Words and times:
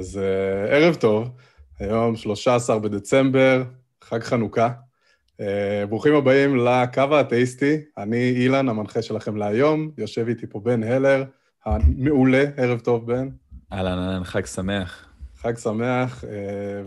אז 0.00 0.20
uh, 0.22 0.72
ערב 0.72 0.94
טוב, 0.94 1.30
היום 1.78 2.16
13 2.16 2.78
בדצמבר, 2.78 3.62
חג 4.04 4.22
חנוכה. 4.22 4.68
Uh, 5.32 5.42
ברוכים 5.88 6.14
הבאים 6.14 6.56
לקו 6.56 7.02
האתאיסטי, 7.10 7.76
אני 7.98 8.30
אילן, 8.30 8.68
המנחה 8.68 9.02
שלכם 9.02 9.36
להיום, 9.36 9.90
יושב 9.98 10.28
איתי 10.28 10.46
פה 10.46 10.60
בן 10.60 10.82
הלר, 10.82 11.24
המעולה, 11.64 12.44
ערב 12.56 12.78
טוב 12.78 13.06
בן. 13.06 13.28
אהלן, 13.72 13.98
אהלן, 13.98 14.24
חג 14.24 14.46
שמח. 14.46 15.06
חג 15.36 15.58
שמח, 15.58 16.24
uh, 16.24 16.26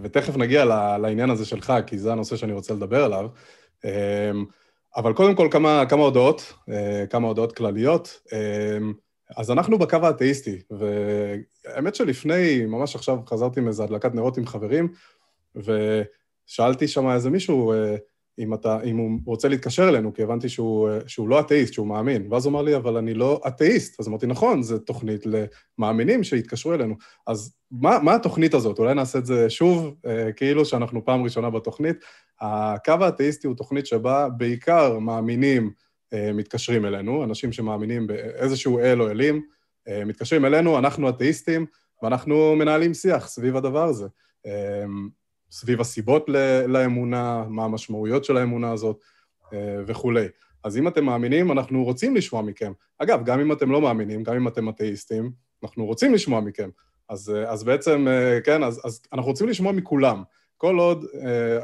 ותכף 0.01 0.37
נגיע 0.37 0.65
לעניין 0.97 1.29
הזה 1.29 1.45
שלך, 1.45 1.73
כי 1.87 1.97
זה 1.97 2.11
הנושא 2.11 2.35
שאני 2.35 2.53
רוצה 2.53 2.73
לדבר 2.73 3.03
עליו. 3.03 3.29
Uh, 3.81 3.87
אבל 4.95 5.13
קודם 5.13 5.35
כל 5.35 5.47
כמה, 5.51 5.83
כמה 5.89 6.03
הודעות, 6.03 6.53
uh, 6.69 6.73
כמה 7.09 7.27
הודעות 7.27 7.55
כלליות. 7.57 8.21
Uh, 8.27 8.33
אז 9.37 9.51
אנחנו 9.51 9.79
בקו 9.79 9.97
האתאיסטי, 10.03 10.61
והאמת 11.65 11.95
שלפני, 11.95 12.65
ממש 12.65 12.95
עכשיו 12.95 13.19
חזרתי 13.27 13.61
מאיזה 13.61 13.83
הדלקת 13.83 14.15
נרות 14.15 14.37
עם 14.37 14.45
חברים, 14.45 14.87
ושאלתי 15.55 16.87
שם 16.87 17.09
איזה 17.09 17.29
מישהו 17.29 17.73
אה, 17.73 17.95
אם, 18.39 18.53
אתה, 18.53 18.81
אם 18.83 18.97
הוא 18.97 19.19
רוצה 19.25 19.47
להתקשר 19.47 19.89
אלינו, 19.89 20.13
כי 20.13 20.23
הבנתי 20.23 20.49
שהוא, 20.49 20.89
אה, 20.89 20.99
שהוא 21.07 21.29
לא 21.29 21.39
אתאיסט, 21.39 21.73
שהוא 21.73 21.87
מאמין. 21.87 22.27
ואז 22.31 22.45
הוא 22.45 22.51
אמר 22.51 22.61
לי, 22.61 22.75
אבל 22.75 22.97
אני 22.97 23.13
לא 23.13 23.41
אתאיסט. 23.47 23.99
אז 23.99 24.07
אמרתי, 24.07 24.27
נכון, 24.27 24.63
זו 24.63 24.79
תוכנית 24.79 25.25
למאמינים 25.25 26.23
שיתקשרו 26.23 26.73
אלינו. 26.73 26.95
אז 27.27 27.55
מה, 27.71 27.99
מה 27.99 28.15
התוכנית 28.15 28.53
הזאת? 28.53 28.79
אולי 28.79 28.93
נעשה 28.93 29.19
את 29.19 29.25
זה 29.25 29.49
שוב, 29.49 29.95
אה, 30.05 30.31
כאילו 30.31 30.65
שאנחנו 30.65 31.05
פעם 31.05 31.23
ראשונה 31.23 31.49
בתוכנית. 31.49 31.97
הקו 32.41 32.93
האתאיסטי 33.01 33.47
הוא 33.47 33.55
תוכנית 33.55 33.85
שבה 33.85 34.29
בעיקר 34.29 34.99
מאמינים, 34.99 35.71
מתקשרים 36.33 36.85
אלינו, 36.85 37.23
אנשים 37.23 37.51
שמאמינים 37.51 38.07
באיזשהו 38.07 38.79
אל 38.79 39.01
או 39.01 39.09
אלים, 39.09 39.41
מתקשרים 40.05 40.45
אלינו, 40.45 40.79
אנחנו 40.79 41.09
אתאיסטים, 41.09 41.65
ואנחנו 42.03 42.55
מנהלים 42.55 42.93
שיח 42.93 43.27
סביב 43.27 43.55
הדבר 43.55 43.83
הזה. 43.83 44.07
אה, 44.45 44.83
סביב 45.51 45.81
הסיבות 45.81 46.29
לאמונה, 46.67 47.45
מה 47.49 47.65
המשמעויות 47.65 48.23
של 48.23 48.37
האמונה 48.37 48.71
הזאת 48.71 48.99
וכולי. 49.87 50.27
אז 50.63 50.77
אם 50.77 50.87
אתם 50.87 51.05
מאמינים, 51.05 51.51
אנחנו 51.51 51.83
רוצים 51.83 52.15
לשמוע 52.15 52.41
מכם. 52.41 52.71
אגב, 52.97 53.25
גם 53.25 53.39
אם 53.39 53.51
אתם 53.51 53.71
לא 53.71 53.81
מאמינים, 53.81 54.23
גם 54.23 54.35
אם 54.35 54.47
אתם 54.47 54.69
אתאיסטים, 54.69 55.31
אנחנו 55.63 55.85
רוצים 55.85 56.13
לשמוע 56.13 56.41
מכם. 56.41 56.69
אז, 57.09 57.31
אז 57.47 57.63
בעצם, 57.63 58.07
כן, 58.43 58.63
אז, 58.63 58.81
אז 58.83 59.01
אנחנו 59.13 59.29
רוצים 59.29 59.49
לשמוע 59.49 59.71
מכולם. 59.71 60.23
כל 60.57 60.79
עוד 60.79 61.05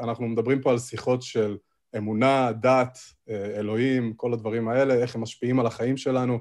אנחנו 0.04 0.28
מדברים 0.28 0.62
פה 0.62 0.72
על 0.72 0.80
שיחות 0.80 1.22
של 1.22 1.58
אמונה, 1.98 2.52
דת, 2.52 2.98
אה, 3.30 3.60
אלוהים, 3.60 4.14
כל 4.14 4.34
הדברים 4.34 4.68
האלה, 4.68 4.94
איך 4.94 5.16
הם 5.16 5.22
משפיעים 5.22 5.60
על 5.60 5.66
החיים 5.66 5.98
שלנו, 5.98 6.40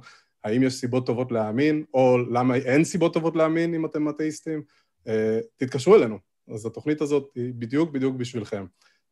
האם 0.48 0.62
יש 0.62 0.74
סיבות 0.74 1.06
טובות 1.06 1.32
להאמין, 1.32 1.84
או 1.94 2.18
למה 2.18 2.56
אין 2.56 2.84
סיבות 2.84 3.14
טובות 3.14 3.36
להאמין 3.36 3.74
אם 3.74 3.86
אתם 3.86 4.08
אתאיסטים, 4.08 4.62
אה, 5.08 5.40
תתקשרו 5.56 5.94
אלינו. 5.94 6.18
אז 6.54 6.66
התוכנית 6.66 7.00
הזאת 7.00 7.30
היא 7.34 7.52
בדיוק 7.58 7.90
בדיוק 7.90 8.16
בשבילכם. 8.16 8.66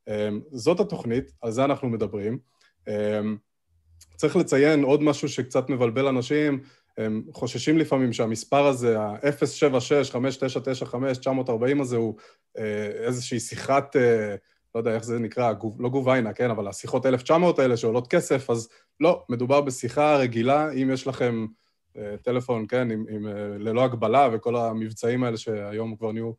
אה, 0.09 0.29
זאת 0.53 0.81
התוכנית, 0.81 1.33
על 1.42 1.51
זה 1.51 1.64
אנחנו 1.64 1.89
מדברים. 1.89 2.39
צריך 4.17 4.37
לציין 4.37 4.83
עוד 4.83 5.03
משהו 5.03 5.29
שקצת 5.29 5.70
מבלבל 5.70 6.07
אנשים, 6.07 6.61
הם 6.98 7.23
חוששים 7.33 7.79
לפעמים 7.79 8.12
שהמספר 8.12 8.67
הזה, 8.67 9.01
ה-076-5995-940 9.01 11.81
הזה, 11.81 11.97
הוא 11.97 12.17
איזושהי 13.07 13.41
שיחת 13.41 13.97
לא 14.77 14.81
יודע 14.81 14.95
איך 14.95 15.05
זה 15.05 15.19
נקרא, 15.19 15.53
לא 15.79 15.89
גוביינה, 15.89 16.33
כן, 16.33 16.51
אבל 16.51 16.69
השיחות 16.69 17.07
1900 17.07 17.59
האלה 17.59 17.77
שעולות 17.77 18.09
כסף, 18.09 18.51
אז 18.51 18.69
לא, 19.00 19.25
מדובר 19.28 19.61
בשיחה 19.61 20.16
רגילה, 20.16 20.72
אם 20.72 20.91
יש 20.92 21.06
לכם 21.06 21.47
אה, 21.97 22.16
טלפון, 22.22 22.66
כן, 22.69 22.91
עם, 22.91 23.05
עם, 23.11 23.27
אה, 23.27 23.33
ללא 23.58 23.84
הגבלה 23.84 24.29
וכל 24.33 24.57
המבצעים 24.57 25.24
האלה 25.24 25.36
שהיום 25.36 25.96
כבר 25.96 26.12
נהיו 26.12 26.33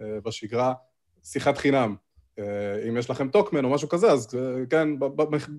אה, 0.00 0.20
בשגרה, 0.24 0.74
שיחת 1.22 1.58
חינם. 1.58 1.94
אם 2.88 2.96
יש 2.96 3.10
לכם 3.10 3.28
טוקמן 3.28 3.64
או 3.64 3.70
משהו 3.70 3.88
כזה, 3.88 4.12
אז 4.12 4.38
כן, 4.70 4.88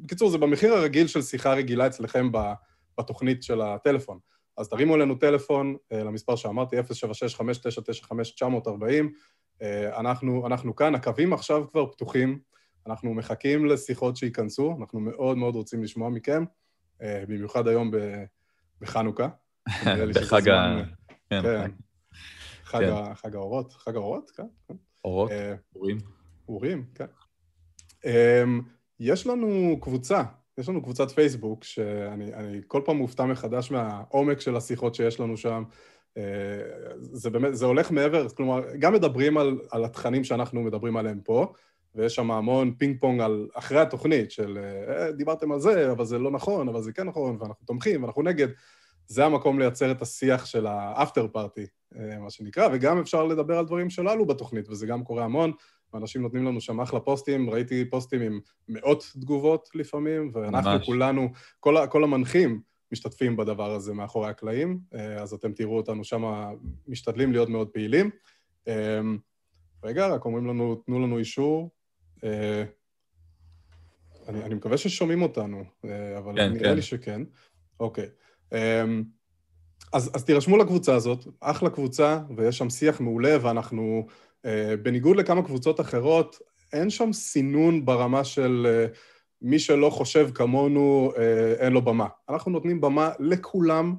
בקיצור, 0.04 0.30
זה 0.30 0.38
במחיר 0.38 0.74
הרגיל 0.74 1.08
של 1.08 1.22
שיחה 1.22 1.54
רגילה 1.54 1.88
אצלכם 1.88 2.30
בתוכנית 2.98 3.44
של 3.44 3.62
הטלפון. 3.62 4.20
אז 4.58 4.70
תרימו 4.70 4.96
אלינו 4.96 5.16
טלפון 5.16 5.76
למספר 5.92 6.36
שאמרתי, 6.36 6.76
076-5995-940, 6.80 6.84
אה, 9.62 10.00
אנחנו, 10.00 10.48
אנחנו 10.48 10.76
כאן, 10.76 10.96
הקווים 10.96 11.34
עכשיו 11.34 11.72
כבר 11.72 11.86
פתוחים, 11.92 12.40
אנחנו 12.88 13.14
מחכים 13.14 13.66
לשיחות 13.66 14.18
שייכנסו, 14.18 14.76
אנחנו 14.80 15.00
מאוד 15.00 15.38
מאוד 15.38 15.56
רוצים 15.56 15.84
לשמוע 15.84 16.10
מכם, 16.10 16.44
אה, 17.02 17.24
במיוחד 17.28 17.68
היום 17.68 17.92
בחנוכה. 18.82 19.28
בחג 20.16 20.50
ה... 20.50 20.84
כן, 21.30 21.42
כן. 21.42 21.72
חג, 22.64 22.80
כן. 22.80 23.14
חג 23.14 23.36
האורות, 23.36 23.74
חג 23.74 23.96
האורות, 23.96 24.32
כן. 24.32 24.44
כן. 24.68 24.74
אורות, 25.06 25.32
אורים. 25.76 25.98
אורים, 26.50 26.86
כן. 26.96 27.06
יש 29.00 29.28
לנו 29.28 29.78
קבוצה, 29.82 30.24
יש 30.58 30.70
לנו 30.70 30.84
קבוצת 30.84 31.12
פייסבוק, 31.12 31.64
שאני 31.64 32.62
כל 32.68 32.82
פעם 32.86 32.98
מופתע 32.98 33.26
מחדש 33.26 33.72
מהעומק 33.72 34.40
של 34.40 34.56
השיחות 34.56 34.96
שיש 34.96 35.20
לנו 35.20 35.38
שם. 35.38 35.64
אה, 36.18 36.24
זה 36.98 37.30
באמת, 37.30 37.56
זה 37.56 37.66
הולך 37.66 37.92
מעבר, 37.92 38.30
כלומר, 38.30 38.62
גם 38.80 38.94
מדברים 38.94 39.38
על, 39.38 39.60
על 39.72 39.86
התכנים 39.86 40.24
שאנחנו 40.24 40.62
מדברים 40.62 40.98
עליהם 40.98 41.20
פה, 41.24 41.54
ויש 41.96 42.16
שם 42.16 42.32
המון 42.32 42.74
פינג 42.78 42.98
פונג 43.00 43.22
על 43.22 43.48
אחרי 43.54 43.80
התוכנית 43.80 44.32
של 44.32 44.58
אה, 44.88 45.12
דיברתם 45.12 45.52
על 45.52 45.60
זה, 45.60 45.92
אבל 45.92 46.06
זה 46.06 46.20
לא 46.20 46.32
נכון, 46.32 46.70
אבל 46.70 46.82
זה 46.82 46.94
כן 46.94 47.08
נכון, 47.08 47.38
ואנחנו 47.40 47.66
תומכים, 47.66 48.04
ואנחנו 48.04 48.22
נגד. 48.22 48.48
זה 49.08 49.26
המקום 49.26 49.60
לייצר 49.60 49.92
את 49.92 50.02
השיח 50.02 50.46
של 50.46 50.68
האפטר 50.68 51.28
פארטי, 51.28 51.66
אה, 51.96 52.20
מה 52.20 52.30
שנקרא, 52.30 52.68
וגם 52.74 53.00
אפשר 53.00 53.24
לדבר 53.24 53.58
על 53.58 53.66
דברים 53.66 53.90
שלא 53.90 54.12
עלו 54.12 54.26
בתוכנית, 54.26 54.70
וזה 54.70 54.88
גם 54.88 55.04
קורה 55.04 55.26
המון, 55.26 55.52
ואנשים 55.94 56.22
נותנים 56.22 56.46
לנו 56.46 56.62
שם 56.62 56.82
אחלה 56.82 57.00
פוסטים, 57.00 57.50
ראיתי 57.50 57.90
פוסטים 57.90 58.22
עם 58.22 58.40
מאות 58.70 59.12
תגובות 59.22 59.70
לפעמים, 59.76 60.30
ואנחנו 60.34 60.72
ממש. 60.72 60.86
כולנו, 60.86 61.30
כל, 61.60 61.76
כל 61.90 62.04
המנחים, 62.04 62.62
משתתפים 62.92 63.38
בדבר 63.38 63.72
הזה 63.72 63.94
מאחורי 63.94 64.30
הקלעים, 64.30 64.80
אה, 64.96 65.22
אז 65.22 65.34
אתם 65.34 65.54
תראו 65.54 65.78
אותנו 65.78 66.04
שם 66.04 66.24
משתדלים 66.88 67.32
להיות 67.32 67.50
מאוד 67.50 67.68
פעילים. 67.68 68.10
רגע, 69.84 70.08
רק 70.08 70.26
אומרים 70.26 70.48
לנו, 70.48 70.76
תנו 70.76 71.00
לנו 71.00 71.18
אישור. 71.18 71.75
אה, 72.24 72.64
אני, 74.28 74.44
אני 74.44 74.56
מקווה 74.56 74.78
ששומעים 74.78 75.22
אותנו, 75.22 75.64
אבל 76.18 76.36
כן, 76.36 76.54
נראה 76.54 76.70
כן. 76.70 76.76
לי 76.76 76.82
שכן. 76.82 77.22
אוקיי. 77.80 78.10
אז, 79.94 80.12
אז 80.14 80.26
תירשמו 80.26 80.58
לקבוצה 80.58 80.96
הזאת, 80.96 81.28
אחלה 81.40 81.70
קבוצה, 81.70 82.20
ויש 82.38 82.58
שם 82.58 82.70
שיח 82.70 83.02
מעולה, 83.02 83.38
ואנחנו, 83.42 84.08
בניגוד 84.84 85.18
לכמה 85.18 85.44
קבוצות 85.44 85.80
אחרות, 85.80 86.40
אין 86.74 86.90
שם 86.90 87.14
סינון 87.14 87.86
ברמה 87.86 88.24
של... 88.24 88.68
מי 89.42 89.60
שלא 89.60 89.90
חושב 89.90 90.30
כמונו, 90.34 91.12
אה, 91.18 91.54
אין 91.54 91.74
לו 91.74 91.82
במה. 91.82 92.08
אנחנו 92.30 92.52
נותנים 92.52 92.82
במה 92.82 93.12
לכולם. 93.20 93.96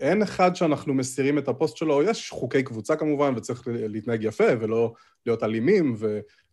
אין 0.00 0.22
אחד 0.22 0.56
שאנחנו 0.56 0.94
מסירים 0.94 1.38
את 1.38 1.48
הפוסט 1.48 1.76
שלו, 1.76 2.02
יש 2.02 2.30
חוקי 2.30 2.62
קבוצה 2.62 2.96
כמובן, 2.96 3.32
וצריך 3.36 3.62
להתנהג 3.66 4.24
יפה 4.24 4.44
ולא 4.60 4.92
להיות 5.26 5.42
אלימים 5.42 5.96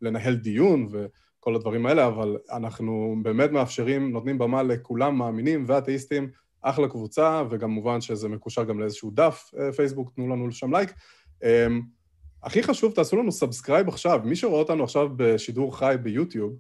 ולנהל 0.02 0.36
דיון 0.36 0.88
וכל 0.92 1.56
הדברים 1.56 1.86
האלה, 1.86 2.08
אבל 2.08 2.38
אנחנו 2.52 3.16
באמת 3.22 3.52
מאפשרים, 3.52 4.12
נותנים 4.12 4.38
במה 4.38 4.64
לכולם, 4.64 5.18
מאמינים 5.18 5.66
ואתאיסטים, 5.68 6.30
אחלה 6.62 6.88
קבוצה, 6.88 7.44
וגם 7.50 7.72
מובן 7.72 8.02
שזה 8.02 8.30
מקושר 8.30 8.64
גם 8.64 8.80
לאיזשהו 8.80 9.12
דף 9.14 9.52
אה, 9.60 9.72
פייסבוק, 9.72 10.12
תנו 10.16 10.28
לנו 10.28 10.52
שם 10.52 10.76
לייק. 10.76 10.94
אמ, 11.44 11.82
הכי 12.44 12.64
חשוב, 12.64 12.94
תעשו 12.94 13.18
לנו 13.18 13.32
subscribe 13.32 13.88
עכשיו. 13.88 14.22
מי 14.26 14.36
שרואה 14.36 14.60
אותנו 14.60 14.84
עכשיו 14.84 15.10
בשידור 15.16 15.78
חי 15.78 15.96
ביוטיוב, 16.04 16.58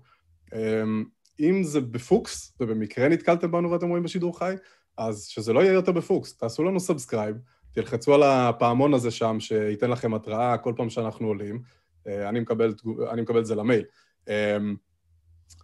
אמ, 0.54 1.06
אם 1.39 1.63
זה 1.63 1.81
בפוקס, 1.81 2.54
ובמקרה 2.60 3.10
נתקלתם 3.10 3.51
בנו 3.51 3.72
ואתם 3.72 3.89
רואים 3.89 4.04
בשידור 4.04 4.39
חי, 4.39 4.56
אז 4.98 5.24
שזה 5.24 5.54
לא 5.54 5.60
יהיה 5.60 5.74
יותר 5.74 5.92
בפוקס, 5.92 6.38
תעשו 6.38 6.64
לנו 6.64 6.80
subscribe, 6.80 7.38
תלחצו 7.72 8.14
על 8.14 8.24
הפעמון 8.24 8.94
הזה 8.94 9.12
שם, 9.12 9.38
שייתן 9.40 9.90
לכם 9.90 10.14
התראה 10.14 10.58
כל 10.58 10.74
פעם 10.76 10.90
שאנחנו 10.90 11.28
עולים, 11.28 11.62
אה, 12.08 12.30
אני 12.30 12.40
מקבל, 12.40 12.74
אני 13.12 13.22
מקבל 13.22 13.40
את 13.40 13.46
זה 13.46 13.56
למייל. 13.56 13.84
אמ, 14.28 14.76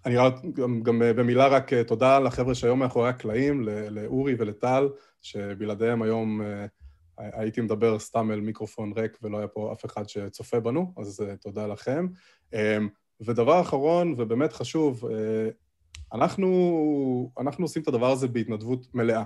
אני 0.05 0.17
רק, 0.17 0.35
גם, 0.53 0.83
גם 0.83 1.01
במילה 1.15 1.47
רק 1.47 1.73
אה, 1.73 1.83
תודה 1.83 2.19
לחבר'ה 2.19 2.55
שהיום 2.55 2.79
מאחורי 2.79 3.09
הקלעים, 3.09 3.67
לאורי 3.89 4.35
ולטל, 4.37 4.89
שבלעדיהם 5.21 6.01
היום 6.01 6.41
אה, 6.41 6.65
הייתי 7.17 7.61
מדבר 7.61 7.99
סתם 7.99 8.31
אל 8.31 8.39
מיקרופון 8.39 8.93
ריק 8.95 9.17
ולא 9.21 9.37
היה 9.37 9.47
פה 9.47 9.73
אף 9.73 9.85
אחד 9.85 10.09
שצופה 10.09 10.59
בנו, 10.59 10.93
אז 10.97 11.23
תודה 11.41 11.67
לכם. 11.67 12.07
אמ, 12.53 12.89
ודבר 13.21 13.61
אחרון, 13.61 14.15
ובאמת 14.17 14.53
חשוב, 14.53 15.03
אנחנו, 16.13 17.31
אנחנו 17.39 17.65
עושים 17.65 17.81
את 17.81 17.87
הדבר 17.87 18.11
הזה 18.11 18.27
בהתנדבות 18.27 18.95
מלאה, 18.95 19.23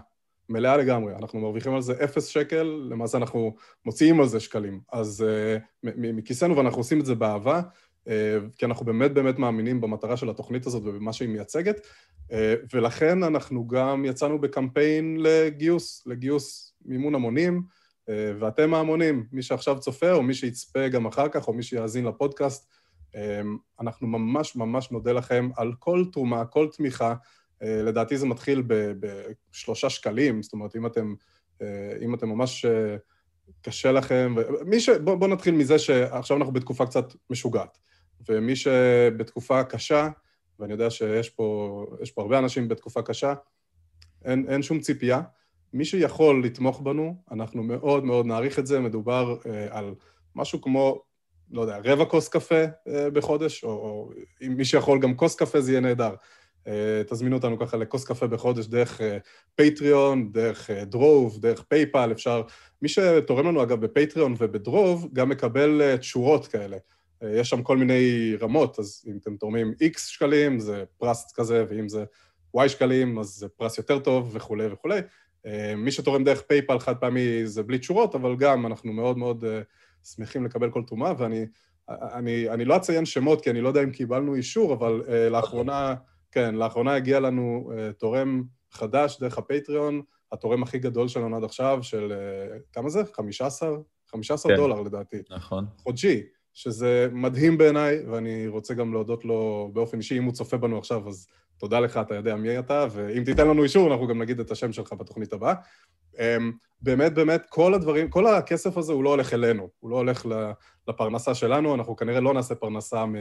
מלאה 0.49 0.77
לגמרי. 0.77 1.15
אנחנו 1.15 1.39
מרוויחים 1.39 1.75
על 1.75 1.81
זה 1.81 2.03
אפס 2.03 2.25
שקל, 2.25 2.87
למעשה 2.89 3.17
אנחנו 3.17 3.55
מוציאים 3.85 4.19
על 4.19 4.27
זה 4.27 4.39
שקלים. 4.39 4.79
אז 4.91 5.25
uh, 5.25 5.89
מכיסנו, 5.97 6.57
ואנחנו 6.57 6.79
עושים 6.79 6.99
את 6.99 7.05
זה 7.05 7.15
באהבה, 7.15 7.61
uh, 8.05 8.09
כי 8.57 8.65
אנחנו 8.65 8.85
באמת 8.85 9.13
באמת 9.13 9.39
מאמינים 9.39 9.81
במטרה 9.81 10.17
של 10.17 10.29
התוכנית 10.29 10.65
הזאת 10.65 10.83
ובמה 10.85 11.13
שהיא 11.13 11.29
מייצגת, 11.29 11.77
uh, 11.77 12.33
ולכן 12.73 13.23
אנחנו 13.23 13.67
גם 13.67 14.05
יצאנו 14.05 14.41
בקמפיין 14.41 15.17
לגיוס, 15.19 16.07
לגיוס 16.07 16.73
מימון 16.85 17.15
המונים. 17.15 17.61
ואתם 18.39 18.73
ההמונים, 18.73 19.25
מי 19.31 19.41
שעכשיו 19.41 19.79
צופה, 19.79 20.11
או 20.11 20.23
מי 20.23 20.33
שיצפה 20.33 20.87
גם 20.87 21.05
אחר 21.05 21.27
כך, 21.29 21.47
או 21.47 21.53
מי 21.53 21.63
שיאזין 21.63 22.05
לפודקאסט, 22.05 22.69
אנחנו 23.79 24.07
ממש 24.07 24.55
ממש 24.55 24.91
נודה 24.91 25.11
לכם 25.11 25.49
על 25.55 25.73
כל 25.79 26.05
תרומה, 26.11 26.45
כל 26.45 26.67
תמיכה. 26.77 27.15
לדעתי 27.61 28.17
זה 28.17 28.25
מתחיל 28.25 28.63
בשלושה 28.99 29.89
שקלים, 29.89 30.43
זאת 30.43 30.53
אומרת, 30.53 30.75
אם 30.75 30.85
אתם, 30.85 31.15
אם 32.01 32.13
אתם 32.13 32.29
ממש 32.29 32.65
קשה 33.61 33.91
לכם, 33.91 34.35
ומי 34.37 34.79
ש... 34.79 34.89
בואו 34.89 35.19
בוא 35.19 35.27
נתחיל 35.27 35.55
מזה 35.55 35.79
שעכשיו 35.79 36.37
אנחנו 36.37 36.53
בתקופה 36.53 36.85
קצת 36.85 37.13
משוגעת. 37.29 37.77
ומי 38.29 38.55
שבתקופה 38.55 39.63
קשה, 39.63 40.07
ואני 40.59 40.73
יודע 40.73 40.89
שיש 40.89 41.29
פה, 41.29 41.85
פה 42.15 42.21
הרבה 42.21 42.39
אנשים 42.39 42.67
בתקופה 42.67 43.01
קשה, 43.01 43.33
אין, 44.25 44.45
אין 44.49 44.61
שום 44.61 44.79
ציפייה. 44.79 45.21
מי 45.73 45.85
שיכול 45.85 46.43
לתמוך 46.45 46.81
בנו, 46.81 47.15
אנחנו 47.31 47.63
מאוד 47.63 48.05
מאוד 48.05 48.25
נעריך 48.25 48.59
את 48.59 48.67
זה. 48.67 48.79
מדובר 48.79 49.35
אה, 49.45 49.77
על 49.77 49.95
משהו 50.35 50.61
כמו, 50.61 51.01
לא 51.51 51.61
יודע, 51.61 51.77
רבע 51.83 52.05
כוס 52.05 52.27
קפה 52.27 52.63
אה, 52.87 53.09
בחודש, 53.09 53.63
או, 53.63 53.69
או 53.69 54.11
אם 54.41 54.53
מי 54.57 54.65
שיכול 54.65 54.99
גם 54.99 55.15
כוס 55.15 55.35
קפה 55.35 55.61
זה 55.61 55.71
יהיה 55.71 55.81
נהדר. 55.81 56.15
אה, 56.67 57.01
תזמינו 57.07 57.35
אותנו 57.35 57.59
ככה 57.59 57.77
לכוס 57.77 58.05
קפה 58.05 58.27
בחודש 58.27 58.65
דרך 58.65 59.01
פטריון, 59.55 60.19
אה, 60.19 60.25
דרך 60.31 60.69
דרוב, 60.69 61.41
דרך 61.41 61.61
פייפל, 61.61 62.11
אפשר... 62.11 62.41
מי 62.81 62.89
שתורם 62.89 63.47
לנו 63.47 63.63
אגב 63.63 63.85
בפטריון 63.85 64.35
ובדרוב, 64.37 65.09
גם 65.13 65.29
מקבל 65.29 65.97
תשורות 65.97 66.47
כאלה. 66.47 66.77
יש 67.21 67.49
שם 67.49 67.63
כל 67.63 67.77
מיני 67.77 68.35
רמות, 68.41 68.79
אז 68.79 69.05
אם 69.07 69.17
אתם 69.21 69.35
תורמים 69.35 69.73
X 69.83 69.99
שקלים, 69.99 70.59
זה 70.59 70.83
פרס 70.97 71.33
כזה, 71.35 71.65
ואם 71.69 71.89
זה 71.89 72.05
Y 72.57 72.69
שקלים, 72.69 73.19
אז 73.19 73.27
זה 73.27 73.47
פרס 73.49 73.77
יותר 73.77 73.99
טוב 73.99 74.29
וכולי 74.33 74.67
וכולי. 74.67 74.99
מי 75.77 75.91
שתורם 75.91 76.23
דרך 76.23 76.41
PayPal 76.41 76.79
חד 76.79 76.95
פעמי 76.97 77.45
זה 77.45 77.63
בלי 77.63 77.79
תשורות, 77.79 78.15
אבל 78.15 78.35
גם 78.35 78.65
אנחנו 78.65 78.93
מאוד 78.93 79.17
מאוד 79.17 79.45
שמחים 80.15 80.45
לקבל 80.45 80.71
כל 80.71 80.83
תרומה, 80.83 81.13
ואני 81.17 81.45
אני, 81.89 82.49
אני 82.49 82.65
לא 82.65 82.75
אציין 82.75 83.05
שמות, 83.05 83.41
כי 83.41 83.49
אני 83.49 83.61
לא 83.61 83.67
יודע 83.67 83.83
אם 83.83 83.91
קיבלנו 83.91 84.35
אישור, 84.35 84.73
אבל 84.73 85.01
לאחרונה... 85.29 85.95
כן, 86.31 86.55
לאחרונה 86.55 86.95
הגיע 86.95 87.19
לנו 87.19 87.71
אה, 87.71 87.93
תורם 87.93 88.43
חדש 88.71 89.19
דרך 89.19 89.37
ה 89.37 89.44
Patreon, 89.44 90.01
התורם 90.31 90.63
הכי 90.63 90.79
גדול 90.79 91.07
שלנו 91.07 91.37
עד 91.37 91.43
עכשיו, 91.43 91.79
של 91.81 92.13
אה, 92.13 92.73
כמה 92.73 92.89
זה? 92.89 93.01
15? 93.13 93.69
15 94.07 94.51
כן. 94.51 94.57
דולר 94.57 94.81
לדעתי. 94.81 95.17
נכון. 95.29 95.65
חודשי, 95.77 96.23
שזה 96.57 97.07
מדהים 97.11 97.57
בעיניי, 97.57 98.05
ואני 98.05 98.47
רוצה 98.47 98.73
גם 98.73 98.93
להודות 98.93 99.25
לו 99.25 99.69
באופן 99.73 99.97
אישי, 99.97 100.17
אם 100.17 100.23
הוא 100.23 100.33
צופה 100.33 100.57
בנו 100.57 100.77
עכשיו, 100.77 101.09
אז 101.09 101.27
תודה 101.57 101.79
לך, 101.79 101.97
אתה 101.97 102.15
יודע 102.15 102.35
מי 102.35 102.59
אתה, 102.59 102.87
ואם 102.91 103.23
תיתן 103.23 103.47
לנו 103.47 103.63
אישור, 103.63 103.91
אנחנו 103.91 104.07
גם 104.07 104.21
נגיד 104.21 104.39
את 104.39 104.51
השם 104.51 104.71
שלך 104.71 104.93
בתוכנית 104.93 105.33
הבאה. 105.33 105.53
Um, 106.13 106.19
באמת, 106.81 107.13
באמת, 107.13 107.45
כל 107.49 107.73
הדברים, 107.73 108.09
כל 108.09 108.27
הכסף 108.27 108.77
הזה 108.77 108.93
הוא 108.93 109.03
לא 109.03 109.09
הולך 109.09 109.33
אלינו, 109.33 109.69
הוא 109.79 109.89
לא 109.89 109.95
הולך 109.95 110.25
לפרנסה 110.87 111.35
שלנו, 111.35 111.75
אנחנו 111.75 111.95
כנראה 111.95 112.19
לא 112.19 112.33
נעשה 112.33 112.55
פרנסה 112.55 113.05
מ... 113.05 113.15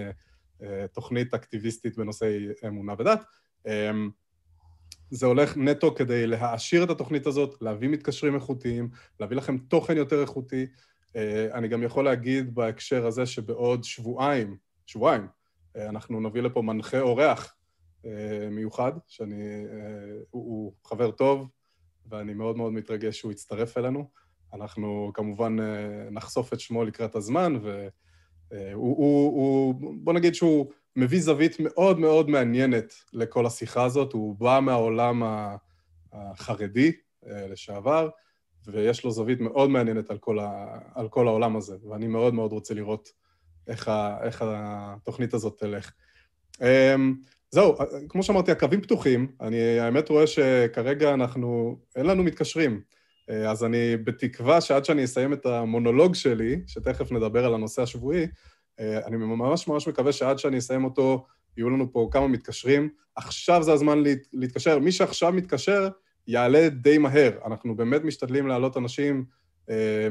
תוכנית 0.92 1.34
אקטיביסטית 1.34 1.96
בנושאי 1.96 2.46
אמונה 2.66 2.94
ודת. 2.98 3.24
אמ, 3.66 4.10
זה 5.10 5.26
הולך 5.26 5.56
נטו 5.56 5.94
כדי 5.94 6.26
להעשיר 6.26 6.84
את 6.84 6.90
התוכנית 6.90 7.26
הזאת, 7.26 7.62
להביא 7.62 7.88
מתקשרים 7.88 8.34
איכותיים, 8.34 8.88
להביא 9.20 9.36
לכם 9.36 9.58
תוכן 9.58 9.96
יותר 9.96 10.20
איכותי. 10.20 10.66
אה, 11.16 11.48
אני 11.54 11.68
גם 11.68 11.82
יכול 11.82 12.04
להגיד 12.04 12.54
בהקשר 12.54 13.06
הזה 13.06 13.26
שבעוד 13.26 13.84
שבועיים, 13.84 14.56
שבועיים, 14.86 15.26
אה, 15.76 15.88
אנחנו 15.88 16.20
נביא 16.20 16.42
לפה 16.42 16.62
מנחה 16.62 17.00
אורח 17.00 17.54
אה, 18.06 18.48
מיוחד, 18.50 18.92
שאני, 19.06 19.44
הוא, 20.30 20.44
הוא 20.44 20.72
חבר 20.84 21.10
טוב, 21.10 21.48
ואני 22.08 22.34
מאוד 22.34 22.56
מאוד 22.56 22.72
מתרגש 22.72 23.18
שהוא 23.18 23.32
יצטרף 23.32 23.78
אלינו. 23.78 24.10
אנחנו 24.54 25.10
כמובן 25.14 25.56
נחשוף 26.10 26.52
את 26.52 26.60
שמו 26.60 26.84
לקראת 26.84 27.14
הזמן, 27.14 27.56
ו... 27.62 27.88
אה, 28.52 28.72
הוא, 28.72 28.96
הוא, 28.96 29.74
בוא 30.04 30.12
נגיד 30.12 30.34
שהוא 30.34 30.72
מביא 30.96 31.20
זווית 31.20 31.56
מאוד 31.60 31.98
מאוד 31.98 32.30
מעניינת 32.30 32.94
לכל 33.12 33.46
השיחה 33.46 33.84
הזאת, 33.84 34.12
הוא 34.12 34.36
בא 34.38 34.60
מהעולם 34.62 35.22
החרדי 36.12 36.92
אה, 37.26 37.46
לשעבר, 37.46 38.08
ויש 38.66 39.04
לו 39.04 39.10
זווית 39.10 39.40
מאוד 39.40 39.70
מעניינת 39.70 40.10
על 40.10 40.18
כל, 40.18 40.38
ה, 40.38 40.78
על 40.94 41.08
כל 41.08 41.28
העולם 41.28 41.56
הזה, 41.56 41.76
ואני 41.90 42.06
מאוד 42.06 42.34
מאוד 42.34 42.52
רוצה 42.52 42.74
לראות 42.74 43.08
איך, 43.68 43.88
ה, 43.88 44.18
איך 44.22 44.44
התוכנית 44.46 45.34
הזאת 45.34 45.58
תלך. 45.58 45.92
אמ, 46.60 47.14
זהו, 47.50 47.74
כמו 48.08 48.22
שאמרתי, 48.22 48.52
הקווים 48.52 48.80
פתוחים, 48.80 49.32
אני 49.40 49.78
האמת 49.78 50.08
רואה 50.08 50.26
שכרגע 50.26 51.14
אנחנו, 51.14 51.78
אין 51.96 52.06
לנו 52.06 52.22
מתקשרים. 52.22 52.80
אה, 53.30 53.50
אז 53.50 53.64
אני 53.64 53.96
בתקווה 53.96 54.60
שעד 54.60 54.84
שאני 54.84 55.04
אסיים 55.04 55.32
את 55.32 55.46
המונולוג 55.46 56.14
שלי, 56.14 56.60
שתכף 56.66 57.12
נדבר 57.12 57.44
על 57.44 57.54
הנושא 57.54 57.82
השבועי, 57.82 58.26
אה, 58.80 59.06
אני 59.06 59.16
ממש 59.16 59.68
ממש 59.68 59.88
מקווה 59.88 60.12
שעד 60.12 60.38
שאני 60.38 60.58
אסיים 60.58 60.84
אותו, 60.84 61.26
יהיו 61.56 61.70
לנו 61.70 61.92
פה 61.92 62.08
כמה 62.12 62.28
מתקשרים. 62.28 62.88
עכשיו 63.16 63.62
זה 63.62 63.72
הזמן 63.72 63.98
להת, 63.98 64.18
להתקשר. 64.32 64.78
מי 64.78 64.92
שעכשיו 64.92 65.32
מתקשר, 65.32 65.88
יעלה 66.26 66.68
די 66.68 66.98
מהר. 66.98 67.30
אנחנו 67.46 67.76
באמת 67.76 68.04
משתדלים 68.04 68.46
להעלות 68.46 68.76
אנשים, 68.76 69.24
אה, 69.70 70.08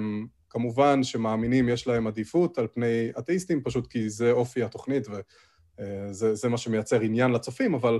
כמובן 0.49 1.03
שמאמינים 1.03 1.69
יש 1.69 1.87
להם 1.87 2.07
עדיפות 2.07 2.57
על 2.57 2.67
פני 2.67 3.09
אתאיסטים, 3.19 3.63
פשוט 3.63 3.87
כי 3.87 4.09
זה 4.09 4.31
אופי 4.31 4.63
התוכנית 4.63 5.07
וזה 5.79 6.49
מה 6.49 6.57
שמייצר 6.57 7.01
עניין 7.01 7.31
לצופים, 7.31 7.73
אבל 7.73 7.99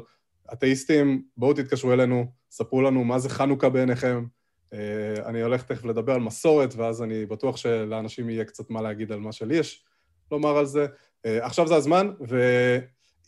אתאיסטים, 0.54 1.24
בואו 1.38 1.54
תתקשרו 1.54 1.94
אלינו, 1.94 2.26
ספרו 2.52 2.82
לנו 2.82 3.04
מה 3.04 3.20
זה 3.20 3.30
חנוכה 3.30 3.70
בעיניכם, 3.70 4.26
אה, 4.74 5.26
אני 5.26 5.42
הולך 5.42 5.64
תכף 5.64 5.86
לדבר 5.86 6.14
על 6.14 6.22
מסורת, 6.22 6.76
ואז 6.76 7.04
אני 7.04 7.26
בטוח 7.26 7.58
שלאנשים 7.58 8.30
יהיה 8.30 8.46
קצת 8.46 8.70
מה 8.70 8.82
להגיד 8.82 9.12
על 9.12 9.20
מה 9.20 9.32
שלי 9.32 9.56
יש 9.56 9.86
לומר 10.32 10.58
על 10.58 10.66
זה. 10.66 10.86
אה, 11.26 11.46
עכשיו 11.46 11.68
זה 11.68 11.76
הזמן, 11.76 12.12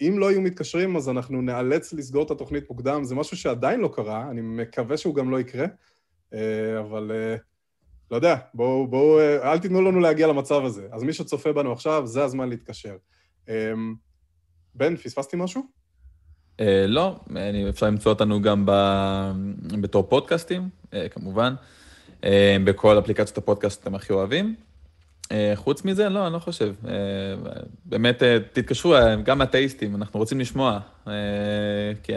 ואם 0.02 0.20
לא 0.20 0.32
יהיו 0.32 0.42
מתקשרים, 0.42 0.96
אז 0.96 1.10
אנחנו 1.10 1.42
נאלץ 1.42 1.94
לסגור 1.94 2.26
את 2.26 2.32
התוכנית 2.32 2.70
מוקדם. 2.70 3.04
זה 3.04 3.16
משהו 3.16 3.38
שעדיין 3.38 3.80
לא 3.80 3.92
קרה, 3.96 4.30
אני 4.32 4.42
מקווה 4.42 4.98
שהוא 4.98 5.16
גם 5.16 5.32
לא 5.32 5.40
יקרה, 5.40 5.66
אה, 6.34 6.80
אבל 6.80 7.12
לא 8.12 8.16
יודע, 8.16 8.36
בואו, 8.54 8.88
בואו, 8.88 9.20
אל 9.20 9.60
תיתנו 9.60 9.82
לנו 9.82 10.00
להגיע 10.00 10.28
למצב 10.28 10.66
הזה. 10.66 10.88
אז 10.92 11.04
מי 11.04 11.14
שצופה 11.14 11.54
בנו 11.54 11.72
עכשיו, 11.72 12.08
זה 12.08 12.24
הזמן 12.24 12.50
להתקשר. 12.50 12.96
בן, 14.76 14.96
פספסתי 14.96 15.38
משהו? 15.40 15.64
לא, 16.88 17.20
אפשר 17.70 17.86
למצוא 17.86 18.12
אותנו 18.12 18.42
גם 18.42 18.66
בתור 19.82 20.04
פודקאסטים, 20.10 20.70
כמובן, 21.12 21.54
בכל 22.66 23.00
אפליקציות 23.00 23.38
הפודקאסט 23.38 23.80
שאתם 23.80 23.96
הכי 23.96 24.14
אוהבים. 24.14 24.56
Uh, 25.28 25.30
חוץ 25.56 25.86
מזה, 25.86 26.10
לא, 26.10 26.26
אני 26.26 26.34
לא 26.34 26.40
חושב. 26.40 26.74
Uh, 26.84 26.88
באמת, 27.86 28.22
uh, 28.22 28.26
תתקשרו, 28.54 28.96
גם 29.24 29.42
אתאיסטים, 29.42 29.96
אנחנו 29.96 30.20
רוצים 30.20 30.40
לשמוע. 30.40 30.80
כי, 32.04 32.14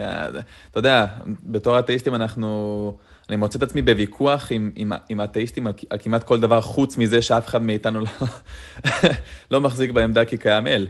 אתה 0.71 0.79
יודע, 0.79 1.05
בתור 1.43 1.79
אתאיסטים 1.79 2.15
אנחנו... 2.15 2.97
אני 3.29 3.37
מוצא 3.37 3.57
את 3.57 3.63
עצמי 3.63 3.81
בוויכוח 3.81 4.51
עם, 4.51 4.71
עם, 4.75 4.91
עם 5.09 5.19
האתאיסטים 5.19 5.67
על, 5.67 5.73
על 5.89 5.97
כמעט 6.01 6.23
כל 6.23 6.39
דבר 6.39 6.61
חוץ 6.61 6.97
מזה 6.97 7.21
שאף 7.21 7.47
אחד 7.47 7.61
מאיתנו 7.61 7.99
לא, 7.99 8.07
לא 9.51 9.61
מחזיק 9.61 9.91
בעמדה 9.91 10.25
כי 10.25 10.37
קיים 10.37 10.67
אל. 10.67 10.87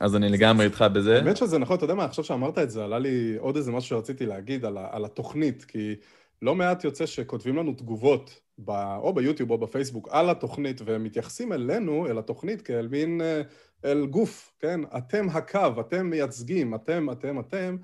אז 0.00 0.16
אני 0.16 0.28
לגמרי 0.28 0.64
איתך 0.64 0.84
בזה. 0.92 1.16
האמת 1.16 1.36
שזה 1.36 1.58
נכון, 1.58 1.76
אתה 1.76 1.84
יודע 1.84 1.94
מה, 1.94 2.04
עכשיו 2.04 2.24
שאמרת 2.24 2.58
את 2.58 2.70
זה, 2.70 2.84
עלה 2.84 2.98
לי 2.98 3.36
עוד 3.38 3.56
איזה 3.56 3.72
משהו 3.72 3.88
שרציתי 3.88 4.26
להגיד 4.26 4.64
על, 4.64 4.78
על 4.90 5.04
התוכנית, 5.04 5.64
כי 5.64 5.94
לא 6.42 6.54
מעט 6.54 6.84
יוצא 6.84 7.06
שכותבים 7.06 7.56
לנו 7.56 7.72
תגובות, 7.72 8.40
ב, 8.64 8.70
או 8.98 9.12
ביוטיוב 9.12 9.50
או 9.50 9.58
בפייסבוק, 9.58 10.08
על 10.10 10.30
התוכנית, 10.30 10.80
והם 10.84 11.04
מתייחסים 11.04 11.52
אלינו, 11.52 12.06
אל 12.06 12.18
התוכנית, 12.18 12.62
כאל 12.62 12.88
מין, 12.88 13.20
אה, 13.20 13.42
אל 13.84 14.06
גוף, 14.06 14.52
כן? 14.60 14.80
אתם 14.96 15.26
הקו, 15.28 15.80
אתם 15.80 16.06
מייצגים, 16.06 16.74
אתם, 16.74 17.10
אתם, 17.10 17.40
אתם, 17.40 17.76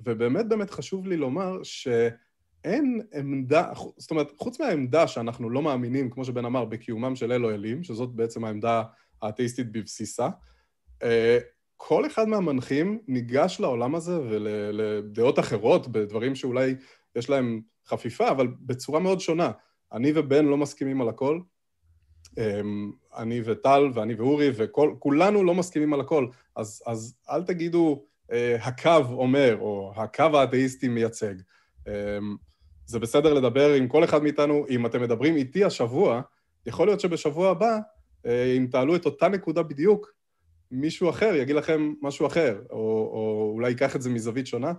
ובאמת 0.00 0.48
באמת 0.48 0.70
חשוב 0.70 1.06
לי 1.06 1.16
לומר 1.16 1.62
שאין 1.62 3.00
עמדה, 3.14 3.72
זאת 3.96 4.10
אומרת, 4.10 4.32
חוץ 4.38 4.60
מהעמדה 4.60 5.06
שאנחנו 5.06 5.50
לא 5.50 5.62
מאמינים, 5.62 6.10
כמו 6.10 6.24
שבן 6.24 6.44
אמר, 6.44 6.64
בקיומם 6.64 7.16
של 7.16 7.32
אלו 7.32 7.50
אלים, 7.50 7.82
שזאת 7.82 8.10
בעצם 8.10 8.44
העמדה 8.44 8.82
האתאיסטית 9.22 9.72
בבסיסה, 9.72 10.28
אה, 11.02 11.38
כל 11.76 12.06
אחד 12.06 12.28
מהמנחים 12.28 12.98
ניגש 13.08 13.60
לעולם 13.60 13.94
הזה 13.94 14.20
ולדעות 14.20 15.38
אחרות, 15.38 15.88
בדברים 15.88 16.34
שאולי 16.34 16.74
יש 17.16 17.30
להם 17.30 17.60
חפיפה, 17.86 18.30
אבל 18.30 18.46
בצורה 18.60 19.00
מאוד 19.00 19.20
שונה. 19.20 19.50
אני 19.92 20.12
ובן 20.14 20.44
לא 20.44 20.56
מסכימים 20.56 21.00
על 21.00 21.08
הכל. 21.08 21.40
אמ, 22.38 22.92
אני 23.16 23.40
וטל 23.44 23.90
ואני 23.94 24.14
ואורי 24.14 24.50
וכולנו 24.54 25.44
לא 25.44 25.54
מסכימים 25.54 25.94
על 25.94 26.00
הכל. 26.00 26.26
אז, 26.56 26.82
אז 26.86 27.16
אל 27.30 27.42
תגידו 27.42 28.04
אה, 28.32 28.56
הקו 28.60 29.04
אומר, 29.10 29.56
או 29.60 29.92
הקו 29.96 30.22
האתאיסטי 30.34 30.88
מייצג. 30.88 31.34
אמ, 31.88 32.36
זה 32.86 32.98
בסדר 32.98 33.34
לדבר 33.34 33.72
עם 33.72 33.88
כל 33.88 34.04
אחד 34.04 34.22
מאיתנו. 34.22 34.66
אם 34.68 34.86
אתם 34.86 35.02
מדברים 35.02 35.36
איתי 35.36 35.64
השבוע, 35.64 36.20
יכול 36.66 36.86
להיות 36.86 37.00
שבשבוע 37.00 37.50
הבא, 37.50 37.78
אה, 38.26 38.54
אם 38.56 38.66
תעלו 38.70 38.96
את 38.96 39.06
אותה 39.06 39.28
נקודה 39.28 39.62
בדיוק, 39.62 40.12
מישהו 40.70 41.10
אחר 41.10 41.34
יגיד 41.34 41.56
לכם 41.56 41.94
משהו 42.02 42.26
אחר, 42.26 42.62
או, 42.70 42.76
או 43.12 43.50
אולי 43.54 43.68
ייקח 43.68 43.96
את 43.96 44.02
זה 44.02 44.10
מזווית 44.10 44.46
שונה, 44.46 44.72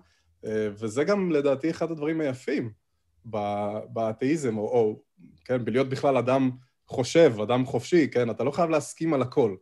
אה, 0.45 0.67
וזה 0.73 1.03
גם 1.03 1.31
לדעתי 1.31 1.69
אחד 1.69 1.91
הדברים 1.91 2.21
היפים 2.21 2.82
באתאיזם, 3.25 4.57
או, 4.57 4.63
או 4.63 4.99
כן, 5.45 5.65
בלהיות 5.65 5.89
בכלל 5.89 6.17
אדם 6.17 6.49
חושב, 6.87 7.33
אדם 7.43 7.65
חופשי, 7.65 8.07
כן? 8.11 8.29
אתה 8.29 8.43
לא 8.43 8.51
חייב 8.51 8.69
להסכים 8.69 9.13
על 9.13 9.21
הכל. 9.21 9.55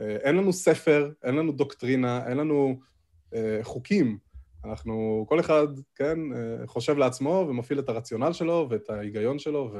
אה, 0.00 0.16
אין 0.16 0.36
לנו 0.36 0.52
ספר, 0.52 1.10
אין 1.24 1.34
לנו 1.34 1.52
דוקטרינה, 1.52 2.28
אין 2.28 2.36
לנו 2.36 2.80
אה, 3.34 3.58
חוקים. 3.62 4.18
אנחנו, 4.64 5.24
כל 5.28 5.40
אחד, 5.40 5.66
כן, 5.94 6.18
אה, 6.32 6.66
חושב 6.66 6.98
לעצמו 6.98 7.46
ומפעיל 7.48 7.78
את 7.78 7.88
הרציונל 7.88 8.32
שלו 8.32 8.66
ואת 8.70 8.90
ההיגיון 8.90 9.38
שלו 9.38 9.74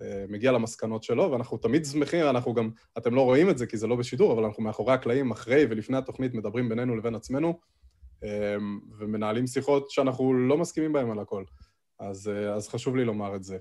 ומגיע 0.00 0.52
למסקנות 0.52 1.02
שלו, 1.02 1.30
ואנחנו 1.30 1.58
תמיד 1.58 1.84
שמחים, 1.84 2.26
אנחנו 2.26 2.54
גם, 2.54 2.70
אתם 2.98 3.14
לא 3.14 3.20
רואים 3.20 3.50
את 3.50 3.58
זה 3.58 3.66
כי 3.66 3.76
זה 3.76 3.86
לא 3.86 3.96
בשידור, 3.96 4.32
אבל 4.32 4.44
אנחנו 4.44 4.62
מאחורי 4.62 4.94
הקלעים, 4.94 5.30
אחרי 5.30 5.66
ולפני 5.70 5.96
התוכנית, 5.96 6.34
מדברים 6.34 6.68
בינינו 6.68 6.96
לבין 6.96 7.14
עצמנו, 7.14 7.58
ומנהלים 8.98 9.46
שיחות 9.46 9.90
שאנחנו 9.90 10.34
לא 10.34 10.58
מסכימים 10.58 10.92
בהן 10.92 11.10
על 11.10 11.18
הכל. 11.18 11.44
אז, 11.98 12.30
אז 12.56 12.68
חשוב 12.68 12.96
לי 12.96 13.04
לומר 13.04 13.36
את 13.36 13.44
זה. 13.44 13.56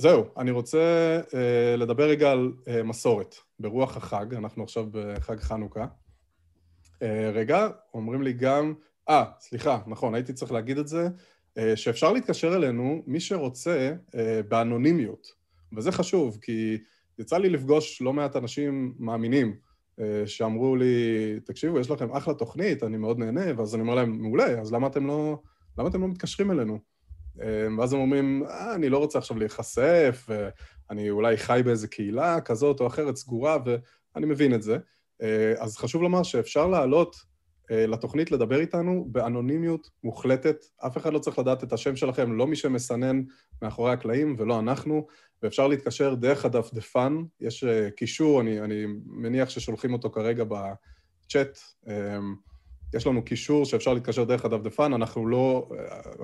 זהו, 0.00 0.24
אני 0.36 0.50
רוצה 0.50 1.20
uh, 1.28 1.34
לדבר 1.76 2.08
רגע 2.08 2.30
על 2.30 2.52
uh, 2.64 2.82
מסורת, 2.82 3.34
ברוח 3.58 3.96
החג, 3.96 4.34
אנחנו 4.34 4.62
עכשיו 4.62 4.86
בחג 4.90 5.40
חנוכה. 5.40 5.86
רגע, 7.32 7.68
אומרים 7.94 8.22
לי 8.22 8.32
גם, 8.32 8.74
אה, 9.08 9.24
סליחה, 9.40 9.80
נכון, 9.86 10.14
הייתי 10.14 10.32
צריך 10.32 10.52
להגיד 10.52 10.78
את 10.78 10.88
זה, 10.88 11.08
שאפשר 11.74 12.12
להתקשר 12.12 12.56
אלינו, 12.56 13.02
מי 13.06 13.20
שרוצה, 13.20 13.92
באנונימיות. 14.48 15.26
וזה 15.76 15.92
חשוב, 15.92 16.38
כי 16.42 16.78
יצא 17.18 17.38
לי 17.38 17.48
לפגוש 17.48 18.02
לא 18.02 18.12
מעט 18.12 18.36
אנשים 18.36 18.94
מאמינים, 18.98 19.56
שאמרו 20.26 20.76
לי, 20.76 20.94
תקשיבו, 21.44 21.80
יש 21.80 21.90
לכם 21.90 22.12
אחלה 22.12 22.34
תוכנית, 22.34 22.82
אני 22.82 22.96
מאוד 22.96 23.18
נהנה, 23.18 23.44
ואז 23.56 23.74
אני 23.74 23.82
אומר 23.82 23.94
להם, 23.94 24.22
מעולה, 24.22 24.60
אז 24.60 24.72
למה 24.72 24.86
אתם 24.86 25.06
לא, 25.06 25.38
למה 25.80 25.88
אתם 25.88 26.00
לא 26.00 26.08
מתקשרים 26.08 26.50
אלינו? 26.50 26.78
אמ, 27.42 27.78
ואז 27.78 27.92
הם 27.92 28.00
אומרים, 28.00 28.44
אה, 28.48 28.74
אני 28.74 28.88
לא 28.88 28.98
רוצה 28.98 29.18
עכשיו 29.18 29.38
להיחשף, 29.38 30.28
ואני 30.28 31.10
אולי 31.10 31.36
חי 31.36 31.60
באיזה 31.64 31.88
קהילה 31.88 32.40
כזאת 32.40 32.80
או 32.80 32.86
אחרת 32.86 33.16
סגורה, 33.16 33.58
ואני 33.64 34.26
מבין 34.26 34.54
את 34.54 34.62
זה. 34.62 34.76
אה, 35.22 35.54
אז 35.58 35.76
חשוב 35.76 36.02
לומר 36.02 36.22
שאפשר 36.22 36.66
לעלות 36.66 37.16
אה, 37.70 37.86
לתוכנית 37.86 38.30
לדבר 38.30 38.60
איתנו 38.60 39.06
באנונימיות 39.08 39.90
מוחלטת. 40.04 40.64
אף 40.86 40.96
אחד 40.96 41.12
לא 41.12 41.18
צריך 41.18 41.38
לדעת 41.38 41.64
את 41.64 41.72
השם 41.72 41.96
שלכם, 41.96 42.32
לא 42.32 42.46
מי 42.46 42.56
שמסנן 42.56 43.22
מאחורי 43.62 43.92
הקלעים 43.92 44.36
ולא 44.38 44.60
אנחנו, 44.60 45.06
ואפשר 45.42 45.68
להתקשר 45.68 46.14
דרך 46.14 46.46
כאן, 46.92 47.22
יש 47.40 47.64
אה, 47.64 47.90
קישור, 47.90 48.40
אני, 48.40 48.60
אני 48.60 48.84
מניח 49.06 49.48
ששולחים 49.48 49.92
אותו 49.92 50.10
כרגע 50.10 50.44
בצ'אט. 50.44 51.58
יש 52.94 53.06
לנו 53.06 53.24
קישור 53.24 53.64
שאפשר 53.64 53.94
להתקשר 53.94 54.24
דרך 54.24 54.44
הדפדפן, 54.44 54.92
אנחנו 54.92 55.26
לא, 55.26 55.68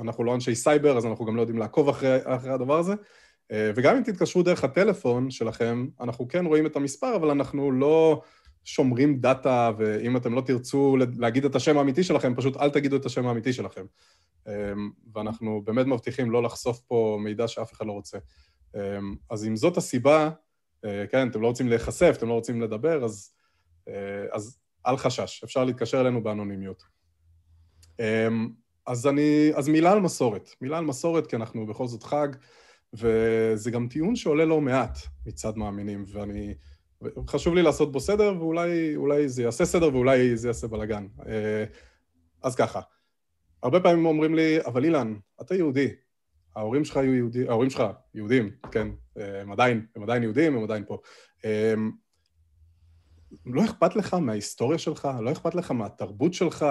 אנחנו 0.00 0.25
לא 0.25 0.35
אנשי 0.35 0.54
סייבר, 0.54 0.96
אז 0.96 1.06
אנחנו 1.06 1.25
גם 1.25 1.37
לא 1.37 1.40
יודעים 1.40 1.58
לעקוב 1.58 1.88
אחרי, 1.88 2.18
אחרי 2.25 2.50
הדבר 2.50 2.78
הזה. 2.78 2.94
אה, 3.52 3.70
וגם 3.75 3.96
אם 3.96 4.02
תתקשרו 4.02 4.42
דרך 4.42 4.64
הטלפון 4.64 5.30
שלכם, 5.30 5.87
אנחנו 6.00 6.28
כן 6.28 6.46
רואים 6.46 6.66
את 6.66 6.76
המספר, 6.76 7.16
אבל 7.16 7.30
אנחנו 7.30 7.73
לא 7.73 8.23
שומרים 8.64 9.20
data, 9.20 9.70
ואם 9.78 10.16
אתם 10.16 10.35
לא 10.35 10.40
תרצו 10.40 10.96
להגיד 11.18 11.44
את 11.44 11.54
השם 11.54 11.78
האמיתי 11.78 12.02
שלכם, 12.02 12.35
פשוט 12.35 12.56
אל 12.56 12.70
תגידו 12.70 12.96
את 12.96 13.06
השם 13.06 13.26
האמיתי 13.26 13.52
שלכם. 13.52 13.85
אה, 14.49 14.73
ואנחנו 15.14 15.62
באמת 15.64 15.87
מבטיחים 15.87 16.30
לא 16.30 16.42
לחשוף 16.42 16.80
פה 16.80 17.18
מידע 17.20 17.49
שאף 17.49 17.73
אחד 17.73 17.87
לא 17.87 17.92
רוצה. 17.92 18.18
אה, 18.76 18.99
אז 19.30 19.46
אם 19.46 19.56
זאת 19.56 19.76
הסיבה, 19.76 20.30
כן, 21.11 21.28
אתם 21.28 21.40
לא 21.40 21.46
רוצים 21.46 21.68
להיחשף, 21.68 22.14
אתם 22.18 22.28
לא 22.28 22.32
רוצים 22.32 22.62
לדבר, 22.62 23.04
אז, 23.04 23.32
אז 24.32 24.58
אל 24.86 24.96
חשש, 24.96 25.44
אפשר 25.44 25.64
להתקשר 25.64 26.00
אלינו 26.00 26.22
באנונימיות. 26.22 26.82
אמ, 28.00 28.48
אז 28.86 29.06
אני, 29.06 29.50
אז 29.54 29.68
מילה 29.68 29.92
על 29.92 30.00
מסורת. 30.00 30.50
מילה 30.60 30.78
על 30.78 30.84
מסורת, 30.84 31.26
כי 31.26 31.36
אנחנו 31.36 31.66
בכל 31.66 31.86
זאת 31.86 32.02
חג, 32.02 32.28
וזה 32.92 33.70
גם 33.70 33.88
טיעון 33.88 34.16
שעולה 34.16 34.44
לא 34.44 34.60
מעט 34.60 34.98
מצד 35.26 35.56
מאמינים, 35.56 36.04
ואני... 36.12 36.54
חשוב 37.28 37.54
לי 37.54 37.62
לעשות 37.62 37.92
בו 37.92 38.00
סדר, 38.00 38.34
ואולי 38.42 39.28
זה 39.28 39.42
יעשה 39.42 39.64
סדר 39.64 39.94
ואולי 39.94 40.36
זה 40.36 40.48
יעשה 40.48 40.66
בלאגן. 40.66 41.06
אה, 41.28 41.64
אז 42.42 42.54
ככה, 42.54 42.80
הרבה 43.62 43.80
פעמים 43.80 44.06
אומרים 44.06 44.34
לי, 44.34 44.58
אבל 44.66 44.84
אילן, 44.84 45.14
אתה 45.40 45.54
יהודי, 45.54 45.88
ההורים 46.56 46.84
שלך 46.84 46.96
היו 46.96 47.14
יהודים, 47.14 47.48
ההורים 47.48 47.70
שלך 47.70 47.82
יהודים, 48.14 48.50
כן, 48.70 48.88
הם 49.16 49.52
עדיין, 49.52 49.86
הם 49.96 50.02
עדיין 50.02 50.22
יהודים, 50.22 50.56
הם 50.56 50.64
עדיין 50.64 50.84
פה. 50.86 50.98
לא 53.46 53.64
אכפת 53.64 53.96
לך 53.96 54.14
מההיסטוריה 54.14 54.78
שלך? 54.78 55.08
לא 55.20 55.32
אכפת 55.32 55.54
לך 55.54 55.70
מהתרבות 55.70 56.34
שלך? 56.34 56.66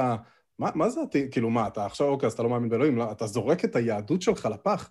מה, 0.60 0.70
מה 0.76 0.90
זה, 0.90 1.02
כאילו 1.32 1.50
מה, 1.50 1.68
אתה 1.68 1.86
עכשיו, 1.86 2.08
אוקיי, 2.08 2.28
אז 2.28 2.34
אתה 2.34 2.44
לא 2.44 2.50
מאמין 2.50 2.70
באלוהים, 2.70 2.98
לא, 2.98 3.12
אתה 3.12 3.28
זורק 3.28 3.66
את 3.66 3.76
היהדות 3.76 4.22
שלך 4.22 4.46
לפח? 4.46 4.90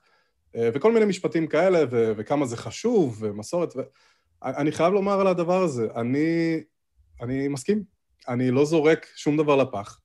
אה, 0.56 0.70
וכל 0.74 0.92
מיני 0.92 1.04
משפטים 1.06 1.46
כאלה, 1.46 1.84
ו- 1.90 2.12
וכמה 2.16 2.46
זה 2.46 2.56
חשוב, 2.56 3.18
ומסורת, 3.20 3.76
ו... 3.76 3.80
אני 4.42 4.72
חייב 4.72 4.92
לומר 4.92 5.20
על 5.20 5.26
הדבר 5.26 5.62
הזה, 5.62 5.88
אני, 5.96 6.60
אני 7.22 7.48
מסכים. 7.48 7.82
אני 8.28 8.50
לא 8.50 8.64
זורק 8.64 9.06
שום 9.14 9.36
דבר 9.36 9.56
לפח. 9.56 10.00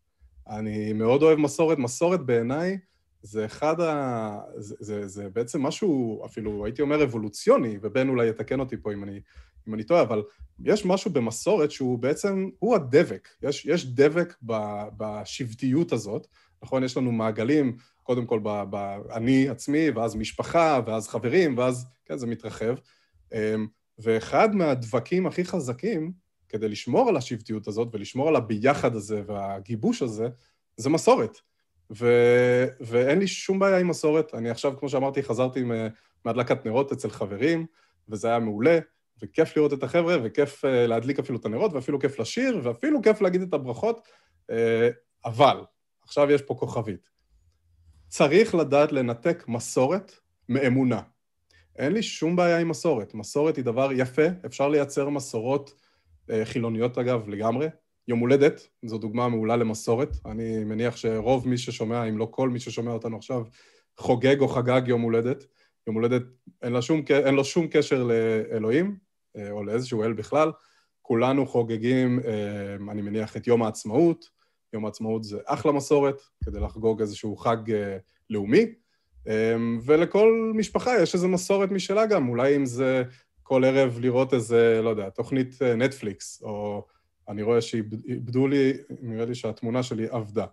אני 0.49 0.93
מאוד 0.93 1.23
אוהב 1.23 1.39
מסורת. 1.39 1.77
מסורת 1.77 2.25
בעיניי 2.25 2.77
זה 3.21 3.45
אחד 3.45 3.81
ה... 3.81 4.39
זה, 4.55 4.75
זה, 4.79 5.07
זה 5.07 5.29
בעצם 5.29 5.61
משהו, 5.61 6.21
אפילו 6.25 6.65
הייתי 6.65 6.81
אומר 6.81 7.03
אבולוציוני, 7.03 7.77
ובן 7.81 8.09
אולי 8.09 8.29
יתקן 8.29 8.59
אותי 8.59 8.75
פה 8.81 8.93
אם 8.93 9.03
אני, 9.03 9.19
אם 9.67 9.73
אני 9.73 9.83
טועה, 9.83 10.01
אבל 10.01 10.23
יש 10.63 10.85
משהו 10.85 11.11
במסורת 11.11 11.71
שהוא 11.71 11.99
בעצם, 11.99 12.49
הוא 12.59 12.75
הדבק. 12.75 13.27
יש, 13.41 13.65
יש 13.65 13.85
דבק 13.85 14.35
ב, 14.45 14.53
בשבטיות 14.97 15.91
הזאת, 15.91 16.27
נכון? 16.63 16.83
יש 16.83 16.97
לנו 16.97 17.11
מעגלים, 17.11 17.77
קודם 18.03 18.25
כל 18.25 18.39
ב, 18.43 18.63
ב, 18.69 18.75
אני 19.11 19.49
עצמי, 19.49 19.89
ואז 19.89 20.15
משפחה, 20.15 20.79
ואז 20.85 21.07
חברים, 21.07 21.57
ואז, 21.57 21.85
כן, 22.05 22.17
זה 22.17 22.27
מתרחב. 22.27 22.75
אמ, 23.33 23.67
ואחד 23.99 24.55
מהדבקים 24.55 25.27
הכי 25.27 25.45
חזקים, 25.45 26.11
כדי 26.49 26.69
לשמור 26.69 27.09
על 27.09 27.17
השבטיות 27.17 27.67
הזאת 27.67 27.87
ולשמור 27.93 28.27
על 28.27 28.35
הביחד 28.35 28.95
הזה 28.95 29.21
והגיבוש 29.27 30.01
הזה, 30.01 30.27
זה 30.77 30.89
מסורת. 30.89 31.37
ו... 31.91 32.07
ואין 32.79 33.19
לי 33.19 33.27
שום 33.27 33.59
בעיה 33.59 33.79
עם 33.79 33.87
מסורת. 33.87 34.33
אני 34.33 34.49
עכשיו, 34.49 34.77
כמו 34.79 34.89
שאמרתי, 34.89 35.23
חזרתי 35.23 35.63
מהדלקת 36.25 36.65
נרות 36.65 36.91
אצל 36.91 37.09
חברים, 37.09 37.65
וזה 38.09 38.27
היה 38.27 38.39
מעולה, 38.39 38.79
וכיף 39.23 39.57
לראות 39.57 39.73
את 39.73 39.83
החבר'ה, 39.83 40.17
וכיף 40.23 40.65
uh, 40.65 40.67
להדליק 40.67 41.19
אפילו 41.19 41.39
את 41.39 41.45
הנרות, 41.45 41.73
ואפילו 41.73 41.99
כיף 41.99 42.19
לשיר, 42.19 42.59
ואפילו 42.63 43.01
כיף 43.01 43.21
להגיד 43.21 43.41
את 43.41 43.53
הברכות, 43.53 44.07
uh, 44.51 44.53
אבל, 45.25 45.57
עכשיו 46.03 46.31
יש 46.31 46.41
פה 46.41 46.55
כוכבית. 46.55 47.09
צריך 48.07 48.55
לדעת 48.55 48.91
לנתק 48.91 49.45
מסורת 49.47 50.13
מאמונה. 50.49 51.01
אין 51.77 51.93
לי 51.93 52.03
שום 52.03 52.35
בעיה 52.35 52.59
עם 52.59 52.69
מסורת. 52.69 53.13
מסורת 53.13 53.55
היא 53.55 53.65
דבר 53.65 53.89
יפה, 53.95 54.25
אפשר 54.45 54.69
לייצר 54.69 55.09
מסורות 55.09 55.73
uh, 56.29 56.33
חילוניות 56.43 56.97
אגב 56.97 57.29
לגמרי, 57.29 57.67
יום 58.07 58.19
הולדת, 58.19 58.67
זו 58.85 58.97
דוגמה 58.97 59.27
מעולה 59.27 59.55
למסורת. 59.55 60.17
אני 60.25 60.63
מניח 60.63 60.97
שרוב 60.97 61.47
מי 61.47 61.57
ששומע, 61.57 62.03
אם 62.03 62.17
לא 62.17 62.27
כל 62.31 62.49
מי 62.49 62.59
ששומע 62.59 62.91
אותנו 62.91 63.17
עכשיו, 63.17 63.43
חוגג 63.97 64.39
או 64.39 64.47
חגג 64.47 64.81
יום 64.87 65.01
הולדת. 65.01 65.45
יום 65.89 65.95
הולדת, 65.95 66.21
אין 66.61 66.81
שום, 66.81 67.01
אין 67.09 67.35
לו 67.35 67.45
שום 67.45 67.67
קשר 67.67 68.03
לאלוהים, 68.03 68.85
אה, 68.85 69.08
או 69.51 69.63
לאיזשהו 69.63 70.03
אל 70.03 70.13
בכלל. 70.13 70.51
כולנו 71.01 71.45
חוגגים, 71.45 72.19
אה, 72.19 72.91
אני 72.91 73.01
מניח, 73.01 73.37
את 73.37 73.47
יום 73.47 73.63
העצמאות. 73.63 74.25
יום 74.73 74.85
העצמאות 74.85 75.23
זה 75.23 75.37
אחלה 75.45 75.71
מסורת, 75.71 76.21
כדי 76.43 76.59
לחגוג 76.59 77.01
איזשהו 77.01 77.37
חג 77.37 77.71
אה, 77.71 77.97
לאומי. 78.29 78.65
ולכל 79.85 80.51
משפחה 80.55 81.01
יש 81.01 81.15
איזו 81.15 81.27
מסורת 81.27 81.71
משלה 81.71 82.05
גם, 82.05 82.29
אולי 82.29 82.55
אם 82.55 82.65
זה 82.65 83.03
כל 83.43 83.63
ערב 83.65 83.99
לראות 84.01 84.33
איזה, 84.33 84.81
לא 84.83 84.89
יודע, 84.89 85.09
תוכנית 85.09 85.61
נטפליקס, 85.61 86.41
או... 86.43 86.85
אני 87.29 87.43
רואה 87.43 87.61
שאיבדו 87.61 88.47
לי, 88.47 88.73
נראה 89.01 89.25
לי 89.25 89.35
שהתמונה 89.35 89.83
שלי 89.83 90.07
עבדה. 90.09 90.45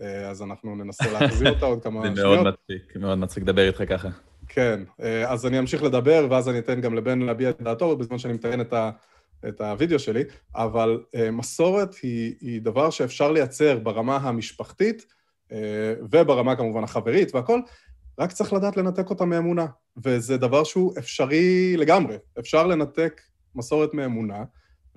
אה, 0.00 0.28
אז 0.30 0.42
אנחנו 0.42 0.76
ננסה 0.76 1.12
להחזיר 1.12 1.50
אותה 1.50 1.66
עוד 1.66 1.82
כמה 1.82 2.00
שניות. 2.02 2.16
זה 2.16 2.22
מאוד 2.22 2.46
מצחיק, 2.46 2.96
מאוד 2.96 3.18
מצחיק 3.18 3.42
לדבר 3.42 3.66
איתך 3.66 3.82
ככה. 3.88 4.08
כן, 4.48 4.82
אה, 5.02 5.32
אז 5.32 5.46
אני 5.46 5.58
אמשיך 5.58 5.82
לדבר, 5.82 6.26
ואז 6.30 6.48
אני 6.48 6.58
אתן 6.58 6.80
גם 6.80 6.94
לבן 6.94 7.18
להביע 7.18 7.50
את 7.50 7.62
דעתו 7.62 7.96
בזמן 7.96 8.18
שאני 8.18 8.34
מתאר 8.34 8.60
את, 8.60 8.72
ה, 8.72 8.90
את 9.48 9.60
הוידאו 9.60 9.98
שלי, 9.98 10.22
אבל 10.54 11.02
אה, 11.14 11.30
מסורת 11.30 11.94
היא, 12.02 12.34
היא 12.40 12.62
דבר 12.62 12.90
שאפשר 12.90 13.32
לייצר 13.32 13.78
ברמה 13.78 14.16
המשפחתית, 14.16 15.06
וברמה 16.10 16.56
כמובן 16.56 16.84
החברית 16.84 17.34
והכול, 17.34 17.62
רק 18.18 18.32
צריך 18.32 18.52
לדעת 18.52 18.76
לנתק 18.76 19.10
אותה 19.10 19.24
מאמונה, 19.24 19.66
וזה 20.04 20.36
דבר 20.36 20.64
שהוא 20.64 20.92
אפשרי 20.98 21.76
לגמרי. 21.76 22.16
אפשר 22.38 22.66
לנתק 22.66 23.20
מסורת 23.54 23.94
מאמונה, 23.94 24.44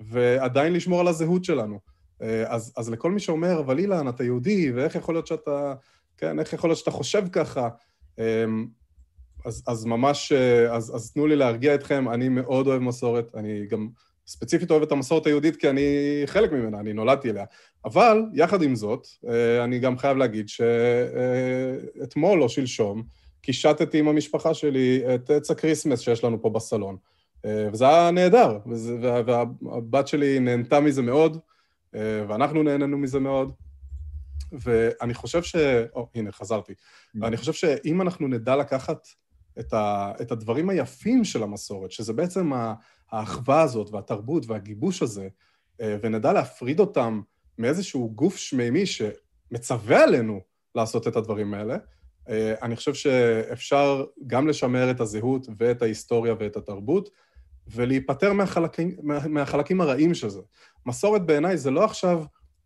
ועדיין 0.00 0.72
לשמור 0.72 1.00
על 1.00 1.08
הזהות 1.08 1.44
שלנו. 1.44 1.78
אה, 2.22 2.44
אז, 2.46 2.72
אז 2.76 2.90
לכל 2.90 3.10
מי 3.10 3.20
שאומר, 3.20 3.60
אבל 3.60 3.78
אילן, 3.78 4.08
אתה 4.08 4.24
יהודי, 4.24 4.72
ואיך 4.72 4.94
יכול 4.94 5.14
להיות 5.14 5.26
שאתה, 5.26 5.74
כן, 6.16 6.38
איך 6.38 6.52
יכול 6.52 6.70
להיות 6.70 6.78
שאתה 6.78 6.90
חושב 6.90 7.22
ככה? 7.32 7.68
אז, 9.44 9.62
אז 9.66 9.84
ממש, 9.84 10.32
אה, 10.32 10.74
אז, 10.74 10.96
אז 10.96 11.12
תנו 11.12 11.26
לי 11.26 11.36
להרגיע 11.36 11.74
אתכם, 11.74 12.08
אני 12.08 12.28
מאוד 12.28 12.66
אוהב 12.66 12.82
מסורת, 12.82 13.34
אני 13.34 13.66
גם 13.66 13.88
ספציפית 14.26 14.70
אוהב 14.70 14.82
את 14.82 14.92
המסורת 14.92 15.26
היהודית 15.26 15.56
כי 15.56 15.70
אני 15.70 15.86
חלק 16.26 16.52
ממנה, 16.52 16.80
אני 16.80 16.92
נולדתי 16.92 17.30
אליה. 17.30 17.44
אבל, 17.84 18.22
יחד 18.34 18.62
עם 18.62 18.74
זאת, 18.74 19.06
אה, 19.28 19.64
אני 19.64 19.78
גם 19.78 19.98
חייב 19.98 20.16
להגיד 20.16 20.48
שאתמול 20.48 22.42
או 22.42 22.48
שלשום, 22.48 23.02
קישטתי 23.40 23.98
עם 23.98 24.08
המשפחה 24.08 24.54
שלי 24.54 25.02
את 25.14 25.30
עץ 25.30 25.50
ה 25.50 25.55
Christmas 25.55 26.00
שיש 26.00 26.24
לנו 26.24 26.42
פה 26.42 26.50
בסלון. 26.50 26.96
אה, 27.44 27.68
וזה 27.72 27.88
היה 27.88 28.10
נהדר, 28.10 28.58
והבת 29.26 30.08
שלי 30.08 30.40
נהנתה 30.40 30.80
מזה 30.80 31.02
מאוד, 31.02 31.38
אה, 31.94 32.24
ואנחנו 32.28 32.62
נהנינו 32.62 32.98
מזה 32.98 33.20
מאוד. 33.20 33.52
ואני 34.52 35.14
חושב 35.14 35.42
ש... 35.42 35.56
או, 35.94 36.08
הנה, 36.14 36.32
חזרתי. 36.32 36.72
Mm. 36.72 37.18
ואני 37.20 37.36
חושב 37.36 37.52
שאם 37.52 38.02
אנחנו 38.02 38.28
נדע 38.28 38.56
לקחת 38.56 39.08
את, 39.60 39.72
ה... 39.72 40.12
את 40.20 40.32
הדברים 40.32 40.70
היפים 40.70 41.24
של 41.24 41.42
המסורת, 41.42 41.92
שזה 41.92 42.12
בעצם 42.12 42.52
האחווה 43.10 43.62
הזאת 43.62 43.90
והתרבות 43.90 44.46
והגיבוש 44.46 45.02
הזה, 45.02 45.28
אה, 45.80 45.96
ונדע 46.02 46.32
להפריד 46.32 46.80
אותם 46.80 47.20
מאיזשהו 47.58 48.10
גוף 48.14 48.36
שמימי 48.36 48.84
שמצווה 48.86 50.02
עלינו 50.02 50.40
לעשות 50.74 51.08
את 51.08 51.16
הדברים 51.16 51.54
האלה, 51.54 51.76
אני 52.62 52.76
חושב 52.76 52.94
שאפשר 52.94 54.04
גם 54.26 54.48
לשמר 54.48 54.90
את 54.90 55.00
הזהות 55.00 55.46
ואת 55.58 55.82
ההיסטוריה 55.82 56.34
ואת 56.38 56.56
התרבות, 56.56 57.08
ולהיפטר 57.66 58.32
מהחלקים, 58.32 58.96
מה, 59.02 59.28
מהחלקים 59.28 59.80
הרעים 59.80 60.14
של 60.14 60.28
זה. 60.28 60.40
מסורת 60.86 61.26
בעיניי 61.26 61.56
זה 61.56 61.70
לא 61.70 61.84
עכשיו 61.84 62.24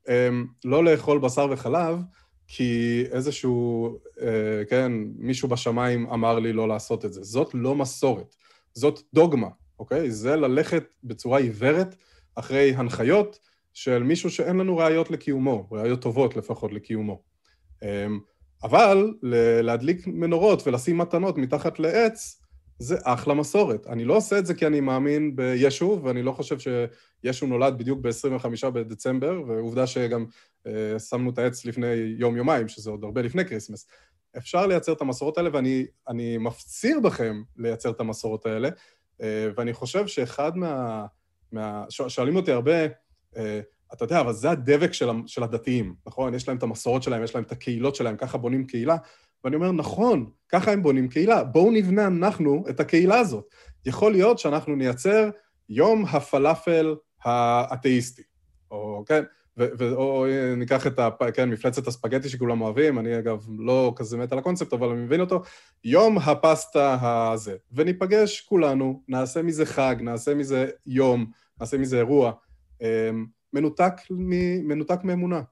אמ, 0.09 0.47
לא 0.65 0.85
לאכול 0.85 1.19
בשר 1.19 1.47
וחלב, 1.51 1.99
כי 2.47 3.05
איזשהו, 3.11 3.89
אה, 4.21 4.65
כן, 4.71 4.93
מישהו 5.17 5.49
בשמיים 5.49 6.07
אמר 6.07 6.39
לי 6.39 6.53
לא 6.53 6.69
לעשות 6.69 7.05
את 7.05 7.13
זה. 7.13 7.23
זאת 7.23 7.51
לא 7.55 7.75
מסורת, 7.75 8.37
זאת 8.75 9.01
דוגמה, 9.15 9.49
אוקיי? 9.79 10.11
זה 10.11 10.37
ללכת 10.37 10.85
בצורה 11.05 11.39
עיוורת 11.39 11.95
אחרי 12.35 12.75
הנחיות 12.77 13.39
של 13.73 14.03
מישהו 14.03 14.31
שאין 14.31 14.57
לנו 14.57 14.77
ראיות 14.77 15.11
לקיומו, 15.11 15.69
ראיות 15.71 16.03
טובות 16.03 16.37
לפחות 16.37 16.73
לקיומו. 16.73 17.23
אמ, 17.83 18.21
אבל 18.63 19.15
להדליק 19.63 20.07
מנורות 20.07 20.67
ולשים 20.67 20.99
מתנות 20.99 21.39
מתחת 21.39 21.79
לעץ, 21.79 22.42
זה 22.83 22.97
אחלה 23.05 23.35
מסורת. 23.35 23.87
אני 23.87 24.05
לא 24.05 24.17
עושה 24.17 24.39
את 24.39 24.47
זה 24.47 24.55
כי 24.55 24.67
אני 24.67 24.81
מאמין 24.81 25.37
בישו, 25.37 26.01
ואני 26.05 26.23
לא 26.23 26.33
חושב 26.33 26.57
שישו 26.59 27.47
נולד 27.47 27.79
בדיוק 27.79 28.01
ב-25 28.01 28.71
בדצמבר, 28.71 29.43
ועובדה 29.47 29.87
שגם 29.87 30.27
אה, 30.67 30.99
שמנו 30.99 31.31
את 31.31 31.39
העץ 31.39 31.65
לפני 31.65 31.95
יום-יומיים, 32.19 32.69
שזה 32.69 32.91
עוד 32.91 33.05
הרבה 33.05 33.23
לפני 33.23 33.45
Christmas. 33.45 33.87
אפשר 34.37 34.67
לייצר 34.67 34.93
את 34.93 35.01
המסורות 35.01 35.39
האלה, 35.39 35.51
ואני 35.53 36.39
מפציר 36.39 37.01
בכם 37.01 37.43
לייצר 37.57 37.91
את 37.91 38.01
המסורות 38.01 38.47
האלה, 38.47 38.69
אה, 39.23 39.49
ואני 39.57 39.73
חושב 39.73 40.07
שאחד 40.07 40.57
מה... 40.57 41.07
מה 41.53 41.85
שואלים 41.89 42.37
אותי 42.37 42.53
הרבה, 42.53 42.87
אה, 43.37 43.61
אתה 43.93 44.05
יודע, 44.05 44.21
אבל 44.21 44.33
זה 44.33 44.51
הדבק 44.51 44.93
של, 44.93 45.11
של 45.27 45.43
הדתיים, 45.43 45.95
נכון? 46.07 46.35
יש 46.35 46.49
להם 46.49 46.57
את 46.57 46.63
המסורות 46.63 47.03
שלהם, 47.03 47.25
יש 47.25 47.35
להם 47.35 47.45
את 47.45 47.53
הקהילות 47.53 47.95
שלהם, 47.95 48.17
ככה 48.17 48.39
בונים 48.39 48.67
קהילה. 48.67 48.97
ואני 49.45 49.57
אומר, 49.57 49.73
נכון, 49.73 50.31
ככה 50.49 50.73
הם 50.73 50.83
בונים 50.83 51.09
קהילה, 51.09 51.45
בואו 51.45 51.71
נבנה 51.71 52.07
אנחנו 52.07 52.65
את 52.71 52.81
הקהילה 52.81 53.19
הזאת. 53.19 53.45
יכול 53.87 54.13
להיות 54.13 54.39
שאנחנו 54.39 54.77
נייצר 54.77 55.31
יום 55.69 56.05
הפלאפל 56.05 56.95
האתאיסטי, 57.25 58.23
או 58.71 59.05
כן, 59.07 59.23
ו- 59.59 59.93
או 59.93 60.27
ניקח 60.57 60.87
את 60.87 60.99
ה... 60.99 61.09
כן, 61.35 61.51
מפלצת 61.51 61.87
הספגטי 61.87 62.29
שכולם 62.29 62.61
אוהבים, 62.61 62.99
אני 62.99 63.19
אגב 63.19 63.47
לא 63.59 63.93
כזה 63.97 64.17
מת 64.17 64.33
על 64.33 64.39
הקונספט, 64.39 64.73
אבל 64.73 64.89
אני 64.89 65.01
מבין 65.01 65.21
אותו, 65.21 65.43
יום 65.85 66.19
הפסטה 66.19 66.99
הזה, 67.33 67.57
וניפגש 67.73 68.41
כולנו, 68.41 69.03
נעשה 69.09 69.43
מזה 69.43 69.67
חג, 69.67 69.97
נעשה 70.01 70.35
מזה 70.35 70.71
יום, 70.87 71.27
נעשה 71.61 71.79
מזה 71.79 71.99
אירוע, 71.99 72.33
אמ, 72.83 73.27
מנותק, 73.53 73.93
מ- 74.11 74.69
מנותק 74.69 75.05
מאמונה. 75.05 75.43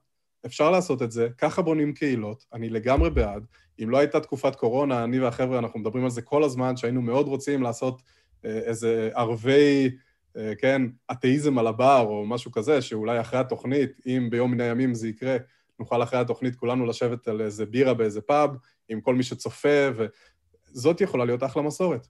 אפשר 0.45 0.71
לעשות 0.71 1.01
את 1.01 1.11
זה, 1.11 1.27
ככה 1.37 1.61
בונים 1.61 1.93
קהילות, 1.93 2.45
אני 2.53 2.69
לגמרי 2.69 3.09
בעד. 3.09 3.45
אם 3.83 3.89
לא 3.89 3.97
הייתה 3.97 4.19
תקופת 4.19 4.55
קורונה, 4.55 5.03
אני 5.03 5.19
והחבר'ה, 5.19 5.59
אנחנו 5.59 5.79
מדברים 5.79 6.03
על 6.03 6.09
זה 6.09 6.21
כל 6.21 6.43
הזמן, 6.43 6.77
שהיינו 6.77 7.01
מאוד 7.01 7.27
רוצים 7.27 7.63
לעשות 7.63 8.01
אה, 8.45 8.57
איזה 8.57 9.09
ערבי, 9.15 9.89
אה, 10.37 10.53
כן, 10.55 10.81
אתאיזם 11.11 11.57
על 11.57 11.67
הבר 11.67 12.05
או 12.07 12.25
משהו 12.25 12.51
כזה, 12.51 12.81
שאולי 12.81 13.21
אחרי 13.21 13.39
התוכנית, 13.39 13.91
אם 14.05 14.27
ביום 14.31 14.51
מן 14.51 14.61
הימים 14.61 14.93
זה 14.93 15.07
יקרה, 15.07 15.37
נוכל 15.79 16.03
אחרי 16.03 16.19
התוכנית 16.19 16.55
כולנו 16.55 16.85
לשבת 16.85 17.27
על 17.27 17.41
איזה 17.41 17.65
בירה 17.65 17.93
באיזה 17.93 18.21
פאב, 18.21 18.49
עם 18.89 19.01
כל 19.01 19.15
מי 19.15 19.23
שצופה, 19.23 19.89
וזאת 19.95 21.01
יכולה 21.01 21.25
להיות 21.25 21.43
אחלה 21.43 21.61
מסורת. 21.63 22.07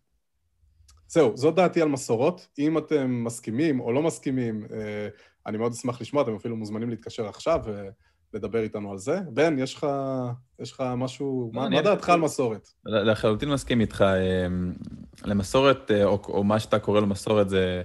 זהו, 1.07 1.37
זאת 1.37 1.55
דעתי 1.55 1.81
על 1.81 1.89
מסורות. 1.89 2.47
אם 2.59 2.77
אתם 2.77 3.23
מסכימים 3.23 3.79
או 3.79 3.91
לא 3.91 4.03
מסכימים, 4.03 4.65
אה, 4.73 5.07
אני 5.45 5.57
מאוד 5.57 5.71
אשמח 5.71 6.01
לשמוע, 6.01 6.23
אתם 6.23 6.35
אפילו 6.35 6.55
מוזמנים 6.55 6.89
להתקשר 6.89 7.27
עכשיו 7.27 7.61
לדבר 8.33 8.59
איתנו 8.59 8.91
על 8.91 8.97
זה. 8.97 9.19
בן, 9.29 9.59
יש 9.59 9.75
לך, 9.75 9.87
יש 10.59 10.71
לך 10.71 10.83
משהו, 10.97 11.51
מה, 11.53 11.69
מה 11.69 11.81
דעתך 11.81 12.09
על 12.09 12.19
מסורת? 12.19 12.69
לחלוטין 12.85 13.49
מסכים 13.49 13.81
איתך. 13.81 14.01
אמ, 14.01 14.73
למסורת, 15.25 15.91
אה, 15.91 16.03
או, 16.03 16.21
או 16.27 16.43
מה 16.43 16.59
שאתה 16.59 16.79
קורא 16.79 16.99
לו 16.99 17.07
מסורת, 17.07 17.49
זה, 17.49 17.81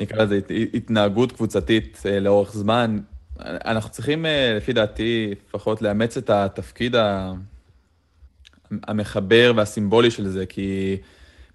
נקרא 0.00 0.24
לזה 0.24 0.40
התנהגות 0.74 1.32
קבוצתית 1.32 2.02
אה, 2.06 2.20
לאורך 2.20 2.52
זמן. 2.52 2.98
אנחנו 3.40 3.90
צריכים, 3.90 4.26
אה, 4.26 4.54
לפי 4.56 4.72
דעתי, 4.72 5.34
לפחות 5.48 5.82
לאמץ 5.82 6.16
את 6.16 6.30
התפקיד 6.30 6.96
המחבר 8.70 9.52
והסימבולי 9.56 10.10
של 10.10 10.28
זה, 10.28 10.46
כי 10.46 10.96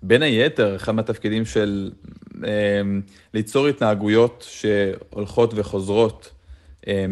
בין 0.04 0.22
היתר, 0.22 0.76
אחד 0.76 0.92
מהתפקידים 0.92 1.46
של 1.46 1.92
אמ, 2.38 3.02
ליצור 3.34 3.68
התנהגויות 3.68 4.46
שהולכות 4.50 5.54
וחוזרות, 5.56 6.35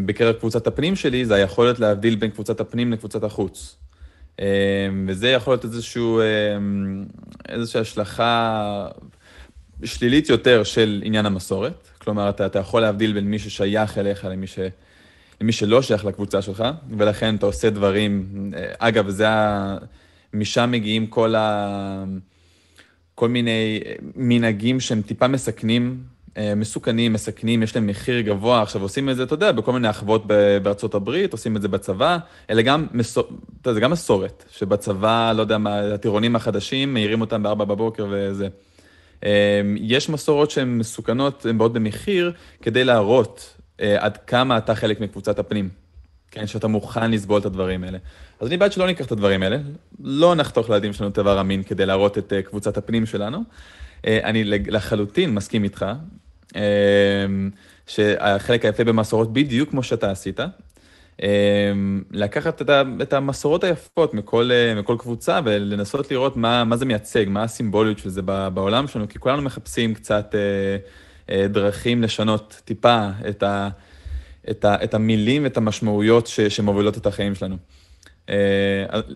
בקרב 0.05 0.35
קבוצת 0.35 0.67
הפנים 0.67 0.95
שלי, 0.95 1.25
זה 1.25 1.35
היכולת 1.35 1.79
להבדיל 1.79 2.15
בין 2.15 2.29
קבוצת 2.29 2.59
הפנים 2.59 2.91
לקבוצת 2.91 3.23
החוץ. 3.23 3.77
אמ, 4.39 4.45
וזה 5.07 5.29
יכול 5.29 5.53
להיות 5.53 5.63
איזשהו, 5.63 6.21
אמ, 6.21 7.05
איזושהי 7.49 7.81
השלכה 7.81 8.87
שלילית 9.83 10.29
יותר 10.29 10.63
של 10.63 11.01
עניין 11.05 11.25
המסורת. 11.25 11.87
כלומר, 11.97 12.29
אתה, 12.29 12.45
אתה 12.45 12.59
יכול 12.59 12.81
להבדיל 12.81 13.13
בין 13.13 13.25
מי 13.25 13.39
ששייך 13.39 13.97
אליך 13.97 14.25
למי, 14.25 14.47
ש, 14.47 14.59
למי 15.41 15.51
שלא 15.51 15.81
שייך 15.81 16.05
לקבוצה 16.05 16.41
שלך, 16.41 16.63
ולכן 16.97 17.35
אתה 17.35 17.45
עושה 17.45 17.69
דברים, 17.69 18.25
אה, 18.55 18.73
אגב, 18.77 19.09
זה 19.09 19.29
ה... 19.29 19.77
משם 20.33 20.71
מגיעים 20.71 21.07
כל 21.07 21.35
ה... 21.35 22.03
כל 23.15 23.29
מיני 23.29 23.79
מנהגים 24.15 24.79
שהם 24.79 25.01
טיפה 25.01 25.27
מסכנים 25.27 25.97
אה, 25.97 26.12
מסוכנים, 26.55 27.13
מסכנים, 27.13 27.63
יש 27.63 27.75
להם 27.75 27.87
מחיר 27.87 28.21
גבוה. 28.21 28.61
עכשיו 28.61 28.81
עושים 28.81 29.09
את 29.09 29.15
זה, 29.15 29.23
אתה 29.23 29.33
יודע, 29.33 29.51
בכל 29.51 29.73
מיני 29.73 29.89
אחוות 29.89 30.25
בארצות 30.63 30.95
הברית, 30.95 31.31
עושים 31.31 31.55
את 31.57 31.61
זה 31.61 31.67
בצבא, 31.67 32.17
אלא 32.49 32.61
גם, 32.61 32.87
מסור... 32.93 33.23
אתה 33.61 33.69
יודע, 33.69 33.73
זה 33.73 33.79
גם 33.79 33.91
מסורת, 33.91 34.43
שבצבא, 34.51 35.33
לא 35.35 35.41
יודע 35.41 35.57
מה, 35.57 35.79
הטירונים 35.79 36.35
החדשים, 36.35 36.93
מעירים 36.93 37.21
אותם 37.21 37.43
בארבע 37.43 37.65
בבוקר 37.65 38.07
וזה. 38.09 38.47
אה, 39.25 39.61
יש 39.75 40.09
מסורות 40.09 40.51
שהן 40.51 40.77
מסוכנות, 40.77 41.45
הן 41.45 41.57
באות 41.57 41.73
במחיר, 41.73 42.33
כדי 42.61 42.83
להראות 42.83 43.57
אה, 43.81 43.95
עד 43.99 44.17
כמה 44.17 44.57
אתה 44.57 44.75
חלק 44.75 44.99
מקבוצת 44.99 45.39
הפנים. 45.39 45.69
כן, 46.31 46.47
שאתה 46.47 46.67
מוכן 46.67 47.11
לסבול 47.11 47.39
את 47.39 47.45
הדברים 47.45 47.83
האלה. 47.83 47.97
אז 48.39 48.47
אני 48.47 48.57
בעד 48.57 48.71
שלא 48.71 48.87
ניקח 48.87 49.05
את 49.05 49.11
הדברים 49.11 49.43
האלה, 49.43 49.57
לא 50.03 50.35
נחתוך 50.35 50.69
לילדים 50.69 50.93
שלנו 50.93 51.11
טבע 51.11 51.39
המין 51.39 51.63
כדי 51.63 51.85
להראות 51.85 52.17
את 52.17 52.33
קבוצת 52.45 52.77
הפנים 52.77 53.05
שלנו. 53.05 53.43
אני 54.03 54.43
לחלוטין 54.43 55.33
מסכים 55.33 55.63
איתך, 55.63 55.85
שהחלק 57.87 58.65
היפה 58.65 58.83
במסורות 58.83 59.33
בדיוק 59.33 59.69
כמו 59.69 59.83
שאתה 59.83 60.11
עשית. 60.11 60.39
אמ, 61.21 62.03
לקחת 62.11 62.61
את 63.01 63.13
המסורות 63.13 63.63
היפות 63.63 64.13
מכל, 64.13 64.49
מכל 64.75 64.95
קבוצה 64.99 65.39
ולנסות 65.45 66.11
לראות 66.11 66.37
מה, 66.37 66.63
מה 66.63 66.77
זה 66.77 66.85
מייצג, 66.85 67.25
מה 67.27 67.43
הסימבוליות 67.43 67.99
של 67.99 68.09
זה 68.09 68.21
בעולם 68.53 68.87
שלנו, 68.87 69.09
כי 69.09 69.19
כולנו 69.19 69.41
מחפשים 69.41 69.93
קצת 69.93 70.35
אה, 70.35 70.77
אה, 71.29 71.47
דרכים 71.47 72.03
לשנות 72.03 72.61
טיפה 72.65 73.09
את, 73.29 73.43
ה, 73.43 73.69
את, 74.49 74.65
ה, 74.65 74.83
את 74.83 74.93
המילים 74.93 75.43
ואת 75.43 75.57
המשמעויות 75.57 76.27
ש, 76.27 76.39
שמובילות 76.39 76.97
את 76.97 77.05
החיים 77.05 77.35
שלנו. 77.35 77.55
אה, 78.29 78.35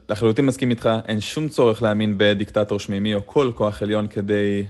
לחלוטין 0.10 0.46
מסכים 0.46 0.70
איתך, 0.70 0.90
אין 1.08 1.22
שום 1.22 1.50
צורך 1.50 1.84
להאמין 1.84 2.14
בדיקטטור 2.18 2.80
שמימי 2.80 3.16
או 3.16 3.26
כל 3.26 3.52
כוח 3.56 3.82
עליון 3.84 4.08
כדי 4.08 4.66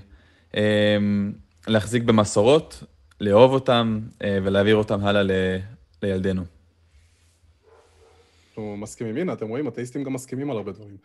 להחזיק 1.68 2.02
במסורות, 2.02 2.82
לאהוב 3.20 3.52
אותם 3.52 4.00
אה, 4.24 4.38
ולהעביר 4.42 4.76
אותם 4.76 5.00
הלאה 5.04 5.22
ל, 5.22 5.30
לילדינו. 6.02 6.42
אנחנו 8.48 8.76
מסכימים, 8.76 9.16
הנה, 9.16 9.32
אתם 9.32 9.48
רואים, 9.48 9.68
אתאיסטים 9.68 10.04
גם 10.04 10.12
מסכימים 10.12 10.50
על 10.50 10.56
הרבה 10.56 10.72
דברים. 10.72 10.96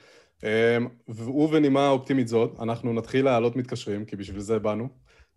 אה, 0.44 0.78
ובנימה 1.08 1.90
אופטימית 1.90 2.28
זאת, 2.28 2.60
אנחנו 2.60 2.94
נתחיל 2.94 3.26
להעלות 3.26 3.56
מתקשרים, 3.56 4.06
כי 4.06 4.16
בשביל 4.16 4.40
זה 4.40 4.60
באנו. 4.60 4.88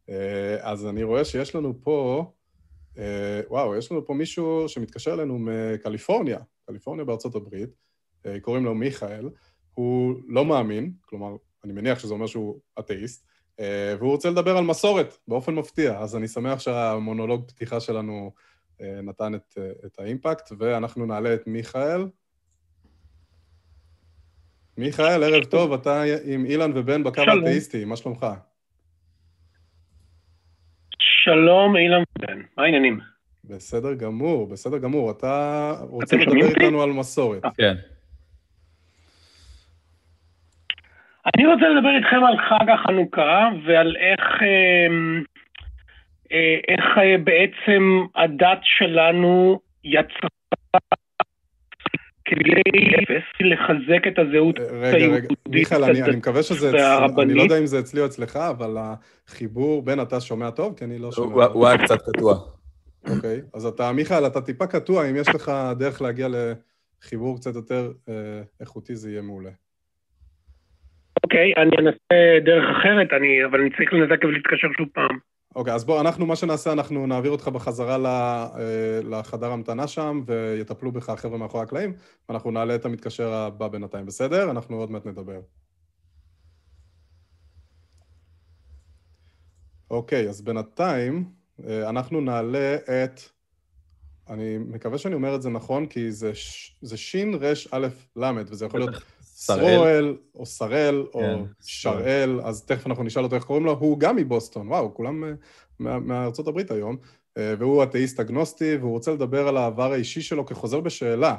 אה, 0.08 0.56
אז 0.60 0.86
אני 0.86 1.02
רואה 1.02 1.24
שיש 1.24 1.54
לנו 1.54 1.74
פה, 1.82 2.32
וואו, 3.48 3.76
יש 3.76 3.92
לנו 3.92 4.06
פה 4.06 4.14
מישהו 4.14 4.64
שמתקשר 4.68 5.14
אלינו 5.14 5.38
מקליפורניה, 5.38 6.38
קליפורניה 6.66 7.04
בארצות 7.04 7.34
הברית, 7.34 7.70
קוראים 8.40 8.64
לו 8.64 8.74
מיכאל. 8.74 9.28
הוא 9.74 10.14
לא 10.28 10.44
מאמין, 10.44 10.92
כלומר, 11.00 11.36
אני 11.64 11.72
מניח 11.72 11.98
שזה 11.98 12.14
אומר 12.14 12.26
שהוא 12.26 12.60
אתאיסט, 12.78 13.26
אה, 13.26 13.36
והוא 13.98 14.10
רוצה 14.10 14.30
לדבר 14.30 14.56
על 14.56 14.64
מסורת, 14.64 15.18
באופן 15.28 15.54
מפתיע. 15.54 15.98
אז 15.98 16.16
אני 16.16 16.28
שמח 16.28 16.60
שהמונולוג 16.60 17.48
פתיחה 17.48 17.80
שלנו 17.80 18.32
אה, 18.80 19.00
נתן 19.02 19.34
את, 19.34 19.58
אה, 19.58 19.70
את 19.86 19.98
האימפקט, 19.98 20.52
ואנחנו 20.58 21.06
נעלה 21.06 21.34
את 21.34 21.46
מיכאל. 21.46 22.06
מיכאל, 24.78 25.22
ערב 25.24 25.44
טוב, 25.44 25.72
אתה 25.72 26.02
עם 26.24 26.44
אילן 26.44 26.70
ובן 26.74 27.04
בקו 27.04 27.20
האתאיסטי, 27.20 27.84
מה 27.84 27.96
שלומך? 27.96 28.26
שלום, 30.98 31.76
אילן 31.76 32.02
ובן, 32.18 32.42
מה 32.56 32.64
העניינים? 32.64 33.00
בסדר 33.44 33.94
גמור, 33.94 34.46
בסדר 34.46 34.78
גמור. 34.78 35.10
אתה 35.10 35.74
רוצה 35.80 36.16
לדבר 36.16 36.48
איתנו 36.48 36.82
על 36.82 36.92
מסורת. 36.92 37.42
כן. 37.56 37.74
אני 41.34 41.46
רוצה 41.46 41.68
לדבר 41.68 41.96
איתכם 41.96 42.24
על 42.24 42.36
חג 42.38 42.70
החנוכה 42.70 43.48
ועל 43.66 43.96
איך, 43.96 44.42
אמ, 44.42 45.22
אה, 46.32 46.56
איך 46.68 46.84
אה, 46.98 47.18
בעצם 47.24 47.82
הדת 48.16 48.58
שלנו 48.62 49.60
יצרה 49.84 50.28
כדי 52.24 52.52
לחזק 53.40 54.06
את 54.08 54.18
הזהות 54.18 54.58
היהודית 54.58 54.72
אה, 54.72 55.06
רגע, 55.06 55.06
רגע, 55.06 55.28
מיכאל, 55.48 55.84
אני, 55.84 56.02
אני 56.02 56.16
מקווה 56.16 56.42
שזה 56.42 56.68
אצלי, 56.70 57.22
אני 57.22 57.34
לא 57.34 57.42
יודע 57.42 57.58
אם 57.58 57.66
זה 57.66 57.78
אצלי 57.78 58.00
או 58.00 58.06
אצלך, 58.06 58.36
אבל 58.36 58.76
החיבור 58.78 59.82
בין 59.82 60.00
אתה 60.00 60.20
שומע 60.20 60.50
טוב? 60.50 60.78
כי 60.78 60.84
אני 60.84 60.98
לא 60.98 61.12
שומע. 61.12 61.44
הוא, 61.44 61.52
הוא 61.52 61.66
היה 61.66 61.78
קצת 61.78 61.98
קטוע. 62.02 62.38
אוקיי, 63.16 63.40
אז 63.54 63.66
אתה, 63.66 63.92
מיכאל, 63.92 64.26
אתה 64.26 64.40
טיפה 64.40 64.66
קטוע, 64.66 65.10
אם 65.10 65.16
יש 65.16 65.28
לך 65.28 65.52
דרך 65.78 66.02
להגיע 66.02 66.28
לחיבור 66.28 67.36
קצת 67.36 67.54
יותר 67.54 67.92
אה, 68.08 68.14
איכותי, 68.60 68.96
זה 68.96 69.10
יהיה 69.10 69.22
מעולה. 69.22 69.50
אוקיי, 71.24 71.52
אני 71.57 71.70
אנסה 71.79 72.44
דרך 72.44 72.64
אחרת, 72.79 73.09
אני, 73.12 73.44
אבל 73.44 73.61
אני 73.61 73.70
צריך 73.70 73.92
לנתק 73.92 74.24
ולהתקשר 74.24 74.68
שוב 74.79 74.88
פעם. 74.94 75.18
אוקיי, 75.57 75.74
אז 75.74 75.85
בוא, 75.85 76.00
אנחנו, 76.00 76.26
מה 76.26 76.37
שנעשה, 76.37 76.72
אנחנו 76.72 77.07
נעביר 77.07 77.31
אותך 77.31 77.48
בחזרה 77.48 77.96
אה, 78.59 79.00
לחדר 79.11 79.50
המתנה 79.52 79.87
שם, 79.87 80.20
ויטפלו 80.26 80.92
בך 80.92 81.09
החבר'ה 81.09 81.38
מאחורי 81.38 81.62
הקלעים, 81.62 81.92
ואנחנו 82.29 82.50
נעלה 82.50 82.74
את 82.74 82.85
המתקשר 82.85 83.33
הבא 83.33 83.68
בינתיים, 83.68 84.07
בסדר? 84.07 84.50
אנחנו 84.50 84.76
עוד 84.76 84.90
מעט 84.90 85.07
נדבר. 85.07 85.40
אוקיי, 89.90 90.29
אז 90.29 90.42
בינתיים 90.42 91.24
אה, 91.68 91.88
אנחנו 91.88 92.20
נעלה 92.20 92.74
את... 92.74 93.20
אני 94.29 94.59
מקווה 94.59 94.98
שאני 94.98 95.14
אומר 95.14 95.35
את 95.35 95.42
זה 95.42 95.50
נכון, 95.50 95.87
כי 95.87 96.12
זה, 96.12 96.33
זה 96.81 96.96
שין 96.96 97.35
רש 97.35 97.68
א' 97.72 97.87
ל', 98.16 98.24
וזה 98.46 98.66
יכול 98.66 98.81
להיות 98.81 98.94
סרואל, 99.38 100.16
או 100.35 100.46
שראל, 100.46 101.07
או 101.14 101.20
כן, 101.20 101.38
שראל, 101.61 102.40
אז 102.40 102.64
תכף 102.64 102.87
אנחנו 102.87 103.05
נשאל 103.05 103.25
אותו 103.25 103.35
איך 103.35 103.44
קוראים 103.44 103.64
לו, 103.64 103.72
הוא 103.72 103.99
גם 103.99 104.16
מבוסטון, 104.16 104.68
וואו, 104.68 104.94
כולם 104.94 105.25
אה, 105.25 105.99
מארצות 105.99 106.49
הברית 106.49 106.70
היום, 106.70 106.96
אה, 107.38 107.55
והוא 107.59 107.83
אתאיסט 107.83 108.20
אגנוסטי, 108.20 108.77
והוא 108.77 108.90
רוצה 108.90 109.12
לדבר 109.12 109.49
על 109.49 109.57
העבר 109.57 109.92
האישי 109.92 110.22
שלו 110.22 110.46
כחוזר 110.46 110.81
בשאלה, 110.81 111.37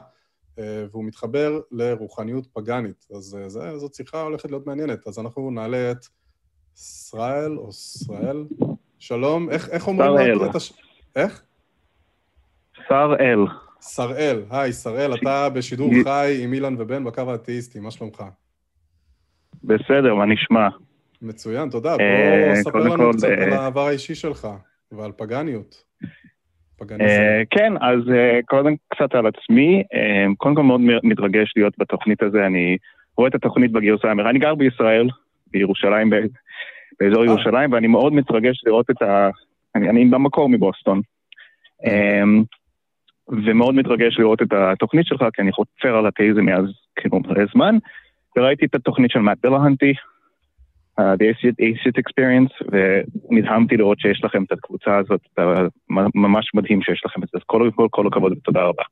אה, 0.60 0.86
והוא 0.92 1.04
מתחבר 1.04 1.60
לרוחניות 1.72 2.48
פגאנית, 2.54 3.08
אז 3.16 3.38
זה, 3.48 3.78
זאת 3.78 3.94
שיחה 3.94 4.22
הולכת 4.22 4.52
להיות 4.52 4.68
מעניינת. 4.68 5.08
אז 5.08 5.20
אנחנו 5.20 5.52
נעלה 5.52 5.92
את 5.92 6.06
ישראל, 6.76 7.58
או 7.58 7.70
ישראל, 7.70 8.46
שלום, 9.00 9.50
איך, 9.50 9.70
איך 9.70 9.88
אומרים 9.88 10.50
את 10.50 10.56
הש... 10.56 10.74
איך? 11.16 11.42
שראל. 12.88 13.66
שראל, 13.82 14.42
היי, 14.50 14.74
שראל, 14.74 15.13
אתה 15.13 15.50
בשידור 15.50 15.90
חי 16.04 16.40
עם 16.44 16.54
אילן 16.54 16.76
ובן 16.78 17.04
בקו 17.04 17.32
האתאיסטי, 17.32 17.80
מה 17.80 17.92
שלומך? 17.92 18.24
בסדר, 19.63 20.16
מה 20.16 20.26
נשמע? 20.26 20.68
מצוין, 21.22 21.70
תודה. 21.70 21.96
אה, 22.00 22.54
בוא 22.54 22.56
ספר 22.56 22.80
לנו 22.80 23.12
קצת 23.13 23.28
על 23.28 23.54
אה, 23.54 23.60
העבר 23.60 23.88
האישי 23.88 24.16
שלך 24.16 24.48
ועל 24.92 25.12
פגניות. 25.18 25.84
אה, 27.02 27.42
כן, 27.50 27.74
אז 27.82 28.00
קודם 28.46 28.76
קצת 28.90 29.16
על 29.16 29.26
עצמי. 29.28 29.84
קודם 30.38 30.56
כל 30.56 30.63
מאוד 30.63 30.82
מתרגש 31.04 31.54
להיות 31.56 31.74
בתוכנית 31.78 32.24
הזה, 32.24 32.46
אני 32.46 32.78
רואה 33.18 33.30
את 33.30 33.36
התוכנית 33.36 33.72
בגרסה 33.72 34.08
האמריקאית. 34.08 34.32
אני 34.32 34.40
גר 34.40 34.56
בישראל, 34.56 35.10
בירושלים, 35.52 36.10
באזור 37.00 37.26
ירושלים, 37.26 37.72
ואני 37.72 37.88
מאוד 37.88 38.13
מתרגש 38.13 38.63
לראות 38.66 38.90
את 38.90 39.02
ה... 39.02 39.30
אני 39.76 40.06
במקור 40.06 40.50
מבוסטון. 40.50 41.02
ומאוד 43.30 43.76
מתרגש 43.76 44.20
לראות 44.20 44.42
את 44.42 44.54
התוכנית 44.54 45.06
שלך, 45.06 45.26
כי 45.34 45.42
אני 45.42 45.52
חופר 45.52 45.98
על 45.98 46.08
התאיזם 46.08 46.46
מאז 46.46 46.66
כאילו 46.96 47.20
מלא 47.20 47.46
זמן, 47.54 47.78
וראיתי 48.38 48.66
את 48.66 48.76
התוכנית 48.76 49.12
של 49.12 49.20
מאט 49.20 49.38
בלהנטי, 49.44 49.94
uh, 51.00 51.04
The 51.04 51.48
ACIT 51.62 51.98
Experience, 52.02 52.68
ונדהמתי 52.72 53.78
לראות 53.78 54.00
שיש 54.00 54.24
לכם 54.24 54.44
את 54.44 54.52
הקבוצה 54.52 54.98
הזאת, 54.98 55.22
ממש 56.16 56.52
מדהים 56.54 56.82
שיש 56.82 57.02
לכם 57.06 57.24
את 57.24 57.28
זה, 57.32 57.38
אז 57.38 57.44
כל, 57.46 57.70
כל, 57.76 57.88
כל 57.92 58.08
הכבוד 58.08 58.32
ותודה 58.32 58.62
רבה. 58.62 58.84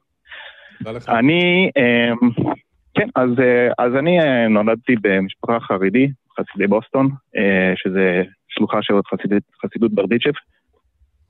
אני, 1.08 1.70
um, 1.80 2.52
כן, 2.94 3.08
אז, 3.16 3.30
uh, 3.30 3.74
אז 3.78 3.96
אני 3.96 4.20
uh, 4.20 4.50
נולדתי 4.50 4.96
במשפחה 5.02 5.60
חרדי, 5.60 6.08
חסידי 6.40 6.68
בוסטון, 6.68 7.08
uh, 7.08 7.40
שזה 7.76 8.24
שלוחה 8.50 8.78
של 8.82 8.94
חסידות, 9.14 9.44
חסידות 9.66 9.92
ברדיצ'ב. 9.92 10.34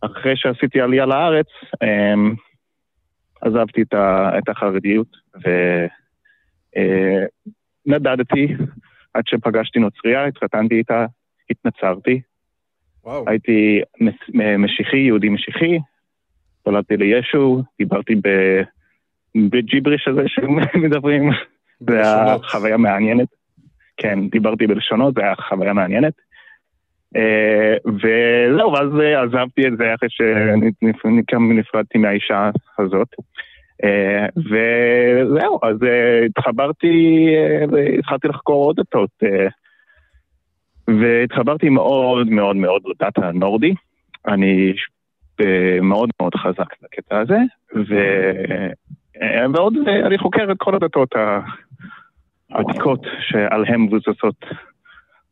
אחרי 0.02 0.34
שעשיתי 0.36 0.82
עלייה 0.82 1.06
לארץ, 1.06 1.48
um, 1.76 2.36
עזבתי 3.46 3.82
את, 3.82 3.94
ה, 3.94 4.38
את 4.38 4.50
החרדיות 4.50 5.18
ונדדתי 7.88 8.48
אה, 8.48 8.66
עד 9.14 9.24
שפגשתי 9.28 9.80
נוצרייה, 9.80 10.26
התחתנתי 10.26 10.76
איתה, 10.76 11.06
התנצרתי. 11.50 12.22
וואו. 13.04 13.26
הייתי 13.28 13.82
משיחי, 14.58 14.98
יהודי 14.98 15.30
משיחי, 15.30 15.80
נולדתי 16.66 16.98
לישו, 16.98 17.64
דיברתי 17.80 18.16
בג'יבריש 19.36 20.08
הזה 20.08 20.22
שמדברים, 20.28 21.30
זה 21.90 22.02
היה 22.02 22.38
חוויה 22.44 22.78
מעניינת. 22.78 23.28
כן, 23.98 24.30
דיברתי 24.30 24.68
בלשונות, 24.68 25.14
זה 25.14 25.22
היה 25.22 25.36
חוויה 25.36 25.74
מעניינת. 25.74 26.14
אה, 27.16 27.76
וזהו, 27.88 28.72
ואז 28.72 28.90
עזבתי 29.24 29.68
את 29.68 29.78
זה 29.78 29.94
אחרי 29.94 30.10
שנפרדתי 30.10 31.98
מהאישה 31.98 32.50
הזאת. 32.80 33.08
אה, 33.84 34.26
וזהו, 34.38 35.60
אז 35.64 35.84
אה, 35.84 36.26
התחברתי 36.26 37.28
והתחלתי 37.72 38.28
לחקור 38.28 38.66
עוד 38.66 38.76
דתות. 38.80 39.10
והתחברתי 40.88 41.70
מאוד 41.70 42.30
מאוד 42.30 42.56
מאוד 42.56 42.82
לדת 42.86 43.18
הנורדי. 43.18 43.74
אני 44.28 44.74
מאוד 45.82 46.10
מאוד 46.20 46.36
חזק 46.36 46.74
לקטע 46.84 47.20
הזה, 47.20 47.38
ו... 47.76 47.96
ועוד 49.54 49.74
אני 50.06 50.18
חוקר 50.18 50.52
את 50.52 50.58
כל 50.58 50.76
הדתות 50.76 51.10
העתיקות 52.52 53.00
שעליהן 53.20 53.82
מבוססות 53.82 54.46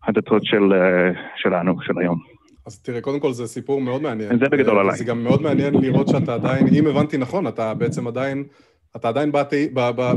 הדתות 0.08 0.46
של, 0.46 0.74
אה, 0.74 1.12
שלנו, 1.36 1.82
של 1.82 2.00
היום. 2.00 2.20
אז 2.68 2.82
תראה, 2.82 3.02
קודם 3.02 3.20
כל 3.20 3.32
זה 3.32 3.48
סיפור 3.48 3.82
מאוד 3.82 4.02
מעניין. 4.02 4.40
זה 4.40 4.50
בגדול 4.50 4.80
עליי. 4.80 4.96
זה 4.96 5.06
גם 5.06 5.24
מאוד 5.24 5.42
מעניין 5.42 5.74
לראות 5.82 6.08
שאתה 6.08 6.34
עדיין, 6.34 6.68
אם 6.74 6.88
הבנתי 6.88 7.18
נכון, 7.18 7.48
אתה 7.48 7.74
בעצם 7.74 8.08
עדיין, 8.08 8.44
אתה 8.96 9.08
עדיין 9.10 9.32
בת, 9.32 9.54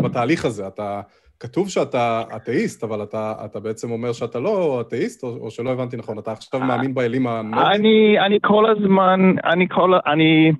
בתהליך 0.02 0.44
הזה, 0.44 0.66
אתה, 0.66 1.00
כתוב 1.40 1.68
שאתה 1.68 2.22
אתאיסט, 2.36 2.84
אבל 2.84 3.02
אתה, 3.02 3.34
אתה 3.44 3.60
בעצם 3.60 3.90
אומר 3.90 4.12
שאתה 4.12 4.40
לא 4.40 4.80
אתאיסט, 4.80 5.22
או, 5.22 5.28
או 5.28 5.50
שלא 5.50 5.70
הבנתי 5.70 5.96
נכון, 5.96 6.18
אתה 6.18 6.32
עכשיו 6.32 6.60
מאמין 6.60 6.94
באלים 6.94 7.26
הנורדים? 7.26 7.72
אני, 7.72 8.20
אני 8.26 8.38
כל 8.42 8.70
הזמן, 8.70 9.20
אני 9.44 9.66
כל, 9.68 9.92
אני... 10.06 10.52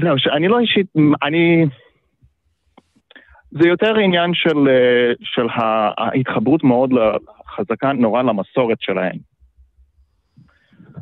זהו, 0.00 0.16
אני 0.36 0.48
לא 0.48 0.58
אישית, 0.58 0.86
אני... 1.22 1.66
זה 3.50 3.68
יותר 3.68 3.96
עניין 3.98 4.34
של, 4.34 4.68
אה, 4.68 5.12
של 5.22 5.46
ההתחברות 5.98 6.64
מאוד 6.64 6.90
חזקה 7.56 7.92
נורא 7.92 8.22
למסורת 8.22 8.80
שלהם. 8.80 9.16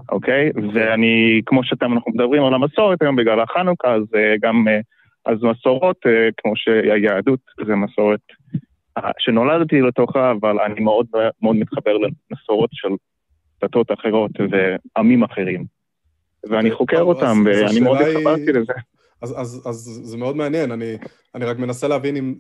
אוקיי? 0.09 0.51
ואני, 0.75 1.41
כמו 1.47 1.65
שאתם, 1.65 1.93
אנחנו 1.93 2.13
מדברים 2.13 2.45
על 2.45 2.55
המסורת 2.55 3.03
היום 3.03 3.17
בגלל 3.17 3.41
החנוכה, 3.41 3.95
אז 3.95 4.03
אה, 4.15 4.35
גם, 4.43 4.69
אה, 4.69 4.81
אז 5.27 5.43
מסורות, 5.43 5.97
כמו 6.37 6.53
שהיהדות, 6.57 7.41
זה 7.67 7.75
מסורת 7.75 8.21
שנולדתי 9.19 9.81
לתוכה, 9.81 10.31
אבל 10.31 10.61
אני 10.61 10.81
מאוד 10.81 11.07
מאוד 11.43 11.57
מתחבר 11.57 11.97
למסורות 11.97 12.71
של 12.73 12.89
דתות 13.65 13.93
אחרות 13.93 14.31
ועמים 14.51 15.23
אחרים. 15.23 15.65
ואני 16.51 16.71
חוקר 16.71 17.03
אותם, 17.03 17.45
ואני 17.45 17.81
מאוד 17.81 17.99
התחברתי 18.01 18.53
לזה. 18.53 18.73
אז, 19.23 19.35
אז, 19.37 19.61
אז 19.65 20.01
זה 20.03 20.17
מאוד 20.17 20.37
מעניין, 20.37 20.73
אני, 20.73 20.97
אני 21.35 21.45
רק 21.45 21.59
מנסה 21.59 21.89
להבין 21.89 22.17
אם... 22.17 22.35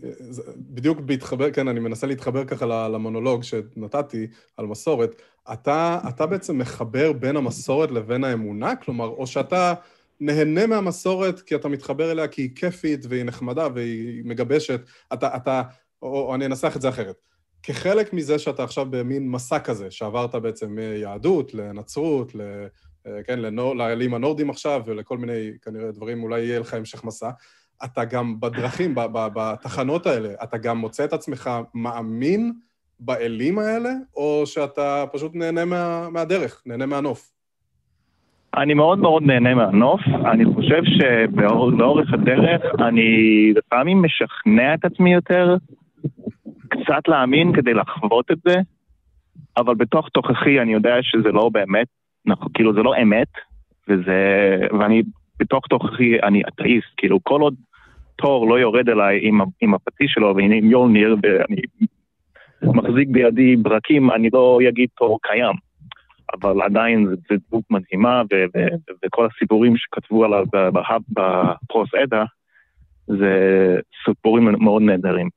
בדיוק 0.56 1.00
בהתחבר, 1.00 1.50
כן, 1.50 1.68
אני 1.68 1.80
מנסה 1.80 2.06
להתחבר 2.06 2.44
ככה 2.44 2.66
למונולוג 2.66 3.42
שנתתי 3.42 4.26
על 4.56 4.66
מסורת. 4.66 5.22
אתה, 5.52 5.98
אתה 6.08 6.26
בעצם 6.26 6.58
מחבר 6.58 7.12
בין 7.12 7.36
המסורת 7.36 7.90
לבין 7.90 8.24
האמונה? 8.24 8.76
כלומר, 8.76 9.06
או 9.08 9.26
שאתה 9.26 9.74
נהנה 10.20 10.66
מהמסורת 10.66 11.40
כי 11.40 11.54
אתה 11.54 11.68
מתחבר 11.68 12.10
אליה 12.10 12.28
כי 12.28 12.42
היא 12.42 12.50
כיפית 12.56 13.06
והיא 13.08 13.24
נחמדה 13.24 13.68
והיא 13.74 14.22
מגבשת, 14.24 14.80
אתה, 15.12 15.36
אתה, 15.36 15.62
או, 16.02 16.20
או 16.20 16.34
אני 16.34 16.46
אנסח 16.46 16.76
את 16.76 16.80
זה 16.80 16.88
אחרת. 16.88 17.16
כחלק 17.62 18.12
מזה 18.12 18.38
שאתה 18.38 18.64
עכשיו 18.64 18.86
במין 18.90 19.30
מסע 19.30 19.58
כזה, 19.58 19.90
שעברת 19.90 20.34
בעצם 20.34 20.70
מיהדות 20.70 21.54
לנצרות, 21.54 22.34
ל... 22.34 22.40
כן, 23.26 23.38
לנור, 23.38 23.76
לאלים 23.76 24.14
הנורדים 24.14 24.50
עכשיו, 24.50 24.82
ולכל 24.86 25.18
מיני, 25.18 25.50
כנראה, 25.64 25.92
דברים, 25.92 26.22
אולי 26.22 26.40
יהיה 26.40 26.60
לך 26.60 26.74
המשך 26.74 27.04
מסע. 27.04 27.30
אתה 27.84 28.04
גם 28.04 28.40
בדרכים, 28.40 28.94
בתחנות 29.12 30.06
האלה, 30.06 30.28
אתה 30.42 30.58
גם 30.58 30.78
מוצא 30.78 31.04
את 31.04 31.12
עצמך 31.12 31.50
מאמין 31.74 32.52
באלים 33.00 33.58
האלה, 33.58 33.90
או 34.16 34.42
שאתה 34.46 35.04
פשוט 35.12 35.34
נהנה 35.34 35.64
מה, 35.64 36.08
מהדרך, 36.10 36.62
נהנה 36.66 36.86
מהנוף? 36.86 37.30
אני 38.56 38.74
מאוד 38.74 38.98
מאוד 38.98 39.22
נהנה 39.22 39.54
מהנוף. 39.54 40.00
אני 40.32 40.44
חושב 40.54 40.82
שלאורך 40.84 42.12
הדרך 42.12 42.62
אני 42.88 43.08
לפעמים 43.56 44.02
משכנע 44.02 44.74
את 44.74 44.84
עצמי 44.84 45.14
יותר, 45.14 45.56
קצת 46.68 47.08
להאמין 47.08 47.52
כדי 47.52 47.74
לחוות 47.74 48.30
את 48.30 48.38
זה, 48.44 48.54
אבל 49.56 49.74
בתוך 49.74 50.08
תוככי 50.08 50.60
אני 50.60 50.72
יודע 50.72 50.94
שזה 51.02 51.28
לא 51.32 51.48
באמת, 51.48 51.86
נכון, 52.26 52.48
כאילו 52.54 52.74
זה 52.74 52.82
לא 52.82 52.94
אמת, 53.02 53.28
וזה, 53.88 54.58
ואני 54.78 55.02
בתוך 55.38 55.66
תוככי 55.66 56.22
אני 56.22 56.42
אתאיסט, 56.48 56.88
כאילו 56.96 57.18
כל 57.22 57.40
עוד 57.40 57.54
תור 58.16 58.48
לא 58.48 58.58
יורד 58.58 58.88
אליי 58.88 59.20
עם, 59.22 59.40
עם 59.60 59.74
הפטיש 59.74 60.12
שלו 60.12 60.36
ועם 60.36 60.52
יולניר 60.52 61.16
ואני 61.22 61.60
מחזיק 62.62 63.08
בידי 63.08 63.56
ברקים, 63.56 64.10
אני 64.10 64.28
לא 64.32 64.58
אגיד 64.68 64.88
תור 64.96 65.18
קיים. 65.22 65.54
אבל 66.34 66.62
עדיין 66.62 67.06
זו 67.08 67.36
דמות 67.50 67.64
מדהימה, 67.70 68.22
ו- 68.32 68.44
ו- 68.56 68.94
וכל 69.06 69.26
הסיפורים 69.26 69.76
שכתבו 69.76 70.24
עליו 70.24 70.44
בפרוס 71.10 71.88
עדה, 71.94 72.24
זה 73.06 73.32
סיפורים 74.04 74.44
מאוד 74.44 74.82
נהדרים. 74.82 75.28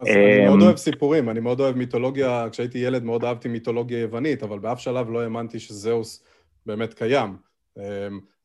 אז 0.00 0.08
אני 0.08 0.44
מאוד 0.46 0.60
אמ, 0.60 0.62
אוהב 0.66 0.76
סיפורים, 0.76 1.30
אני 1.30 1.40
מאוד 1.40 1.60
אוהב 1.60 1.76
מיתולוגיה, 1.76 2.46
כשהייתי 2.52 2.78
ילד 2.78 3.04
מאוד 3.04 3.24
אהבתי 3.24 3.48
מיתולוגיה 3.48 4.00
יוונית, 4.00 4.42
אבל 4.42 4.58
באף 4.58 4.80
שלב 4.80 5.10
לא 5.10 5.20
האמנתי 5.22 5.58
שזהוס 5.58 6.24
באמת 6.66 6.94
קיים. 6.94 7.36
אמ, 7.78 7.82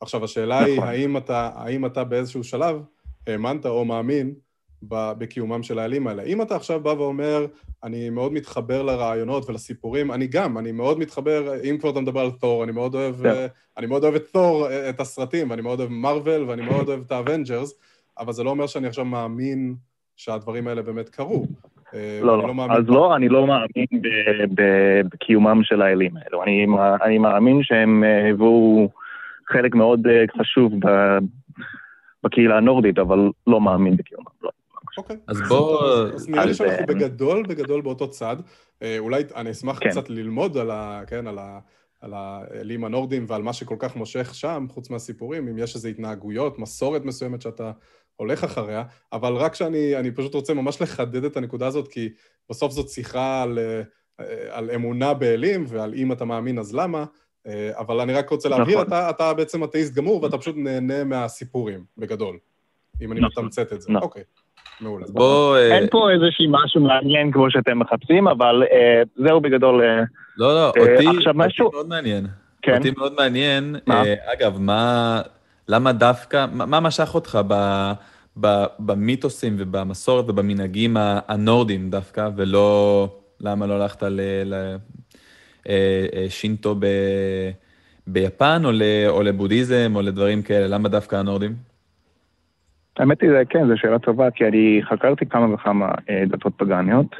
עכשיו, 0.02 0.24
השאלה 0.24 0.60
היא, 0.60 0.78
נכון. 0.78 0.90
האם 0.90 1.18
אתה, 1.18 1.50
האם 1.56 1.86
אתה 1.86 2.04
באיזשהו 2.04 2.44
שלב 2.44 2.82
האמנת 3.28 3.66
או 3.66 3.86
מאמין 3.86 4.34
בקיומם 4.84 5.64
של 5.64 5.80
האלים 5.80 6.08
האלה. 6.08 6.24
אם 6.24 6.42
אתה 6.42 6.56
עכשיו 6.56 6.80
בא 6.80 6.90
ואומר, 6.90 7.46
אני 7.84 8.10
מאוד 8.10 8.34
מתחבר 8.34 8.84
לרעיונות 8.84 9.50
ולסיפורים, 9.50 10.12
אני 10.12 10.28
גם, 10.28 10.58
אני 10.58 10.72
מאוד 10.72 11.00
מתחבר, 11.00 11.62
אם 11.64 11.78
כבר 11.78 11.90
אתה 11.90 12.00
מדבר 12.00 12.20
על 12.20 12.32
תור, 12.32 12.64
אני 12.64 12.72
מאוד 12.72 12.96
אוהב. 12.96 13.24
כן. 13.24 13.48
אני 13.78 13.86
מאוד 13.88 14.04
אוהב 14.04 14.16
את 14.16 14.24
תור, 14.32 14.68
את 14.90 15.00
הסרטים, 15.00 15.50
ואני 15.50 15.62
מאוד 15.62 15.80
אוהב 15.80 15.92
Marvel, 15.92 16.44
ואני 16.44 16.62
מאוד 16.62 16.90
אוהב 16.90 17.02
את 17.02 17.12
ה 17.12 17.18
Avengers, 17.18 17.74
אבל 18.20 18.34
זה 18.34 18.44
לא 18.44 18.50
אומר 18.50 18.68
שאני 18.68 18.88
עכשיו 18.88 19.06
מאמין 19.06 19.76
שהדברים 20.22 20.68
האלה 20.68 20.82
באמת 20.82 21.10
קרו. 21.10 21.46
אה, 21.94 22.20
לא, 22.24 22.38
לא, 22.38 22.56
לא 22.56 22.74
אז 22.74 22.88
לא, 22.88 23.16
אני 23.16 23.30
לא 23.30 23.48
מאמין 23.48 24.02
בקיומם 25.14 25.64
של 25.64 25.82
האלים 25.82 26.18
האלו. 26.18 26.44
אני, 26.44 26.66
אני 27.04 27.18
מאמין 27.18 27.64
שהם 27.64 28.04
אה, 28.04 28.24
היוו 28.26 28.90
חלק 29.48 29.76
מאוד 29.76 30.08
אה, 30.08 30.24
חשוב 30.40 30.74
בקהילה 32.24 32.58
הנורדית, 32.58 33.00
אבל 33.00 33.30
לא 33.48 33.62
מאמין 33.62 33.98
בקיומם, 33.98 34.26
לא. 34.42 34.50
אוקיי. 34.98 35.16
אז 35.28 35.42
בוא... 35.50 36.04
אז 36.04 36.30
נראה 36.30 36.46
לי 36.46 36.54
שאנחנו 36.54 36.86
בגדול, 36.86 37.44
בגדול 37.48 37.82
באותו 37.82 38.10
צד. 38.10 38.38
אולי 39.00 39.24
אני 39.36 39.52
אשמח 39.52 39.80
כן. 39.80 39.90
קצת 39.90 40.10
ללמוד 40.10 40.58
על 40.58 40.72
ה... 40.72 41.02
כן, 41.08 41.28
על 41.28 41.40
ה... 41.40 41.60
על 42.02 42.14
האלים 42.14 42.86
הנורדים 42.86 43.26
ועל 43.28 43.42
מה 43.42 43.54
שכל 43.54 43.76
כך 43.80 43.96
מושך 43.96 44.36
שם, 44.36 44.66
חוץ 44.70 44.90
מהסיפורים, 44.90 45.48
אם 45.48 45.58
יש 45.58 45.76
איזו 45.76 45.88
התנהגויות, 45.88 46.60
מסורת 46.60 47.06
מסוימת 47.06 47.42
שאתה 47.42 47.72
הולך 48.16 48.44
אחריה, 48.44 48.84
אבל 49.14 49.34
רק 49.34 49.56
שאני 49.56 49.96
אני 49.96 50.12
פשוט 50.12 50.34
רוצה 50.34 50.54
ממש 50.54 50.82
לחדד 50.82 51.24
את 51.24 51.38
הנקודה 51.38 51.68
הזאת, 51.68 51.88
כי 51.88 52.10
בסוף 52.50 52.72
זאת 52.72 52.90
שיחה 52.90 53.44
על, 53.44 53.60
אה, 53.60 54.36
על 54.50 54.72
אמונה 54.72 55.14
באלים 55.14 55.66
ועל 55.68 55.94
אם 55.94 56.12
אתה 56.12 56.26
מאמין 56.26 56.60
אז 56.60 56.76
למה, 56.76 57.06
אה, 57.48 57.72
אבל 57.78 58.00
אני 58.00 58.14
רק 58.14 58.30
רוצה 58.30 58.50
להבהיר, 58.50 58.78
נכון. 58.78 58.88
אתה, 58.88 59.10
אתה 59.10 59.34
בעצם 59.34 59.64
אתאיסט 59.64 59.94
גמור 59.94 60.24
ואתה 60.24 60.38
פשוט 60.38 60.56
נהנה 60.58 61.04
מהסיפורים, 61.04 61.84
בגדול, 61.98 62.38
אם 63.02 63.12
אני 63.12 63.20
נכון. 63.20 63.46
מתמצת 63.46 63.74
את 63.74 63.82
זה. 63.82 63.92
נכון. 63.92 64.04
אוקיי. 64.04 64.24
מעולה. 64.82 65.06
בוא... 65.10 65.58
אה, 65.58 65.78
אין 65.78 65.88
פה 65.92 66.10
איזושהי 66.12 66.46
משהו 66.50 66.82
מעניין 66.82 67.32
כמו 67.32 67.52
שאתם 67.52 67.80
מחפשים, 67.80 68.28
אבל 68.28 68.64
אה, 68.72 69.02
זהו 69.16 69.42
בגדול. 69.42 69.82
אה, 69.82 70.04
לא, 70.38 70.56
לא, 70.56 70.68
אותי 70.68 71.06
מאוד 71.74 71.88
מעניין. 71.88 72.28
כן. 72.62 72.78
אותי 72.78 72.92
מאוד 72.98 73.14
מעניין. 73.14 73.76
אגב, 74.34 74.60
מה... 74.60 75.22
למה 75.72 75.94
דווקא... 75.94 76.46
מה 76.54 76.80
משך 76.80 77.16
אותך 77.16 77.40
במיתוסים 78.80 79.56
ובמסורת 79.58 80.30
ובמנהגים 80.30 80.98
הנורדים 81.28 81.90
דווקא, 81.90 82.30
ולא... 82.36 83.08
למה 83.42 83.68
לא 83.68 83.74
הלכת 83.82 84.04
לשינטו 85.66 86.76
ביפן, 88.08 88.62
או 89.08 89.24
לבודהיזם, 89.24 89.92
או 89.96 90.02
לדברים 90.02 90.42
כאלה? 90.42 90.68
למה 90.68 90.90
דווקא 90.90 91.16
הנורדים? 91.16 91.52
האמת 92.98 93.22
היא, 93.22 93.30
כן, 93.50 93.68
זו 93.68 93.74
שאלה 93.78 94.00
טובה, 94.00 94.32
כי 94.32 94.46
אני 94.46 94.82
חקרתי 94.90 95.26
כמה 95.26 95.54
וכמה 95.54 95.92
אה, 96.10 96.24
דתות 96.28 96.54
פגניות, 96.58 97.16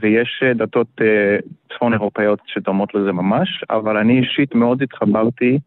ויש 0.00 0.42
אה, 0.42 0.54
דתות 0.54 0.88
אה, 1.00 1.36
צפון 1.74 1.92
אירופאיות 1.92 2.40
שדומות 2.46 2.94
לזה 2.94 3.12
ממש, 3.12 3.64
אבל 3.70 3.96
אני 3.96 4.18
אישית 4.20 4.54
מאוד 4.54 4.82
התחברתי. 4.82 5.58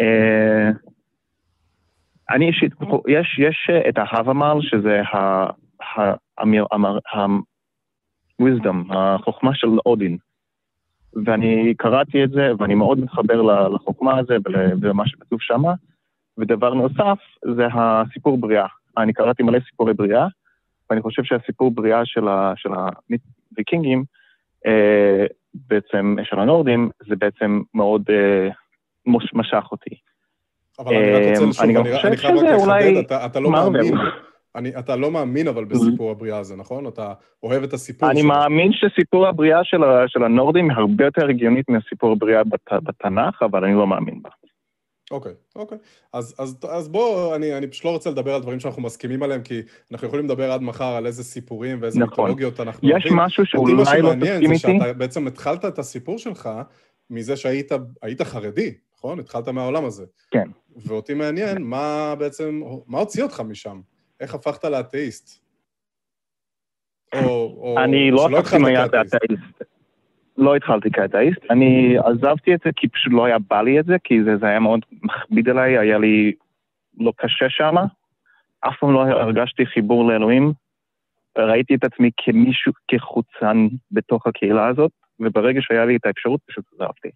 אה, 0.00 0.70
אני 2.30 2.48
אישית, 2.48 2.72
יש, 3.08 3.38
יש 3.38 3.70
אה, 3.70 3.88
את 3.88 3.98
ההוואמל, 3.98 4.58
שזה 4.60 5.02
ה-wisdom, 7.12 8.76
החוכמה 8.90 9.54
של 9.54 9.68
אודין. 9.86 10.16
ואני 11.24 11.74
קראתי 11.76 12.24
את 12.24 12.30
זה, 12.30 12.52
ואני 12.58 12.74
מאוד 12.74 12.98
מתחבר 12.98 13.42
לחוכמה 13.68 14.18
הזה 14.18 14.36
ולמה 14.80 15.06
שכתוב 15.06 15.40
שמה. 15.40 15.74
ודבר 16.38 16.74
נוסף, 16.74 17.18
זה 17.56 17.66
הסיפור 17.74 18.38
בריאה. 18.38 18.66
אני 18.98 19.12
קראתי 19.12 19.42
מלא 19.42 19.58
סיפורי 19.70 19.94
בריאה, 19.94 20.26
ואני 20.90 21.02
חושב 21.02 21.24
שהסיפור 21.24 21.70
בריאה 21.70 22.00
של, 22.04 22.28
ה, 22.28 22.52
של 22.56 22.70
הוויקינגים, 23.52 24.04
אה, 24.66 25.26
בעצם, 25.54 26.16
של 26.22 26.40
הנורדים, 26.40 26.90
זה 27.08 27.16
בעצם 27.16 27.60
מאוד 27.74 28.02
אה, 28.10 28.48
משך 29.34 29.64
אותי. 29.72 29.94
אבל 30.78 30.94
אני 30.94 31.12
רק 31.12 31.22
רוצה 31.28 31.44
לשוב, 31.46 31.62
אני, 31.64 31.76
אני, 31.76 32.02
אני 32.02 32.16
חייב 32.16 32.36
רק 32.36 32.44
לחדד, 32.44 32.96
אתה, 32.96 33.26
אתה 33.26 33.40
לא 33.40 33.50
מאמין, 33.50 33.94
אני, 34.56 34.78
אתה 34.78 34.96
לא 34.96 35.10
מאמין 35.10 35.48
אבל 35.48 35.64
בסיפור 35.64 36.10
הבריאה 36.10 36.38
הזה, 36.38 36.56
נכון? 36.56 36.86
אתה 36.86 37.12
אוהב 37.42 37.62
את 37.62 37.72
הסיפור 37.72 38.10
אני 38.10 38.20
שלו. 38.20 38.28
מאמין 38.28 38.72
שסיפור 38.72 39.26
הבריאה 39.26 39.60
של, 39.64 39.80
של 40.06 40.22
הנורדים 40.24 40.70
הרבה 40.70 41.04
יותר 41.04 41.28
הגיונית 41.28 41.68
מסיפור 41.68 42.12
הבריאה 42.12 42.44
בת, 42.44 42.72
בתנ"ך, 42.72 43.42
אבל 43.42 43.64
אני 43.64 43.74
לא 43.74 43.86
מאמין 43.86 44.22
בה. 44.22 44.30
אוקיי, 45.10 45.32
אוקיי. 45.56 45.78
אז, 46.12 46.34
אז, 46.38 46.56
אז 46.68 46.88
בוא, 46.88 47.36
אני, 47.36 47.58
אני 47.58 47.66
פשוט 47.66 47.84
לא 47.84 47.90
רוצה 47.90 48.10
לדבר 48.10 48.34
על 48.34 48.42
דברים 48.42 48.60
שאנחנו 48.60 48.82
מסכימים 48.82 49.22
עליהם, 49.22 49.42
כי 49.42 49.60
אנחנו 49.92 50.08
יכולים 50.08 50.24
לדבר 50.24 50.52
עד 50.52 50.62
מחר 50.62 50.84
על 50.94 51.06
איזה 51.06 51.24
סיפורים 51.24 51.78
ואיזה 51.82 52.00
נכון. 52.00 52.24
מיתולוגיות 52.24 52.60
אנחנו. 52.60 52.88
יש 52.88 52.94
אוהבים. 52.94 53.16
משהו 53.16 53.46
שאולי 53.46 53.72
לא 53.72 53.82
תסכים 53.84 54.04
איתי? 54.04 54.06
אותי 54.06 54.18
מה 54.18 54.26
שמעניין 54.26 54.54
זה 54.54 54.58
שאתה 54.58 54.92
בעצם 54.92 55.26
התחלת 55.26 55.64
את 55.64 55.78
הסיפור 55.78 56.18
שלך 56.18 56.48
מזה 57.10 57.36
שהיית 57.36 58.22
חרדי, 58.22 58.74
נכון? 59.04 59.18
התחלת 59.18 59.48
מהעולם 59.48 59.84
הזה. 59.84 60.04
כן. 60.30 60.48
ואותי 60.76 61.14
מעניין 61.14 61.62
מה 61.62 62.14
בעצם, 62.18 62.60
מה 62.86 62.98
הוציא 62.98 63.22
אותך 63.22 63.40
משם? 63.40 63.80
איך 64.20 64.34
הפכת 64.34 64.64
לאתאיסט? 64.64 65.44
או, 67.14 67.28
או 67.60 67.78
אני 67.84 68.10
לא 68.10 68.38
הפכתי 68.38 68.58
מאתאיסט. 68.58 69.14
לא 70.36 70.56
התחלתי 70.56 70.90
כאתאיסט, 70.90 71.40
אני 71.50 71.96
עזבתי 71.98 72.54
את 72.54 72.60
זה 72.64 72.70
כי 72.76 72.88
פשוט 72.88 73.12
לא 73.12 73.24
היה 73.24 73.36
בא 73.50 73.62
לי 73.62 73.80
את 73.80 73.86
זה, 73.86 73.96
כי 74.04 74.24
זה, 74.24 74.36
זה 74.36 74.46
היה 74.46 74.60
מאוד 74.60 74.80
מכביד 75.02 75.48
עליי, 75.48 75.78
היה 75.78 75.98
לי 75.98 76.32
לא 76.98 77.12
קשה 77.16 77.46
שם, 77.48 77.74
אף 78.60 78.74
פעם 78.80 78.92
לא 78.92 79.00
הרגשתי 79.00 79.66
חיבור 79.66 80.08
לאלוהים, 80.08 80.52
ראיתי 81.38 81.74
את 81.74 81.84
עצמי 81.84 82.10
כמישהו, 82.16 82.72
כחוצן 82.88 83.56
בתוך 83.90 84.26
הקהילה 84.26 84.66
הזאת, 84.68 84.92
וברגע 85.20 85.60
שהיה 85.62 85.84
לי 85.84 85.96
את 85.96 86.06
האפשרות 86.06 86.40
פשוט 86.46 86.64
עזבתי. 86.72 87.10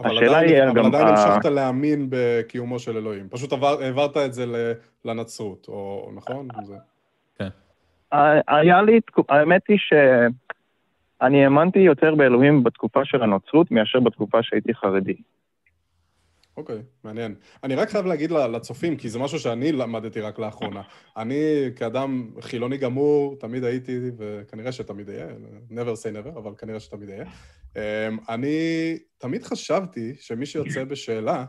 אבל 0.00 0.28
עדיין, 0.28 0.68
אבל 0.68 0.86
עדיין 0.86 1.06
המשכת 1.06 1.44
להאמין 1.44 2.06
בקיומו 2.10 2.78
של 2.78 2.96
אלוהים. 2.96 3.28
פשוט 3.28 3.52
עבר, 3.52 3.82
העברת 3.82 4.16
את 4.16 4.32
זה 4.32 4.74
לנצרות, 5.04 5.66
או 5.68 6.10
נכון? 6.14 6.48
זה... 6.62 6.74
כן. 7.38 7.48
היה 8.48 8.82
לי, 8.82 9.00
האמת 9.28 9.62
היא 9.68 9.78
ש... 9.78 9.92
אני 11.22 11.44
האמנתי 11.44 11.78
יותר 11.78 12.14
באלוהים 12.14 12.62
בתקופה 12.62 13.04
של 13.04 13.22
הנוצרות 13.22 13.70
מאשר 13.70 14.00
בתקופה 14.00 14.38
שהייתי 14.42 14.74
חרדי. 14.74 15.14
אוקיי, 16.56 16.76
okay, 16.76 16.82
מעניין. 17.04 17.34
אני 17.64 17.74
רק 17.74 17.90
חייב 17.90 18.06
להגיד 18.06 18.30
לצופים, 18.30 18.96
כי 18.96 19.08
זה 19.08 19.18
משהו 19.18 19.38
שאני 19.38 19.72
למדתי 19.72 20.20
רק 20.20 20.38
לאחרונה. 20.38 20.82
אני 21.16 21.70
כאדם 21.76 22.30
חילוני 22.40 22.76
גמור, 22.76 23.36
תמיד 23.38 23.64
הייתי, 23.64 23.98
וכנראה 24.16 24.72
שתמיד 24.72 25.08
אהיה, 25.08 25.26
never 25.70 25.94
say 26.02 26.14
never, 26.14 26.38
אבל 26.38 26.52
כנראה 26.58 26.80
שתמיד 26.80 27.10
אהיה. 27.10 27.24
אמ, 27.76 28.18
אני 28.28 28.98
תמיד 29.18 29.42
חשבתי 29.42 30.14
שמי 30.20 30.46
שיוצא 30.46 30.84
בשאלה, 30.84 31.44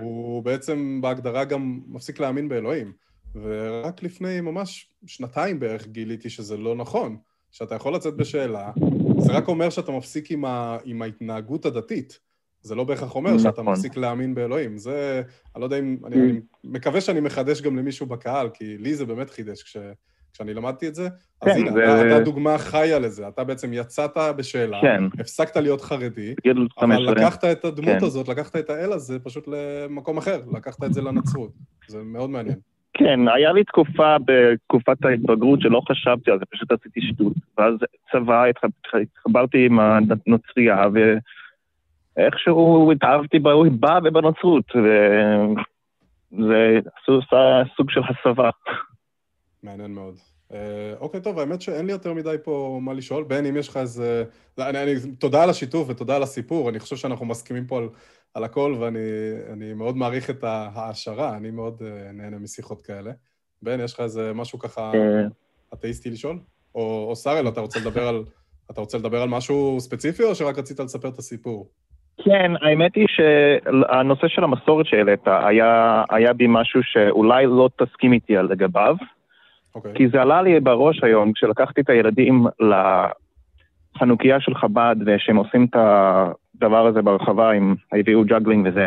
הוא 0.00 0.42
בעצם 0.42 0.98
בהגדרה 1.02 1.44
גם 1.44 1.80
מפסיק 1.86 2.20
להאמין 2.20 2.48
באלוהים. 2.48 2.92
ורק 3.34 4.02
לפני 4.02 4.40
ממש 4.40 4.92
שנתיים 5.06 5.60
בערך 5.60 5.86
גיליתי 5.86 6.30
שזה 6.30 6.56
לא 6.56 6.74
נכון. 6.74 7.16
שאתה 7.50 7.74
יכול 7.74 7.94
לצאת 7.94 8.16
בשאלה, 8.16 8.70
זה 9.18 9.32
רק 9.32 9.48
אומר 9.48 9.70
שאתה 9.70 9.92
מפסיק 9.92 10.30
עם, 10.30 10.44
ה, 10.44 10.78
עם 10.84 11.02
ההתנהגות 11.02 11.66
הדתית. 11.66 12.20
זה 12.62 12.74
לא 12.74 12.84
בהכרח 12.84 13.14
אומר 13.14 13.30
נכון. 13.30 13.42
שאתה 13.42 13.62
מפסיק 13.62 13.96
להאמין 13.96 14.34
באלוהים. 14.34 14.78
זה, 14.78 15.22
אני 15.54 15.60
לא 15.60 15.66
יודע 15.66 15.78
אם, 15.78 15.96
אני, 16.06 16.16
אני 16.16 16.40
מקווה 16.64 17.00
שאני 17.00 17.20
מחדש 17.20 17.60
גם 17.60 17.76
למישהו 17.76 18.06
בקהל, 18.06 18.48
כי 18.54 18.78
לי 18.78 18.94
זה 18.94 19.04
באמת 19.04 19.30
חידש 19.30 19.62
כש, 19.62 19.76
כשאני 20.32 20.54
למדתי 20.54 20.88
את 20.88 20.94
זה. 20.94 21.08
כן, 21.44 21.50
אז 21.50 21.56
הנה, 21.56 21.72
זה... 21.72 21.84
אתה, 21.84 22.16
אתה 22.16 22.24
דוגמה 22.24 22.58
חיה 22.58 22.98
לזה. 22.98 23.28
אתה 23.28 23.44
בעצם 23.44 23.72
יצאת 23.72 24.16
בשאלה, 24.36 24.78
כן. 24.82 25.04
הפסקת 25.20 25.56
להיות 25.56 25.80
חרדי, 25.80 26.34
אבל 26.80 27.10
לקחת 27.10 27.44
את 27.44 27.64
הדמות 27.64 27.98
כן. 27.98 28.04
הזאת, 28.04 28.28
לקחת 28.28 28.56
את 28.56 28.70
האל 28.70 28.92
הזה 28.92 29.18
פשוט 29.18 29.48
למקום 29.48 30.18
אחר, 30.18 30.40
לקחת 30.52 30.84
את 30.84 30.92
זה 30.92 31.02
לנצרות. 31.02 31.50
זה 31.88 31.98
מאוד 32.04 32.30
מעניין. 32.30 32.56
כן, 32.92 33.28
היה 33.28 33.52
לי 33.52 33.64
תקופה 33.64 34.16
בתקופת 34.24 35.04
ההתבגרות 35.04 35.60
שלא 35.60 35.82
חשבתי 35.88 36.30
על 36.30 36.38
זה, 36.38 36.44
פשוט 36.50 36.72
עשיתי 36.72 37.00
שטות. 37.00 37.32
ואז 37.58 37.74
צבא, 38.12 38.44
התחברתי 39.02 39.66
עם 39.66 39.80
הנוצרייה, 39.80 40.84
ואיכשהו 42.16 42.92
התאהבתי 42.92 43.38
בה 43.38 43.98
ובנוצרות, 44.04 44.64
וזה 46.32 46.78
סוג 47.76 47.90
של 47.90 48.00
הסבה. 48.08 48.50
מעניין 49.62 49.94
מאוד. 49.94 50.18
אה, 50.52 50.94
אוקיי, 51.00 51.20
טוב, 51.20 51.38
האמת 51.38 51.62
שאין 51.62 51.86
לי 51.86 51.92
יותר 51.92 52.14
מדי 52.14 52.36
פה 52.44 52.78
מה 52.82 52.92
לשאול. 52.92 53.24
בן, 53.24 53.46
אם 53.46 53.56
יש 53.56 53.68
לך 53.68 53.76
איזה... 53.76 54.24
אני, 54.58 54.82
אני, 54.82 54.94
תודה 55.18 55.42
על 55.42 55.50
השיתוף 55.50 55.88
ותודה 55.90 56.16
על 56.16 56.22
הסיפור. 56.22 56.68
אני 56.68 56.78
חושב 56.78 56.96
שאנחנו 56.96 57.26
מסכימים 57.26 57.66
פה 57.66 57.78
על, 57.78 57.88
על 58.34 58.44
הכל, 58.44 58.74
ואני 58.80 59.74
מאוד 59.74 59.96
מעריך 59.96 60.30
את 60.30 60.44
ההעשרה. 60.44 61.36
אני 61.36 61.50
מאוד 61.50 61.80
uh, 61.80 62.12
נהנה 62.12 62.38
משיחות 62.38 62.82
כאלה. 62.82 63.12
בן, 63.62 63.80
יש 63.80 63.94
לך 63.94 64.00
איזה 64.00 64.32
משהו 64.34 64.58
ככה 64.58 64.92
אה. 64.94 65.26
אתאיסטי 65.74 66.10
לשאול? 66.10 66.38
או, 66.74 67.06
או 67.08 67.16
שראל, 67.16 67.48
אתה 67.48 67.60
רוצה 67.60 67.80
לדבר 67.80 68.08
על... 68.08 68.24
אתה 68.70 68.80
רוצה 68.80 68.98
לדבר 68.98 69.22
על 69.22 69.28
משהו 69.28 69.76
ספציפי, 69.80 70.22
או 70.22 70.34
שרק 70.34 70.58
רצית 70.58 70.80
לספר 70.80 71.08
את 71.08 71.18
הסיפור? 71.18 71.68
כן, 72.24 72.52
האמת 72.60 72.94
היא 72.94 73.06
שהנושא 73.08 74.28
של 74.28 74.44
המסורת 74.44 74.86
שהעלית 74.86 75.20
היה, 75.26 76.02
היה 76.10 76.32
בו 76.32 76.46
משהו 76.48 76.80
שאולי 76.82 77.46
לא 77.46 77.68
תסכים 77.76 78.12
איתי 78.12 78.34
לגביו. 78.34 78.96
Okay. 79.70 79.74
אוקיי. 79.74 79.94
כי 79.94 80.08
זה 80.08 80.22
עלה 80.22 80.42
לי 80.42 80.60
בראש 80.60 81.04
היום, 81.04 81.32
כשלקחתי 81.32 81.80
את 81.80 81.90
הילדים 81.90 82.46
לחנוכיה 83.96 84.40
של 84.40 84.54
חב"ד, 84.54 84.96
ושהם 85.06 85.36
עושים 85.36 85.64
את 85.64 85.76
הדבר 85.76 86.86
הזה 86.86 87.02
ברחבה, 87.02 87.50
עם 87.50 87.74
הביאו 87.92 88.24
ג'אגלינג 88.24 88.68
וזה. 88.68 88.86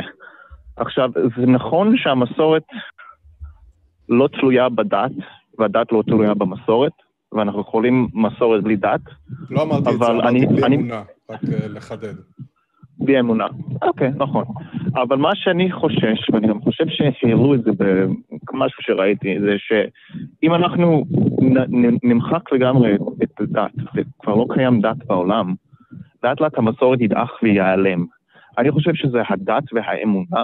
עכשיו, 0.77 1.09
זה 1.15 1.45
נכון 1.45 1.97
שהמסורת 1.97 2.63
לא 4.09 4.27
תלויה 4.27 4.69
בדת, 4.69 5.11
והדת 5.59 5.91
לא 5.91 6.03
תלויה 6.05 6.33
במסורת, 6.33 6.91
ואנחנו 7.31 7.61
יכולים 7.61 8.07
מסורת 8.13 8.63
בלי 8.63 8.75
דת. 8.75 9.01
לא 9.49 9.61
אמרתי 9.61 9.89
את 9.89 9.99
זה, 9.99 10.05
אמרתי 10.05 10.45
בלי. 10.45 10.75
אמונה, 10.75 11.03
רק 11.29 11.41
uh, 11.43 11.47
לחדד. 11.69 12.13
בלי 12.97 13.19
אמונה. 13.19 13.47
אוקיי, 13.81 14.11
נכון. 14.15 14.45
אבל 14.95 15.17
מה 15.17 15.35
שאני 15.35 15.71
חושש, 15.71 16.29
ואני 16.33 16.47
גם 16.47 16.61
חושב 16.61 16.83
שהעלו 16.87 17.53
את 17.55 17.63
זה 17.63 17.71
במשהו 18.51 18.83
שראיתי, 18.83 19.39
זה 19.39 19.55
שאם 19.57 20.55
אנחנו 20.55 21.05
נמחק 22.03 22.51
לגמרי 22.51 22.95
את 23.23 23.39
הדת, 23.39 23.71
וכבר 23.95 24.35
לא 24.35 24.45
קיים 24.53 24.81
דת 24.81 25.05
בעולם, 25.05 25.53
לאט 26.23 26.41
לאט 26.41 26.57
המסורת 26.57 27.01
ידעך 27.01 27.31
וייעלם. 27.43 28.05
אני 28.57 28.71
חושב 28.71 28.93
שזה 28.93 29.17
הדת 29.29 29.63
והאמונה 29.73 30.43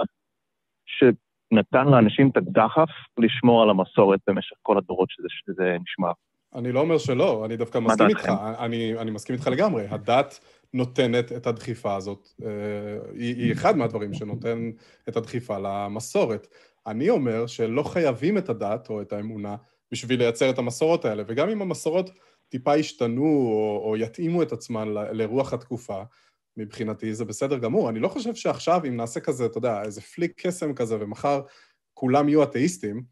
שנתן 0.86 1.88
לאנשים 1.88 2.28
את 2.28 2.36
הדחף 2.36 2.88
לשמור 3.18 3.62
על 3.62 3.70
המסורת 3.70 4.20
במשך 4.26 4.56
כל 4.62 4.78
הדורות 4.78 5.08
שזה, 5.10 5.28
שזה 5.30 5.76
נשמר. 5.82 6.12
אני 6.54 6.72
לא 6.72 6.80
אומר 6.80 6.98
שלא, 6.98 7.44
אני 7.46 7.56
דווקא 7.56 7.78
מסכים 7.78 8.08
איתך, 8.08 8.28
אני, 8.58 8.98
אני 8.98 9.10
מסכים 9.10 9.36
איתך 9.36 9.46
לגמרי. 9.46 9.84
הדת 9.90 10.40
נותנת 10.74 11.32
את 11.32 11.46
הדחיפה 11.46 11.96
הזאת, 11.96 12.28
אה, 12.42 12.48
היא, 13.14 13.36
היא 13.36 13.52
אחד 13.52 13.76
מהדברים 13.76 14.14
שנותן 14.14 14.70
את 15.08 15.16
הדחיפה 15.16 15.58
למסורת. 15.58 16.46
אני 16.86 17.10
אומר 17.10 17.46
שלא 17.46 17.82
חייבים 17.82 18.38
את 18.38 18.48
הדת 18.48 18.90
או 18.90 19.02
את 19.02 19.12
האמונה 19.12 19.56
בשביל 19.92 20.18
לייצר 20.18 20.50
את 20.50 20.58
המסורות 20.58 21.04
האלה, 21.04 21.22
וגם 21.26 21.48
אם 21.48 21.62
המסורות 21.62 22.10
טיפה 22.48 22.76
ישתנו 22.76 23.24
או, 23.24 23.82
או 23.84 23.96
יתאימו 23.96 24.42
את 24.42 24.52
עצמן 24.52 24.88
לרוח 24.88 25.52
התקופה, 25.52 26.02
מבחינתי 26.56 27.14
זה 27.14 27.24
בסדר 27.24 27.58
גמור. 27.58 27.88
אני 27.88 28.00
לא 28.00 28.08
חושב 28.08 28.34
שעכשיו, 28.34 28.80
אם 28.88 28.96
נעשה 28.96 29.20
כזה, 29.20 29.46
אתה 29.46 29.58
יודע, 29.58 29.82
איזה 29.82 30.00
פליק 30.00 30.46
קסם 30.46 30.74
כזה, 30.74 30.96
ומחר 31.00 31.40
כולם 31.94 32.28
יהיו 32.28 32.42
אתאיסטים, 32.42 33.02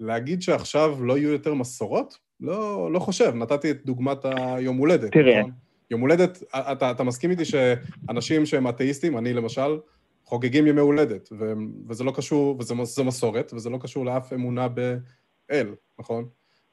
להגיד 0.00 0.42
שעכשיו 0.42 1.04
לא 1.04 1.18
יהיו 1.18 1.30
יותר 1.30 1.54
מסורות? 1.54 2.18
לא, 2.40 2.92
לא 2.92 2.98
חושב. 2.98 3.34
נתתי 3.34 3.70
את 3.70 3.84
דוגמת 3.84 4.18
היום 4.24 4.76
הולדת. 4.76 5.12
תראה. 5.12 5.40
נכון? 5.40 5.52
יום 5.92 6.00
הולדת, 6.00 6.42
אתה, 6.72 6.90
אתה 6.90 7.02
מסכים 7.02 7.30
איתי 7.30 7.44
שאנשים 7.44 8.46
שהם 8.46 8.68
אתאיסטים, 8.68 9.18
אני 9.18 9.32
למשל, 9.32 9.78
חוגגים 10.24 10.66
ימי 10.66 10.80
הולדת, 10.80 11.28
ו, 11.38 11.52
וזה 11.88 12.04
לא 12.04 12.12
קשור, 12.16 12.56
וזה 12.58 13.04
מסורת, 13.04 13.52
וזה 13.54 13.70
לא 13.70 13.78
קשור 13.78 14.04
לאף 14.04 14.32
אמונה 14.32 14.68
באל, 14.68 15.74
נכון? 15.98 16.28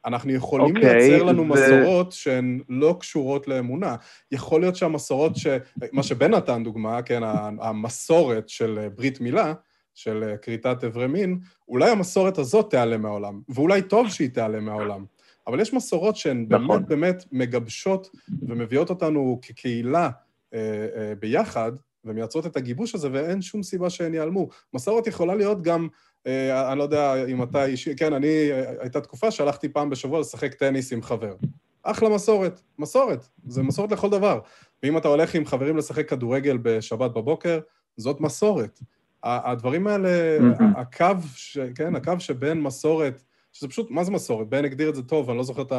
אנחנו 0.06 0.32
יכולים 0.32 0.76
okay, 0.76 0.80
אוקיי, 0.80 1.10
לייצר 1.10 1.24
לנו 1.24 1.42
ו... 1.42 1.46
מסורות 1.46 2.12
שהן 2.12 2.60
לא 2.70 2.96
קשורות 3.00 3.48
לאמונה. 3.48 3.96
יכול 4.32 4.62
להיות 4.62 4.76
שהמסורות 4.76 5.36
ש... 5.36 5.48
מה 5.92 6.04
שבן 6.04 6.32
נתן 6.32 6.64
דוגמה, 6.64 7.02
כן, 7.02 7.22
המסורת 7.62 8.50
של 8.50 8.88
ברית 8.96 9.22
מילה, 9.22 9.54
של 9.96 10.36
כריתת 10.42 10.84
אברי 10.84 11.08
מין, 11.08 11.40
אולי 11.68 11.90
המסורת 11.90 12.38
הזאת 12.38 12.70
תיעלם 12.70 13.02
מהעולם, 13.02 13.42
ואולי 13.50 13.82
טוב 13.82 14.10
שהיא 14.10 14.30
תיעלם 14.30 14.66
מהעולם. 14.66 15.06
אבל 15.50 15.60
יש 15.60 15.74
מסורות 15.74 16.16
שהן 16.16 16.46
נכון. 16.50 16.68
באמת 16.68 16.88
באמת 16.88 17.26
מגבשות 17.32 18.10
ומביאות 18.42 18.90
אותנו 18.90 19.40
כקהילה 19.42 20.10
אה, 20.54 20.88
אה, 20.96 21.14
ביחד, 21.20 21.72
ומייצרות 22.06 22.46
את 22.46 22.58
הגיבוש 22.58 22.96
הזה, 22.96 23.10
ואין 23.12 23.42
שום 23.42 23.64
סיבה 23.64 23.90
שהן 23.90 24.14
ייעלמו. 24.14 24.50
מסורת 24.74 25.08
יכולה 25.08 25.36
להיות 25.36 25.62
גם, 25.62 25.88
אה, 26.28 26.72
אני 26.72 26.80
לא 26.80 26.84
יודע 26.84 27.26
אם 27.26 27.44
אתה 27.44 27.66
אישי, 27.66 27.96
כן, 27.96 28.14
אני, 28.14 28.52
אה, 28.52 28.72
הייתה 28.80 29.02
תקופה 29.02 29.32
שהלכתי 29.32 29.70
פעם 29.70 29.90
בשבוע 29.90 30.20
לשחק 30.20 30.54
טניס 30.54 30.94
עם 30.94 31.02
חבר. 31.02 31.36
אחלה 31.84 32.10
מסורת, 32.10 32.62
מסורת, 32.80 33.28
זה 33.48 33.64
מסורת 33.64 33.92
לכל 33.92 34.10
דבר. 34.10 34.40
ואם 34.84 34.98
אתה 34.98 35.08
הולך 35.08 35.36
עם 35.36 35.46
חברים 35.46 35.78
לשחק 35.78 36.10
כדורגל 36.10 36.58
בשבת 36.62 37.12
בבוקר, 37.12 37.60
זאת 37.98 38.22
מסורת. 38.22 38.80
הדברים 39.24 39.88
האלה, 39.88 40.38
mm-hmm. 40.40 40.64
הקו, 40.80 41.06
ש, 41.36 41.58
כן, 41.76 41.96
הקו 41.96 42.14
שבין 42.20 42.62
מסורת 42.62 43.24
שזה 43.54 43.68
פשוט, 43.68 43.92
מה 43.92 44.04
זה 44.04 44.12
מסורת? 44.12 44.48
בן 44.48 44.66
הגדיר 44.66 44.90
את 44.90 44.96
זה 44.96 45.04
טוב, 45.04 45.30
אני 45.30 45.38
לא 45.38 45.44
זוכר 45.44 45.62
את 45.62 45.72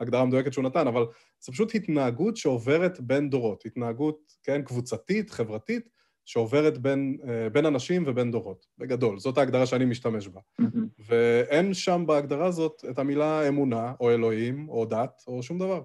ההגדרה 0.00 0.22
המדויקת 0.22 0.52
שהוא 0.52 0.64
נתן, 0.64 0.86
אבל 0.86 1.04
זה 1.40 1.52
פשוט 1.52 1.74
התנהגות 1.74 2.36
שעוברת 2.36 3.00
בין 3.00 3.30
דורות, 3.30 3.66
התנהגות, 3.66 4.18
כן, 4.42 4.62
קבוצתית, 4.62 5.30
חברתית, 5.30 5.88
שעוברת 6.24 6.78
בין, 6.78 7.16
אה, 7.28 7.48
בין 7.50 7.66
אנשים 7.66 8.04
ובין 8.06 8.30
דורות, 8.30 8.66
בגדול. 8.78 9.18
זאת 9.18 9.38
ההגדרה 9.38 9.66
שאני 9.66 9.84
משתמש 9.84 10.28
בה. 10.28 10.40
Mm-hmm. 10.62 11.04
ואין 11.08 11.74
שם 11.74 12.04
בהגדרה 12.06 12.46
הזאת 12.46 12.84
את 12.90 12.98
המילה 12.98 13.48
אמונה, 13.48 13.92
או 14.00 14.10
אלוהים, 14.10 14.68
או 14.68 14.84
דת, 14.84 15.22
או 15.26 15.42
שום 15.42 15.58
דבר. 15.58 15.82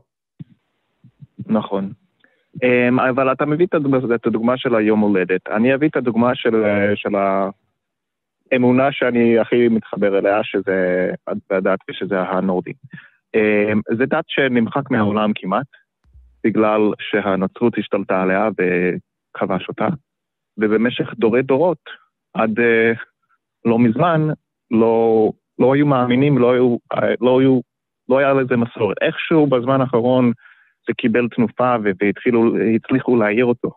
נכון. 1.45 1.93
אמ, 2.63 2.99
אבל 2.99 3.31
אתה 3.31 3.45
מביא 3.45 3.67
את 4.15 4.25
הדוגמה 4.25 4.57
של 4.57 4.75
היום 4.75 4.99
הולדת. 4.99 5.41
אני 5.47 5.75
אביא 5.75 5.89
את 5.89 5.95
הדוגמה 5.95 6.35
של, 6.35 6.63
של 6.95 7.15
אמונה 8.55 8.91
שאני 8.91 9.39
הכי 9.39 9.67
מתחבר 9.67 10.17
אליה, 10.17 10.39
שזה 10.43 11.09
הדת 11.49 11.79
ושזה 11.89 12.21
הנורדי. 12.21 12.73
אמ, 13.35 13.81
זה 13.97 14.05
דת 14.05 14.25
שנמחק 14.27 14.91
מהעולם 14.91 15.31
כמעט, 15.35 15.67
בגלל 16.43 16.81
שהנצרות 16.99 17.77
השתלטה 17.77 18.21
עליה 18.21 18.49
וכבש 18.49 19.67
אותה, 19.67 19.88
ובמשך 20.57 21.13
דורי 21.17 21.41
דורות, 21.41 21.89
עד 22.33 22.59
uh, 22.59 22.97
לא 23.65 23.79
מזמן, 23.79 24.27
לא, 24.71 25.29
לא 25.59 25.73
היו 25.73 25.85
מאמינים, 25.85 26.38
לא, 26.38 26.51
היו, 26.51 26.77
לא, 27.21 27.39
היו, 27.39 27.59
לא 28.09 28.17
היה 28.17 28.33
לזה 28.33 28.55
מסורת. 28.55 28.97
איכשהו 29.01 29.47
בזמן 29.47 29.81
האחרון 29.81 30.31
זה 30.88 30.93
קיבל 30.93 31.27
תנופה 31.27 31.75
והתחילו, 31.83 32.53
הצליחו 32.75 33.15
להעיר 33.15 33.45
אותו. 33.45 33.71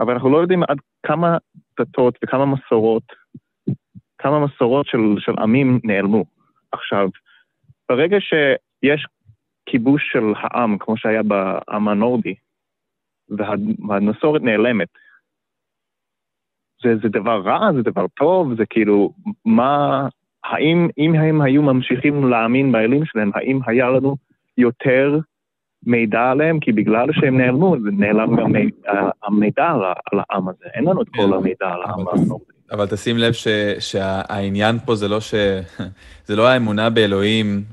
אבל 0.00 0.12
אנחנו 0.12 0.30
לא 0.30 0.38
יודעים 0.38 0.62
עד 0.68 0.78
כמה 1.06 1.36
דתות 1.80 2.18
וכמה 2.24 2.46
מסורות 2.46 3.02
כמה 4.18 4.44
מסורות 4.44 4.86
של, 4.86 4.98
של 5.18 5.32
עמים 5.38 5.80
נעלמו. 5.84 6.24
עכשיו, 6.72 7.08
ברגע 7.88 8.16
שיש 8.20 9.06
כיבוש 9.66 10.02
של 10.12 10.24
העם, 10.36 10.78
כמו 10.78 10.96
שהיה 10.96 11.22
בעם 11.22 11.88
הנורדי, 11.88 12.34
והמסורת 13.88 14.42
נעלמת, 14.42 14.88
זה, 16.82 16.96
זה 17.02 17.08
דבר 17.08 17.40
רע, 17.40 17.72
זה 17.72 17.82
דבר 17.82 18.06
טוב, 18.16 18.54
זה 18.54 18.66
כאילו, 18.66 19.12
מה, 19.44 20.08
האם 20.44 20.88
אם 20.98 21.14
הם 21.14 21.40
היו 21.40 21.62
ממשיכים 21.62 22.28
להאמין 22.28 22.72
באלים 22.72 23.04
שלהם, 23.04 23.30
האם 23.34 23.60
היה 23.66 23.90
לנו 23.90 24.16
יותר 24.58 25.18
מידע 25.86 26.30
עליהם? 26.30 26.60
כי 26.60 26.72
בגלל 26.72 27.12
שהם 27.12 27.38
נעלמו, 27.38 27.76
זה 27.80 27.90
נעלם 27.92 28.36
גם 28.36 28.52
המידע 29.22 29.64
על, 29.64 29.82
על 29.84 30.20
העם 30.30 30.48
הזה. 30.48 30.64
אין 30.74 30.84
לנו 30.84 31.02
את 31.02 31.08
כל 31.08 31.26
כן. 31.26 31.32
המידע 31.32 31.68
על 31.68 31.82
העם 31.82 32.00
הנורדי. 32.00 32.55
אבל 32.72 32.86
תשים 32.86 33.18
לב 33.18 33.32
ש, 33.32 33.48
שהעניין 33.78 34.78
פה 34.84 34.94
זה 34.94 35.08
לא 35.08 35.20
ש... 35.20 35.34
זה 36.26 36.36
לא 36.36 36.48
האמונה 36.48 36.90
באלוהים 36.90 37.64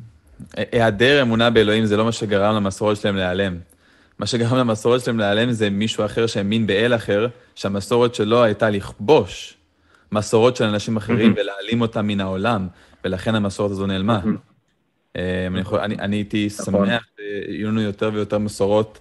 היעדר 0.57 1.21
אמונה 1.21 1.49
באלוהים 1.49 1.85
זה 1.85 1.97
לא 1.97 2.05
מה 2.05 2.11
שגרם 2.11 2.55
למסורת 2.55 2.97
שלהם 2.97 3.15
להיעלם. 3.15 3.57
מה 4.19 4.25
שגרם 4.25 4.57
למסורת 4.57 5.01
שלהם 5.01 5.19
להיעלם 5.19 5.51
זה 5.51 5.69
מישהו 5.69 6.05
אחר 6.05 6.27
שהאמין 6.27 6.67
באל 6.67 6.95
אחר, 6.95 7.27
שהמסורת 7.55 8.15
שלו 8.15 8.43
הייתה 8.43 8.69
לכבוש 8.69 9.57
מסורות 10.11 10.55
של 10.55 10.63
אנשים 10.63 10.97
אחרים 10.97 11.33
ולהעלים 11.37 11.81
אותם 11.81 12.07
מן 12.07 12.21
העולם, 12.21 12.67
ולכן 13.03 13.35
המסורת 13.35 13.71
הזו 13.71 13.87
נעלמה. 13.87 14.21
אה, 15.15 15.47
אני 15.79 16.15
הייתי 16.15 16.47
נכון. 16.59 16.85
שמח 16.87 17.03
שיהיו 17.15 17.67
לנו 17.67 17.81
יותר 17.81 18.11
ויותר 18.13 18.37
מסורות 18.37 18.99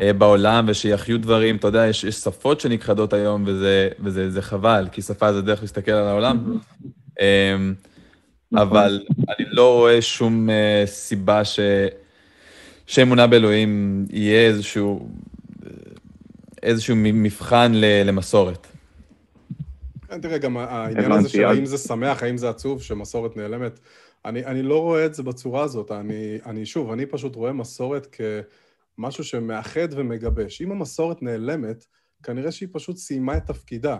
בעולם 0.00 0.64
ושיחיו 0.68 1.18
דברים, 1.20 1.56
אתה 1.56 1.68
יודע, 1.68 1.86
יש, 1.86 2.04
יש 2.04 2.14
שפות 2.14 2.60
שנכחדות 2.60 3.12
היום 3.12 3.44
וזה, 3.46 3.88
וזה 4.00 4.30
זה 4.30 4.42
חבל, 4.42 4.88
כי 4.92 5.02
שפה 5.02 5.32
זה 5.32 5.42
דרך 5.42 5.62
להסתכל 5.62 5.92
על 5.92 6.08
העולם. 6.08 6.58
אמ. 7.20 7.74
אבל 8.54 9.04
אני 9.28 9.46
לא 9.50 9.74
רואה 9.74 10.02
שום 10.02 10.48
uh, 10.48 10.86
סיבה 10.86 11.44
ש... 11.44 11.60
שאמונה 12.86 13.26
באלוהים 13.26 14.04
יהיה 14.10 14.48
איזשהו, 14.48 15.08
איזשהו 16.62 16.96
מבחן 16.96 17.72
למסורת. 18.04 18.66
כן, 20.08 20.20
תראה, 20.20 20.38
גם 20.38 20.56
העניין 20.56 21.12
הזה 21.12 21.28
של 21.28 21.44
האם 21.44 21.66
זה 21.66 21.78
שמח, 21.78 22.22
האם 22.22 22.36
זה 22.36 22.48
עצוב, 22.48 22.82
שמסורת 22.82 23.36
נעלמת, 23.36 23.80
אני, 24.24 24.44
אני 24.44 24.62
לא 24.62 24.80
רואה 24.82 25.06
את 25.06 25.14
זה 25.14 25.22
בצורה 25.22 25.62
הזאת. 25.62 25.92
אני, 25.92 26.38
אני 26.46 26.66
שוב, 26.66 26.90
אני 26.90 27.06
פשוט 27.06 27.36
רואה 27.36 27.52
מסורת 27.52 28.06
כ... 28.12 28.20
משהו 28.98 29.24
שמאחד 29.24 29.88
ומגבש. 29.90 30.62
אם 30.62 30.72
המסורת 30.72 31.22
נעלמת, 31.22 31.84
כנראה 32.22 32.52
שהיא 32.52 32.68
פשוט 32.72 32.96
סיימה 32.96 33.36
את 33.36 33.46
תפקידה, 33.46 33.98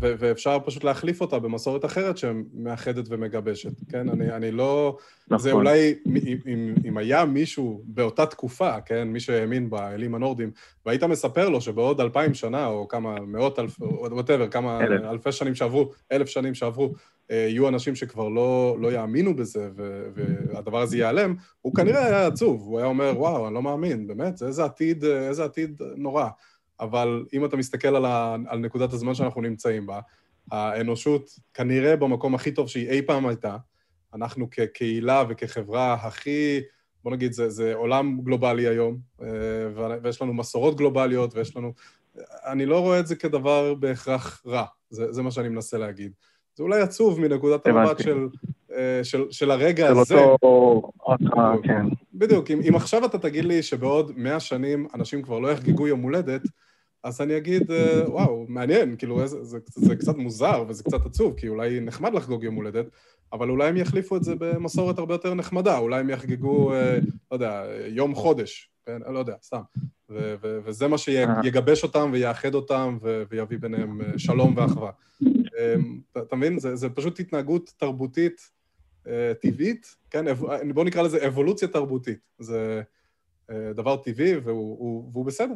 ואפשר 0.00 0.58
פשוט 0.64 0.84
להחליף 0.84 1.20
אותה 1.20 1.38
במסורת 1.38 1.84
אחרת 1.84 2.18
שמאחדת 2.18 3.04
ומגבשת, 3.08 3.72
כן? 3.88 4.08
אני, 4.08 4.32
אני 4.32 4.50
לא... 4.50 4.96
נכון. 5.26 5.38
זה 5.38 5.52
אולי, 5.52 5.94
אם, 6.46 6.74
אם 6.84 6.98
היה 6.98 7.24
מישהו 7.24 7.82
באותה 7.84 8.26
תקופה, 8.26 8.80
כן? 8.80 9.08
מי 9.08 9.20
שהאמין 9.20 9.70
באלים 9.70 10.14
הנורדים, 10.14 10.50
והיית 10.86 11.02
מספר 11.02 11.48
לו 11.48 11.60
שבעוד 11.60 12.00
אלפיים 12.00 12.34
שנה, 12.34 12.66
או 12.66 12.88
כמה 12.88 13.20
מאות 13.20 13.58
אלף, 13.58 13.80
או 13.80 14.06
whatever, 14.10 14.48
כמה 14.48 14.80
אלף. 14.80 15.04
אלפי 15.04 15.32
שנים 15.32 15.54
שעברו, 15.54 15.92
אלף 16.12 16.28
שנים 16.28 16.54
שעברו, 16.54 16.92
אה, 17.30 17.36
יהיו 17.36 17.68
אנשים 17.68 17.94
שכבר 17.94 18.28
לא, 18.28 18.76
לא 18.80 18.92
יאמינו 18.92 19.36
בזה 19.36 19.68
והדבר 20.54 20.80
הזה 20.80 20.96
ייעלם, 20.96 21.34
הוא 21.60 21.74
כנראה 21.74 22.06
היה 22.06 22.26
עצוב, 22.26 22.62
הוא 22.62 22.78
היה 22.78 22.88
אומר, 22.88 23.12
וואו, 23.16 23.46
אני 23.46 23.54
לא 23.54 23.62
מאמין, 23.62 24.06
באמת, 24.06 24.42
איזה 24.42 24.64
עתיד, 24.64 25.04
איזה 25.04 25.44
עתיד 25.44 25.80
נורא. 25.96 26.28
אבל 26.80 27.24
אם 27.32 27.44
אתה 27.44 27.56
מסתכל 27.56 27.96
על, 27.96 28.04
ה, 28.04 28.36
על 28.48 28.58
נקודת 28.58 28.92
הזמן 28.92 29.14
שאנחנו 29.14 29.40
נמצאים 29.40 29.86
בה, 29.86 30.00
האנושות 30.52 31.30
כנראה 31.54 31.96
במקום 31.96 32.34
הכי 32.34 32.52
טוב 32.52 32.68
שהיא 32.68 32.90
אי 32.90 33.02
פעם 33.02 33.26
הייתה. 33.26 33.56
אנחנו 34.14 34.50
כקהילה 34.50 35.24
וכחברה 35.28 35.94
הכי, 35.94 36.60
בוא 37.04 37.12
נגיד, 37.12 37.32
זה, 37.32 37.50
זה 37.50 37.74
עולם 37.74 38.20
גלובלי 38.22 38.68
היום, 38.68 38.98
אה, 39.22 39.28
ויש 40.02 40.22
לנו 40.22 40.34
מסורות 40.34 40.76
גלובליות 40.76 41.34
ויש 41.34 41.56
לנו... 41.56 41.72
אני 42.46 42.66
לא 42.66 42.80
רואה 42.80 43.00
את 43.00 43.06
זה 43.06 43.16
כדבר 43.16 43.74
בהכרח 43.74 44.42
רע, 44.46 44.64
זה, 44.90 45.12
זה 45.12 45.22
מה 45.22 45.30
שאני 45.30 45.48
מנסה 45.48 45.78
להגיד. 45.78 46.12
זה 46.56 46.62
אולי 46.62 46.80
עצוב 46.80 47.20
מנקודת 47.20 47.66
המבט 47.66 47.98
של, 47.98 48.28
אה, 48.76 49.00
של, 49.02 49.24
של 49.30 49.50
הרגע 49.50 49.86
של 49.88 49.98
הזה. 49.98 50.14
של 50.14 50.20
אותו... 50.20 50.82
כן. 51.62 51.86
בדיוק, 52.14 52.50
אם, 52.50 52.60
אם 52.68 52.76
עכשיו 52.76 53.04
אתה 53.04 53.18
תגיד 53.18 53.44
לי 53.44 53.62
שבעוד 53.62 54.12
מאה 54.16 54.40
שנים 54.40 54.86
אנשים 54.94 55.22
כבר 55.22 55.38
לא 55.38 55.48
יחגגו 55.48 55.88
יום 55.88 56.00
הולדת, 56.00 56.42
אז 57.04 57.20
אני 57.20 57.36
אגיד, 57.36 57.70
אה, 57.70 58.10
וואו, 58.10 58.46
מעניין, 58.48 58.96
כאילו, 58.96 59.26
זה, 59.26 59.44
זה, 59.44 59.58
זה 59.74 59.96
קצת 59.96 60.16
מוזר 60.16 60.64
וזה 60.68 60.84
קצת 60.84 61.06
עצוב, 61.06 61.34
כי 61.36 61.48
אולי 61.48 61.80
נחמד 61.80 62.14
לחגוג 62.14 62.44
יום 62.44 62.54
הולדת, 62.54 62.86
אבל 63.32 63.50
אולי 63.50 63.68
הם 63.68 63.76
יחליפו 63.76 64.16
את 64.16 64.24
זה 64.24 64.34
במסורת 64.38 64.98
הרבה 64.98 65.14
יותר 65.14 65.34
נחמדה, 65.34 65.78
אולי 65.78 66.00
הם 66.00 66.10
יחגגו, 66.10 66.74
אה, 66.74 66.98
לא 67.30 67.36
יודע, 67.36 67.64
יום 67.86 68.14
חודש, 68.14 68.70
כן? 68.86 68.98
לא 69.12 69.18
יודע, 69.18 69.34
סתם. 69.42 69.60
ו- 70.10 70.34
ו- 70.42 70.58
וזה 70.64 70.88
מה 70.88 70.98
שיגבש 70.98 71.82
אותם 71.82 72.10
ויאחד 72.12 72.54
אותם 72.54 72.98
ו- 73.02 73.22
ויביא 73.30 73.58
ביניהם 73.58 74.00
שלום 74.16 74.54
ואחווה. 74.56 74.90
אתה 76.18 76.36
מבין? 76.36 76.58
זה, 76.58 76.76
זה 76.76 76.88
פשוט 76.90 77.20
התנהגות 77.20 77.72
תרבותית 77.76 78.50
טבעית, 79.40 79.96
כן? 80.10 80.24
בואו 80.74 80.84
נקרא 80.86 81.02
לזה 81.02 81.26
אבולוציה 81.26 81.68
תרבותית. 81.68 82.18
זה 82.38 82.82
דבר 83.74 83.96
טבעי 83.96 84.36
והוא, 84.36 84.78
הוא, 84.78 85.10
והוא 85.12 85.26
בסדר. 85.26 85.54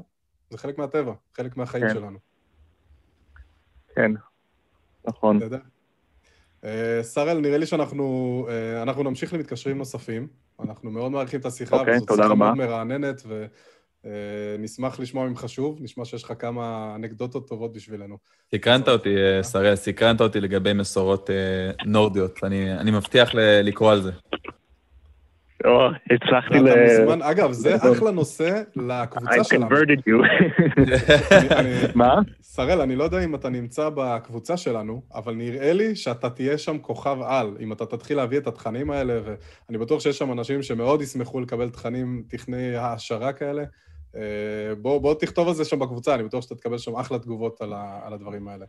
זה 0.51 0.59
חלק 0.59 0.79
מהטבע, 0.79 1.13
חלק 1.35 1.57
מהחיים 1.57 1.89
כן. 1.89 1.95
שלנו. 1.95 2.19
כן, 3.95 4.13
נכון. 5.05 5.37
אתה 5.37 5.45
יודע. 5.45 5.59
שראל, 7.03 7.41
נראה 7.41 7.59
לי 7.59 7.67
שאנחנו 7.67 8.47
uh, 8.87 9.03
נמשיך 9.03 9.35
למתקשרים 9.35 9.79
נוספים. 9.79 10.29
אנחנו 10.61 10.91
מאוד 10.91 11.13
מעריכים 11.13 11.41
את 11.41 11.47
השיחה, 11.47 11.77
okay, 11.77 11.81
אוקיי, 11.81 11.97
וזאת 11.97 12.09
שיחה 12.17 12.35
מאוד 12.35 12.55
מרעננת, 12.55 13.23
ונשמח 13.23 13.51
uh, 14.05 14.09
לשמוע 15.01 15.29
ממך 15.29 15.45
שוב. 15.49 15.79
נשמע 15.81 16.05
שיש 16.05 16.25
לך 16.25 16.33
כמה 16.39 16.93
אנקדוטות 16.95 17.49
טובות 17.49 17.73
בשבילנו. 17.73 18.19
סקרנת 18.55 18.89
אותי, 18.89 19.15
שראל, 19.43 19.75
סקרנת 19.77 20.21
אותי 20.21 20.41
לגבי 20.41 20.73
מסורות 20.73 21.31
נורדיות. 21.87 22.39
אני, 22.43 22.73
אני 22.73 22.91
מבטיח 22.91 23.31
לקרוא 23.35 23.93
על 23.93 24.03
זה. 24.03 24.11
או, 25.65 25.89
הצלחתי 26.11 26.59
ל... 26.59 27.23
אגב, 27.23 27.53
זה 27.53 27.77
אחלה 27.77 28.11
נושא 28.11 28.63
לקבוצה 28.77 29.45
שלנו. 29.45 29.67
I 29.67 29.71
converted 29.71 30.01
you. 30.09 30.27
מה? 31.95 32.15
שראל, 32.43 32.81
אני 32.81 32.97
לא 32.97 33.05
יודע 33.05 33.25
אם 33.25 33.35
אתה 33.35 33.49
נמצא 33.49 33.89
בקבוצה 33.95 34.57
שלנו, 34.57 35.03
אבל 35.15 35.35
נראה 35.35 35.73
לי 35.73 35.97
שאתה 35.97 36.31
תהיה 36.31 36.59
שם 36.59 36.79
כוכב 36.79 37.17
על, 37.23 37.57
אם 37.61 37.73
אתה 37.73 37.87
תתחיל 37.87 38.17
להביא 38.17 38.39
את 38.39 38.47
התכנים 38.47 38.91
האלה, 38.91 39.21
ואני 39.25 39.79
בטוח 39.79 40.01
שיש 40.01 40.19
שם 40.19 40.33
אנשים 40.33 40.63
שמאוד 40.63 41.03
ישמחו 41.03 41.41
לקבל 41.41 41.71
תכנים, 41.71 42.23
תכני 42.29 42.77
העשרה 42.77 43.33
כאלה. 43.33 43.65
אה, 44.17 44.21
בוא, 44.83 45.01
בוא 45.01 45.15
תכתוב 45.15 45.49
על 45.49 45.55
זה 45.55 45.65
שם 45.65 45.79
בקבוצה, 45.79 46.15
אני 46.15 46.23
בטוח 46.23 46.43
שאתה 46.43 46.55
תקבל 46.55 46.79
שם 46.79 46.97
אחלה 46.97 47.19
תגובות 47.19 47.61
על, 47.61 47.73
ה, 47.73 48.01
על 48.05 48.13
הדברים 48.13 48.49
האלה. 48.49 48.67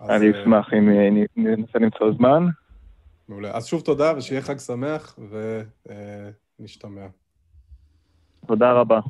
אני 0.00 0.32
אה, 0.32 0.42
אשמח 0.42 0.66
אם 0.78 0.88
ננסה 1.36 1.78
למצוא 1.78 2.12
זמן. 2.16 2.46
מעולה. 3.28 3.56
אז 3.56 3.66
שוב 3.66 3.80
תודה, 3.80 4.12
ושיהיה 4.16 4.42
חג 4.42 4.58
שמח, 4.58 5.18
ונשתמע. 6.58 7.06
תודה 8.46 8.72
רבה. 8.72 9.00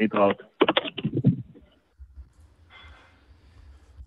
להתראות. 0.00 0.42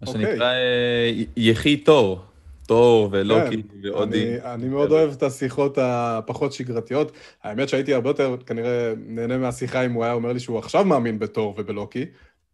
מה 0.01 0.07
אוקיי. 0.07 0.25
שנקרא 0.25 0.53
אה, 0.53 1.11
יחי 1.37 1.77
תור, 1.77 2.25
תור 2.67 3.09
ולוקי 3.11 3.63
כן, 3.63 3.87
ואודי. 3.87 4.35
אני 4.43 4.67
מאוד 4.67 4.91
אוהב 4.91 5.11
את 5.11 5.23
השיחות 5.23 5.77
הפחות 5.81 6.53
שגרתיות. 6.53 7.11
האמת 7.43 7.69
שהייתי 7.69 7.93
הרבה 7.93 8.09
יותר 8.09 8.35
כנראה 8.45 8.93
נהנה 8.97 9.37
מהשיחה 9.37 9.85
אם 9.85 9.91
הוא 9.91 10.03
היה 10.03 10.13
אומר 10.13 10.33
לי 10.33 10.39
שהוא 10.39 10.59
עכשיו 10.59 10.85
מאמין 10.85 11.19
בתור 11.19 11.55
ובלוקי. 11.57 12.05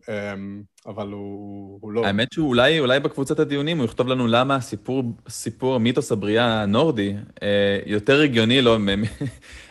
אמ, 0.09 0.61
אבל 0.88 1.07
הוא, 1.07 1.78
הוא 1.82 1.91
לא... 1.91 2.05
האמת 2.05 2.32
שאולי 2.32 2.80
אולי 2.80 2.99
בקבוצת 2.99 3.39
הדיונים 3.39 3.78
הוא 3.78 3.86
יכתוב 3.86 4.07
לנו 4.07 4.28
למה 4.28 4.55
הסיפור, 4.55 5.03
סיפור 5.30 5.78
מיתוס 5.78 6.11
הבריאה 6.11 6.61
הנורדי 6.61 7.16
אה, 7.43 7.80
יותר 7.86 8.22
הגיוני 8.22 8.61
לו 8.61 8.78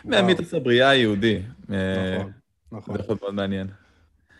מהמיתוס 0.05 0.53
הבריאה 0.53 0.89
היהודי. 0.89 1.39
נכון, 1.63 1.75
אה, 1.75 2.23
נכון. 2.71 2.95
זה 2.97 3.03
יכול 3.03 3.17
מאוד 3.21 3.33
מעניין. 3.33 3.67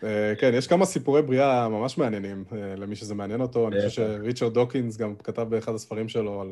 אה, 0.04 0.34
כן, 0.38 0.50
יש 0.54 0.66
כמה 0.66 0.84
סיפורי 0.84 1.22
בריאה 1.22 1.68
ממש 1.68 1.98
מעניינים, 1.98 2.44
אה, 2.52 2.76
למי 2.76 2.96
שזה 2.96 3.14
מעניין 3.14 3.40
אותו. 3.40 3.68
אני 3.68 3.76
חושב 3.76 3.90
שריצ'רד 3.90 4.54
דוקינס 4.54 4.96
גם 4.96 5.14
כתב 5.16 5.42
באחד 5.42 5.74
הספרים 5.74 6.08
שלו 6.08 6.40
על... 6.40 6.48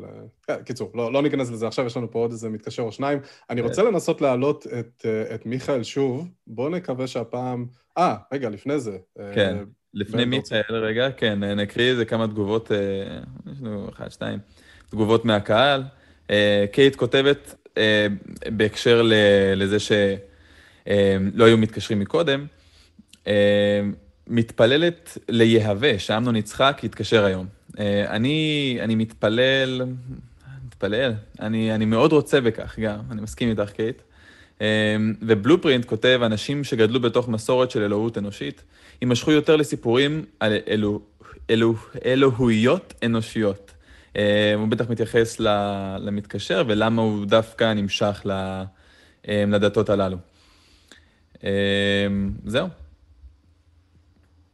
כן, 0.47 0.63
קיצור, 0.65 0.91
לא, 0.95 1.13
לא 1.13 1.23
ניכנס 1.23 1.51
לזה 1.51 1.67
עכשיו, 1.67 1.87
יש 1.87 1.97
לנו 1.97 2.11
פה 2.11 2.19
עוד 2.19 2.31
איזה 2.31 2.49
מתקשר 2.49 2.83
או 2.83 2.93
שניים. 2.93 3.19
אני 3.51 3.61
רוצה 3.61 3.83
לנסות 3.83 4.21
להעלות 4.21 4.67
את, 4.67 5.07
את 5.35 5.47
מיכאל 5.47 5.83
שוב. 5.83 6.29
בואו 6.47 6.69
נקווה 6.69 7.07
שהפעם... 7.07 7.67
אה, 7.99 8.17
רגע, 8.33 8.51
לפני 8.51 8.81
זה. 8.81 8.99
כן, 9.35 9.57
לפני 9.95 10.25
מיכאל, 10.25 10.63
רגע, 10.69 11.11
כן, 11.11 11.45
נקריא 11.45 11.91
איזה 11.91 12.05
כמה 12.05 12.27
תגובות, 12.27 12.71
יש 13.53 13.59
לנו 13.63 13.89
אחת, 13.89 14.13
שתיים, 14.13 14.39
תגובות 14.91 15.25
מהקהל. 15.25 15.83
קייט 16.73 16.97
כותבת 16.97 17.55
בהקשר 18.47 19.03
לזה 19.57 19.79
שלא 19.81 21.45
היו 21.45 21.59
מתקשרים 21.59 22.01
מקודם, 22.01 22.41
אה, 22.41 22.62
מתפללת 24.27 25.19
ליהווה, 25.29 25.99
שאמנון 25.99 26.37
יצחק 26.37 26.81
יתקשר 26.83 27.25
היום. 27.25 27.47
אה, 27.79 28.05
אני, 28.09 28.79
אני 28.81 28.95
מתפלל, 28.95 29.83
מתפלל, 30.67 31.13
אני, 31.41 31.75
אני 31.75 31.85
מאוד 31.85 32.13
רוצה 32.13 32.41
בכך 32.41 32.79
גם, 32.79 33.01
אני 33.11 33.21
מסכים 33.21 33.51
איתך, 33.51 33.71
קייט. 33.71 34.03
אה, 34.61 34.97
ובלופרינט 35.23 35.85
כותב, 35.85 36.21
אנשים 36.25 36.65
שגדלו 36.65 37.01
בתוך 37.01 37.29
מסורת 37.29 37.71
של 37.71 37.83
אלוהות 37.83 38.19
אנושית, 38.19 38.63
יימשכו 39.03 39.31
יותר 39.31 39.57
לסיפורים 39.57 40.25
על 40.41 40.53
אלוה, 40.69 40.99
אלוה, 41.51 41.75
אלוהויות 42.05 42.95
אנושיות. 43.05 43.71
הוא 44.57 44.69
בטח 44.69 44.91
מתייחס 44.91 45.41
למתקשר 45.99 46.65
ולמה 46.67 47.03
הוא 47.03 47.27
דווקא 47.27 47.73
נמשך 47.73 48.27
לדתות 49.29 49.91
הללו. 49.91 50.17
זהו. 52.47 52.69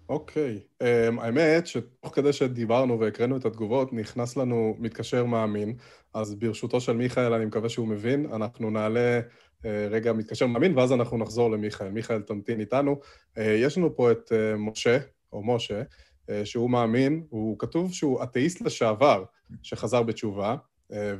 אוקיי. 0.08 0.60
Um, 0.82 1.20
האמת 1.20 1.66
שתוך 1.66 2.14
כדי 2.14 2.32
שדיברנו 2.32 3.00
והקראנו 3.00 3.36
את 3.36 3.44
התגובות, 3.44 3.92
נכנס 3.92 4.36
לנו 4.36 4.76
מתקשר 4.78 5.24
מאמין, 5.24 5.76
אז 6.14 6.34
ברשותו 6.34 6.80
של 6.80 6.92
מיכאל, 6.92 7.32
אני 7.32 7.44
מקווה 7.44 7.68
שהוא 7.68 7.88
מבין, 7.88 8.26
אנחנו 8.32 8.70
נעלה 8.70 9.20
uh, 9.20 9.64
רגע 9.90 10.12
מתקשר 10.12 10.46
מאמין, 10.46 10.78
ואז 10.78 10.92
אנחנו 10.92 11.18
נחזור 11.18 11.50
למיכאל. 11.50 11.90
מיכאל, 11.90 12.22
תמתין 12.22 12.60
איתנו. 12.60 13.00
Uh, 13.38 13.40
יש 13.40 13.78
לנו 13.78 13.96
פה 13.96 14.12
את 14.12 14.32
uh, 14.32 14.56
משה, 14.58 14.98
או 15.32 15.42
משה, 15.54 15.82
uh, 15.82 16.32
שהוא 16.44 16.70
מאמין, 16.70 17.24
הוא 17.28 17.58
כתוב 17.58 17.92
שהוא 17.92 18.22
אתאיסט 18.22 18.60
לשעבר, 18.60 19.24
שחזר 19.62 20.02
בתשובה, 20.02 20.56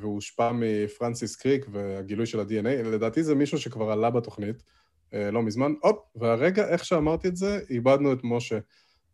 והוא 0.01 0.15
הושפע 0.15 0.51
מפרנסיס 0.55 1.37
קריק 1.37 1.67
והגילוי 1.73 2.27
של 2.27 2.41
ה-DNA. 2.41 2.89
לדעתי 2.89 3.23
זה 3.23 3.35
מישהו 3.35 3.59
שכבר 3.59 3.91
עלה 3.91 4.11
בתוכנית. 4.11 4.63
אה, 5.15 5.31
לא 5.31 5.43
מזמן. 5.43 5.73
הופ, 5.83 5.97
והרגע, 6.17 6.69
איך 6.69 6.85
שאמרתי 6.85 7.29
את 7.29 7.37
זה, 7.37 7.61
איבדנו 7.71 8.13
את 8.13 8.19
משה. 8.25 8.59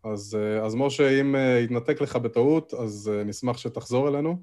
אז, 0.04 0.38
אה, 0.40 0.64
אז 0.64 0.74
משה, 0.74 1.20
אם 1.20 1.36
אה, 1.36 1.58
יתנתק 1.58 2.00
לך 2.00 2.16
בטעות, 2.16 2.74
אז 2.74 3.10
נשמח 3.24 3.58
שתחזור 3.58 4.08
אלינו. 4.08 4.42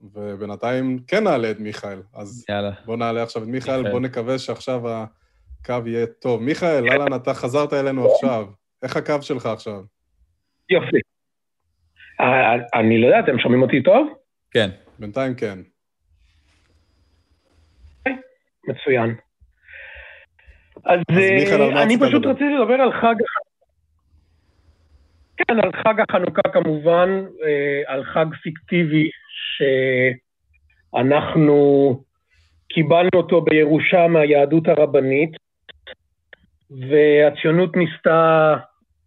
ובינתיים 0.00 0.98
כן 1.06 1.24
נעלה 1.24 1.50
את 1.50 1.60
מיכאל. 1.60 2.02
אז 2.14 2.44
יאללה. 2.48 2.72
בוא 2.84 2.96
נעלה 2.96 3.22
עכשיו 3.22 3.42
את 3.42 3.48
מיכאל, 3.48 3.76
מיכאל. 3.76 3.92
בוא 3.92 4.00
נקווה 4.00 4.38
שעכשיו 4.38 4.82
הקו 4.88 5.74
יהיה 5.86 6.06
טוב. 6.06 6.42
מיכאל, 6.42 6.88
אהלן, 6.90 7.14
אתה 7.16 7.34
חזרת 7.34 7.72
אלינו 7.72 8.12
עכשיו. 8.12 8.46
איך 8.82 8.96
הקו 8.96 9.22
שלך 9.22 9.46
עכשיו? 9.46 9.82
יופי. 10.70 10.96
אני 12.74 13.00
לא 13.00 13.06
יודע, 13.06 13.20
אתם 13.20 13.38
שומעים 13.38 13.62
אותי 13.62 13.82
טוב? 13.82 14.08
כן. 14.50 14.70
בינתיים 14.98 15.34
כן. 15.34 15.58
מצוין. 18.68 19.14
אז, 20.84 21.00
אז 21.08 21.18
אה, 21.18 21.82
אני 21.82 21.98
פשוט 21.98 22.26
רציתי 22.26 22.54
לדבר 22.60 22.74
על 22.74 22.92
חג... 22.92 23.14
כן, 25.36 25.60
על 25.60 25.72
חג 25.72 26.00
החנוכה 26.00 26.42
כמובן, 26.52 27.24
אה, 27.44 27.82
על 27.86 28.04
חג 28.04 28.26
פיקטיבי 28.42 29.10
שאנחנו 30.94 32.00
קיבלנו 32.68 33.10
אותו 33.14 33.40
בירושה 33.40 34.06
מהיהדות 34.08 34.68
הרבנית, 34.68 35.30
והציונות 36.70 37.76
ניסתה 37.76 38.54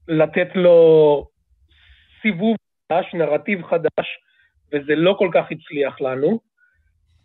לתת 0.07 0.55
לו 0.55 1.27
סיבוב 2.21 2.55
חדש, 2.91 3.13
נרטיב 3.13 3.63
חדש, 3.63 4.19
וזה 4.73 4.95
לא 4.95 5.15
כל 5.19 5.29
כך 5.33 5.45
הצליח 5.51 6.01
לנו. 6.01 6.39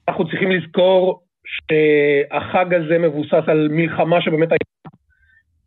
אנחנו 0.09 0.29
צריכים 0.29 0.51
לזכור 0.51 1.23
שהחג 1.47 2.75
הזה 2.75 2.99
מבוסס 2.99 3.49
על 3.49 3.69
מלחמה 3.71 4.21
שבאמת 4.21 4.49
הייתה. 4.53 4.97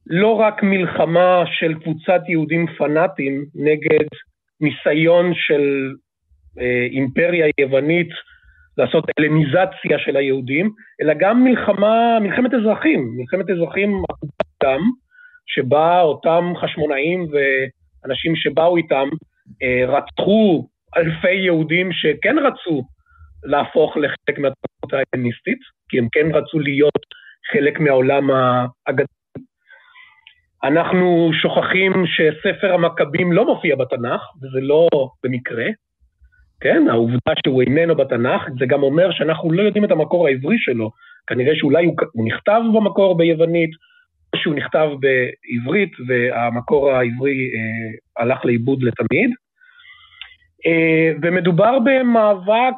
לא 0.07 0.33
רק 0.39 0.63
מלחמה 0.63 1.43
של 1.45 1.73
קבוצת 1.73 2.21
יהודים 2.27 2.65
פנאטים 2.77 3.45
נגד 3.55 4.07
ניסיון 4.61 5.33
של 5.33 5.93
אה, 6.59 6.87
אימפריה 6.91 7.45
יוונית 7.59 8.09
לעשות 8.77 9.05
אלניזציה 9.19 9.99
של 9.99 10.17
היהודים, 10.17 10.69
אלא 11.01 11.13
גם 11.19 11.43
מלחמה, 11.43 12.19
מלחמת 12.21 12.53
אזרחים, 12.53 13.11
מלחמת 13.17 13.49
אזרחים 13.49 14.01
גם, 14.63 14.79
שבה 15.45 16.01
אותם 16.01 16.53
חשמונאים 16.61 17.27
ואנשים 17.31 18.35
שבאו 18.35 18.77
איתם 18.77 19.09
אה, 19.63 19.85
רצחו 19.87 20.67
אלפי 20.97 21.33
יהודים 21.33 21.89
שכן 21.91 22.35
רצו 22.39 22.83
להפוך 23.45 23.97
לחלק 23.97 24.39
מהתרבות 24.39 24.93
ההלניסטית, 24.93 25.59
כי 25.89 25.99
הם 25.99 26.07
כן 26.11 26.27
רצו 26.33 26.59
להיות 26.59 27.05
חלק 27.51 27.79
מהעולם 27.79 28.29
האגדי. 28.31 29.05
אנחנו 30.63 31.29
שוכחים 31.41 31.93
שספר 32.05 32.73
המכבים 32.73 33.31
לא 33.31 33.45
מופיע 33.45 33.75
בתנ"ך, 33.75 34.21
וזה 34.41 34.61
לא 34.61 34.87
במקרה, 35.23 35.65
כן? 36.61 36.83
העובדה 36.89 37.33
שהוא 37.45 37.61
איננו 37.61 37.95
בתנ"ך, 37.95 38.41
זה 38.59 38.65
גם 38.65 38.83
אומר 38.83 39.11
שאנחנו 39.11 39.51
לא 39.51 39.61
יודעים 39.61 39.85
את 39.85 39.91
המקור 39.91 40.27
העברי 40.27 40.57
שלו. 40.59 40.91
כנראה 41.27 41.55
שאולי 41.55 41.85
הוא, 41.85 42.27
נכתב 42.27 42.61
במקור 42.75 43.17
ביוונית, 43.17 43.69
או 44.33 44.39
שהוא 44.39 44.55
נכתב 44.55 44.89
בעברית, 44.99 45.91
והמקור 46.07 46.91
העברי 46.91 47.51
אה, 47.55 48.23
הלך 48.23 48.45
לאיבוד 48.45 48.83
לתמיד. 48.83 49.31
אה, 50.65 51.11
ומדובר 51.21 51.79
במאבק 51.79 52.77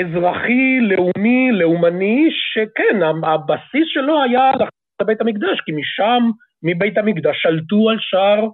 אזרחי, 0.00 0.80
לאומי, 0.80 1.52
לאומני, 1.52 2.28
שכן, 2.30 3.02
הבסיס 3.24 3.86
שלו 3.86 4.22
היה 4.22 4.50
בית 5.02 5.20
המקדש, 5.20 5.60
כי 5.64 5.72
משם, 5.72 6.30
מבית 6.62 6.98
המקדש, 6.98 7.36
שלטו 7.42 7.90
על 7.90 7.96
שער 8.00 8.48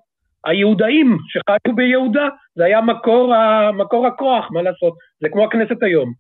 היהודאים 0.45 1.18
שחיו 1.28 1.76
ביהודה, 1.76 2.28
זה 2.55 2.64
היה 2.64 2.80
מקור, 2.80 3.34
מקור 3.72 4.07
הכוח, 4.07 4.51
מה 4.51 4.62
לעשות, 4.62 4.95
זה 5.20 5.28
כמו 5.28 5.45
הכנסת 5.45 5.82
היום. 5.82 6.12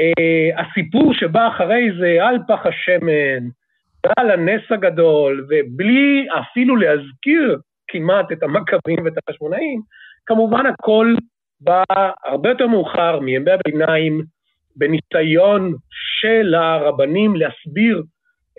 Uh, 0.00 0.60
הסיפור 0.60 1.14
שבא 1.14 1.48
אחרי 1.48 1.90
זה 2.00 2.26
על 2.26 2.38
פח 2.48 2.66
השמן, 2.66 3.48
ועל 4.06 4.30
הנס 4.30 4.62
הגדול, 4.70 5.46
ובלי 5.50 6.26
אפילו 6.40 6.76
להזכיר 6.76 7.58
כמעט 7.88 8.32
את 8.32 8.42
המכבים 8.42 9.04
ואת 9.04 9.12
החשמונאים, 9.18 9.80
כמובן 10.26 10.66
הכל 10.66 11.14
בא 11.64 11.82
הרבה 12.24 12.48
יותר 12.48 12.66
מאוחר, 12.66 13.20
מימי 13.20 13.50
הביניים, 13.50 14.22
בניסיון 14.76 15.74
של 16.20 16.54
הרבנים 16.54 17.36
להסביר 17.36 18.02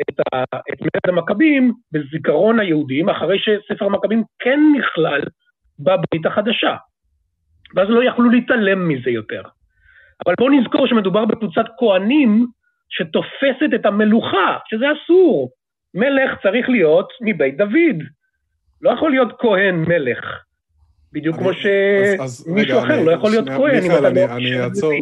את, 0.01 0.19
ה, 0.19 0.43
את 0.43 0.81
מרד 0.81 1.17
המכבים 1.17 1.73
בזיכרון 1.91 2.59
היהודים, 2.59 3.09
אחרי 3.09 3.37
שספר 3.39 3.85
המכבים 3.85 4.23
כן 4.39 4.59
נכלל 4.79 5.21
בברית 5.79 6.25
החדשה. 6.25 6.75
ואז 7.75 7.89
לא 7.89 8.03
יכלו 8.03 8.29
להתעלם 8.29 8.87
מזה 8.87 9.09
יותר. 9.09 9.41
אבל 10.25 10.33
בואו 10.39 10.49
נזכור 10.49 10.87
שמדובר 10.87 11.25
בקבוצת 11.25 11.65
כהנים 11.79 12.47
שתופסת 12.89 13.73
את 13.75 13.85
המלוכה, 13.85 14.57
שזה 14.67 14.85
אסור. 14.91 15.49
מלך 15.93 16.41
צריך 16.43 16.69
להיות 16.69 17.09
מבית 17.21 17.57
דוד. 17.57 18.03
לא 18.81 18.89
יכול 18.89 19.11
להיות 19.11 19.33
כהן 19.39 19.75
מלך. 19.75 20.44
בדיוק 21.13 21.35
כמו 21.37 21.49
שמישהו 21.53 22.79
אחר 22.79 23.03
לא 23.03 23.11
יכול 23.11 23.29
להיות 23.29 23.49
כהן. 23.49 23.83
מיכאל, 23.83 24.05
אני, 24.05 24.25
אני 24.25 24.61
אעצור, 24.61 24.93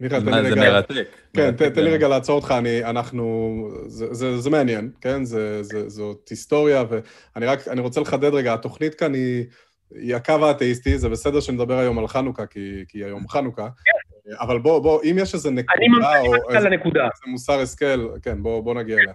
מיכאל, 0.00 0.20
תן 0.20 0.34
לי 0.34 0.50
רגע... 0.50 0.54
זה 0.54 0.70
מרתק. 0.70 1.06
כן, 1.34 1.52
תן 1.56 1.84
לי 1.84 1.90
רגע 1.90 2.08
לעצור 2.08 2.36
אותך, 2.36 2.54
אני, 2.58 2.84
אנחנו... 2.84 3.68
זה 3.86 4.50
מעניין, 4.50 4.90
כן? 5.00 5.24
זאת 5.86 6.28
היסטוריה, 6.30 6.84
ואני 6.88 7.46
רק, 7.46 7.68
אני 7.68 7.80
רוצה 7.80 8.00
לחדד 8.00 8.34
רגע, 8.34 8.54
התוכנית 8.54 8.94
כאן 8.94 9.14
היא... 9.14 9.44
היא 9.94 10.16
הקו 10.16 10.46
האתאיסטי, 10.46 10.98
זה 10.98 11.08
בסדר 11.08 11.40
שנדבר 11.40 11.78
היום 11.78 11.98
על 11.98 12.06
חנוכה, 12.08 12.46
כי, 12.46 12.84
כי 12.88 13.04
היום 13.04 13.28
חנוכה, 13.28 13.68
כן. 13.84 14.32
אבל 14.40 14.58
בוא, 14.58 14.78
בוא, 14.78 15.02
אם 15.02 15.16
יש 15.18 15.34
איזה 15.34 15.50
נקודה, 15.50 15.74
אני 15.76 16.28
או 16.28 16.34
איזה, 16.50 16.68
איזה 16.68 17.26
מוסר 17.26 17.60
השכל, 17.60 18.08
כן, 18.22 18.42
בוא, 18.42 18.60
בוא 18.60 18.74
נגיע 18.74 18.96
אליה. 18.96 19.12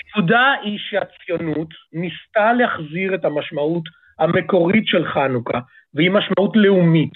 הנקודה 0.00 0.52
היא 0.62 0.78
שהציונות 0.78 1.68
ניסתה 1.92 2.52
להחזיר 2.52 3.14
את 3.14 3.24
המשמעות 3.24 3.82
המקורית 4.18 4.86
של 4.86 5.04
חנוכה, 5.06 5.58
והיא 5.94 6.10
משמעות 6.10 6.56
לאומית, 6.56 7.14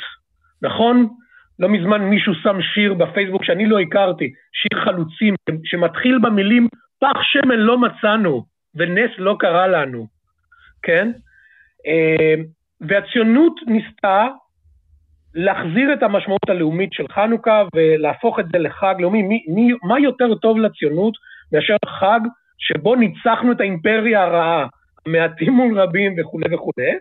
נכון? 0.62 1.09
לא 1.59 1.68
מזמן 1.68 2.03
מישהו 2.03 2.35
שם 2.35 2.62
שיר 2.74 2.95
בפייסבוק 2.95 3.45
שאני 3.45 3.66
לא 3.66 3.80
הכרתי, 3.80 4.32
שיר 4.53 4.85
חלוצים, 4.85 5.35
שמתחיל 5.64 6.18
במילים 6.22 6.68
פח 7.01 7.22
שמן 7.22 7.59
לא 7.59 7.78
מצאנו 7.78 8.45
ונס 8.74 9.11
לא 9.18 9.37
קרה 9.39 9.66
לנו, 9.66 10.07
כן? 10.82 11.12
אה, 11.87 12.35
והציונות 12.80 13.55
ניסתה 13.66 14.26
להחזיר 15.35 15.93
את 15.93 16.03
המשמעות 16.03 16.49
הלאומית 16.49 16.93
של 16.93 17.05
חנוכה 17.12 17.62
ולהפוך 17.74 18.41
את 18.41 18.45
זה 18.53 18.59
לחג 18.59 18.95
לאומי. 18.99 19.22
מי, 19.22 19.45
מי, 19.49 19.72
מה 19.82 20.01
יותר 20.01 20.35
טוב 20.35 20.59
לציונות 20.59 21.14
מאשר 21.53 21.76
חג 21.87 22.20
שבו 22.59 22.94
ניצחנו 22.94 23.52
את 23.52 23.61
האימפריה 23.61 24.22
הרעה, 24.22 24.66
מעטים 25.07 25.52
מול 25.52 25.80
רבים 25.80 26.14
וכולי 26.18 26.55
וכולי, 26.55 26.92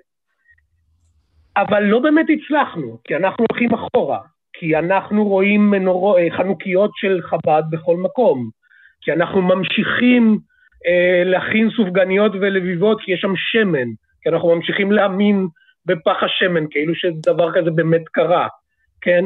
אבל 1.57 1.83
לא 1.83 1.99
באמת 1.99 2.25
הצלחנו, 2.29 2.97
כי 3.03 3.15
אנחנו 3.15 3.45
הולכים 3.49 3.69
אחורה, 3.73 4.19
כי 4.53 4.77
אנחנו 4.77 5.25
רואים 5.25 5.71
מנור... 5.71 6.19
אה, 6.19 6.27
חנוכיות 6.37 6.91
של 6.95 7.21
חב"ד 7.21 7.63
בכל 7.69 7.97
מקום, 7.97 8.49
כי 9.01 9.11
אנחנו 9.11 9.41
ממשיכים 9.41 10.37
אה, 10.87 11.23
להכין 11.25 11.69
סופגניות 11.75 12.31
ולביבות 12.35 13.01
כי 13.01 13.11
יש 13.11 13.19
שם 13.21 13.33
שמן, 13.35 13.87
כי 14.21 14.29
אנחנו 14.29 14.55
ממשיכים 14.55 14.91
להאמין 14.91 15.47
בפח 15.85 16.23
השמן, 16.23 16.63
כאילו 16.71 16.95
שדבר 16.95 17.51
כזה 17.53 17.71
באמת 17.71 18.09
קרה, 18.11 18.47
כן? 19.01 19.25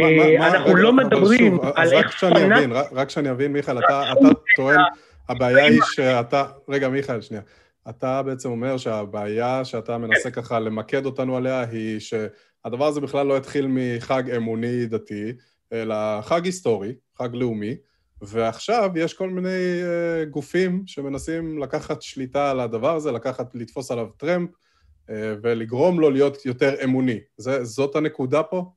מה, 0.00 0.16
מה, 0.16 0.22
אה, 0.22 0.48
אנחנו 0.48 0.70
רגע, 0.70 0.82
לא 0.82 0.92
מדברים 0.92 1.54
שוב, 1.54 1.64
על 1.76 1.92
איך 1.92 2.10
פנאט... 2.10 2.86
רק 2.92 3.10
שאני 3.10 3.30
אבין, 3.30 3.52
מיכאל, 3.52 3.78
אתה, 3.78 4.02
אתה 4.12 4.28
טוען, 4.56 4.80
הבעיה 5.28 5.64
היא 5.64 5.80
שאתה... 5.84 6.44
רגע, 6.68 6.88
מיכאל, 6.88 7.20
שנייה. 7.20 7.42
אתה 7.88 8.22
בעצם 8.22 8.50
אומר 8.50 8.76
שהבעיה 8.76 9.64
שאתה 9.64 9.98
מנסה 9.98 10.30
ככה 10.30 10.60
למקד 10.60 11.06
אותנו 11.06 11.36
עליה 11.36 11.60
היא 11.60 12.00
שהדבר 12.00 12.86
הזה 12.86 13.00
בכלל 13.00 13.26
לא 13.26 13.36
התחיל 13.36 13.66
מחג 13.68 14.30
אמוני 14.30 14.86
דתי, 14.86 15.32
אלא 15.72 16.20
חג 16.22 16.44
היסטורי, 16.44 16.94
חג 17.18 17.28
לאומי, 17.34 17.76
ועכשיו 18.22 18.90
יש 18.96 19.14
כל 19.14 19.30
מיני 19.30 19.82
uh, 19.82 20.28
גופים 20.30 20.82
שמנסים 20.86 21.58
לקחת 21.58 22.02
שליטה 22.02 22.50
על 22.50 22.60
הדבר 22.60 22.96
הזה, 22.96 23.12
לקחת, 23.12 23.54
לתפוס 23.54 23.90
עליו 23.90 24.06
טרמפ 24.06 24.50
uh, 24.50 25.12
ולגרום 25.42 26.00
לו 26.00 26.10
להיות 26.10 26.46
יותר 26.46 26.84
אמוני. 26.84 27.20
זה, 27.36 27.64
זאת 27.64 27.96
הנקודה 27.96 28.42
פה? 28.42 28.72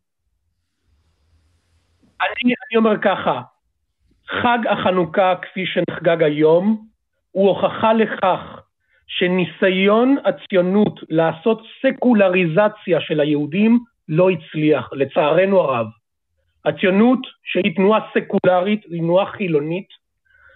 אני, 2.21 2.53
אני 2.69 2.77
אומר 2.77 2.95
ככה, 3.03 3.41
חג 4.29 4.59
החנוכה 4.69 5.33
כפי 5.41 5.65
שנחגג 5.65 6.23
היום 6.23 6.87
הוא 7.31 7.49
הוכחה 7.49 7.93
לכך 7.93 8.61
שניסיון 9.07 10.17
הציונות 10.25 10.99
לעשות 11.09 11.61
סקולריזציה 11.81 13.01
של 13.01 13.19
היהודים 13.19 13.79
לא 14.09 14.29
הצליח, 14.29 14.89
לצערנו 14.93 15.59
הרב. 15.59 15.87
הציונות, 16.65 17.19
שהיא 17.43 17.75
תנועה 17.75 17.99
סקולרית, 18.13 18.85
היא 18.89 19.01
תנועה 19.01 19.25
חילונית, 19.25 19.87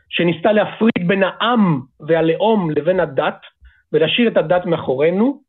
שניסתה 0.10 0.52
להפריד 0.52 1.08
בין 1.08 1.24
העם 1.24 1.82
והלאום 2.08 2.72
לבין 2.72 3.00
הדת, 3.00 3.42
ולהשאיר 3.94 4.28
את 4.28 4.38
הדת 4.38 4.66
מאחורינו, 4.66 5.42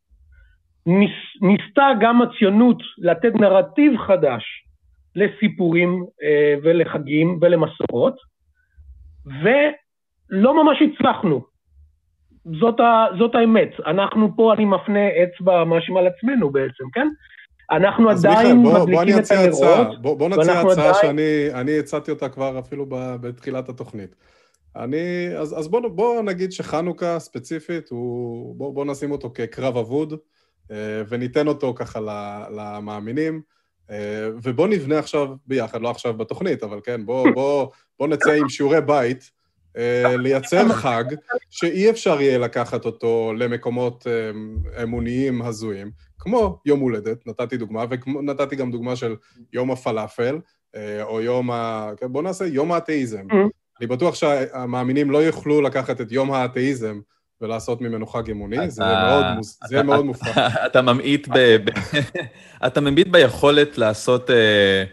ניס, 0.86 1.16
ניסתה 1.40 1.88
גם 2.00 2.22
הציונות 2.22 2.82
לתת 2.98 3.34
נרטיב 3.34 3.96
חדש 3.96 4.44
לסיפורים 5.16 6.04
אה, 6.22 6.54
ולחגים 6.62 7.38
ולמסורות, 7.40 8.14
ולא 9.26 10.64
ממש 10.64 10.78
הצלחנו. 10.82 11.44
זאת, 12.60 12.80
ה, 12.80 13.06
זאת 13.18 13.34
האמת. 13.34 13.70
אנחנו 13.86 14.36
פה, 14.36 14.54
אני 14.54 14.64
מפנה 14.64 15.08
אצבע 15.08 15.64
מאשים 15.64 15.96
על 15.96 16.06
עצמנו 16.06 16.50
בעצם, 16.50 16.84
כן? 16.92 17.08
אנחנו 17.70 18.10
עדיין 18.10 18.56
מיכאל, 18.56 18.72
בוא, 18.72 18.82
מדליקים 18.82 19.14
בוא 19.14 19.22
את 19.22 19.30
הנרות. 19.30 20.02
בוא, 20.02 20.18
בוא 20.18 20.28
נציע 20.28 20.60
הצעה 20.60 20.90
עדיין... 20.90 21.18
שאני 21.52 21.78
הצעתי 21.78 22.10
אותה 22.10 22.28
כבר 22.28 22.58
אפילו 22.58 22.86
בתחילת 23.20 23.68
התוכנית. 23.68 24.16
אני, 24.76 25.28
אז, 25.38 25.58
אז 25.58 25.68
בוא, 25.68 25.88
בוא 25.88 26.22
נגיד 26.22 26.52
שחנוכה 26.52 27.18
ספציפית, 27.18 27.90
הוא, 27.90 28.56
בוא, 28.56 28.74
בוא 28.74 28.84
נשים 28.84 29.10
אותו 29.10 29.30
כקרב 29.34 29.76
אבוד, 29.76 30.14
אה, 30.70 31.02
וניתן 31.08 31.48
אותו 31.48 31.74
ככה 31.74 32.00
למאמינים, 32.56 33.42
ובוא 34.42 34.68
נבנה 34.68 34.98
עכשיו 34.98 35.28
ביחד, 35.46 35.82
לא 35.82 35.90
עכשיו 35.90 36.14
בתוכנית, 36.14 36.62
אבל 36.62 36.80
כן, 36.84 37.06
בוא, 37.06 37.30
בוא, 37.34 37.68
בוא 37.98 38.08
נצא 38.08 38.32
עם 38.32 38.48
שיעורי 38.48 38.80
בית, 38.80 39.30
אה, 39.76 40.16
לייצר 40.16 40.68
חג 40.68 41.04
שאי 41.50 41.90
אפשר 41.90 42.20
יהיה 42.20 42.38
לקחת 42.38 42.84
אותו 42.84 43.32
למקומות 43.36 44.06
אמוניים 44.82 45.42
הזויים, 45.42 45.90
כמו 46.18 46.58
יום 46.66 46.80
הולדת, 46.80 47.26
נתתי 47.26 47.56
דוגמה, 47.56 47.84
ונתתי 48.06 48.56
גם 48.56 48.70
דוגמה 48.70 48.96
של 48.96 49.16
יום 49.52 49.70
הפלאפל, 49.70 50.38
או 51.02 51.20
יום 51.20 51.50
ה... 51.50 51.90
כן, 51.96 52.12
בוא 52.12 52.22
נעשה 52.22 52.46
יום 52.46 52.72
האתאיזם. 52.72 53.26
אני 53.80 53.86
בטוח 53.86 54.14
שהמאמינים 54.14 55.10
לא 55.10 55.18
יוכלו 55.18 55.60
לקחת 55.60 56.00
את 56.00 56.12
יום 56.12 56.32
האתאיזם 56.32 57.00
ולעשות 57.42 57.80
ממנו 57.80 58.06
חג 58.06 58.30
אמוני, 58.30 58.70
זה 58.70 58.82
יהיה 59.70 59.82
מאוד 59.82 60.04
מופרך. 60.04 60.38
אתה 60.66 60.82
ממעיט 60.82 61.28
ב... 61.28 61.56
אתה 62.66 62.80
ממעיט 62.80 63.08
ביכולת 63.08 63.78
לעשות 63.78 64.30
אה, 64.30 64.84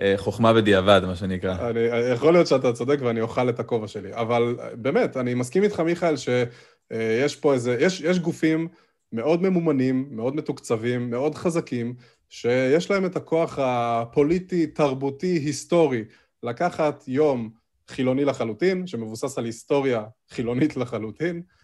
אה, 0.00 0.14
חוכמה 0.16 0.52
בדיעבד, 0.52 1.00
מה 1.06 1.16
שנקרא. 1.16 1.70
יכול 2.12 2.32
להיות 2.32 2.46
שאתה 2.46 2.72
צודק 2.72 2.98
ואני 3.00 3.20
אוכל 3.20 3.48
את 3.48 3.60
הכובע 3.60 3.88
שלי, 3.88 4.14
אבל 4.14 4.56
באמת, 4.74 5.16
אני 5.16 5.34
מסכים 5.34 5.62
איתך, 5.62 5.80
מיכאל, 5.80 6.14
שיש 6.16 7.36
פה 7.36 7.54
איזה... 7.54 7.76
יש 7.80 8.18
גופים 8.18 8.68
מאוד 9.12 9.42
ממומנים, 9.42 10.08
מאוד 10.10 10.36
מתוקצבים, 10.36 11.10
מאוד 11.10 11.34
חזקים, 11.34 11.94
שיש 12.28 12.90
להם 12.90 13.04
את 13.04 13.16
הכוח 13.16 13.58
הפוליטי, 13.62 14.66
תרבותי, 14.66 15.36
היסטורי, 15.36 16.04
לקחת 16.42 17.04
יום 17.06 17.50
חילוני 17.88 18.24
לחלוטין, 18.24 18.86
שמבוסס 18.86 19.38
על 19.38 19.44
היסטוריה 19.44 20.04
חילונית 20.30 20.76
לחלוטין, 20.76 21.36
אה, 21.36 21.63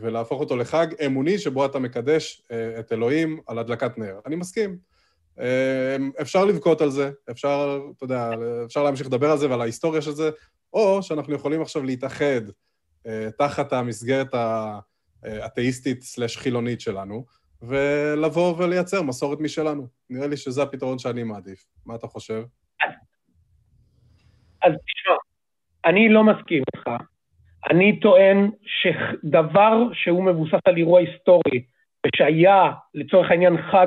ולהפוך 0.00 0.40
אותו 0.40 0.56
לחג 0.56 0.86
אמוני 1.06 1.38
שבו 1.38 1.66
אתה 1.66 1.78
מקדש 1.78 2.42
אה, 2.50 2.80
את 2.80 2.92
אלוהים 2.92 3.40
על 3.46 3.58
הדלקת 3.58 3.98
נר. 3.98 4.20
אני 4.26 4.36
מסכים. 4.36 4.78
אה, 5.40 5.96
אפשר 6.20 6.44
לבכות 6.44 6.80
על 6.80 6.90
זה, 6.90 7.10
אפשר, 7.30 7.80
אתה 7.96 8.04
יודע, 8.04 8.30
אפשר 8.66 8.82
להמשיך 8.82 9.06
לדבר 9.06 9.30
על 9.30 9.38
זה 9.38 9.50
ועל 9.50 9.60
ההיסטוריה 9.60 10.02
של 10.02 10.10
זה, 10.10 10.30
או 10.72 11.02
שאנחנו 11.02 11.34
יכולים 11.34 11.62
עכשיו 11.62 11.82
להתאחד 11.82 12.40
תחת 13.38 13.72
המסגרת 13.72 14.34
האתאיסטית 15.22 16.02
סלש 16.02 16.36
חילונית 16.36 16.80
שלנו, 16.80 17.24
ולבוא 17.62 18.54
ולייצר 18.58 19.02
מסורת 19.02 19.40
משלנו. 19.40 19.88
נראה 20.10 20.26
לי 20.26 20.36
שזה 20.36 20.62
הפתרון 20.62 20.98
שאני 20.98 21.22
מעדיף. 21.22 21.66
מה 21.86 21.94
אתה 21.94 22.06
חושב? 22.06 22.44
אז 24.62 24.72
תשמע, 24.72 25.14
אני 25.84 26.08
לא 26.08 26.24
מסכים 26.24 26.62
איתך. 26.76 27.04
אני 27.70 28.00
טוען 28.00 28.50
שדבר 28.66 29.92
שהוא 29.92 30.24
מבוסס 30.24 30.60
על 30.64 30.76
אירוע 30.76 31.00
היסטורי, 31.00 31.64
ושהיה 32.06 32.72
לצורך 32.94 33.30
העניין 33.30 33.62
חג 33.62 33.86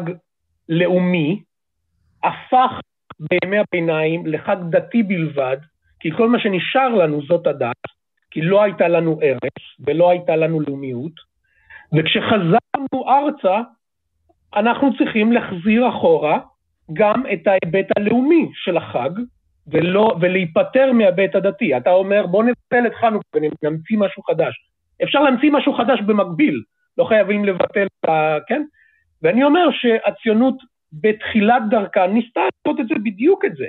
לאומי, 0.69 1.41
הפך 2.23 2.71
בימי 3.19 3.57
הביניים 3.57 4.25
לחג 4.25 4.57
דתי 4.69 5.03
בלבד, 5.03 5.57
כי 5.99 6.11
כל 6.17 6.29
מה 6.29 6.39
שנשאר 6.39 6.89
לנו 6.89 7.21
זאת 7.27 7.47
הדת, 7.47 7.81
כי 8.31 8.41
לא 8.41 8.63
הייתה 8.63 8.87
לנו 8.87 9.19
ארץ 9.21 9.85
ולא 9.87 10.09
הייתה 10.09 10.35
לנו 10.35 10.59
לאומיות, 10.59 11.11
וכשחזרנו 11.97 13.07
ארצה, 13.07 13.61
אנחנו 14.55 14.97
צריכים 14.97 15.31
להחזיר 15.31 15.89
אחורה 15.89 16.39
גם 16.93 17.23
את 17.33 17.47
ההיבט 17.47 17.87
הלאומי 17.97 18.49
של 18.53 18.77
החג, 18.77 19.09
ולא, 19.67 20.15
ולהיפטר 20.21 20.91
מההיבט 20.93 21.35
הדתי. 21.35 21.77
אתה 21.77 21.91
אומר, 21.91 22.25
בוא 22.25 22.43
נבטל 22.43 22.87
את 22.87 22.95
חנוכה 22.95 23.27
ונמציא 23.35 23.97
משהו 23.97 24.23
חדש. 24.23 24.53
אפשר 25.03 25.19
להמציא 25.19 25.51
משהו 25.51 25.73
חדש 25.73 26.01
במקביל, 26.01 26.63
לא 26.97 27.05
חייבים 27.05 27.45
לבטל 27.45 27.85
את 27.85 28.09
ה... 28.09 28.37
כן? 28.47 28.63
ואני 29.21 29.43
אומר 29.43 29.69
שהציונות 29.71 30.55
בתחילת 30.93 31.63
דרכה 31.69 32.07
ניסתה 32.07 32.41
לעשות 32.41 32.79
את 32.79 32.87
זה, 32.87 32.95
בדיוק 33.03 33.45
את 33.45 33.55
זה, 33.55 33.65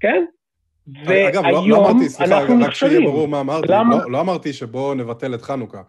כן? 0.00 0.24
אגב, 1.28 1.44
לא, 1.44 1.68
לא 1.68 1.76
אמרתי, 1.76 2.08
סליחה, 2.08 2.40
רק 2.60 2.74
שיהיה 2.74 3.00
ברור 3.00 3.28
מה 3.28 3.40
אמרתי, 3.40 3.66
למה? 3.70 3.96
לא, 3.96 4.10
לא 4.10 4.20
אמרתי 4.20 4.52
שבואו 4.52 4.94
נבטל 4.94 5.34
את 5.34 5.42
חנוכה. 5.42 5.82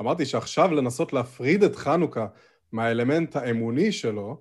אמרתי 0.00 0.24
שעכשיו 0.24 0.74
לנסות 0.74 1.12
להפריד 1.12 1.62
את 1.62 1.76
חנוכה 1.76 2.26
מהאלמנט 2.72 3.36
האמוני 3.36 3.92
שלו, 3.92 4.40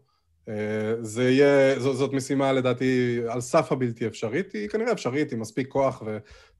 זה 1.01 1.29
יהיה, 1.29 1.79
ז, 1.79 1.83
זאת 1.83 2.13
משימה 2.13 2.51
לדעתי 2.53 3.19
על 3.27 3.41
סף 3.41 3.71
הבלתי 3.71 4.07
אפשרית, 4.07 4.51
היא 4.51 4.69
כנראה 4.69 4.91
אפשרית 4.91 5.31
עם 5.31 5.39
מספיק 5.39 5.67
כוח 5.67 6.03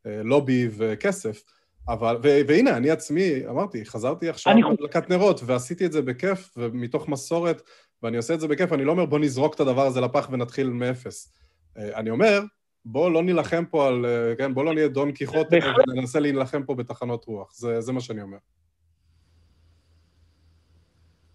ולובי 0.05 0.67
וכסף, 0.77 1.43
אבל, 1.87 2.17
ו, 2.23 2.39
והנה, 2.47 2.77
אני 2.77 2.89
עצמי, 2.89 3.31
אמרתי, 3.49 3.85
חזרתי 3.85 4.29
עכשיו 4.29 4.53
להדלקת 4.57 5.09
נרות 5.09 5.41
ועשיתי 5.45 5.85
את 5.85 5.91
זה 5.91 6.01
בכיף 6.01 6.53
ומתוך 6.57 7.09
מסורת, 7.09 7.61
ואני 8.03 8.17
עושה 8.17 8.33
את 8.33 8.39
זה 8.39 8.47
בכיף, 8.47 8.73
אני 8.73 8.85
לא 8.85 8.91
אומר 8.91 9.05
בוא 9.05 9.19
נזרוק 9.19 9.55
את 9.55 9.59
הדבר 9.59 9.85
הזה 9.85 10.01
לפח 10.01 10.27
ונתחיל 10.31 10.69
מאפס. 10.69 11.33
אה, 11.77 11.95
אני 11.99 12.09
אומר, 12.09 12.41
בוא 12.85 13.11
לא 13.11 13.23
נילחם 13.23 13.63
פה 13.65 13.87
על, 13.87 14.05
אה, 14.05 14.35
כן, 14.35 14.53
בוא 14.53 14.63
לא 14.63 14.73
נהיה 14.73 14.87
דון 14.87 15.11
קיחוטה 15.11 15.57
וננסה 15.89 16.19
להילחם 16.19 16.63
פה 16.63 16.75
בתחנות 16.75 17.25
רוח, 17.25 17.53
זה, 17.55 17.81
זה 17.81 17.93
מה 17.93 18.01
שאני 18.01 18.21
אומר. 18.21 18.37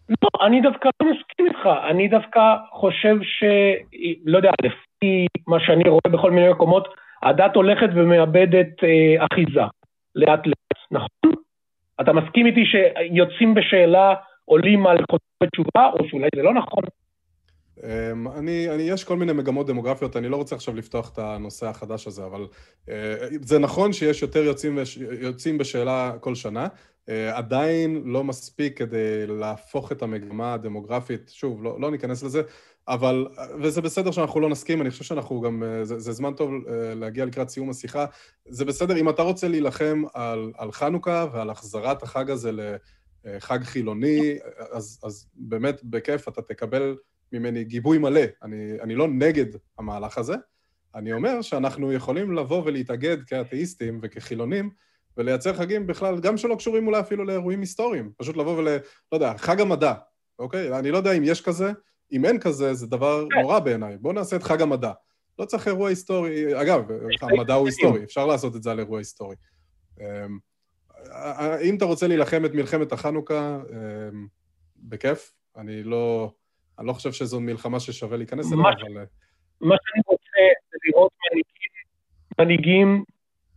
לא, 0.08 0.46
אני 0.46 0.60
דווקא 0.60 0.88
לא 1.02 1.08
מסכים 1.10 1.46
איתך, 1.46 1.68
אני 1.90 2.08
דווקא 2.08 2.40
חושב 2.72 3.16
ש... 3.22 3.44
לא 4.24 4.36
יודע, 4.36 4.50
לפי 4.62 5.26
מה 5.46 5.60
שאני 5.60 5.88
רואה 5.88 6.08
בכל 6.12 6.30
מיני 6.30 6.48
מקומות, 6.50 6.88
הדת 7.22 7.54
הולכת 7.54 7.88
ומאבדת 7.94 8.84
אה, 8.84 9.26
אחיזה, 9.26 9.66
לאט 10.14 10.46
לאט, 10.46 10.78
נכון? 10.90 11.34
אתה 12.00 12.12
מסכים 12.12 12.46
איתי 12.46 12.64
שיוצאים 12.66 13.54
בשאלה, 13.54 14.14
עולים 14.44 14.86
על 14.86 14.96
חוזרי 15.10 15.50
תשובה, 15.52 15.90
או 15.92 16.08
שאולי 16.08 16.28
זה 16.36 16.42
לא 16.42 16.54
נכון? 16.54 16.84
אמ, 17.82 18.28
אני, 18.38 18.68
אני, 18.74 18.82
יש 18.82 19.04
כל 19.04 19.16
מיני 19.16 19.32
מגמות 19.32 19.66
דמוגרפיות, 19.66 20.16
אני 20.16 20.28
לא 20.28 20.36
רוצה 20.36 20.56
עכשיו 20.56 20.74
לפתוח 20.76 21.12
את 21.12 21.18
הנושא 21.18 21.66
החדש 21.66 22.06
הזה, 22.06 22.24
אבל 22.24 22.46
אה, 22.88 23.14
זה 23.42 23.58
נכון 23.58 23.92
שיש 23.92 24.22
יותר 24.22 24.44
יוצאים, 24.44 24.78
יוצאים 25.20 25.58
בשאלה 25.58 26.12
כל 26.20 26.34
שנה, 26.34 26.66
עדיין 27.32 28.02
לא 28.04 28.24
מספיק 28.24 28.78
כדי 28.78 29.26
להפוך 29.26 29.92
את 29.92 30.02
המגמה 30.02 30.54
הדמוגרפית, 30.54 31.30
שוב, 31.34 31.64
לא, 31.64 31.80
לא 31.80 31.90
ניכנס 31.90 32.22
לזה, 32.22 32.42
אבל, 32.88 33.26
וזה 33.62 33.80
בסדר 33.80 34.10
שאנחנו 34.10 34.40
לא 34.40 34.48
נסכים, 34.48 34.80
אני 34.80 34.90
חושב 34.90 35.04
שאנחנו 35.04 35.40
גם, 35.40 35.62
אה, 35.62 35.84
זה, 35.84 35.98
זה 35.98 36.12
זמן 36.12 36.34
טוב 36.34 36.50
להגיע 36.96 37.24
לקראת 37.24 37.48
סיום 37.48 37.70
השיחה, 37.70 38.06
זה 38.48 38.64
בסדר, 38.64 38.96
אם 38.96 39.08
אתה 39.08 39.22
רוצה 39.22 39.48
להילחם 39.48 40.02
על, 40.14 40.52
על 40.56 40.72
חנוכה 40.72 41.26
ועל 41.32 41.50
החזרת 41.50 42.02
החג 42.02 42.30
הזה 42.30 42.50
לחג 43.24 43.62
חילוני, 43.62 44.38
אז, 44.72 45.00
אז 45.04 45.26
באמת 45.34 45.84
בכיף 45.84 46.28
אתה 46.28 46.42
תקבל 46.42 46.96
ממני 47.32 47.64
גיבוי 47.64 47.98
מלא. 47.98 48.24
אני, 48.42 48.80
אני 48.80 48.94
לא 48.94 49.08
נגד 49.08 49.46
המהלך 49.78 50.18
הזה, 50.18 50.34
אני 50.94 51.12
אומר 51.12 51.42
שאנחנו 51.42 51.92
יכולים 51.92 52.32
לבוא 52.32 52.62
ולהתאגד 52.64 53.16
כאתאיסטים 53.26 53.98
וכחילונים 54.02 54.70
ולייצר 55.16 55.52
חגים 55.52 55.86
בכלל, 55.86 56.20
גם 56.20 56.36
שלא 56.36 56.54
קשורים 56.54 56.86
אולי 56.86 57.00
אפילו 57.00 57.24
לאירועים 57.24 57.60
היסטוריים. 57.60 58.12
פשוט 58.16 58.36
לבוא 58.36 58.58
ול... 58.58 58.68
לא 58.68 59.16
יודע, 59.16 59.32
חג 59.36 59.60
המדע, 59.60 59.94
אוקיי? 60.38 60.78
אני 60.78 60.90
לא 60.90 60.96
יודע 60.96 61.12
אם 61.12 61.22
יש 61.24 61.40
כזה, 61.40 61.72
אם 62.12 62.24
אין 62.24 62.40
כזה, 62.40 62.74
זה 62.74 62.86
דבר 62.86 63.24
נורא 63.42 63.58
בעיניי. 63.58 63.96
בואו 64.00 64.12
נעשה 64.12 64.36
את 64.36 64.42
חג 64.42 64.62
המדע. 64.62 64.92
לא 65.38 65.44
צריך 65.44 65.68
אירוע 65.68 65.88
היסטורי. 65.88 66.62
אגב, 66.62 66.84
המדע 67.22 67.54
הוא 67.54 67.66
היסטורי, 67.66 68.04
אפשר 68.04 68.26
לעשות 68.26 68.56
את 68.56 68.62
זה 68.62 68.70
על 68.70 68.78
אירוע 68.78 68.98
היסטורי. 68.98 69.36
אמ, 70.00 70.38
אם 71.62 71.76
אתה 71.76 71.84
רוצה 71.84 72.08
להילחם 72.08 72.44
את 72.44 72.54
מלחמת 72.54 72.92
החנוכה, 72.92 73.58
אמ, 73.70 74.26
בכיף. 74.76 75.32
אני 75.56 75.82
לא, 75.82 76.32
אני 76.78 76.86
לא 76.86 76.92
חושב 76.92 77.12
שזו 77.12 77.40
מלחמה 77.40 77.80
ששווה 77.80 78.16
להיכנס 78.16 78.52
אליה, 78.52 78.62
אבל... 78.62 78.98
אה, 78.98 79.04
מה 79.60 79.74
שאני 79.82 80.02
רוצה 80.06 80.40
זה 80.70 80.78
לראות 80.88 81.12
מנהיגים 82.38 83.04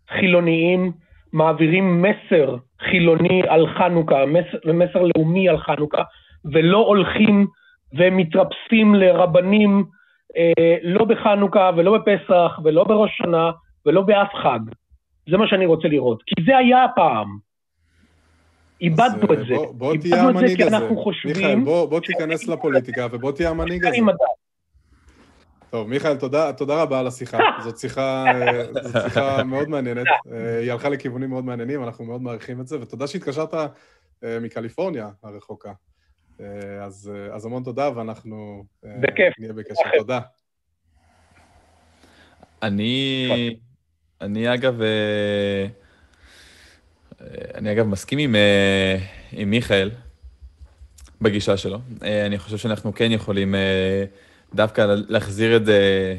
חילוניים 0.10 0.92
מעבירים 1.34 2.02
מסר 2.02 2.56
חילוני 2.90 3.42
על 3.48 3.68
חנוכה, 3.68 4.26
מסר, 4.26 4.74
מסר 4.74 5.04
לאומי 5.16 5.50
על 5.50 5.58
חנוכה, 5.58 6.04
ולא 6.54 6.78
הולכים 6.78 7.48
ומתרפסים 7.94 8.96
לרבנים 8.96 9.84
אה, 10.38 10.76
לא 10.84 11.06
בחנוכה 11.06 11.72
ולא 11.78 11.98
בפסח 11.98 12.60
ולא 12.64 12.84
בראש 12.84 13.12
שנה 13.18 13.52
ולא 13.86 14.02
באף 14.02 14.34
חג. 14.44 14.60
זה 15.30 15.38
מה 15.38 15.48
שאני 15.48 15.66
רוצה 15.66 15.88
לראות. 15.88 16.24
כי 16.26 16.44
זה 16.46 16.58
היה 16.58 16.84
הפעם. 16.84 17.38
איבדנו 18.82 19.34
את 19.34 19.40
זה. 19.48 19.56
בוא, 19.56 19.74
בוא 19.74 19.96
תהיה 20.02 20.24
המנהיג 20.24 20.62
הזה. 20.62 20.78
מיכאל, 21.26 21.60
בוא, 21.64 21.90
בוא 21.90 22.00
תיכנס 22.00 22.48
לפוליטיקה 22.48 23.08
ובוא 23.12 23.32
תהיה 23.32 23.50
המנהיג 23.50 23.86
הזה. 23.86 23.98
טוב, 25.70 25.90
מיכאל, 25.90 26.18
תודה, 26.18 26.54
תודה 26.54 26.82
רבה 26.82 27.00
על 27.00 27.08
השיחה. 27.08 27.38
זאת 27.64 27.78
שיחה, 27.78 28.26
זאת 28.84 29.04
שיחה 29.04 29.44
מאוד 29.44 29.70
מעניינת. 29.70 30.08
אה, 30.32 30.60
היא 30.60 30.72
הלכה 30.72 30.90
לכיוונים 30.90 31.30
מאוד 31.30 31.46
מעניינים, 31.46 31.84
אנחנו 31.84 32.06
מאוד 32.06 32.22
מעריכים 32.22 32.62
את 32.62 32.68
זה, 32.68 32.82
ותודה 32.82 33.08
שהתקשרת 33.08 33.54
אה, 33.54 34.40
מקליפורניה 34.42 35.10
הרחוקה. 35.24 35.72
אה, 36.42 36.46
אז, 36.86 37.12
אז 37.32 37.46
המון 37.46 37.64
תודה, 37.64 37.90
ואנחנו 37.96 38.66
בכיף. 38.84 39.34
נהיה 39.40 39.54
בקשר. 39.54 39.82
תודה. 39.98 40.20
אני, 42.64 43.30
אני 44.22 44.54
אגב, 44.54 44.82
אני 47.56 47.72
אגב 47.72 47.86
מסכים 47.86 48.20
עם, 48.20 48.36
עם 49.32 49.50
מיכאל 49.50 49.92
בגישה 51.22 51.58
שלו. 51.58 51.80
אני 52.02 52.38
חושב 52.38 52.58
שאנחנו 52.58 52.94
כן 52.94 53.12
יכולים 53.12 53.56
דווקא 54.56 54.96
להחזיר 55.08 55.56
את 55.56 55.66
זה 55.66 56.16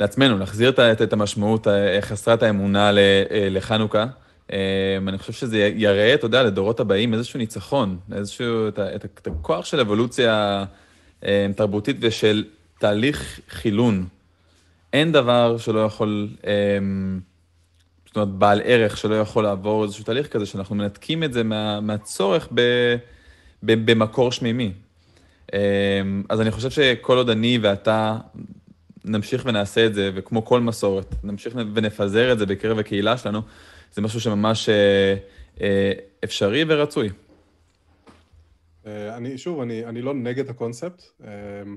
לעצמנו, 0.00 0.38
להחזיר 0.38 0.70
את, 0.70 1.02
את 1.02 1.12
המשמעות 1.12 1.66
חסרת 2.00 2.42
האמונה 2.42 2.90
אה, 2.96 3.48
לחנוכה. 3.50 4.06
אה, 4.52 4.98
אני 5.08 5.18
חושב 5.18 5.32
שזה 5.32 5.58
יראה, 5.58 6.14
אתה 6.14 6.26
יודע, 6.26 6.42
לדורות 6.42 6.80
הבאים 6.80 7.14
איזשהו 7.14 7.38
ניצחון, 7.38 7.98
איזשהו, 8.12 8.68
את, 8.68 8.78
את, 8.78 9.04
את 9.04 9.26
הכוח 9.26 9.64
של 9.64 9.80
אבולוציה 9.80 10.64
אה, 11.24 11.46
תרבותית 11.56 11.96
ושל 12.00 12.44
תהליך 12.78 13.40
חילון. 13.48 14.06
אין 14.92 15.12
דבר 15.12 15.58
שלא 15.58 15.80
יכול, 15.84 16.28
זאת 18.06 18.16
אומרת, 18.16 18.28
בעל 18.28 18.60
ערך 18.64 18.96
שלא 18.96 19.14
יכול 19.14 19.44
לעבור 19.44 19.84
איזשהו 19.84 20.04
תהליך 20.04 20.28
כזה, 20.28 20.46
שאנחנו 20.46 20.74
מנתקים 20.74 21.24
את 21.24 21.32
זה 21.32 21.42
מה, 21.42 21.80
מהצורך 21.80 22.48
ב, 22.54 22.60
ב, 23.62 23.90
במקור 23.90 24.32
שמימי. 24.32 24.72
אמ, 25.52 26.22
אז 26.28 26.40
אני 26.40 26.50
חושב 26.50 26.70
שכל 26.70 27.16
עוד 27.16 27.30
אני 27.30 27.58
ואתה 27.62 28.18
נמשיך 29.04 29.42
ונעשה 29.46 29.86
את 29.86 29.94
זה, 29.94 30.10
וכמו 30.14 30.44
כל 30.44 30.60
מסורת, 30.60 31.14
נמשיך 31.24 31.54
ונפזר 31.74 32.32
את 32.32 32.38
זה 32.38 32.46
בקרב 32.46 32.78
הקהילה 32.78 33.16
שלנו, 33.16 33.40
זה 33.92 34.02
משהו 34.02 34.20
שממש 34.20 34.68
אה, 34.68 35.14
אה, 35.60 35.92
אפשרי 36.24 36.64
ורצוי. 36.68 37.08
אה, 38.86 39.16
אני, 39.16 39.38
שוב, 39.38 39.60
אני, 39.60 39.86
אני 39.86 40.02
לא 40.02 40.14
נגד 40.14 40.50
הקונספט, 40.50 41.02
אמ, 41.20 41.76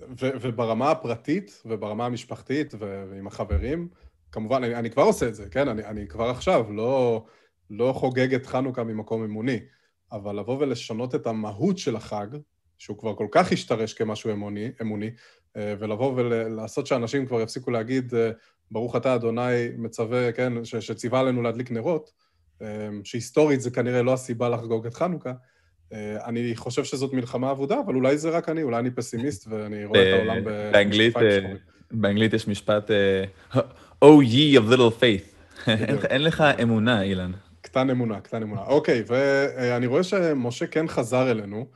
ו, 0.00 0.30
וברמה 0.40 0.90
הפרטית 0.90 1.62
וברמה 1.66 2.06
המשפחתית 2.06 2.74
ועם 2.78 3.26
החברים, 3.26 3.88
כמובן, 4.32 4.64
אני, 4.64 4.74
אני 4.74 4.90
כבר 4.90 5.02
עושה 5.02 5.28
את 5.28 5.34
זה, 5.34 5.48
כן? 5.50 5.68
אני, 5.68 5.84
אני 5.84 6.06
כבר 6.06 6.30
עכשיו 6.30 6.72
לא, 6.72 7.24
לא 7.70 7.92
חוגג 7.96 8.34
את 8.34 8.46
חנוכה 8.46 8.84
ממקום 8.84 9.24
אמוני, 9.24 9.58
אבל 10.12 10.38
לבוא 10.38 10.56
ולשנות 10.60 11.14
את 11.14 11.26
המהות 11.26 11.78
של 11.78 11.96
החג, 11.96 12.26
שהוא 12.78 12.98
כבר 12.98 13.14
כל 13.14 13.26
כך 13.30 13.52
השתרש 13.52 13.94
כמשהו 13.94 14.32
אמוני, 14.32 14.70
אמוני 14.82 15.10
אה, 15.56 15.74
ולבוא 15.78 16.12
ולעשות 16.16 16.86
שאנשים 16.86 17.26
כבר 17.26 17.40
יפסיקו 17.40 17.70
להגיד, 17.70 18.14
אה, 18.14 18.30
ברוך 18.70 18.96
אתה 18.96 19.14
אדוני 19.14 19.68
מצווה, 19.76 20.32
כן, 20.32 20.64
ש, 20.64 20.76
שציווה 20.76 21.20
עלינו 21.20 21.42
להדליק 21.42 21.70
נרות, 21.70 22.12
אה, 22.62 22.88
שהיסטורית 23.04 23.60
זה 23.60 23.70
כנראה 23.70 24.02
לא 24.02 24.12
הסיבה 24.12 24.48
לחגוג 24.48 24.86
את 24.86 24.94
חנוכה. 24.94 25.32
אני 26.24 26.56
חושב 26.56 26.84
שזאת 26.84 27.12
מלחמה 27.12 27.50
אבודה, 27.50 27.80
אבל 27.86 27.94
אולי 27.94 28.18
זה 28.18 28.30
רק 28.30 28.48
אני, 28.48 28.62
אולי 28.62 28.78
אני 28.78 28.90
פסימיסט 28.90 29.46
ואני 29.48 29.84
רואה 29.84 30.02
את 30.02 30.18
העולם 30.18 30.44
באנגלית, 30.44 31.14
באנגלית 31.90 32.32
יש 32.32 32.48
משפט, 32.48 32.90
Oh 34.04 34.22
ye 34.22 34.58
of 34.58 34.72
little 34.72 35.00
faith. 35.00 35.36
אין 36.10 36.22
לך 36.22 36.44
אמונה, 36.62 37.02
אילן. 37.02 37.32
קטן 37.60 37.90
אמונה, 37.90 38.20
קטן 38.20 38.42
אמונה. 38.42 38.62
אוקיי, 38.62 39.02
ואני 39.06 39.86
רואה 39.86 40.02
שמשה 40.02 40.66
כן 40.66 40.88
חזר 40.88 41.30
אלינו. 41.30 41.66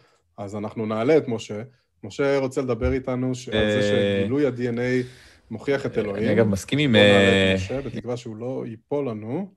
אז 0.41 0.57
אנחנו 0.57 0.87
נעלה 0.87 1.17
את 1.17 1.29
משה. 1.29 1.63
משה 2.05 2.39
רוצה 2.39 2.61
לדבר 2.61 2.93
איתנו 2.93 3.27
על 3.27 3.71
זה 3.71 3.83
שגילוי 3.83 4.47
ה-DNA 4.47 5.07
מוכיח 5.51 5.87
את 5.87 5.99
אלוהים. 5.99 6.25
אני 6.25 6.33
אגב 6.33 6.49
מסכים 6.49 6.79
עם... 6.79 6.93
בוא 6.93 7.01
נעלה 7.01 7.53
את 7.53 7.55
משה, 7.55 7.81
בתקווה 7.81 8.17
שהוא 8.17 8.37
לא 8.37 8.63
ייפול 8.67 9.09
לנו. 9.09 9.49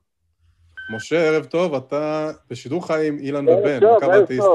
משה, 0.95 1.15
ערב 1.15 1.45
טוב, 1.45 1.73
אתה 1.73 2.31
בשידור 2.49 2.87
חי 2.87 3.07
עם 3.07 3.17
אילן 3.19 3.49
ובן, 3.49 3.79
בקו 3.79 4.11
האתאיסטי. 4.11 4.49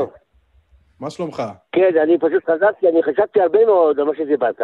מה 1.00 1.10
שלומך? 1.10 1.42
כן, 1.72 1.90
אני 2.02 2.18
פשוט 2.18 2.44
חזרתי, 2.44 2.88
אני 2.88 3.02
חשבתי 3.02 3.40
הרבה 3.40 3.66
מאוד 3.66 3.98
על 3.98 4.04
מה 4.04 4.12
שדיברת. 4.16 4.60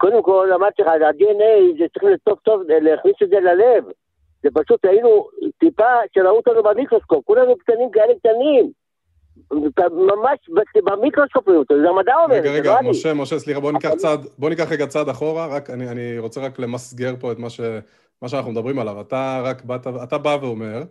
קודם 0.00 0.22
כל, 0.22 0.48
אמרתי 0.54 0.82
לך, 0.82 0.88
ה-DNA, 0.88 1.78
זה 1.78 1.84
צריך 1.92 2.04
להיות 2.04 2.20
טוב 2.24 2.38
טוב, 2.42 2.62
להכניס 2.68 3.14
את 3.22 3.28
זה 3.28 3.36
ללב. 3.40 3.84
זה 4.42 4.48
פשוט, 4.54 4.84
היינו 4.84 5.28
טיפה 5.58 5.92
שראו 6.14 6.36
אותנו 6.36 6.62
במיקרוסקופ, 6.62 7.24
כולנו 7.24 7.56
קטנים 7.56 7.90
כאלה 7.92 8.14
קטנים. 8.18 8.83
ממש 9.92 10.66
במיקרוסקופיות, 10.84 11.66
זה 11.82 11.88
המדע 11.88 12.14
אומר. 12.24 12.34
רגע, 12.34 12.50
רגע, 12.50 12.80
לא 12.82 12.90
משה, 12.90 13.14
משה, 13.14 13.38
סליחה, 13.38 13.60
בוא 13.60 13.72
ניקח 13.72 13.94
צעד, 13.94 14.26
בוא 14.38 14.50
ניקח 14.50 14.72
רגע 14.72 14.86
צעד 14.86 15.08
אחורה, 15.08 15.46
רק, 15.46 15.70
אני, 15.70 15.88
אני 15.88 16.18
רוצה 16.18 16.40
רק 16.40 16.58
למסגר 16.58 17.14
פה 17.20 17.32
את 17.32 17.38
מה, 17.38 17.50
ש, 17.50 17.60
מה 18.22 18.28
שאנחנו 18.28 18.50
מדברים 18.50 18.78
עליו. 18.78 19.00
אתה 19.00 19.40
רק 19.44 19.64
באת, 19.64 19.86
אתה 20.02 20.18
בא 20.18 20.36
ואומר 20.40 20.82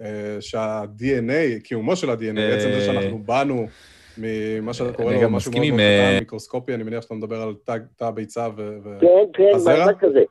אה, 0.00 0.36
שה-DNA, 0.40 1.62
קיומו 1.64 1.96
של 1.96 2.10
ה-DNA, 2.10 2.38
אה, 2.38 2.50
בעצם 2.50 2.68
זה 2.72 2.80
שאנחנו 2.80 3.18
באנו 3.18 3.66
ממה 4.18 4.74
שאתה 4.74 4.92
קורא 4.92 5.14
לו 5.14 5.30
משהו 5.30 5.52
מאוד 5.52 5.64
מאוד 5.66 5.74
קטן, 5.74 5.80
אה, 5.80 6.16
מיקרוסקופי, 6.20 6.74
אני 6.74 6.82
מניח 6.82 7.02
שאתה 7.02 7.14
מדבר 7.14 7.42
על 7.42 7.54
תא 7.96 8.04
הביצה 8.04 8.48
והזרע. 8.56 9.00
כן, 9.00 9.06
כן, 9.34 9.84
מה 9.86 9.94
כזה. 10.00 10.22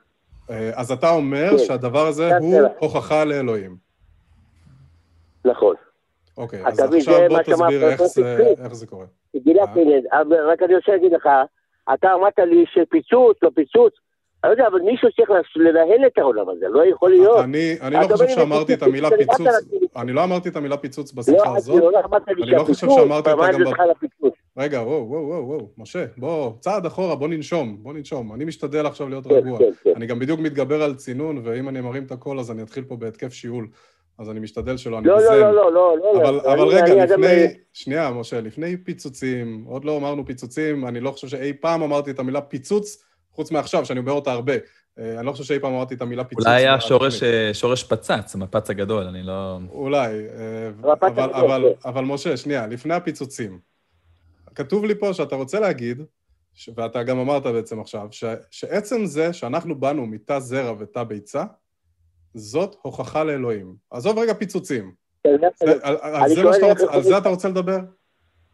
אז 0.74 0.92
אתה 0.92 1.10
אומר 1.10 1.50
כן. 1.50 1.58
שהדבר 1.58 2.08
הזה 2.08 2.38
הוא 2.38 2.62
הוכחה 2.80 3.26
לאלוהים. 3.26 3.78
נכון. 5.46 5.76
אוקיי, 6.38 6.68
אז 6.68 6.80
עכשיו 6.80 7.20
בוא 7.30 7.42
תסביר 7.42 7.90
איך 7.90 8.04
זה, 8.04 8.54
איך 8.64 8.74
זה 8.74 8.88
קורה. 8.88 9.06
אה? 9.36 10.22
רק 10.52 10.64
אני 10.64 10.76
רוצה 10.76 10.92
להגיד 10.92 11.12
לך, 11.14 11.30
אתה 11.94 12.14
אמרת 12.14 12.40
לי 12.40 12.66
שפיצוץ, 12.74 13.38
לא 13.44 13.50
פיצוץ, 13.56 13.94
אני 14.44 14.50
לא 14.50 14.54
יודע, 14.54 14.68
אבל 14.68 14.80
מישהו 14.82 15.10
צריך 15.12 15.30
לנהל 15.56 16.08
את 16.08 16.18
העולם 16.18 16.50
הזה, 16.50 16.66
לא 16.70 16.86
יכול 16.86 17.10
להיות. 17.10 17.44
אני, 17.44 17.76
אני 17.82 17.96
לא 17.96 18.08
חושב 18.08 18.28
שאמרתי 18.28 18.74
את 18.74 18.84
המילה 18.84 19.10
פיצוץ, 19.10 19.48
אני 19.96 20.14
לא 20.14 20.24
אמרתי 20.24 20.50
את 20.50 20.56
המילה 20.56 20.78
פיצוץ 20.78 21.14
בשיחה 21.14 21.52
לא, 21.52 21.58
הזאת. 21.58 21.82
לא, 21.82 21.92
אני 22.28 22.52
לא 22.52 22.64
חושב 22.64 22.88
שאמרתי 22.90 23.32
אותה 23.32 23.52
גם. 23.52 24.30
רגע, 24.58 24.82
וואו, 24.82 25.10
וואו, 25.10 25.28
וואו, 25.28 25.48
וואו, 25.48 25.70
משה, 25.78 26.06
בוא, 26.18 26.54
צעד 26.60 26.86
אחורה, 26.86 27.16
בוא 27.16 27.28
ננשום, 27.28 27.78
בוא 27.80 27.94
ננשום. 27.94 28.34
אני 28.34 28.46
משתדל 28.46 28.86
עכשיו 28.86 29.10
להיות 29.10 29.28
כן, 29.28 29.34
רגוע. 29.34 29.60
כן, 29.60 29.72
כן. 29.84 29.94
אני 29.96 30.06
גם 30.06 30.20
בדיוק 30.20 30.40
מתגבר 30.40 30.84
על 30.84 30.96
צינון, 30.96 31.42
ואם 31.44 31.70
אני 31.70 31.82
מרים 31.82 32.04
את 32.04 32.12
הקול 32.12 32.40
אז 32.40 32.52
אני 32.52 32.62
אתחיל 32.62 32.84
פה 32.84 32.96
בהתקף 32.96 33.34
שיעול. 33.34 33.68
אז 34.20 34.30
אני 34.30 34.40
משתדל 34.40 34.78
שלא, 34.78 34.98
אני 34.98 35.08
לא, 35.08 35.22
לא, 35.22 35.40
לא, 35.40 35.52
לא, 35.52 35.74
לא, 35.74 35.98
לא. 35.98 36.22
אבל, 36.22 36.34
לא, 36.34 36.54
אבל 36.54 36.62
אני, 36.62 36.76
רגע, 36.76 36.94
אני 36.94 37.12
לפני, 37.12 37.46
אני... 37.46 37.54
שנייה, 37.74 38.12
משה, 38.12 38.42
לפני 38.42 38.78
פיצוצים, 38.78 39.64
עוד 39.68 39.86
לא 39.86 39.98
אמרנו 39.98 40.26
פיצוצים, 40.26 40.88
אני 40.88 41.00
לא 41.00 41.12
חושב 41.12 41.28
שאי 41.28 41.54
פעם 41.54 41.82
אמרתי 41.82 42.12
את 42.12 42.20
המילה 42.20 42.42
פיצוץ, 42.42 43.04
חוץ 43.32 43.52
מעכשיו, 43.52 43.86
שאני 43.86 44.00
אומר 44.00 44.12
אותה 44.12 44.32
הרבה. 44.32 44.54
אה, 45.00 45.18
אני 45.18 45.26
לא 45.26 45.32
חושב 45.32 45.44
שאי 45.44 45.60
פעם 45.60 45.74
אמרתי 45.74 45.96
את 45.96 46.02
המילה 46.02 46.24
פיצוץ. 46.24 46.46
אולי 46.46 46.56
היה 46.56 46.80
שורש, 46.80 47.24
אה, 47.24 47.54
שורש 47.54 47.84
פצץ, 47.84 48.36
המפץ 48.36 48.70
הגדול, 48.70 49.04
אני 49.04 49.24
לא... 49.24 49.58
אולי, 49.70 50.08
אה, 50.08 50.70
אבל, 50.82 50.96
אבל, 51.02 51.34
אבל, 51.34 51.64
כן. 51.82 51.90
אבל 51.90 52.04
משה, 52.04 52.38
שנייה, 52.38 52.68
לפני 52.68 52.94
הפיצוצים, 52.94 53.60
כתוב 54.56 54.86
לי 54.86 54.96
פה 54.96 55.14
שאתה 55.14 55.36
רוצה 55.36 55.60
להגיד, 55.60 56.02
ואתה 56.76 57.04
גם 57.04 57.20
אמרת 57.20 57.44
בעצם 57.44 57.80
עכשיו, 57.80 58.08
ש, 58.12 58.24
שעצם 58.52 59.06
זה 59.06 59.34
שאנחנו 59.34 59.76
באנו 59.76 60.06
מתא 60.06 60.40
זרע 60.40 60.74
ותא 60.80 61.04
ביצה, 61.04 61.44
זאת 62.34 62.76
הוכחה 62.82 63.24
לאלוהים. 63.24 63.74
עזוב 63.92 64.20
רגע 64.20 64.34
פיצוצים. 64.34 64.92
על 66.90 67.02
זה 67.02 67.18
אתה 67.18 67.30
רוצה 67.30 67.50
לדבר? 67.50 67.78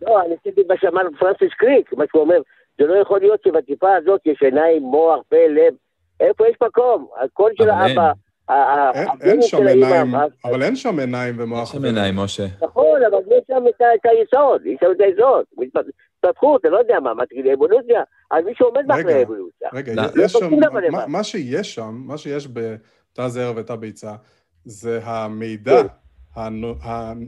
לא, 0.02 0.22
אני 0.22 0.36
עשיתי 0.42 0.62
מה 0.68 0.76
שאמר 0.82 1.02
פרנסיס 1.20 1.54
קריק, 1.58 1.94
מה 1.94 2.04
שהוא 2.12 2.22
אומר, 2.22 2.38
זה 2.78 2.88
לא 2.88 2.94
יכול 3.02 3.20
להיות 3.20 3.42
שבטיפה 3.48 3.96
הזאת 3.96 4.22
יש 4.26 4.42
עיניים, 4.42 4.82
מוח, 4.82 5.20
פה, 5.30 5.36
לב, 5.50 5.74
איפה 6.20 6.48
יש 6.48 6.56
מקום? 6.64 7.08
הקול 7.24 7.52
של 7.58 7.70
האבא, 7.70 8.12
אין, 8.94 9.08
אין 9.22 9.42
שם 9.42 9.68
עיניים, 9.68 10.16
אבל 10.46 10.64
אין 10.64 10.76
שם 10.76 11.00
עיניים 11.00 11.36
ומוח. 11.40 11.64
יש 11.64 11.70
שם 11.70 11.86
עיניים, 11.86 12.16
משה. 12.16 12.46
נכון, 12.62 13.00
אבל 13.12 13.18
יש 13.18 13.44
שם 13.48 13.64
את 13.68 13.82
היסוד, 14.06 14.66
יש 14.66 14.78
שם 14.82 14.92
את 14.92 15.02
היסוד. 15.02 15.86
התפתחות, 16.26 16.66
אני 16.66 16.74
לא 16.74 16.78
יודע 16.78 17.00
מה, 17.00 17.14
מה 17.14 17.26
תגיד, 17.26 17.48
אבולוציה, 17.48 18.04
אז 18.32 18.46
מישהו 18.46 18.66
עומד 18.66 18.86
מאחורי 18.86 19.06
רגע, 19.06 19.20
האבולוציה. 19.20 19.70
רגע, 19.74 19.94
לא, 19.96 20.02
יש 20.24 20.36
לא 20.36 20.42
שם, 20.42 21.12
מה- 21.12 21.24
שיש 21.24 21.76
שם, 21.76 22.02
מה 22.08 22.18
שיש 22.18 22.48
בתא 23.14 23.28
זרע 23.28 23.52
ותא 23.56 23.76
ביצה, 23.76 24.16
זה 24.66 25.00
המידע 25.04 25.82
כן. 26.36 26.40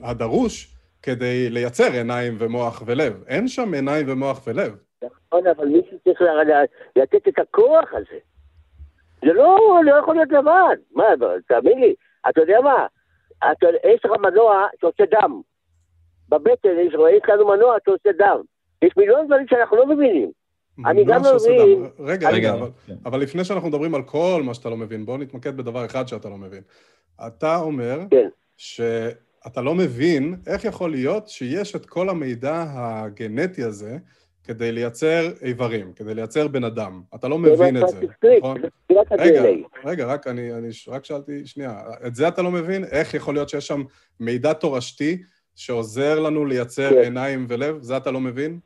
הדרוש 0.03 0.75
כדי 1.03 1.49
לייצר 1.49 1.91
עיניים 1.93 2.35
ומוח 2.39 2.83
ולב. 2.85 3.23
אין 3.27 3.47
שם 3.47 3.73
עיניים 3.73 4.05
ומוח 4.09 4.47
ולב. 4.47 4.75
נכון, 5.03 5.47
אבל 5.47 5.65
מישהו 5.65 5.97
צריך 6.03 6.21
לתת 6.95 7.27
את 7.27 7.39
הכוח 7.39 7.93
הזה. 7.93 8.19
זה 9.25 9.33
לא, 9.33 9.81
לא 9.83 9.95
יכול 9.95 10.15
להיות 10.15 10.31
לבד. 10.31 10.75
מה, 10.91 11.03
תאמין 11.47 11.79
לי, 11.79 11.95
אתה 12.29 12.41
יודע 12.41 12.61
מה? 12.63 12.85
אתה, 13.51 13.67
יש 13.93 14.05
לך 14.05 14.11
מנוע 14.19 14.67
שעושה 14.81 15.03
דם. 15.11 15.41
בבטן 16.29 16.69
יש, 16.79 16.93
יש 16.93 17.29
לנו 17.29 17.47
מנוע 17.47 17.75
שעושה 17.85 18.09
דם. 18.17 18.41
יש 18.81 18.97
מיליון 18.97 19.25
דברים 19.25 19.47
שאנחנו 19.47 19.77
לא 19.77 19.85
מבינים. 19.85 20.31
אני 20.85 21.05
גם 21.05 21.23
לא 21.23 21.35
מבין. 21.35 21.85
רגע, 21.99 22.29
רגע, 22.29 22.53
אבל- 22.53 22.69
כן. 22.87 22.95
אבל 23.05 23.19
לפני 23.21 23.43
שאנחנו 23.43 23.69
מדברים 23.69 23.95
על 23.95 24.03
כל 24.03 24.41
מה 24.45 24.53
שאתה 24.53 24.69
לא 24.69 24.77
מבין, 24.77 25.05
בואו 25.05 25.17
נתמקד 25.17 25.57
בדבר 25.57 25.85
אחד 25.85 26.07
שאתה 26.07 26.29
לא 26.29 26.37
מבין. 26.37 26.61
אתה 27.27 27.55
אומר 27.57 27.99
כן. 28.11 28.27
שאתה 28.57 29.61
לא 29.61 29.75
מבין 29.75 30.35
איך 30.47 30.65
יכול 30.65 30.91
להיות 30.91 31.27
שיש 31.29 31.75
את 31.75 31.85
כל 31.85 32.09
המידע 32.09 32.65
הגנטי 32.69 33.63
הזה 33.63 33.97
כדי 34.43 34.71
לייצר 34.71 35.31
איברים, 35.41 35.93
כדי 35.93 36.13
לייצר 36.15 36.47
בן 36.47 36.63
אדם. 36.63 37.01
אתה 37.15 37.27
לא 37.27 37.37
מבין 37.39 37.77
את 37.77 37.87
זה, 37.87 37.99
נכון? 38.37 38.57
רגע. 39.19 39.43
רגע, 39.85 40.05
רק 40.05 40.27
אני, 40.27 40.53
אני 40.53 40.67
רק 40.87 41.05
שאלתי, 41.05 41.45
שנייה, 41.45 41.79
את 42.07 42.15
זה 42.15 42.27
אתה 42.27 42.41
לא 42.41 42.51
מבין? 42.51 42.83
איך 42.83 43.13
יכול 43.13 43.33
להיות 43.33 43.49
שיש 43.49 43.67
שם 43.67 43.83
מידע 44.19 44.53
תורשתי 44.53 45.23
שעוזר 45.55 46.19
לנו 46.19 46.45
לייצר 46.45 46.89
כן. 46.89 46.97
עיניים 46.97 47.45
ולב? 47.49 47.81
זה 47.81 47.97
אתה 47.97 48.11
לא 48.11 48.19
מבין? 48.21 48.59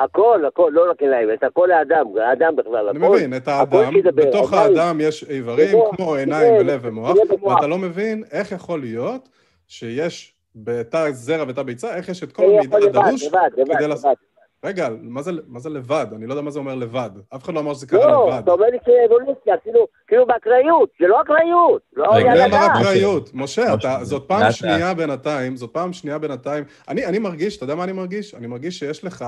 הכל, 0.00 0.44
הכל, 0.48 0.70
לא 0.74 0.90
רק 0.90 1.02
עיניים, 1.02 1.28
את 1.32 1.42
הכל 1.42 1.70
האדם, 1.70 2.06
האדם 2.28 2.56
בכלל, 2.56 2.88
אני 2.88 2.98
הכל. 2.98 3.14
מבין, 3.16 3.36
את 3.36 3.48
האדם, 3.48 3.94
בתוך 4.14 4.52
עיניים, 4.52 4.78
האדם 4.78 5.00
יש 5.00 5.24
איברים 5.30 5.78
כמו 5.96 6.14
עיניים 6.14 6.54
כן, 6.54 6.60
ולב 6.60 6.80
ומוח. 6.82 7.16
ואתה 7.42 7.66
לא 7.66 7.78
מבין 7.78 8.24
איך 8.32 8.52
יכול 8.52 8.80
להיות 8.80 9.28
שיש 9.68 10.34
בתא 10.56 11.10
זרע 11.10 11.44
ותא 11.48 11.62
ביצה, 11.62 11.96
איך 11.96 12.08
יש 12.08 12.22
את 12.22 12.32
כל 12.32 12.42
זה 12.42 12.58
המידע 12.58 13.00
הדרוש 13.00 13.26
לבד, 13.26 13.38
לבד, 13.56 13.74
כדי 13.76 13.88
לעשות... 13.88 14.18
רגע, 14.64 14.88
מה 15.02 15.22
זה, 15.22 15.32
מה 15.48 15.60
זה 15.60 15.70
לבד? 15.70 16.06
אני 16.16 16.26
לא 16.26 16.32
יודע 16.32 16.42
מה 16.42 16.50
זה 16.50 16.58
אומר 16.58 16.74
לבד. 16.74 17.10
אף 17.34 17.44
אחד 17.44 17.54
לא 17.54 17.60
אמר 17.60 17.74
שזה 17.74 17.86
קרה 17.86 18.12
לא, 18.12 18.28
לבד. 18.28 18.38
אתה 18.42 18.50
אומר 18.50 18.66
לי 18.66 18.78
שזה 18.84 18.92
אבולוציה, 19.06 19.56
כאילו, 19.62 19.86
כאילו 20.06 20.26
באקראיות, 20.26 20.90
זה 21.00 21.06
לא 21.06 21.20
אקראיות, 21.22 21.82
לא 21.96 22.14
רגע, 22.14 22.32
מי 22.32 22.44
אמר 22.44 22.44
הדעת. 22.44 22.70
אקראיות? 22.80 23.30
משה, 23.34 23.74
זאת 24.02 24.28
פעם 24.28 24.52
שנייה 24.52 24.94
בינתיים, 24.94 25.56
זאת 25.56 25.70
פעם 25.70 25.92
שנייה 25.92 26.18
בינתיים. 26.18 26.64
אני, 26.88 27.06
אני 27.06 27.18
מרגיש, 27.18 27.56
אתה 27.56 27.64
יודע 27.64 27.74
מה 27.74 27.84
אני 27.84 27.92
מרגיש? 27.92 28.34
אני 28.34 28.46
מרגיש 28.46 28.78
שיש 28.78 29.04
לך 29.04 29.24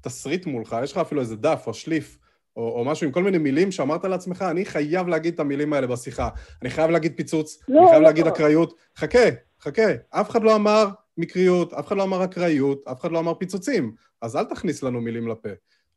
תסריט 0.00 0.46
מולך, 0.46 0.76
יש 0.82 0.92
לך 0.92 0.98
אפילו 0.98 1.20
איזה 1.20 1.36
דף 1.36 1.64
או 1.66 1.74
שליף, 1.74 2.18
או, 2.56 2.78
או 2.78 2.84
משהו 2.84 3.06
עם 3.06 3.12
כל 3.12 3.22
מיני 3.22 3.38
מילים 3.38 3.70
שאמרת 3.70 4.04
לעצמך, 4.04 4.44
אני 4.50 4.64
חייב 4.64 5.08
להגיד 5.08 5.34
את 5.34 5.40
המילים 5.40 5.72
האלה 5.72 5.86
בשיחה. 5.86 6.28
אני 6.62 6.70
חייב 6.70 6.90
להגיד 6.90 7.12
פיצוץ, 7.16 7.62
לא, 7.68 7.80
אני 7.80 7.88
חייב 7.88 8.02
לא. 8.02 8.06
להגיד 8.06 8.26
אקראיות. 8.26 8.74
חכה, 8.96 9.28
חכה. 9.60 9.92
אף 10.10 10.30
אחד 10.30 10.42
לא 10.42 10.56
אמר 10.56 10.86
מקריות, 11.18 11.72
אף 11.72 11.86
אחד 11.86 11.96
לא 11.96 12.02
אמר 12.02 12.24
אקראיות, 12.24 12.88
אף 12.88 13.00
אחד 13.00 13.12
לא 13.12 13.18
אמר 13.18 13.34
פיצוצים. 13.34 13.92
אז 14.22 14.36
אל 14.36 14.44
תכניס 14.44 14.82
לנו 14.82 15.00
מילים 15.00 15.28
לפה. 15.28 15.48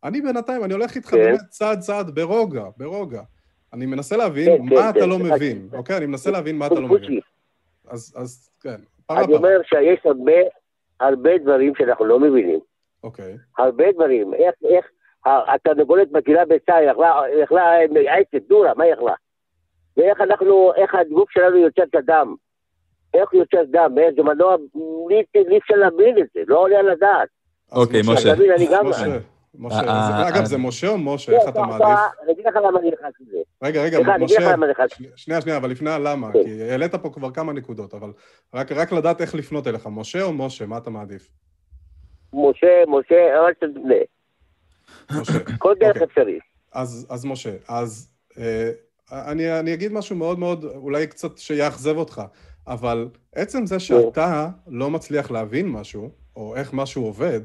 אני 0.04 0.22
בינתיים, 0.22 0.64
אני 0.64 0.74
הולך 0.74 0.96
איתך 0.96 1.10
כן. 1.10 1.18
באמת 1.18 1.40
צעד 1.50 1.80
צעד, 1.80 2.16
ברוגע, 2.16 2.64
ברוגע. 2.78 3.22
אני 3.74 3.86
מנסה 3.86 4.18
להבין 4.18 4.58
כן, 4.58 4.76
מה 4.76 4.82
כן, 4.82 4.90
אתה 4.90 5.00
כן, 5.00 5.10
לא 5.10 5.16
סליחה, 5.16 5.36
מבין, 5.36 5.68
כן. 5.72 5.78
אוקיי? 5.78 5.98
אני 5.98 6.06
מנסה 6.06 6.32
להבין 6.32 6.58
מה 6.58 6.68
אתה 6.68 6.76
לא 6.76 6.88
מבין. 6.88 7.20
אז, 7.88 8.14
אז 8.18 8.50
כן, 8.62 8.82
פרה 9.06 9.24
אני. 9.24 9.34
אומר 9.34 9.62
שיש 9.66 10.00
הרבה, 10.06 10.32
הרבה 11.00 11.38
דברים 11.38 11.74
שאנחנו 11.78 12.06
לא 12.06 12.20
מבינים. 12.20 12.60
אוקיי. 13.04 13.38
הרבה 13.58 13.92
דברים. 13.92 14.34
איך, 14.34 14.56
איך 14.70 14.86
התרנגולת 15.26 16.12
מטילה 16.12 16.46
ביצה, 16.46 16.76
היא 16.76 16.90
יכלה, 16.92 17.22
היא 17.22 17.44
יכלה 17.44 17.62
אה, 17.62 17.84
עצת, 18.20 18.48
דורה, 18.50 18.74
מה 18.78 18.84
היא 18.84 18.94
יכלה? 18.94 19.14
ואיך 19.98 20.22
אנחנו, 20.22 20.74
איך 20.76 20.96
הגוף 20.96 21.32
שלנו 21.32 21.58
יוצר 21.58 21.84
את 21.84 21.96
הדם? 21.96 22.36
איך 23.14 23.34
יוצר 23.34 23.64
דם? 23.72 23.92
באיזה 23.96 24.22
מנוע, 24.24 24.56
לי 25.10 25.24
לי 25.50 25.58
אפשר 25.58 25.76
להבין 25.76 26.18
את 26.18 26.28
זה, 26.34 26.40
לא 26.48 26.60
עולה 26.60 26.80
על 26.80 26.90
הדעת. 26.90 27.30
אוקיי, 27.72 28.02
משה. 28.08 28.30
אתה 28.34 28.38
מבין, 28.40 28.52
אני 28.52 28.68
גם... 28.72 28.88
משה, 28.88 29.18
משה. 29.60 29.76
אה, 29.76 29.82
זה- 29.82 29.90
אה, 29.90 30.28
אגב, 30.30 30.38
אה. 30.38 30.46
זה 30.46 30.58
משה 30.58 30.88
או 30.88 30.98
משה? 30.98 31.32
לא, 31.32 31.38
איך 31.38 31.50
אתה 31.50 31.62
מעדיף? 31.62 31.88
אני 32.24 32.32
אגיד 32.32 32.46
לך 32.48 32.56
למה 32.56 32.80
אני 32.80 32.92
נכנס 32.92 33.14
לזה. 33.20 33.38
רגע, 33.64 33.82
רגע, 33.84 34.00
משה. 34.20 34.36
שנייה, 35.16 35.42
שנייה, 35.42 35.58
אבל 35.58 35.70
לפני 35.70 35.90
הלמה, 35.90 36.32
כן. 36.34 36.44
כי 36.44 36.64
העלית 36.72 36.96
פה 36.96 37.10
כבר 37.10 37.32
כמה 37.32 37.54
נקודות, 37.54 37.94
אבל 37.94 38.10
רק 38.54 38.72
רק 38.72 38.92
לדעת 38.92 39.22
איך 39.22 39.36
לפנות 39.36 39.68
אליך, 39.68 39.88
משה 39.92 40.22
או 40.24 40.34
משה? 40.34 40.66
מה 40.66 40.78
אתה 40.78 40.90
מעדיף? 40.90 41.30
משה, 42.34 42.84
משה, 42.88 43.16
אל 43.16 43.54
תדמה. 43.54 43.96
משה. 45.12 45.34
כל 45.60 45.74
דרך 45.80 45.90
אוקיי. 45.90 46.04
אפשרית. 46.04 46.44
אז, 46.74 47.08
אז 47.10 47.26
משה, 47.26 47.56
אז 47.68 48.10
אה, 48.38 48.72
אני, 49.12 49.60
אני 49.60 49.74
אגיד 49.74 49.92
משהו 49.92 50.16
מאוד 50.16 50.40
מאוד, 50.40 50.66
אולי 50.66 51.08
קצת 51.08 51.38
שיאכזב 51.38 51.98
אותך, 51.98 52.22
אבל 52.68 53.10
עצם 53.36 53.66
זה 53.66 53.80
שאתה 53.80 54.50
לא 54.68 54.90
מצליח 54.90 55.32
להבין 55.32 55.70
משהו, 55.70 56.10
או 56.36 56.56
איך 56.56 56.74
משהו 56.74 57.04
עובד, 57.04 57.42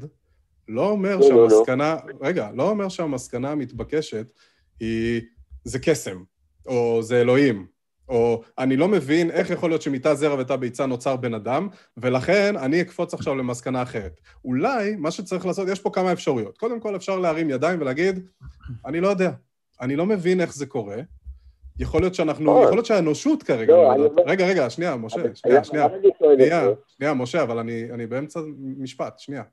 לא 0.67 0.89
אומר. 0.89 1.21
שהמסקנה, 1.21 1.95
רגע, 2.21 2.49
לא 2.53 2.69
אומר 2.69 2.89
שהמסקנה 2.89 3.51
המתבקשת 3.51 4.31
היא, 4.79 5.21
זה 5.63 5.79
קסם, 5.79 6.23
או 6.65 7.01
זה 7.01 7.21
אלוהים, 7.21 7.67
או 8.09 8.41
אני 8.57 8.77
לא 8.77 8.87
מבין 8.87 9.31
איך 9.31 9.49
יכול 9.49 9.69
להיות 9.69 9.81
שמתא 9.81 10.13
זרע 10.13 10.39
ותא 10.39 10.55
ביצה 10.55 10.85
נוצר 10.85 11.15
בן 11.15 11.33
אדם, 11.33 11.67
ולכן 11.97 12.55
אני 12.57 12.81
אקפוץ 12.81 13.13
עכשיו 13.13 13.35
למסקנה 13.35 13.81
אחרת. 13.81 14.21
אולי 14.45 14.95
מה 14.95 15.11
שצריך 15.11 15.45
לעשות, 15.45 15.67
יש 15.67 15.79
פה 15.79 15.89
כמה 15.93 16.11
אפשרויות. 16.11 16.57
קודם 16.57 16.79
כל 16.79 16.95
אפשר 16.95 17.19
להרים 17.19 17.49
ידיים 17.49 17.81
ולהגיד, 17.81 18.27
אני 18.85 19.01
לא 19.01 19.07
יודע, 19.07 19.31
אני 19.81 19.95
לא 19.95 20.05
מבין 20.05 20.41
איך 20.41 20.53
זה 20.53 20.65
קורה. 20.65 20.97
יכול 21.79 22.01
להיות 22.01 22.15
שאנחנו, 22.15 22.51
נכון. 22.51 22.63
יכול 22.63 22.75
להיות 22.75 22.85
שהאנושות 22.85 23.43
כרגע 23.43 23.73
לא, 23.73 23.97
לא 23.97 24.03
יודעת. 24.03 24.25
רגע, 24.27 24.45
רגע, 24.47 24.69
שנייה, 24.69 24.95
משה, 24.95 25.21
שנייה, 25.33 25.63
שנייה. 25.63 25.87
שנייה? 26.37 26.67
שנייה, 26.87 27.13
משה, 27.13 27.43
אבל 27.43 27.57
אני, 27.59 27.87
אני 27.93 28.07
באמצע 28.07 28.39
משפט, 28.77 29.19
שנייה. 29.19 29.43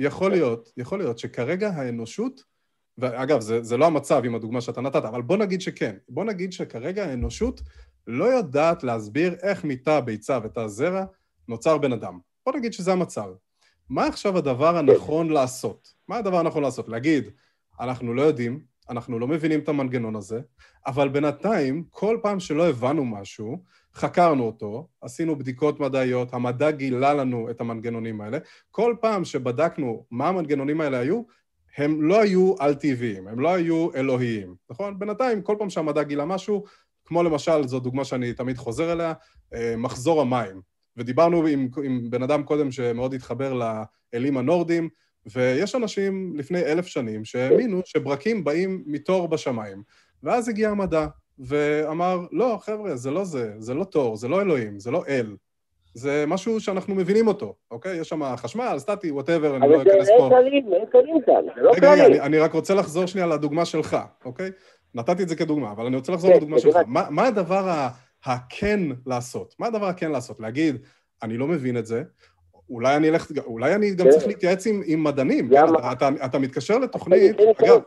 יכול 0.00 0.30
להיות, 0.30 0.72
יכול 0.76 0.98
להיות 0.98 1.18
שכרגע 1.18 1.68
האנושות, 1.68 2.42
ואגב, 2.98 3.40
זה, 3.40 3.62
זה 3.62 3.76
לא 3.76 3.86
המצב 3.86 4.22
עם 4.24 4.34
הדוגמה 4.34 4.60
שאתה 4.60 4.80
נתת, 4.80 5.04
אבל 5.04 5.22
בוא 5.22 5.36
נגיד 5.36 5.60
שכן. 5.60 5.96
בוא 6.08 6.24
נגיד 6.24 6.52
שכרגע 6.52 7.04
האנושות 7.04 7.60
לא 8.06 8.24
יודעת 8.24 8.84
להסביר 8.84 9.34
איך 9.42 9.64
מתא 9.64 10.00
ביצה 10.00 10.38
ותא 10.44 10.66
זרע 10.66 11.04
נוצר 11.48 11.78
בן 11.78 11.92
אדם. 11.92 12.18
בוא 12.46 12.56
נגיד 12.56 12.72
שזה 12.72 12.92
המצב. 12.92 13.28
מה 13.90 14.06
עכשיו 14.06 14.38
הדבר 14.38 14.76
הנכון 14.76 15.30
לעשות? 15.30 15.94
מה 16.08 16.16
הדבר 16.16 16.38
הנכון 16.38 16.62
לעשות? 16.62 16.88
להגיד, 16.88 17.30
אנחנו 17.80 18.14
לא 18.14 18.22
יודעים, 18.22 18.60
אנחנו 18.90 19.18
לא 19.18 19.28
מבינים 19.28 19.60
את 19.60 19.68
המנגנון 19.68 20.16
הזה, 20.16 20.40
אבל 20.86 21.08
בינתיים, 21.08 21.84
כל 21.90 22.18
פעם 22.22 22.40
שלא 22.40 22.68
הבנו 22.68 23.04
משהו, 23.04 23.62
חקרנו 23.94 24.46
אותו, 24.46 24.88
עשינו 25.00 25.38
בדיקות 25.38 25.80
מדעיות, 25.80 26.34
המדע 26.34 26.70
גילה 26.70 27.14
לנו 27.14 27.50
את 27.50 27.60
המנגנונים 27.60 28.20
האלה. 28.20 28.38
כל 28.70 28.94
פעם 29.00 29.24
שבדקנו 29.24 30.06
מה 30.10 30.28
המנגנונים 30.28 30.80
האלה 30.80 30.98
היו, 30.98 31.22
הם 31.78 32.02
לא 32.02 32.20
היו 32.20 32.54
על-טבעיים, 32.58 33.28
הם 33.28 33.40
לא 33.40 33.54
היו 33.54 33.88
אלוהיים, 33.94 34.54
נכון? 34.70 34.98
בינתיים, 34.98 35.42
כל 35.42 35.56
פעם 35.58 35.70
שהמדע 35.70 36.02
גילה 36.02 36.24
משהו, 36.24 36.64
כמו 37.04 37.22
למשל, 37.22 37.66
זו 37.66 37.80
דוגמה 37.80 38.04
שאני 38.04 38.32
תמיד 38.32 38.56
חוזר 38.56 38.92
אליה, 38.92 39.12
אה, 39.54 39.74
מחזור 39.76 40.20
המים. 40.20 40.60
ודיברנו 40.96 41.46
עם, 41.46 41.68
עם 41.84 42.10
בן 42.10 42.22
אדם 42.22 42.42
קודם 42.42 42.70
שמאוד 42.70 43.14
התחבר 43.14 43.52
לאלים 43.52 44.36
הנורדים, 44.36 44.88
ויש 45.32 45.74
אנשים 45.74 46.36
לפני 46.36 46.62
אלף 46.62 46.86
שנים 46.86 47.24
שהאמינו 47.24 47.80
שברקים 47.84 48.44
באים 48.44 48.84
מתור 48.86 49.28
בשמיים. 49.28 49.82
ואז 50.22 50.48
הגיע 50.48 50.70
המדע, 50.70 51.06
ואמר, 51.38 52.26
לא, 52.32 52.58
חבר'ה, 52.62 52.96
זה 52.96 53.10
לא 53.10 53.24
זה, 53.24 53.52
זה 53.58 53.74
לא 53.74 53.84
תור, 53.84 54.16
זה 54.16 54.28
לא 54.28 54.40
אלוהים, 54.40 54.78
זה 54.78 54.90
לא 54.90 55.04
אל. 55.08 55.36
זה 55.94 56.24
משהו 56.26 56.60
שאנחנו 56.60 56.94
מבינים 56.94 57.26
אותו, 57.28 57.54
אוקיי? 57.70 57.96
יש 58.00 58.08
שם 58.08 58.36
חשמל, 58.36 58.74
סטטי, 58.78 59.10
whatever, 59.10 59.56
אני 59.56 59.68
לא 59.68 59.74
אבל 59.76 59.84
זה 59.84 59.90
אכנס 59.96 60.08
אין 60.08 60.18
פה. 60.18 60.28
כללים, 60.28 60.72
אין 60.72 60.84
כללים 60.92 61.16
כאן, 61.26 61.34
זה 61.56 61.62
לא 61.62 61.70
רגע, 61.76 61.92
רגע, 61.92 62.02
כללים. 62.04 62.20
אני, 62.20 62.26
אני 62.26 62.38
רק 62.38 62.52
רוצה 62.52 62.74
לחזור 62.74 63.06
שנייה 63.06 63.26
לדוגמה 63.26 63.64
שלך, 63.64 63.96
אוקיי? 64.24 64.50
נתתי 64.94 65.22
את 65.22 65.28
זה 65.28 65.36
כדוגמה, 65.36 65.70
אבל 65.72 65.86
אני 65.86 65.96
רוצה 65.96 66.12
לחזור 66.12 66.30
כן, 66.30 66.36
לדוגמה 66.36 66.58
שלך. 66.58 66.76
מה, 66.86 67.06
מה 67.10 67.26
הדבר 67.26 67.68
ה- 67.68 67.88
הכן 68.24 68.80
לעשות? 69.06 69.54
מה 69.58 69.66
הדבר 69.66 69.86
הכן 69.86 70.10
לעשות? 70.10 70.40
להגיד, 70.40 70.76
אני 71.22 71.36
לא 71.36 71.46
מבין 71.46 71.76
את 71.76 71.86
זה, 71.86 72.02
אולי 72.70 72.96
אני, 72.96 73.08
אלך, 73.08 73.30
אולי 73.46 73.74
אני 73.74 73.94
גם 73.94 74.04
כן. 74.04 74.10
צריך 74.10 74.26
להתייעץ 74.26 74.66
עם, 74.66 74.82
עם 74.86 75.04
מדענים, 75.04 75.48
כן? 75.50 75.64
אתה, 75.78 75.92
אתה, 75.92 76.08
אתה 76.24 76.38
מתקשר 76.38 76.78
לתוכנית, 76.78 77.36
כן 77.36 77.64
אגב. 77.66 77.80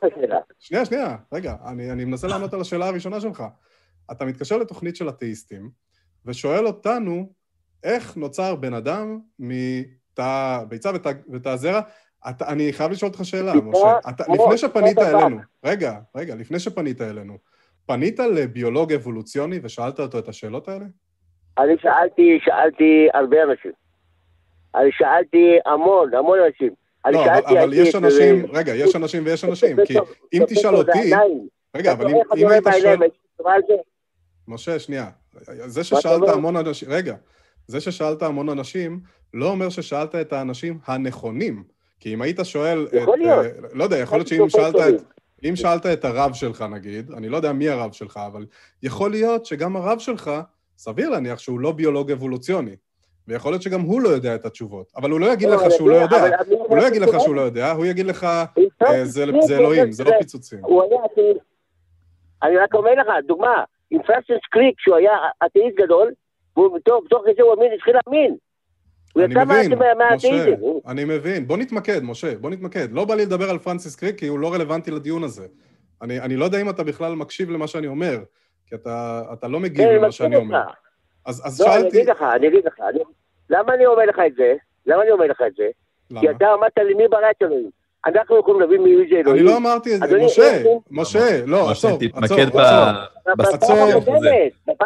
שנייה, 0.59 0.85
שנייה, 0.85 1.15
רגע, 1.33 1.55
אני, 1.65 1.91
אני 1.91 2.05
מנסה 2.05 2.27
לענות 2.27 2.53
על 2.53 2.61
השאלה 2.61 2.87
הראשונה 2.87 3.19
שלך. 3.21 3.43
אתה 4.11 4.25
מתקשר 4.25 4.57
לתוכנית 4.57 4.95
של 4.95 5.09
אתאיסטים, 5.09 5.69
ושואל 6.25 6.67
אותנו, 6.67 7.29
איך 7.83 8.17
נוצר 8.17 8.55
בן 8.55 8.73
אדם 8.73 9.19
מתא 9.39 10.63
ביצה 10.69 10.91
ותא, 10.95 11.11
ותא 11.29 11.55
זרע? 11.55 11.81
אתה, 12.29 12.47
אני 12.47 12.73
חייב 12.73 12.91
לשאול 12.91 13.11
אותך 13.11 13.25
שאלה, 13.25 13.53
משה. 13.53 13.99
אתה, 14.09 14.23
לפני 14.33 14.57
שפנית 14.57 14.97
אלינו, 14.97 15.37
רגע, 15.63 15.99
רגע, 16.15 16.35
לפני 16.35 16.59
שפנית 16.59 17.01
אלינו, 17.01 17.37
פנית 17.85 18.19
לביולוג 18.19 18.93
אבולוציוני 18.93 19.59
ושאלת 19.63 19.99
אותו 19.99 20.19
את 20.19 20.27
השאלות 20.27 20.67
האלה? 20.67 20.85
אני 21.57 21.73
שאלתי, 21.81 22.39
שאלתי 22.45 23.07
הרבה 23.13 23.37
אנשים. 23.43 23.71
אני 24.75 24.89
שאלתי 24.91 25.57
המון, 25.65 26.13
המון 26.13 26.39
אנשים. 26.39 26.73
לא, 27.11 27.25
אבל, 27.25 27.57
אבל 27.57 27.73
יש 27.73 27.95
אנשים, 27.95 28.45
רגע, 28.53 28.75
יש 28.75 28.95
אנשים 28.95 29.25
ויש 29.25 29.45
אנשים, 29.45 29.77
כי 29.85 29.97
אם 30.33 30.43
תשאל 30.47 30.75
אותי. 30.75 31.11
רגע, 31.75 31.91
אבל 31.91 32.07
אם 32.37 32.49
היית 32.49 32.63
שואל... 33.37 33.61
משה, 34.47 34.79
שנייה. 34.79 35.09
זה 35.65 35.83
ששאלת? 35.83 36.29
המון 36.29 36.55
אנשים, 36.55 36.89
רגע, 36.91 37.15
זה 37.67 37.81
ששאלת 37.81 38.21
המון 38.21 38.49
אנשים, 38.49 38.99
לא 39.33 39.49
אומר 39.49 39.69
ששאלת 39.69 40.15
את 40.15 40.33
האנשים 40.33 40.79
הנכונים. 40.85 41.63
כי 41.99 42.13
אם 42.13 42.21
היית 42.21 42.39
שואל 42.43 42.87
יכול 42.93 43.13
את... 43.13 43.19
להיות. 43.19 43.45
אה, 43.45 43.51
לא 43.73 43.83
יודע, 43.83 43.97
יכול 43.97 44.17
להיות 44.17 44.27
שאם 44.27 44.49
שאלת 44.49 44.75
את... 44.75 45.03
אם 45.43 45.55
שאלת 45.55 45.85
את 45.85 46.05
הרב 46.05 46.33
שלך, 46.33 46.61
נגיד, 46.61 47.11
אני 47.11 47.29
לא 47.29 47.37
יודע 47.37 47.53
מי 47.53 47.69
הרב 47.69 47.91
שלך, 47.91 48.19
אבל 48.27 48.45
יכול 48.83 49.11
להיות 49.11 49.45
שגם 49.45 49.75
הרב 49.75 49.99
שלך, 49.99 50.31
סביר 50.77 51.09
להניח 51.09 51.39
שהוא 51.39 51.59
לא 51.59 51.71
ביולוג 51.71 52.11
אבולוציוני. 52.11 52.75
ויכול 53.27 53.51
להיות 53.51 53.61
שגם 53.61 53.81
הוא 53.81 54.01
לא 54.01 54.09
יודע 54.09 54.35
את 54.35 54.45
התשובות. 54.45 54.91
אבל 54.95 55.11
הוא 55.11 55.19
לא 55.19 55.25
יגיד 55.25 55.49
לך 55.49 55.61
אבל 55.61 55.69
שהוא 55.69 55.89
לא 55.89 55.95
יודע. 55.95 56.37
הוא 56.47 56.77
לא 56.77 56.87
יגיד 56.87 57.01
לך 57.01 57.19
שהוא 57.19 57.35
לא 57.35 57.41
יודע, 57.41 57.71
הוא 57.71 57.85
יגיד 57.85 58.05
לך, 58.05 58.23
אה, 58.83 59.05
זה 59.05 59.57
אלוהים, 59.57 59.91
זה 59.91 60.03
לא 60.03 60.11
פיצוצים. 60.19 60.59
אני 62.43 62.57
רק 62.57 62.73
אומר 62.73 62.91
לך, 62.91 63.07
דוגמה, 63.27 63.63
עם 63.91 64.01
פרנסס 64.03 64.45
קריק, 64.51 64.75
שהוא 64.79 64.95
היה 64.95 65.11
אתאיסט 65.45 65.77
גדול, 65.77 66.11
והוא 66.57 66.79
תוך 67.09 67.23
כדי 67.25 67.41
הוא 67.41 67.51
האמין, 67.51 67.71
התחיל 67.73 67.93
להאמין. 67.95 68.35
אני 69.17 69.35
מבין, 69.35 69.79
משה, 70.15 70.45
אני 70.87 71.03
מבין. 71.05 71.47
בוא 71.47 71.57
נתמקד, 71.57 71.99
משה, 72.03 72.37
בוא 72.37 72.49
נתמקד. 72.49 72.87
לא 72.91 73.05
בא 73.05 73.15
לי 73.15 73.25
לדבר 73.25 73.49
על 73.49 73.57
פרנסיס 73.59 73.95
קריק, 73.95 74.19
כי 74.19 74.27
הוא 74.27 74.39
לא 74.39 74.53
רלוונטי 74.53 74.91
לדיון 74.91 75.23
הזה. 75.23 75.47
אני, 76.01 76.19
אני 76.19 76.35
לא 76.35 76.45
יודע 76.45 76.61
אם 76.61 76.69
אתה 76.69 76.83
בכלל 76.83 77.15
מקשיב 77.15 77.49
למה 77.49 77.67
שאני 77.67 77.87
אומר, 77.87 78.17
כי 78.67 78.75
אתה, 78.75 79.21
אתה 79.33 79.47
לא 79.47 79.59
מגיב 79.59 79.87
אני 79.87 79.97
למה 79.97 80.11
שאני 80.11 80.35
אומר. 80.35 80.61
אז, 81.25 81.41
אז 81.47 81.61
לא, 81.61 81.65
אני 81.65 81.81
שאלתי... 81.81 81.97
אגיד 81.97 82.09
לך, 82.09 82.21
אני 82.35 82.47
אגיד 82.47 82.65
לך. 82.65 82.79
אני- 82.89 82.99
למה 83.49 83.73
אני 83.73 83.85
אומר 83.85 84.05
לך 84.05 84.19
את 84.27 84.35
זה? 84.35 84.53
למה 84.85 85.01
אני 85.03 85.11
אומר 85.11 85.25
לך 85.25 85.41
את 85.47 85.55
זה? 85.55 85.67
כי 86.09 86.13
למה? 86.27 86.31
אתה 86.37 86.53
אמרת 86.53 86.77
לי 86.77 86.93
מי 86.93 87.07
ברא 87.07 87.31
את 87.31 87.41
אלוהים. 87.41 87.69
אנחנו 88.07 88.39
יכולים 88.39 88.61
להבין 88.61 88.83
מי 88.83 88.95
זה 89.09 89.15
אלוהים. 89.15 89.37
אני 89.37 89.45
לא 89.45 89.57
אמרתי 89.57 89.95
את 89.95 89.99
זה, 90.09 90.17
משה, 90.25 90.63
משה, 90.91 91.45
לא, 91.45 91.71
עצור, 91.71 91.99
תתמקד 91.99 92.47
עצור, 93.39 93.75
עצור. 93.75 94.15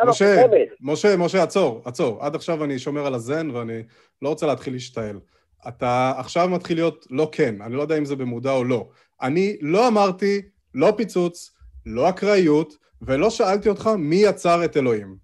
משה. 0.06 0.44
משה, 0.82 1.18
משה, 1.18 1.44
עצור, 1.44 1.82
עצור. 1.86 2.24
עד 2.24 2.36
עכשיו 2.36 2.64
אני 2.64 2.80
שומר 2.80 3.06
על 3.06 3.14
הזן 3.14 3.50
ואני 3.50 3.84
לא 4.22 4.30
רוצה 4.30 4.46
להתחיל 4.46 4.74
להשתעל. 4.74 5.20
אתה 5.68 6.14
עכשיו 6.18 6.50
מתחיל 6.50 6.78
להיות 6.78 7.08
לא 7.10 7.30
כן, 7.32 7.56
אני 7.62 7.76
לא 7.76 7.82
יודע 7.82 7.98
אם 7.98 8.06
זה 8.06 8.16
במודע 8.16 8.52
או 8.52 8.64
לא. 8.64 8.88
אני 9.22 9.58
לא 9.62 9.88
אמרתי 9.88 10.42
לא 10.76 10.94
פיצוץ, 10.98 11.52
לא 11.86 12.10
אקראיות, 12.10 12.74
ולא 13.02 13.30
שאלתי 13.30 13.70
אותך 13.70 13.90
מי 13.98 14.16
יצר 14.16 14.66
את 14.66 14.78
אלוהים. 14.78 15.16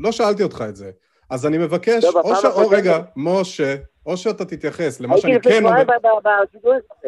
לא 0.00 0.12
שאלתי 0.12 0.42
אותך 0.42 0.64
את 0.68 0.76
זה. 0.76 0.90
אז 1.30 1.46
אני 1.46 1.58
מבקש, 1.58 2.04
לא, 2.04 2.20
או 2.20 2.36
ש... 2.36 2.44
או 2.44 2.68
רגע, 2.68 2.98
משה, 3.16 3.74
או 4.06 4.16
שאתה 4.16 4.44
תתייחס 4.44 5.00
למה 5.00 5.18
שאני 5.18 5.40
כן 5.40 5.64
אומר... 5.64 5.82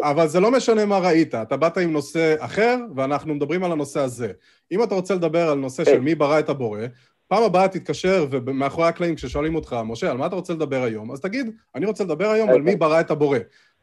אבל 0.03 0.27
זה 0.27 0.41
לא 0.41 0.51
משנה 0.51 0.85
מה 0.85 0.99
ראית, 0.99 1.35
אתה 1.35 1.57
באת 1.57 1.79
עם 1.79 1.93
נושא 1.93 2.35
אחר, 2.39 2.77
ואנחנו 2.97 3.35
מדברים 3.35 3.65
על 3.65 3.73
הנושא 3.73 4.01
הזה. 4.01 4.33
אם 4.73 4.83
אתה 4.83 4.95
רוצה 4.95 5.15
לדבר 5.15 5.49
על 5.51 5.59
נושא 5.59 5.85
של 5.85 5.91
כן. 5.91 5.99
מי 6.01 6.15
ברא 6.15 6.39
את 6.39 6.49
הבורא, 6.49 6.81
פעם 7.29 7.43
הבאה 7.43 7.69
תתקשר, 7.69 8.27
ומאחורי 8.31 8.89
הקלעים, 8.89 9.15
כששואלים 9.15 9.55
אותך, 9.55 9.77
משה, 9.85 10.11
על 10.11 10.17
מה 10.17 10.27
אתה 10.27 10.35
רוצה 10.37 10.53
לדבר 10.53 10.83
היום? 10.83 11.13
אז 11.13 11.21
תגיד, 11.21 11.51
אני 11.75 11.87
רוצה 11.87 12.05
לדבר 12.05 12.31
היום 12.31 12.49
על 12.49 12.63
מי 12.63 12.77
ברא 12.77 13.01
את 13.01 13.11
הבורא. 13.11 13.39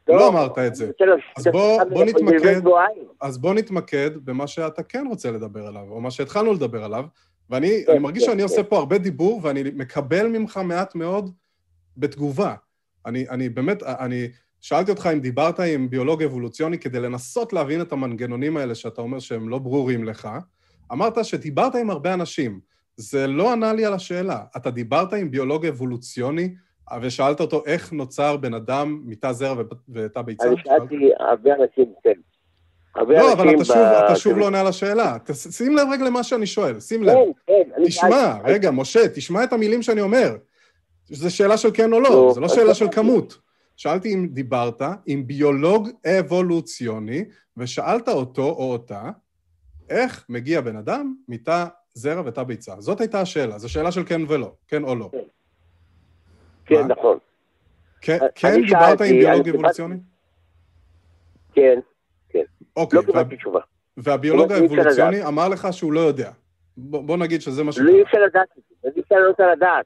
לא 0.07 0.27
אמרת 0.27 0.57
את 0.57 0.75
זה. 0.75 0.91
בסדר, 0.99 1.15
אז 1.37 1.47
בוא- 1.47 2.05
נתמקד. 2.05 2.61
אז 3.21 3.37
בוא 3.37 3.53
נתמקד 3.53 4.09
במה 4.25 4.47
שאתה 4.47 4.83
כן 4.83 5.05
רוצה 5.09 5.31
לדבר 5.31 5.67
עליו, 5.67 5.81
או 5.89 6.01
מה 6.01 6.11
שהתחלנו 6.11 6.53
לדבר 6.53 6.83
עליו, 6.83 7.05
ואני 7.49 7.83
כן, 7.85 7.91
אני 7.91 7.99
מרגיש 7.99 8.23
כן, 8.23 8.29
שאני 8.29 8.37
כן. 8.37 8.43
עושה 8.43 8.63
פה 8.63 8.77
הרבה 8.77 8.97
דיבור, 8.97 9.39
ואני 9.43 9.63
מקבל 9.75 10.27
ממך 10.27 10.57
מעט 10.57 10.95
מאוד 10.95 11.31
בתגובה. 11.97 12.55
אני, 13.05 13.29
אני 13.29 13.49
באמת, 13.49 13.83
אני 13.83 14.27
שאלתי 14.61 14.91
אותך 14.91 15.09
אם 15.13 15.19
דיברת 15.19 15.59
עם 15.59 15.89
ביולוג 15.89 16.23
אבולוציוני 16.23 16.77
כדי 16.77 16.99
לנסות 16.99 17.53
להבין 17.53 17.81
את 17.81 17.91
המנגנונים 17.91 18.57
האלה 18.57 18.75
שאתה 18.75 19.01
אומר 19.01 19.19
שהם 19.19 19.49
לא 19.49 19.57
ברורים 19.57 20.03
לך. 20.03 20.29
אמרת 20.91 21.25
שדיברת 21.25 21.75
עם 21.75 21.89
הרבה 21.89 22.13
אנשים. 22.13 22.59
זה 22.95 23.27
לא 23.27 23.51
ענה 23.51 23.73
לי 23.73 23.85
על 23.85 23.93
השאלה. 23.93 24.43
אתה 24.57 24.71
דיברת 24.71 25.13
עם 25.13 25.31
ביולוג 25.31 25.65
אבולוציוני 25.65 26.55
ושאלת 27.01 27.39
אותו 27.39 27.63
איך 27.65 27.93
נוצר 27.93 28.37
בן 28.37 28.53
אדם 28.53 29.01
מתא 29.05 29.31
זרע 29.31 29.63
ותא 29.89 30.21
ביצה? 30.21 30.47
אני 30.47 30.55
שאלתי 30.63 30.95
הרבה 31.19 31.49
אנשים, 31.55 31.93
כן. 32.03 32.19
לא, 32.97 33.33
אבל 33.33 33.55
אתה 33.55 33.65
שוב, 33.65 33.75
ב- 33.77 34.03
אתה 34.05 34.15
שוב 34.15 34.37
לא 34.37 34.45
עונה 34.45 34.59
על 34.59 34.67
השאלה. 34.67 35.17
שים 35.33 35.75
לב 35.75 35.87
רגע 35.91 36.05
למה 36.05 36.23
שאני 36.23 36.45
שואל, 36.45 36.79
שים 36.79 37.03
לב. 37.03 37.15
כן, 37.47 37.53
כן. 37.75 37.85
תשמע, 37.85 38.37
רגע, 38.45 38.71
משה, 38.71 39.07
תשמע 39.09 39.43
את 39.43 39.53
המילים 39.53 39.81
שאני 39.81 40.01
אומר. 40.01 40.35
זו 41.09 41.35
שאלה 41.35 41.57
של 41.57 41.69
כן 41.73 41.93
או 41.93 41.99
לא, 41.99 42.09
נו, 42.09 42.33
זו 42.33 42.41
לא 42.41 42.47
שאלה 42.47 42.63
לא 42.63 42.73
של 42.73 42.85
הבנתי. 42.85 42.95
כמות. 42.95 43.37
שאלתי 43.77 44.13
אם 44.13 44.27
דיברת 44.31 44.81
עם 45.05 45.27
ביולוג 45.27 45.89
אבולוציוני, 46.19 47.25
ושאלת 47.57 48.07
אותו 48.09 48.43
או 48.43 48.71
אותה, 48.71 49.09
איך 49.89 50.25
מגיע 50.29 50.61
בן 50.61 50.75
אדם 50.75 51.15
מתא 51.27 51.65
זרע 51.93 52.21
ותא 52.25 52.43
ביצה. 52.43 52.73
זאת 52.79 53.01
הייתה 53.01 53.21
השאלה, 53.21 53.59
זו 53.59 53.69
שאלה 53.69 53.91
של 53.91 54.03
כן 54.05 54.21
ולא, 54.27 54.51
כן 54.67 54.83
או 54.83 54.95
לא. 54.95 55.11
כן, 56.65 56.81
מה? 56.81 56.87
נכון. 56.87 57.17
כן, 58.01 58.17
אני 58.21 58.29
כן 58.35 58.61
דיברת 58.65 59.01
עם 59.01 59.07
ביולוג 59.07 59.49
אבולוציוני? 59.49 59.95
כן, 61.53 61.79
אוקיי, 62.75 62.97
לא 62.97 63.01
וה- 63.01 63.05
קיבלתי 63.07 63.35
תשובה. 63.37 63.59
והביולוג 63.97 64.51
אי 64.51 64.65
אפשר 64.65 64.75
האבולוציוני 64.75 65.25
אמר 65.25 65.49
לך 65.49 65.67
שהוא 65.71 65.93
לא 65.93 65.99
יודע. 65.99 66.31
בוא 66.77 67.01
בוא 67.03 67.17
נגיד 67.17 67.41
שזה 67.41 67.63
מה 67.63 67.71
לא 67.77 67.89
אי 67.89 67.99
שקרה. 67.99 68.01
אפשר 68.07 68.17
לדעת 68.25 68.47
את 68.57 68.63
זה, 68.83 68.89
אי 68.95 69.01
אפשר 69.01 69.15
לא 69.15 69.29
רוצה 69.29 69.43
לדעת. 69.51 69.85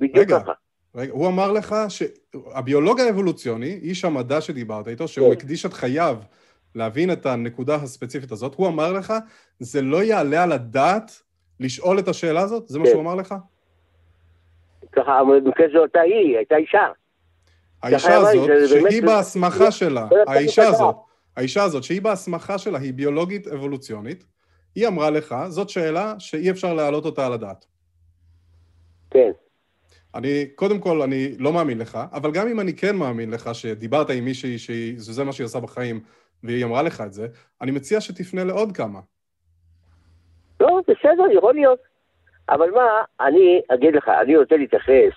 בדיוק. 0.00 0.28
ככה. 0.30 0.52
רגע, 0.94 1.12
הוא 1.12 1.28
אמר 1.28 1.52
לך 1.52 1.74
שהביולוג 1.88 3.00
האבולוציוני, 3.00 3.78
איש 3.82 4.04
המדע 4.04 4.40
שדיברת 4.40 4.88
איתו, 4.88 5.08
שהוא 5.08 5.26
כן. 5.26 5.32
הקדיש 5.32 5.66
את 5.66 5.72
חייו 5.72 6.18
להבין 6.74 7.12
את 7.12 7.26
הנקודה 7.26 7.74
הספציפית 7.74 8.32
הזאת, 8.32 8.54
הוא 8.54 8.68
אמר 8.68 8.92
לך, 8.92 9.14
זה 9.58 9.82
לא 9.82 10.02
יעלה 10.02 10.42
על 10.42 10.52
הדעת 10.52 11.22
לשאול 11.60 11.98
את 11.98 12.08
השאלה 12.08 12.40
הזאת? 12.40 12.68
זה 12.68 12.78
מה 12.78 12.84
כן. 12.84 12.90
שהוא 12.90 13.02
אמר 13.02 13.14
לך? 13.14 13.34
ככה, 14.92 15.20
במקרה 15.24 15.66
זו 15.72 15.78
אותה 15.78 16.00
היא, 16.00 16.36
הייתה 16.36 16.56
אישה. 16.56 16.86
האישה 17.82 18.16
הזאת, 18.16 18.48
שהיא 18.68 19.02
בהסמכה 19.02 19.70
שלה, 19.70 20.08
לא 20.10 20.32
האישה. 20.32 20.68
הזאת, 20.68 20.96
האישה 21.36 21.62
הזאת, 21.62 21.84
שהיא 21.84 22.02
בהסמכה 22.02 22.58
שלה, 22.58 22.78
היא 22.78 22.94
ביולוגית 22.94 23.46
אבולוציונית, 23.46 24.24
היא 24.74 24.88
אמרה 24.88 25.10
לך, 25.10 25.34
זאת 25.48 25.68
שאלה 25.68 26.14
שאי 26.18 26.50
אפשר 26.50 26.74
להעלות 26.74 27.04
אותה 27.04 27.26
על 27.26 27.32
הדעת. 27.32 27.66
כן. 29.10 29.30
אני, 30.14 30.46
קודם 30.54 30.78
כל, 30.78 31.02
אני 31.02 31.38
לא 31.38 31.52
מאמין 31.52 31.78
לך, 31.78 31.98
אבל 32.12 32.30
גם 32.30 32.48
אם 32.48 32.60
אני 32.60 32.76
כן 32.76 32.96
מאמין 32.96 33.30
לך 33.30 33.54
שדיברת 33.54 34.10
עם 34.10 34.24
מישהי 34.24 34.58
שזה 34.58 35.24
מה 35.24 35.32
שהיא 35.32 35.44
עושה 35.44 35.60
בחיים, 35.60 36.00
והיא 36.42 36.64
אמרה 36.64 36.82
לך 36.82 37.00
את 37.00 37.12
זה, 37.12 37.26
אני 37.60 37.70
מציע 37.70 38.00
שתפנה 38.00 38.44
לעוד 38.44 38.72
כמה. 38.76 39.00
לא, 40.60 40.80
בסדר, 40.88 41.24
יכול 41.36 41.54
להיות. 41.54 41.78
אבל 42.48 42.70
מה, 42.70 42.86
אני 43.20 43.60
אגיד 43.74 43.94
לך, 43.94 44.08
אני 44.22 44.36
רוצה 44.36 44.56
להתייחס 44.56 45.12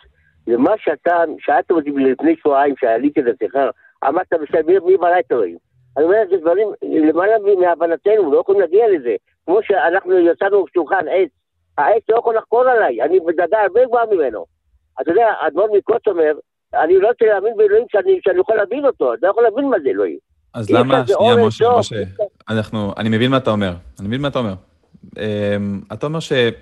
למה 0.48 0.72
שאתה, 0.78 1.16
שאלת 1.40 1.72
אותי 1.72 1.90
לפני 1.90 2.36
שבועיים, 2.40 2.76
שעליתי 2.80 3.22
לשיחה, 3.22 3.70
אמרת 4.08 4.28
בסדר, 4.44 4.84
מי- 4.86 4.98
ברא 4.98 5.20
את 5.20 5.32
אלוהים? 5.32 5.58
אני 5.98 6.06
אומר, 6.06 6.18
זה 6.30 6.38
דברים 6.38 6.68
למעלה 6.82 7.34
מהבנתנו, 7.60 8.32
לא 8.32 8.40
יכולים 8.40 8.62
להגיע 8.62 8.86
לזה. 8.88 9.16
כמו 9.46 9.60
שאנחנו 9.64 10.20
יצאנו 10.20 10.66
שולחן 10.74 11.06
עץ, 11.08 11.30
העץ 11.78 12.04
לא 12.10 12.18
יכול 12.18 12.38
לחקור 12.38 12.62
עליי, 12.62 13.02
אני 13.02 13.20
בדרגה 13.20 13.58
הרבה 13.62 13.86
גבוהה 13.86 14.06
ממנו. 14.12 14.46
אתה 15.02 15.12
יודע, 15.12 15.28
האדמו"ר 15.42 15.78
מקוץ 15.78 16.08
אומר, 16.08 16.34
אני 16.74 17.00
לא 17.00 17.08
רוצה 17.08 17.26
להאמין 17.26 17.54
באלוהים 17.58 17.86
שאני, 17.92 18.20
שאני 18.24 18.40
יכול 18.40 18.56
להבין 18.56 18.86
אותו, 18.86 19.14
אתה 19.14 19.26
לא 19.26 19.32
יכול 19.32 19.44
להבין 19.44 19.66
מה 19.66 19.78
זה 19.84 19.90
אלוהים. 19.90 20.18
אז 20.54 20.70
למה, 20.70 21.08
שנייה, 21.08 21.46
משה, 21.46 21.66
טוב, 21.66 21.80
משה. 21.80 21.96
אנחנו, 22.50 22.94
אני 22.98 23.10
מבין 23.10 23.32
מה 23.32 23.38
אתה 23.38 23.52
אומר, 23.52 23.74
אני 24.00 24.08
מבין 24.08 24.22
מה 24.22 24.28
אתה 24.28 24.40
אומר. 24.40 24.54
אמ, 25.18 25.82
אתה 25.94 26.06
אומר 26.06 26.20
שאין 26.20 26.54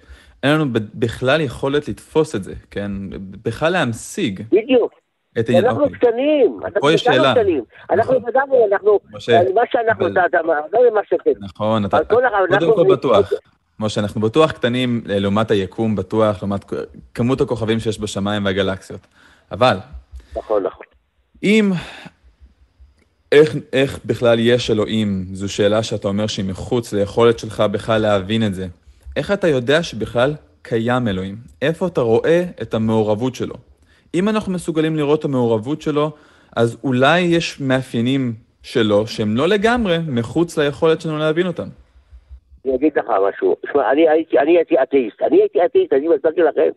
לנו 0.44 0.66
בכלל 0.74 1.42
יכולת 1.42 1.88
לתפוס 1.88 2.36
את 2.36 2.44
זה, 2.44 2.54
כן? 2.72 2.92
בכלל 3.44 3.72
להמשיג 3.72 4.42
בדיוק. 4.52 4.94
את 5.40 5.50
העניין. 5.50 5.66
אנחנו 5.66 5.84
אוקיי. 5.84 6.00
קטנים, 6.00 6.60
אנחנו 6.66 6.82
פה 6.82 6.92
יש 6.92 7.04
שאלה. 7.04 7.34
קטנים. 7.34 7.64
אנחנו 7.90 8.14
נכון. 8.14 8.26
בדקנו, 8.26 8.68
אנחנו, 8.72 9.00
משה, 9.12 9.40
מה 9.56 9.62
שאנחנו, 9.72 10.08
אתה, 10.08 10.22
לא 10.74 10.80
מה 10.94 11.02
שאתם. 11.10 11.32
נכון, 11.40 11.86
אתה, 11.86 11.98
קודם 12.04 12.76
כל 12.76 12.92
בטוח. 12.92 13.34
משה, 13.80 14.02
אנחנו 14.02 14.22
בטוח 14.22 14.52
קטנים 14.52 15.02
אה, 15.10 15.20
לעומת 15.20 15.52
היקום, 15.52 15.96
בטוח, 15.96 16.38
לעומת 16.42 16.66
כמות 17.14 17.42
הכוכבים 17.42 17.80
שיש 17.80 18.00
בשמיים 18.00 18.46
והגלקסיות. 18.46 19.08
אבל, 19.52 19.78
נכון, 20.36 20.64
נכון. 20.64 20.86
אם... 21.44 21.72
איך, 23.32 23.56
איך 23.74 24.00
בכלל 24.06 24.40
יש 24.40 24.72
אלוהים? 24.72 25.26
זו 25.34 25.54
שאלה 25.54 25.84
שאתה 25.84 26.08
אומר 26.08 26.28
שהיא 26.28 26.46
מחוץ 26.46 26.94
ליכולת 26.94 27.40
שלך 27.40 27.64
בכלל 27.72 28.02
להבין 28.02 28.44
את 28.44 28.54
זה. 28.54 28.68
איך 29.16 29.32
אתה 29.32 29.48
יודע 29.48 29.84
שבכלל 29.84 30.34
קיים 30.62 31.08
אלוהים? 31.08 31.38
איפה 31.62 31.88
אתה 31.88 32.02
רואה 32.02 32.44
את 32.62 32.74
המעורבות 32.74 33.36
שלו? 33.36 33.56
אם 34.16 34.30
אנחנו 34.30 34.54
מסוגלים 34.54 34.96
לראות 34.96 35.20
את 35.20 35.26
המעורבות 35.26 35.82
שלו, 35.82 36.12
אז 36.56 36.78
אולי 36.84 37.20
יש 37.20 37.60
מאפיינים 37.60 38.34
שלו 38.64 39.08
שהם 39.08 39.38
לא 39.38 39.48
לגמרי 39.48 39.98
מחוץ 40.08 40.58
ליכולת 40.58 41.02
שלנו 41.02 41.18
להבין 41.18 41.48
אותם. 41.48 41.68
אני 42.66 42.76
אגיד 42.76 42.98
לך 42.98 43.06
משהו. 43.30 43.56
שמע, 43.72 43.92
אני 43.92 44.10
הייתי, 44.10 44.40
אני 44.40 44.58
הייתי 44.58 44.76
אתאיסט. 44.84 45.22
אני 45.22 45.38
הייתי 45.38 45.66
אתאיסט, 45.66 45.94
אני 45.94 46.08
מסברתי 46.08 46.42
לכם. 46.42 46.70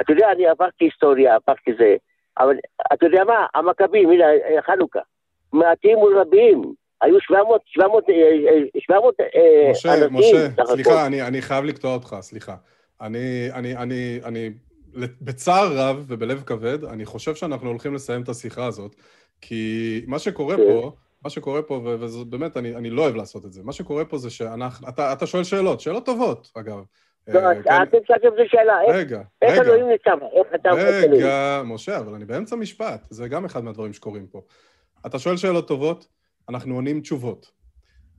אתה 0.00 0.12
יודע, 0.12 0.32
אני 0.32 0.46
עברתי 0.46 0.84
היסטוריה, 0.84 1.34
עברתי 1.34 1.70
זה. 1.78 1.96
אבל 2.38 2.56
אתה 2.92 3.06
יודע 3.06 3.24
מה? 3.24 3.46
המכבים, 3.54 4.10
הנה, 4.10 4.24
חנוכה. 4.66 5.00
מעטים 5.52 5.98
מול 5.98 6.18
רבים. 6.18 6.62
היו 7.02 7.20
700, 7.20 7.60
700, 7.66 8.04
700 8.78 9.14
משה, 9.70 9.94
אנשים. 9.94 10.14
משה, 10.14 10.48
סך 10.48 10.58
הכל. 10.58 10.72
סליחה, 10.72 11.06
אני, 11.06 11.22
אני 11.22 11.42
חייב 11.42 11.64
לקטוע 11.64 11.94
אותך, 11.94 12.16
סליחה. 12.20 12.54
אני, 13.00 13.48
אני, 13.54 13.76
אני, 13.76 14.20
אני, 14.24 14.50
בצער 15.20 15.76
רב 15.78 16.04
ובלב 16.08 16.42
כבד, 16.46 16.84
אני 16.84 17.04
חושב 17.04 17.34
שאנחנו 17.34 17.68
הולכים 17.68 17.94
לסיים 17.94 18.22
את 18.22 18.28
השיחה 18.28 18.66
הזאת, 18.66 18.96
כי 19.40 20.04
מה 20.06 20.18
שקורה 20.18 20.56
כן. 20.56 20.62
פה, 20.62 20.92
מה 21.24 21.30
שקורה 21.30 21.62
פה, 21.62 21.74
ו- 21.74 21.96
וזה 22.00 22.24
באמת, 22.24 22.56
אני, 22.56 22.76
אני 22.76 22.90
לא 22.90 23.02
אוהב 23.02 23.14
לעשות 23.14 23.44
את 23.44 23.52
זה, 23.52 23.62
מה 23.62 23.72
שקורה 23.72 24.04
פה 24.04 24.18
זה 24.18 24.30
שאנחנו, 24.30 24.88
אתה, 24.88 25.12
אתה 25.12 25.26
שואל 25.26 25.44
שאלות, 25.44 25.80
שאלות 25.80 26.06
טובות, 26.06 26.50
אגב. 26.54 26.78
לא, 27.28 27.38
אה, 27.38 27.62
כן, 27.62 27.82
אתם 27.82 27.96
שאלתם 28.06 28.28
את 28.28 28.46
השאלה, 28.46 28.82
איך- 28.82 28.96
רגע, 28.96 29.22
איך 29.42 29.52
רגע, 29.52 29.62
אלוהים 29.62 29.88
ניצב? 29.88 30.18
איך 30.36 30.46
אתה... 30.54 30.70
רגע, 30.72 31.62
משה, 31.64 31.98
אבל 31.98 32.14
אני 32.14 32.24
באמצע 32.24 32.56
משפט, 32.56 33.06
זה 33.10 33.28
גם 33.28 33.44
אחד 33.44 33.64
מהדברים 33.64 33.92
שקורים 33.92 34.26
פה. 34.26 34.40
אתה 35.06 35.18
שואל 35.18 35.36
שאלות 35.36 35.68
טובות, 35.68 36.06
אנחנו 36.48 36.74
עונים 36.74 37.00
תשובות. 37.00 37.57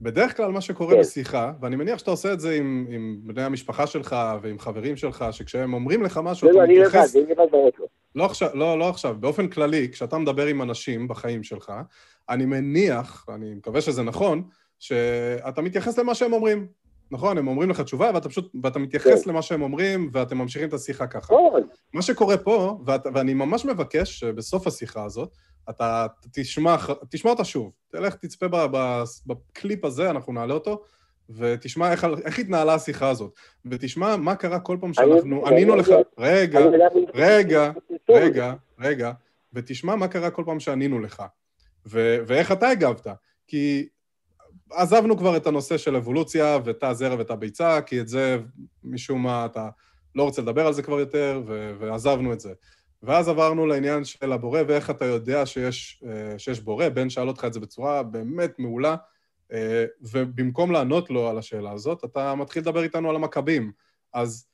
בדרך 0.02 0.38
כלל 0.38 0.52
מה 0.52 0.62
שקורה 0.62 0.94
כן. 0.96 1.00
בשיחה, 1.00 1.52
ואני 1.62 1.76
מניח 1.76 2.00
שאתה 2.00 2.12
עושה 2.12 2.34
את 2.34 2.40
זה 2.40 2.56
עם, 2.56 2.88
עם 2.90 3.20
בני 3.24 3.44
המשפחה 3.44 3.88
שלך 3.88 4.16
ועם 4.42 4.60
חברים 4.60 4.98
שלך, 4.98 5.26
שכשהם 5.32 5.74
אומרים 5.74 6.04
לך 6.04 6.20
משהו, 6.24 6.48
לא, 6.48 6.52
אתה 6.52 6.60
לא, 6.60 6.64
אני 6.64 6.76
לבד, 6.78 6.88
מתייחס... 6.88 7.16
אני 7.16 7.24
לבד 7.24 7.52
ברקע. 7.52 7.84
לא 8.16 8.26
עכשיו, 8.26 8.50
לא, 8.54 8.80
לא 8.80 8.90
עכשיו, 8.90 9.16
באופן 9.20 9.48
כללי, 9.48 9.90
כשאתה 9.92 10.18
מדבר 10.18 10.46
עם 10.46 10.62
אנשים 10.62 11.08
בחיים 11.08 11.44
שלך, 11.44 11.74
אני 12.30 12.46
מניח, 12.46 13.26
אני 13.36 13.54
מקווה 13.54 13.82
שזה 13.82 14.04
נכון, 14.04 14.44
שאתה 14.80 15.62
מתייחס 15.62 16.00
למה 16.00 16.16
שהם 16.16 16.34
אומרים. 16.34 16.68
נכון, 17.12 17.38
הם 17.38 17.48
אומרים 17.48 17.70
לך 17.70 17.82
תשובה, 17.82 18.12
ואתה 18.14 18.30
פשוט, 18.30 18.52
ואתה 18.64 18.80
מתייחס 18.80 19.24
כן. 19.24 19.30
למה 19.30 19.42
שהם 19.42 19.62
אומרים, 19.62 20.10
ואתם 20.14 20.38
ממשיכים 20.38 20.68
את 20.68 20.74
השיחה 20.74 21.08
ככה. 21.08 21.34
נכון. 21.34 21.68
מה 21.94 22.02
שקורה 22.02 22.38
פה, 22.38 22.80
ואת, 22.86 23.02
ואני 23.14 23.34
ממש 23.34 23.66
מבקש 23.66 24.20
שבסוף 24.20 24.68
השיחה 24.68 25.04
הזאת, 25.04 25.36
אתה 25.70 26.08
תשמע, 26.34 26.76
תשמע 27.10 27.32
אותה 27.32 27.44
שוב. 27.44 27.72
תלך, 27.92 28.16
תצפה 28.16 28.48
ב, 28.48 28.56
ב, 28.72 29.04
בקליפ 29.26 29.86
הזה, 29.86 30.10
אנחנו 30.10 30.34
נעלה 30.34 30.54
אותו, 30.54 30.84
ותשמע 31.30 31.92
איך, 31.92 32.08
איך 32.26 32.40
התנהלה 32.40 32.74
השיחה 32.74 33.10
הזאת. 33.10 33.34
ותשמע 33.66 34.16
מה 34.16 34.36
קרה 34.36 34.60
כל 34.60 34.78
פעם 34.82 34.94
שאנחנו 34.94 35.48
ענינו 35.48 35.76
לך... 35.76 35.90
רגע, 36.18 36.60
רגע, 37.14 37.72
רגע, 38.10 38.54
רגע, 38.80 39.12
ותשמע 39.54 39.96
מה 39.96 40.08
קרה 40.08 40.32
כל 40.32 40.44
פעם 40.46 40.60
שענינו 40.60 41.00
לך, 41.00 41.24
ו- 41.86 42.18
ואיך 42.28 42.52
אתה 42.52 42.70
הגבת. 42.70 43.08
כי 43.48 43.88
עזבנו 44.72 45.18
כבר 45.18 45.38
את 45.38 45.48
הנושא 45.48 45.78
של 45.78 45.96
אבולוציה 45.96 46.58
ותא 46.66 46.86
הזרע 46.86 47.16
ותא 47.20 47.36
ביצה, 47.36 47.82
כי 47.82 48.02
את 48.02 48.08
זה 48.08 48.38
משום 48.84 49.24
מה 49.24 49.46
אתה 49.46 49.70
לא 50.16 50.24
רוצה 50.24 50.42
לדבר 50.42 50.68
על 50.68 50.74
זה 50.74 50.84
כבר 50.84 51.00
יותר, 51.00 51.42
ו- 51.48 51.74
ועזבנו 51.80 52.34
את 52.34 52.40
זה. 52.40 52.54
ואז 53.04 53.30
עברנו 53.30 53.66
לעניין 53.68 54.04
של 54.04 54.32
הבורא 54.32 54.62
ואיך 54.68 54.90
אתה 54.90 55.06
יודע 55.06 55.46
שיש, 55.46 56.04
אה, 56.08 56.40
שיש 56.40 56.60
בורא. 56.60 56.90
בן 56.90 57.10
שאל 57.10 57.28
אותך 57.28 57.46
את 57.46 57.54
זה 57.54 57.60
בצורה 57.60 58.04
באמת 58.04 58.60
מעולה, 58.60 58.96
אה, 59.52 59.86
ובמקום 60.02 60.72
לענות 60.72 61.10
לו 61.10 61.30
על 61.30 61.38
השאלה 61.38 61.72
הזאת, 61.72 62.06
אתה 62.06 62.36
מתחיל 62.36 62.62
לדבר 62.62 62.84
איתנו 62.84 63.10
על 63.10 63.16
המכבים. 63.16 63.72
אז, 64.14 64.48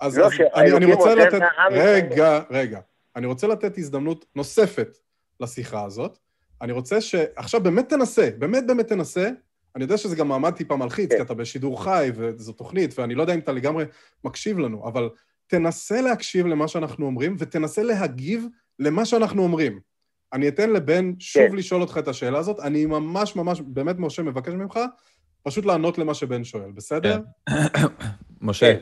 אז, 0.00 0.18
לא, 0.18 0.26
אז 0.26 0.32
אני, 0.54 0.72
אני 0.72 0.92
רוצה 0.94 1.14
לתת... 1.14 1.40
רגע, 1.70 2.40
רגע. 2.50 2.80
אני 3.16 3.26
רוצה 3.26 3.46
לתת 3.46 3.78
הזדמנות 3.78 4.24
נוספת 4.36 4.96
לשיחה 5.40 5.84
הזאת. 5.84 6.18
אני 6.62 6.72
רוצה 6.72 7.00
ש... 7.00 7.14
עכשיו 7.36 7.60
באמת 7.60 7.88
תנסה, 7.88 8.28
באמת 8.38 8.66
באמת 8.66 8.88
תנסה. 8.88 9.30
אני 9.76 9.84
יודע 9.84 9.96
שזה 9.96 10.16
גם 10.16 10.28
מעמד 10.28 10.50
טיפה 10.50 10.76
מלחיץ, 10.76 11.10
כן. 11.10 11.16
כי 11.16 11.22
אתה 11.22 11.34
בשידור 11.34 11.84
חי 11.84 12.10
וזו 12.14 12.52
תוכנית, 12.52 12.98
ואני 12.98 13.14
לא 13.14 13.22
יודע 13.22 13.34
אם 13.34 13.38
אתה 13.38 13.52
לגמרי 13.52 13.84
מקשיב 14.24 14.58
לנו, 14.58 14.88
אבל 14.88 15.08
תנסה 15.46 16.00
להקשיב 16.00 16.46
למה 16.46 16.68
שאנחנו 16.68 17.06
אומרים, 17.06 17.36
ותנסה 17.38 17.82
להגיב 17.82 18.46
למה 18.78 19.04
שאנחנו 19.04 19.42
אומרים. 19.42 19.80
אני 20.32 20.48
אתן 20.48 20.70
לבן 20.70 21.12
שוב 21.18 21.48
כן. 21.48 21.56
לשאול 21.56 21.80
אותך 21.80 21.98
את 21.98 22.08
השאלה 22.08 22.38
הזאת. 22.38 22.60
אני 22.60 22.86
ממש 22.86 23.36
ממש, 23.36 23.60
באמת, 23.60 23.96
משה, 23.98 24.22
מבקש 24.22 24.52
ממך 24.52 24.80
פשוט 25.42 25.64
לענות 25.64 25.98
למה 25.98 26.14
שבן 26.14 26.44
שואל, 26.44 26.70
בסדר? 26.74 27.20
כן. 27.50 27.54
משה, 28.40 28.74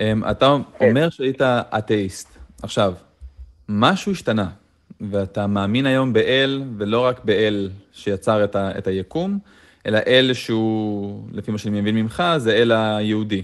אמ, 0.00 0.22
אתה 0.30 0.56
אומר 0.80 1.10
שהיית 1.10 1.42
אתאיסט. 1.42 2.28
עכשיו, 2.62 2.94
משהו 3.68 4.12
השתנה, 4.12 4.50
ואתה 5.00 5.46
מאמין 5.46 5.86
היום 5.86 6.12
באל, 6.12 6.62
ולא 6.78 7.00
רק 7.00 7.24
באל 7.24 7.70
שיצר 7.92 8.44
את, 8.44 8.56
ה, 8.56 8.78
את 8.78 8.86
היקום, 8.86 9.38
אלא 9.86 9.98
אל 10.06 10.30
שהוא, 10.34 11.28
לפי 11.32 11.50
מה 11.50 11.58
שאני 11.58 11.80
מבין 11.80 11.94
ממך, 11.94 12.22
זה 12.36 12.52
אל 12.52 12.72
היהודי. 12.72 13.42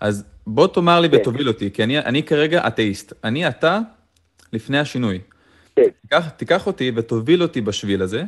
אז 0.00 0.24
בוא 0.46 0.66
תאמר 0.66 1.00
לי 1.00 1.10
כן. 1.10 1.16
ותוביל 1.16 1.48
אותי, 1.48 1.70
כי 1.72 1.84
אני, 1.84 1.98
אני 1.98 2.22
כרגע 2.22 2.66
אתאיסט. 2.66 3.12
אני 3.24 3.48
אתה 3.48 3.78
לפני 4.52 4.78
השינוי. 4.78 5.20
כן. 5.76 5.82
תיקח, 6.00 6.28
תיקח 6.28 6.66
אותי 6.66 6.92
ותוביל 6.96 7.42
אותי 7.42 7.60
בשביל 7.60 8.02
הזה, 8.02 8.22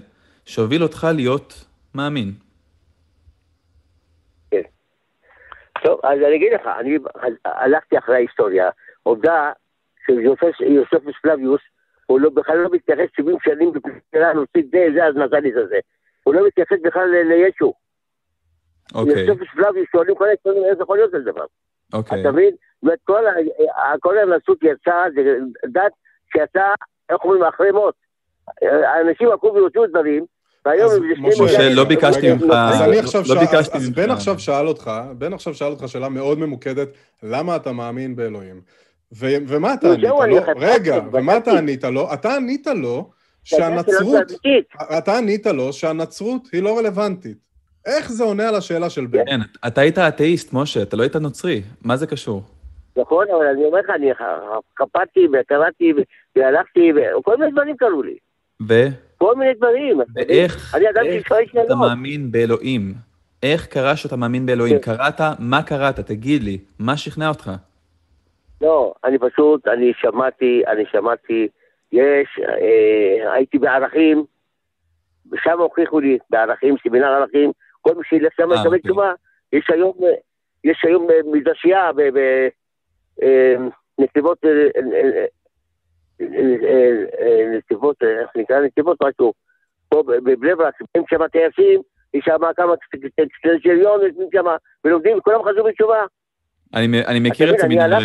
שהוביל 0.45 0.83
אותך 0.83 1.07
להיות 1.15 1.65
מאמין. 1.95 2.33
טוב, 5.85 6.01
אז 6.03 6.19
אני 6.27 6.37
אגיד 6.37 6.53
לך, 6.53 6.67
אני 6.81 6.99
הלכתי 7.45 7.99
אחרי 7.99 8.15
ההיסטוריה. 8.15 8.69
עובדה 9.03 9.53
שיוסף 10.07 11.19
פלביוס, 11.23 11.61
הוא 12.07 12.21
לא, 12.21 12.31
בכלל 12.31 12.57
לא 12.57 12.69
מתייחס 12.73 13.07
70 13.17 13.37
שנים 13.45 13.73
בפלסטינה, 13.73 14.33
להוסיף 14.33 14.67
זה, 14.73 14.87
זה, 14.95 15.05
אז 15.05 15.17
נתן 15.17 15.43
לי 15.43 15.49
את 15.49 15.69
זה. 15.69 15.79
הוא 16.25 16.35
לא 16.35 16.47
מתייחס 16.47 16.77
בכלל 16.83 17.09
לישו. 17.25 17.73
אוקיי, 18.95 19.25
יוסף 19.25 19.41
פלביוס, 19.55 19.89
שואלים 19.93 20.15
כל 20.15 20.25
ההיסטוריה, 20.29 20.71
איך 20.71 20.79
יכול 20.81 20.97
להיות 20.97 21.13
כזה 21.15 21.25
דבר? 21.25 21.45
אוקיי. 21.93 22.21
אתה 22.21 22.31
מבין? 22.33 22.51
אומרת, 22.83 22.99
כל 23.05 23.27
ה- 23.27 23.99
כל 24.01 24.15
הנצרות 24.19 24.59
יצאה, 24.63 25.05
זה 25.15 25.23
דת 25.73 25.93
שיצאה, 26.33 26.75
איך 27.11 27.25
אומרים, 27.25 27.43
אחרי 27.43 27.71
מות. 27.73 27.95
האנשים 28.63 29.29
הלכו 29.31 29.53
ויוצאו 29.55 29.87
דברים, 29.87 30.25
והיום 30.67 30.91
הם 30.93 31.23
משה, 31.23 31.43
משה, 31.45 31.75
לא 31.75 31.85
ביקשתי 31.85 32.33
ממך- 32.33 32.45
לא 33.29 33.41
ביקשתי 33.41 33.59
אז- 33.59 33.83
אז 33.83 33.89
ממך. 33.89 33.99
בן 33.99 34.11
עכשיו 34.11 34.39
שאל 34.39 34.67
אותך, 34.69 34.91
בן 35.19 35.33
עכשיו 35.33 35.55
שאל 35.55 35.69
אותך 35.71 35.89
שאלה 35.89 36.09
מאוד 36.09 36.39
ממוקדת, 36.39 36.89
למה 37.23 37.57
אתה 37.57 37.73
מאמין 37.73 38.17
באלוהים? 38.17 38.61
ו- 39.15 39.27
ומה 39.49 39.75
אתה 39.75 39.89
ענית 39.93 40.05
לו? 40.05 40.19
רגע, 40.57 40.99
ומה 41.13 41.37
אתה. 41.37 41.51
ענית 41.59 41.85
לו? 41.85 42.13
אתה 42.15 42.35
ענית 42.37 42.67
לו 42.67 43.11
שהנצרות. 43.45 44.23
אתה 44.99 45.19
ענית 45.19 45.47
לו 45.47 45.73
שהנצרות 45.73 46.43
היא 46.53 46.63
לא 46.63 46.79
רלוונטית. 46.79 47.48
איך 47.89 48.13
זה 48.13 48.25
עונה 48.25 48.49
על 48.49 48.55
השאלה 48.55 48.91
של 48.91 49.07
בן? 49.07 49.25
כן, 49.27 49.41
אתה 49.67 49.81
היית 49.81 49.99
אתאיסט, 49.99 50.53
משה, 50.53 50.83
אתה 50.83 50.97
לא 50.97 51.03
היית 51.03 51.17
נוצרי. 51.17 51.63
מה 51.85 51.97
זה 51.97 52.07
קשור? 52.07 52.43
נכון, 52.97 53.27
אבל 53.37 53.47
אני 53.47 53.65
אומר 53.65 53.79
לך, 53.79 53.91
אני 53.91 54.11
קפצתי 54.75 55.27
וקראתי 55.33 55.93
והלכתי, 56.37 56.93
וכל 56.93 57.37
מיני 57.37 57.51
דברים 57.53 57.77
קרו 57.77 58.03
לי. 58.03 58.17
ו... 58.69 58.75
כל 59.19 59.35
מיני 59.37 59.55
דברים. 59.55 60.01
ואיך 60.15 60.75
אני 60.75 60.91
אדם 60.91 61.05
איך 61.07 61.27
אתה 61.27 61.37
שאלות. 61.53 61.79
מאמין 61.79 62.31
באלוהים? 62.31 62.95
איך 63.43 63.67
קרה 63.67 63.97
שאתה 63.97 64.17
מאמין 64.17 64.47
באלוהים? 64.47 64.79
כן. 64.79 64.97
קראת? 64.97 65.21
מה 65.39 65.63
קראת? 65.63 66.01
תגיד 66.01 66.43
לי, 66.43 66.59
מה 66.79 66.97
שכנע 66.97 67.29
אותך? 67.29 67.51
לא, 68.61 68.95
אני 69.05 69.19
פשוט, 69.19 69.69
אני 69.69 69.93
שמעתי, 70.01 70.63
אני 70.67 70.85
שמעתי, 70.93 71.49
יש, 71.93 72.41
אה, 72.49 73.33
הייתי 73.33 73.59
בערכים, 73.59 74.25
ושם 75.33 75.59
הוכיחו 75.59 76.01
לי, 76.01 76.19
בערכים, 76.31 76.77
סמינר 76.83 77.07
ערכים, 77.07 77.53
כל 77.89 77.95
מי 77.95 78.03
שילך 78.09 78.33
שם 78.37 78.53
אה, 78.53 78.57
לקבל 78.57 78.67
אוקיי. 78.67 78.81
תשובה, 78.81 79.13
יש 79.53 79.71
היום, 79.71 79.93
אה, 80.05 80.15
יש 80.65 80.85
היום 80.85 81.11
אה, 81.11 81.17
מדרשייה 81.33 81.91
בנתיבות, 83.99 84.39
נתיבות, 87.57 87.97
אה, 88.03 88.21
איך 88.21 88.31
נקרא 88.37 88.61
נתיבות, 88.61 88.99
משהו, 89.03 89.33
פה 89.89 90.03
בבני 90.07 90.55
ברק, 90.55 90.75
יש 90.81 91.03
שם 91.11 91.29
טייסים, 91.29 91.81
יש 92.15 92.25
שם 92.25 92.37
כמה 92.57 92.73
שם 94.33 94.47
ולומדים, 94.85 95.21
כולם 95.21 95.41
חזרו 95.43 95.65
בתשובה. 95.65 96.05
אני, 96.75 97.21
מכיר 97.21 97.55
את 97.55 97.59
סמינר, 97.59 97.93
אה, 97.93 97.99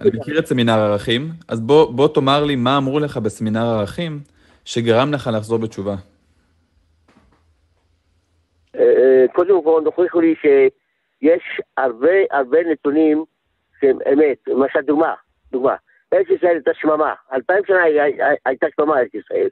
אני 0.00 0.10
מכיר 0.14 0.38
את 0.38 0.46
סמינר 0.46 0.72
ערכים, 0.72 1.28
אז 1.48 1.60
בוא, 1.60 1.92
בוא 1.92 2.08
תאמר 2.08 2.44
לי 2.44 2.56
מה 2.56 2.76
אמרו 2.76 2.98
לך 2.98 3.16
בסמינר 3.16 3.66
ערכים 3.66 4.20
שגרם 4.64 5.12
לך 5.12 5.30
לחזור 5.34 5.58
בתשובה. 5.58 5.94
קודם 9.32 9.64
כל, 9.64 9.82
הוכיחו 9.84 10.20
לי 10.20 10.34
שיש 10.40 11.60
הרבה 11.76 12.10
הרבה 12.30 12.58
נתונים 12.62 13.24
שהם 13.80 13.98
אמת. 14.12 14.36
למשל, 14.46 14.80
דוגמה, 14.80 15.14
דוגמה. 15.52 15.76
ארץ 16.12 16.26
ישראל 16.30 16.52
הייתה 16.52 16.70
שממה. 16.74 17.14
אלפיים 17.32 17.64
שנה 17.66 17.82
הי- 17.82 18.00
הי- 18.00 18.36
הייתה 18.46 18.66
שממה 18.76 18.98
ארץ 19.00 19.14
ישראל. 19.14 19.48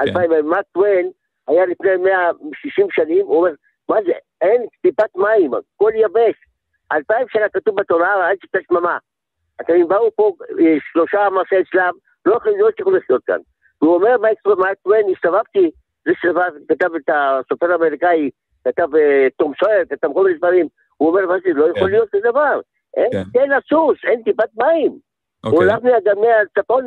אלפיים, 0.00 0.30
ומארק 0.30 0.64
טוויין 0.72 1.10
היה 1.48 1.66
לפני 1.66 1.96
160 1.96 2.86
שנים, 2.90 3.26
הוא 3.26 3.36
אומר, 3.36 3.50
מה 3.88 3.96
זה, 4.06 4.12
אין 4.40 4.62
טיפת 4.82 5.16
מים, 5.16 5.50
הכל 5.54 5.90
יבש. 5.94 6.34
אלפיים 6.92 7.26
שנה 7.28 7.48
כתוב 7.48 7.80
בתורה, 7.80 8.28
ארץ 8.28 8.38
הייתה 8.42 8.58
שממה. 8.72 8.98
אתם 9.60 9.88
באו 9.88 10.10
פה 10.16 10.32
אה, 10.60 10.76
שלושה 10.92 11.30
מעשי 11.30 11.54
אצלם, 11.60 11.92
לא 12.26 12.34
יכולים 12.36 12.60
לא 12.60 12.68
הצליחו 12.68 12.90
לחיות 12.90 13.24
כאן. 13.24 13.38
והוא 13.82 13.94
אומר, 13.94 14.16
מארק 14.46 14.78
טוויין, 14.82 15.06
הסתובבתי, 15.16 15.70
זה 16.04 16.12
שכתב 16.14 16.94
את 16.94 17.10
הסופר 17.12 17.72
האמריקאי, 17.72 18.30
כתב 18.64 18.94
אה, 18.96 19.26
תום 19.36 19.52
סויר, 19.64 19.84
כתב 19.90 20.08
כל 20.14 20.24
מיני 20.24 20.38
דברים. 20.38 20.68
הוא 20.96 21.08
אומר, 21.08 21.26
מה 21.26 21.34
זה, 21.44 21.50
לא 21.54 21.64
יכול 21.64 21.80
כן. 21.88 21.90
להיות 21.90 22.08
כזה 22.12 22.30
דבר. 22.30 22.60
אין 22.96 23.10
כן. 23.12 23.22
תן 23.32 23.48
לסוס, 23.50 23.98
אין 24.04 24.22
טיפת 24.22 24.48
מים. 24.58 24.90
הוא 24.90 25.52
אוקיי. 25.52 25.58
הולך 25.58 25.82
מהד- 25.84 26.18
מהצפון 26.18 26.86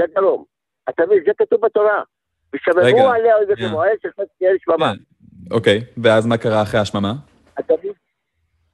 לדרום. 0.00 0.44
אתה 0.88 1.06
מבין, 1.06 1.18
זה 1.26 1.32
כתוב 1.38 1.60
בתורה. 1.60 2.02
רגע, 2.76 2.96
ושממו 2.96 3.10
עליה 3.10 3.34
שנייה. 3.54 3.70
כמו 3.70 3.82
האש, 3.82 3.98
שפת 4.02 4.26
תהיה 4.38 4.50
שממה. 4.64 4.92
כן. 4.94 5.54
אוקיי, 5.54 5.80
ואז 6.02 6.26
מה 6.26 6.36
קרה 6.38 6.62
אחרי 6.62 6.80
השממה? 6.80 7.12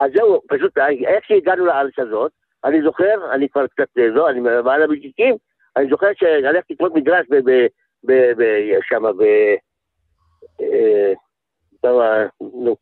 אז 0.00 0.10
זהו, 0.16 0.40
פשוט, 0.48 0.78
איך 1.06 1.24
שהגענו 1.24 1.66
לארץ 1.66 1.98
הזאת, 1.98 2.32
אני 2.64 2.82
זוכר, 2.82 3.32
אני 3.34 3.48
כבר 3.48 3.66
קצת, 3.66 3.88
אה, 3.98 4.06
לא, 4.06 4.30
אני 4.30 4.40
מעל 4.40 4.82
המגיקים, 4.82 5.36
אני 5.76 5.86
זוכר 5.90 6.06
שהלכתי 6.14 6.74
לקנות 6.74 6.94
מגרש 6.94 7.26
ב... 7.30 8.14
אה, 11.86 12.26
נו. 12.40 12.76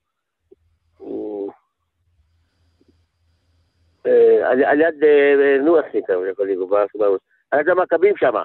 אה, 4.06 4.50
על 4.50 4.80
יד, 4.80 5.04
אה, 5.04 5.56
נו, 5.64 5.78
איך 5.78 5.86
נקרא 5.94 6.16
לזה, 6.16 7.04
על 7.50 7.60
יד 7.60 7.68
המכבים 7.68 8.16
שמה. 8.16 8.42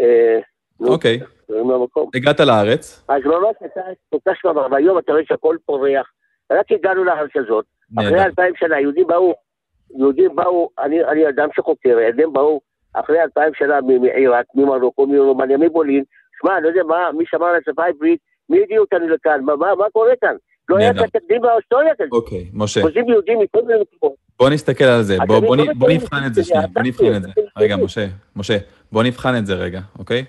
אה, 0.00 0.38
אוקיי. 0.80 1.20
הגעת 2.14 2.40
לארץ, 2.40 3.04
אז 3.08 3.22
ממש 3.24 3.56
הייתה 4.12 4.30
שממה, 4.34 4.66
והיום 4.70 4.98
אתה 4.98 5.12
רואה 5.12 5.24
שהכל 5.24 5.56
פורח. 5.66 6.12
רק 6.52 6.72
הגענו 6.72 7.04
לארץ 7.04 7.30
הזאת, 7.34 7.64
אחרי. 7.98 8.24
אלפיים 8.24 8.54
שנה, 8.56 8.80
יהודים 8.80 9.06
באו, 9.06 9.34
יהודים 9.96 10.36
באו, 10.36 10.68
אני, 10.78 11.04
אני 11.04 11.28
אדם 11.28 11.48
שחוקר, 11.56 11.98
יהודים 12.00 12.32
באו 12.32 12.60
אחרי 12.92 13.22
אלפיים 13.22 13.54
שנה 13.54 13.80
מעיראק, 13.80 14.46
ממרוקו, 14.54 15.06
מרומניה, 15.06 15.58
מבולין. 15.58 16.04
שמע, 16.40 16.56
אני 16.56 16.64
לא 16.64 16.68
יודע 16.68 16.82
מה, 16.82 17.12
מי 17.12 17.24
שמר 17.26 17.46
על 17.46 17.56
השפה 17.56 17.84
העברית, 17.84 18.20
מי 18.48 18.58
הביא 18.64 18.78
אותנו 18.78 19.08
לכאן, 19.08 19.40
מה, 19.44 19.56
מה, 19.56 19.66
מה 19.78 19.84
קורה 19.92 20.12
כאן? 20.20 20.34
לא 20.68 20.76
היה. 20.76 20.94
כאן 20.94 21.06
תקדים 21.06 21.42
בהיסטוריה 21.42 21.94
כזה. 21.94 22.08
אוקיי, 22.12 22.46
משה, 22.52 22.82
חוזרים 22.82 23.08
יהודים 23.08 23.38
מכל 23.40 23.62
מיני 23.66 23.80
מקומות. 23.80 24.16
בוא 24.38 24.50
נסתכל 24.50 24.84
על 24.84 25.02
זה, 25.02 25.16
בוא, 25.26 25.40
בוא, 25.40 25.56
בוא 25.74 25.90
נבחן 25.90 26.26
את 26.26 26.34
זה 26.34 26.44
שנייה, 26.44 26.66
בוא 26.66 26.82
נבחן 26.82 27.16
את 27.16 27.22
זה. 27.22 27.28
רגע. 27.56 27.76
משה, 27.76 28.06
משה, 28.36 28.58
בוא 28.92 29.02
נבחן 29.02 29.36
את 29.38 29.46
זה 29.46 29.54
רגע, 29.54 29.80
אוקיי? 29.98 30.24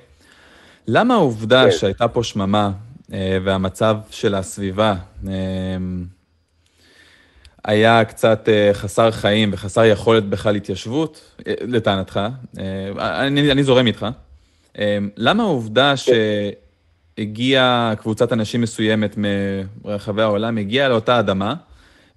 למה 0.87 1.13
העובדה 1.13 1.63
כן. 1.65 1.71
שהייתה 1.71 2.07
פה 2.07 2.23
שממה 2.23 2.71
אה, 3.13 3.37
והמצב 3.43 3.97
של 4.09 4.35
הסביבה 4.35 4.95
אה, 5.27 5.33
היה 7.65 8.05
קצת 8.05 8.49
אה, 8.49 8.69
חסר 8.73 9.11
חיים 9.11 9.49
וחסר 9.53 9.85
יכולת 9.85 10.25
בכלל 10.25 10.55
התיישבות, 10.55 11.35
אה, 11.47 11.53
לטענתך, 11.61 12.19
אה, 12.59 13.27
אני, 13.27 13.51
אני 13.51 13.63
זורם 13.63 13.87
איתך, 13.87 14.05
אה, 14.79 14.97
למה 15.17 15.43
העובדה 15.43 15.93
שהגיעה 17.19 17.93
קבוצת 17.97 18.33
אנשים 18.33 18.61
מסוימת 18.61 19.15
מרחבי 19.85 20.21
העולם, 20.21 20.57
הגיעה 20.57 20.89
לאותה 20.89 21.19
אדמה 21.19 21.53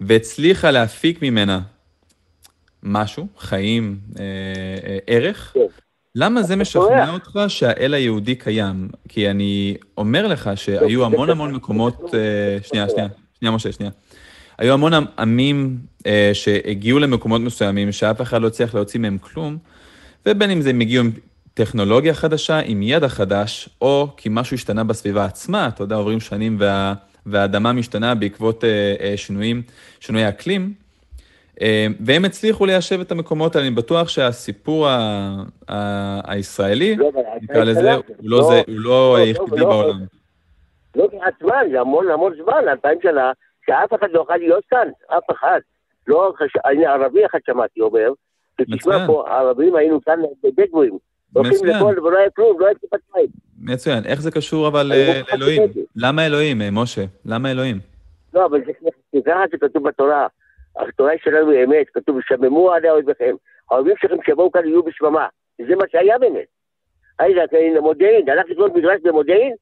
והצליחה 0.00 0.70
להפיק 0.70 1.22
ממנה 1.22 1.60
משהו, 2.82 3.26
חיים, 3.38 3.98
אה, 4.18 4.24
אה, 4.86 4.98
ערך, 5.06 5.50
כן. 5.54 5.60
למה 6.14 6.42
זה 6.42 6.56
משכנע. 6.56 7.12
אותך 7.12 7.40
שהאל 7.48 7.94
היהודי 7.94 8.34
קיים? 8.34 8.88
כי 9.08 9.30
אני 9.30 9.76
אומר 9.96 10.26
לך 10.26 10.50
שהיו 10.54 11.00
זה 11.00 11.06
המון 11.06 11.30
המון 11.30 11.50
זה 11.50 11.56
מקומות, 11.56 12.14
אה, 12.14 12.58
שנייה. 12.62 12.88
שנייה, 12.88 13.08
שנייה, 13.38 13.54
משה, 13.54 13.72
שנייה. 13.72 13.92
היו 14.58 14.72
המון 14.72 14.92
עמים 15.18 15.78
אה, 16.06 16.30
שהגיעו 16.32 16.98
למקומות 16.98 17.40
מסוימים 17.40 17.92
שאף 17.92 18.20
אחד 18.20 18.42
לא 18.42 18.46
הצליח 18.46 18.74
להוציא 18.74 19.00
מהם 19.00 19.18
כלום, 19.18 19.58
ובין 20.26 20.50
אם 20.50 20.60
זה 20.60 20.70
הם 20.70 20.80
הגיעו 20.80 21.04
עם 21.04 21.10
טכנולוגיה 21.54 22.14
חדשה, 22.14 22.58
עם 22.64 22.82
ידע 22.82 23.08
חדש, 23.08 23.68
או 23.80 24.08
כי 24.16 24.28
משהו 24.32 24.54
השתנה 24.54 24.84
בסביבה 24.84 25.24
עצמה, 25.24 25.68
אתה 25.68 25.82
יודע, 25.82 25.96
עוברים 25.96 26.20
שנים 26.20 26.56
וה, 26.60 26.94
והאדמה 27.26 27.72
משתנה 27.72 28.14
בעקבות 28.14 28.64
אה, 28.64 28.94
אה, 29.00 29.16
שינויים, 29.16 29.62
שינויי 30.00 30.28
אקלים, 30.28 30.72
אה, 31.60 31.86
והם 32.06 32.24
הצליחו 32.24 32.66
ליישב 32.66 33.00
את 33.00 33.12
המקומות 33.12 33.56
האלה. 33.56 33.66
אני 33.66 33.74
בטוח 33.74 34.08
שהסיפור 34.08 34.88
ה, 34.88 34.98
ה, 35.68 36.32
הישראלי, 36.32 36.96
לא, 36.96 37.10
נקרא 37.42 37.64
לזה, 37.64 37.94
הוא 37.94 38.04
לא, 38.22 38.42
זה, 38.42 38.54
הוא 38.54 38.62
לא 38.68 38.84
לא, 38.84 39.16
היחידי 39.16 39.60
לא, 39.60 39.68
בעולם. 39.68 39.98
לא 40.96 41.08
מעט 41.12 41.34
זמן, 41.40 41.66
זה 41.72 41.80
המון 41.80 42.10
המון 42.10 42.34
זמן, 42.42 42.68
אלפיים 42.68 42.98
שנה, 43.02 43.32
שאף 43.66 43.94
אחד 43.94 44.08
לא 44.10 44.20
יכול 44.20 44.36
להיות 44.36 44.64
כאן, 44.70 44.88
אף 45.06 45.30
אחד. 45.30 45.60
לא. 46.06 46.32
אני 46.64 46.86
ערבי 46.86 47.26
אחד 47.26 47.38
שמעתי 47.46 47.80
אומר, 47.80 48.12
מצוין. 48.60 48.78
שתשמע 48.78 49.06
פה, 49.06 49.24
הערבים 49.28 49.76
היינו 49.76 50.00
כאן 50.04 50.20
בדואים, 50.56 50.98
הולכים 51.32 51.56
מצוין. 51.56 51.76
לכל 51.76 52.00
ולא 52.00 52.18
היה 52.18 52.30
כלום, 52.30 52.60
לא 52.60 52.66
היה 52.66 52.74
טיפת 52.74 52.98
מים. 53.14 53.26
מצוין. 53.62 54.04
איך 54.06 54.20
זה 54.20 54.30
קשור 54.30 54.68
אבל 54.68 54.92
אה, 54.92 55.20
לא 55.28 55.36
לאלוהים? 55.38 55.62
למה 55.96 56.26
אלוהים, 56.26 56.62
אה, 56.62 56.68
משה? 56.72 57.04
למה 57.24 57.50
אלוהים? 57.50 57.78
לא, 58.34 58.46
אבל 58.46 58.60
זה 59.12 59.20
ככה 59.26 59.44
שכתוב 59.52 59.88
בתורה. 59.88 60.26
התורה 60.76 61.12
שלנו 61.24 61.50
היא 61.50 61.64
אמת, 61.64 61.86
כתוב, 61.94 62.18
שממו 62.28 62.72
עליה 62.72 62.92
אויביכם. 62.92 63.34
האויבים 63.70 63.94
שלכם 64.00 64.16
שיבואו 64.24 64.52
כאן 64.52 64.64
יהיו 64.64 64.82
בשממה. 64.82 65.26
זה 65.58 65.76
מה 65.76 65.84
שהיה 65.90 66.18
באמת. 66.18 66.46
הנה, 67.18 67.80
מודיעין, 67.80 68.28
הלך 68.28 68.44
לקנות 68.48 68.74
מגרש 68.74 69.00
במודיעין, 69.02 69.54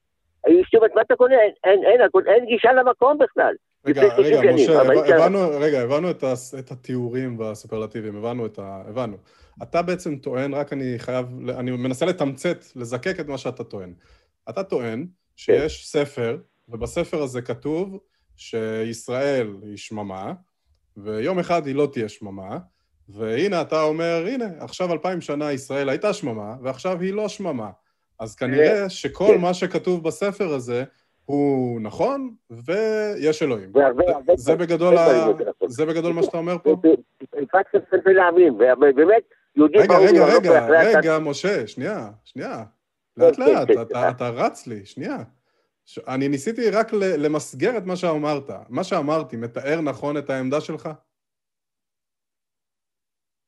אשתי 0.46 0.76
אומרת, 0.76 0.90
מה 0.94 1.02
אתה 1.02 1.16
קונה? 1.16 1.34
אין, 1.64 2.44
גישה 2.46 2.72
למקום 2.72 3.18
בכלל. 3.18 3.54
רגע, 3.86 4.02
לפני 4.06 4.24
30 4.24 4.38
רגע, 4.38 4.52
משה, 4.54 4.80
הבנו, 5.16 5.38
רגע, 5.60 5.84
את 6.58 6.70
התיאורים 6.70 7.38
והסופרלטיבים, 7.38 8.16
הבנו 8.16 8.46
את 8.46 8.58
ה... 8.58 8.82
הבנו. 8.88 9.16
אתה 9.62 9.82
בעצם 9.82 10.16
טוען, 10.16 10.54
רק 10.54 10.72
אני 10.72 10.98
חייב, 10.98 11.26
אני 11.48 11.70
מנסה 11.70 12.06
לתמצת, 12.06 12.64
לזקק 12.76 13.20
את 13.20 13.28
מה 13.28 13.38
שאתה 13.38 13.64
טוען. 13.64 13.94
אתה 14.48 14.62
טוען 14.62 15.06
שיש 15.36 15.88
ספר, 15.88 16.38
ובספר 16.68 17.22
הזה 17.22 17.42
כתוב 17.42 17.98
שישראל 18.36 19.56
היא 19.62 19.76
שממה, 19.76 20.32
ויום 20.96 21.38
אחד 21.38 21.66
היא 21.66 21.74
לא 21.74 21.88
תהיה 21.92 22.08
שממה, 22.08 22.58
והנה 23.08 23.60
אתה 23.60 23.82
אומר, 23.82 24.24
הנה, 24.28 24.46
עכשיו 24.58 24.92
אלפיים 24.92 25.20
שנה 25.20 25.52
ישראל 25.52 25.88
הייתה 25.88 26.12
שממה, 26.12 26.56
ועכשיו 26.62 27.00
היא 27.00 27.12
לא 27.12 27.28
שממה. 27.28 27.70
אז 28.18 28.34
כנראה 28.34 28.88
שכל 28.88 29.32
כן. 29.34 29.40
מה 29.40 29.54
שכתוב 29.54 30.04
בספר 30.04 30.54
הזה 30.54 30.84
הוא 31.24 31.80
נכון, 31.80 32.34
ויש 32.50 33.42
אלוהים. 33.42 33.72
הרבה... 33.74 34.04
זה 34.36 34.56
בגדול, 34.56 34.98
הרבה 34.98 35.12
ה... 35.12 35.18
דברים 35.18 35.38
יותר 35.38 35.50
נכון. 35.50 35.68
זה 35.68 35.86
בגדול 35.86 36.12
מה 36.12 36.22
שאתה 36.22 36.38
אומר 36.38 36.56
פה? 36.62 36.76
קצת 37.62 38.04
בין 38.04 38.18
העמים, 38.18 38.54
ובאמת, 38.54 39.22
יהודים 39.56 39.80
רגע, 39.80 39.88
באו 39.94 40.02
רגע, 40.04 40.24
רגע, 40.36 40.58
הצד- 40.58 40.98
רגע, 40.98 41.18
משה, 41.18 41.66
שנייה, 41.66 42.10
שנייה. 42.24 42.64
לאט 43.16 43.36
כן, 43.36 43.42
לאט, 43.42 43.68
כן, 43.68 44.08
אתה- 44.10 44.28
רץ 44.28 44.66
לי, 44.66 44.86
שנייה. 44.86 45.16
אני 46.08 46.28
ניסיתי 46.28 46.70
רק 46.70 46.92
למסגר 46.92 47.78
את 47.78 47.82
מה 47.86 47.96
שאמרת. 47.96 48.50
מה 48.68 48.84
שאמרתי 48.84 49.36
מתאר 49.36 49.80
נכון 49.80 50.16
את 50.16 50.30
העמדה 50.30 50.60
שלך? 50.60 50.88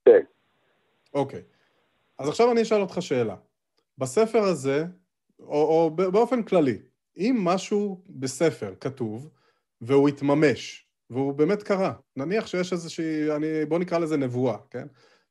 כן. 0.04 0.20
אוקיי. 1.14 1.42
אז 2.18 2.28
עכשיו 2.28 2.52
אני 2.52 2.62
אשאל 2.62 2.80
אותך 2.80 2.96
שאלה. 3.00 3.36
בספר 3.98 4.38
הזה, 4.42 4.84
או, 5.40 5.46
או 5.54 5.90
באופן 5.90 6.42
כללי, 6.42 6.78
אם 7.16 7.36
משהו 7.44 8.04
בספר 8.08 8.74
כתוב, 8.80 9.30
והוא 9.80 10.08
התממש, 10.08 10.81
והוא 11.12 11.32
באמת 11.32 11.62
קרה, 11.62 11.92
נניח 12.16 12.46
שיש 12.46 12.72
איזושהי, 12.72 13.36
אני, 13.36 13.64
בוא 13.68 13.78
נקרא 13.78 13.98
לזה 13.98 14.16
נבואה, 14.16 14.56
כן? 14.70 14.86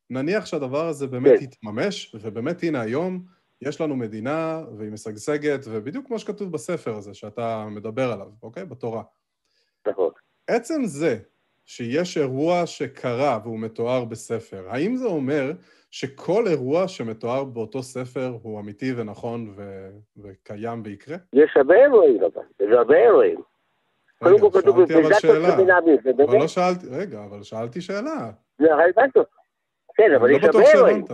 נניח 0.09 0.45
שהדבר 0.45 0.87
הזה 0.87 1.07
באמת 1.07 1.39
כן. 1.39 1.43
התממש, 1.43 2.15
ובאמת 2.21 2.63
הנה 2.63 2.81
היום 2.81 3.23
יש 3.61 3.81
לנו 3.81 3.95
מדינה, 3.95 4.61
והיא 4.77 4.91
משגשגת, 4.91 5.59
ובדיוק 5.65 6.07
כמו 6.07 6.19
שכתוב 6.19 6.51
בספר 6.51 6.95
הזה 6.95 7.13
שאתה 7.13 7.67
מדבר 7.71 8.11
עליו, 8.11 8.27
אוקיי? 8.43 8.65
בתורה. 8.65 9.03
נכון. 9.87 10.09
עצם 10.47 10.81
זה 10.85 11.17
שיש 11.65 12.17
אירוע 12.17 12.65
שקרה 12.65 13.39
והוא 13.43 13.59
מתואר 13.59 14.05
בספר, 14.05 14.65
האם 14.69 14.95
זה 14.95 15.05
אומר 15.05 15.51
שכל 15.91 16.47
אירוע 16.47 16.87
שמתואר 16.87 17.43
באותו 17.43 17.83
ספר 17.83 18.37
הוא 18.41 18.59
אמיתי 18.59 18.93
ונכון 18.95 19.53
ו... 19.55 19.89
וקיים 20.17 20.81
ויקרה? 20.85 21.17
יש 21.33 21.51
הרבה 21.55 21.75
אירועים 21.75 22.23
אבל, 22.23 22.43
יש 22.59 22.69
הרבה 22.71 22.95
אירועים. 22.95 23.41
קודם 24.23 24.39
כל 24.39 24.59
כתוב, 24.61 24.77
שאלתי 24.77 24.93
אבל 24.93 25.05
"וזאת 25.05 25.19
שאלה. 25.21 25.55
בין 25.55 25.69
העמים", 25.69 25.97
זה 26.03 26.11
אבל 26.27 26.37
לא 26.37 26.47
שאלתי, 26.47 26.87
רגע, 26.91 27.23
אבל 27.23 27.43
שאלתי 27.43 27.81
שאלה. 27.81 28.29
זה 28.61 28.73
הרי 28.73 28.83
הבנת. 28.97 29.13
כן, 29.95 30.15
אבל 30.15 30.27
אני 30.27 30.37
יש 30.37 30.43
לא 30.43 30.47
הרבה 30.59 30.71
אירועים. 30.71 31.05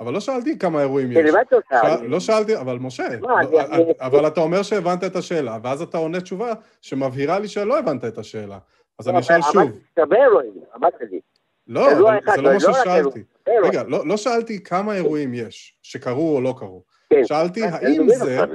אבל 0.00 0.12
לא 0.12 0.20
שאלתי 0.20 0.58
כמה 0.58 0.80
אירועים 0.80 1.14
כן, 1.14 1.26
יש. 1.26 1.34
אותך. 1.52 1.74
לא 2.02 2.20
שאלתי, 2.20 2.56
אבל 2.56 2.78
משה, 2.78 3.04
לא- 3.20 3.40
אני- 3.60 3.92
אבל 4.00 4.26
אתה 4.26 4.40
אומר 4.40 4.62
שהבנת 4.62 5.04
את 5.04 5.16
השאלה, 5.16 5.58
ואז 5.62 5.82
אתה 5.82 5.98
עונה 5.98 6.20
תשובה 6.20 6.52
שמבהירה 6.82 7.38
לי 7.38 7.48
שלא 7.48 7.78
הבנת 7.78 8.04
את 8.04 8.18
השאלה. 8.18 8.58
אז 8.98 9.08
אני 9.08 9.18
אשאל 9.18 9.42
שוב. 9.42 9.56
אמרתי, 9.62 9.78
הרבה 9.96 10.16
אירועים, 10.24 10.52
אמרת 10.76 10.92
לי. 11.10 11.20
לא, 11.66 11.94
זה 11.94 12.00
לא 12.00 12.10
לא 12.42 12.52
מה 12.52 12.60
ששאלתי. 12.60 13.22
רגע, 13.64 13.82
לא, 13.88 14.06
לא 14.08 14.16
שאלתי 14.16 14.62
כמה 14.64 14.94
אירועים 14.94 15.34
יש, 15.34 15.78
שקרו 15.82 16.36
או 16.36 16.40
לא 16.40 16.54
קרו. 16.58 16.82
כן. 17.10 17.24
שאלתי, 17.24 17.62
האם 17.64 18.08
זה, 18.08 18.40
אותך. 18.40 18.54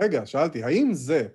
רגע, 0.00 0.26
שאלתי, 0.26 0.62
האם 0.64 0.88
זה 0.92 1.26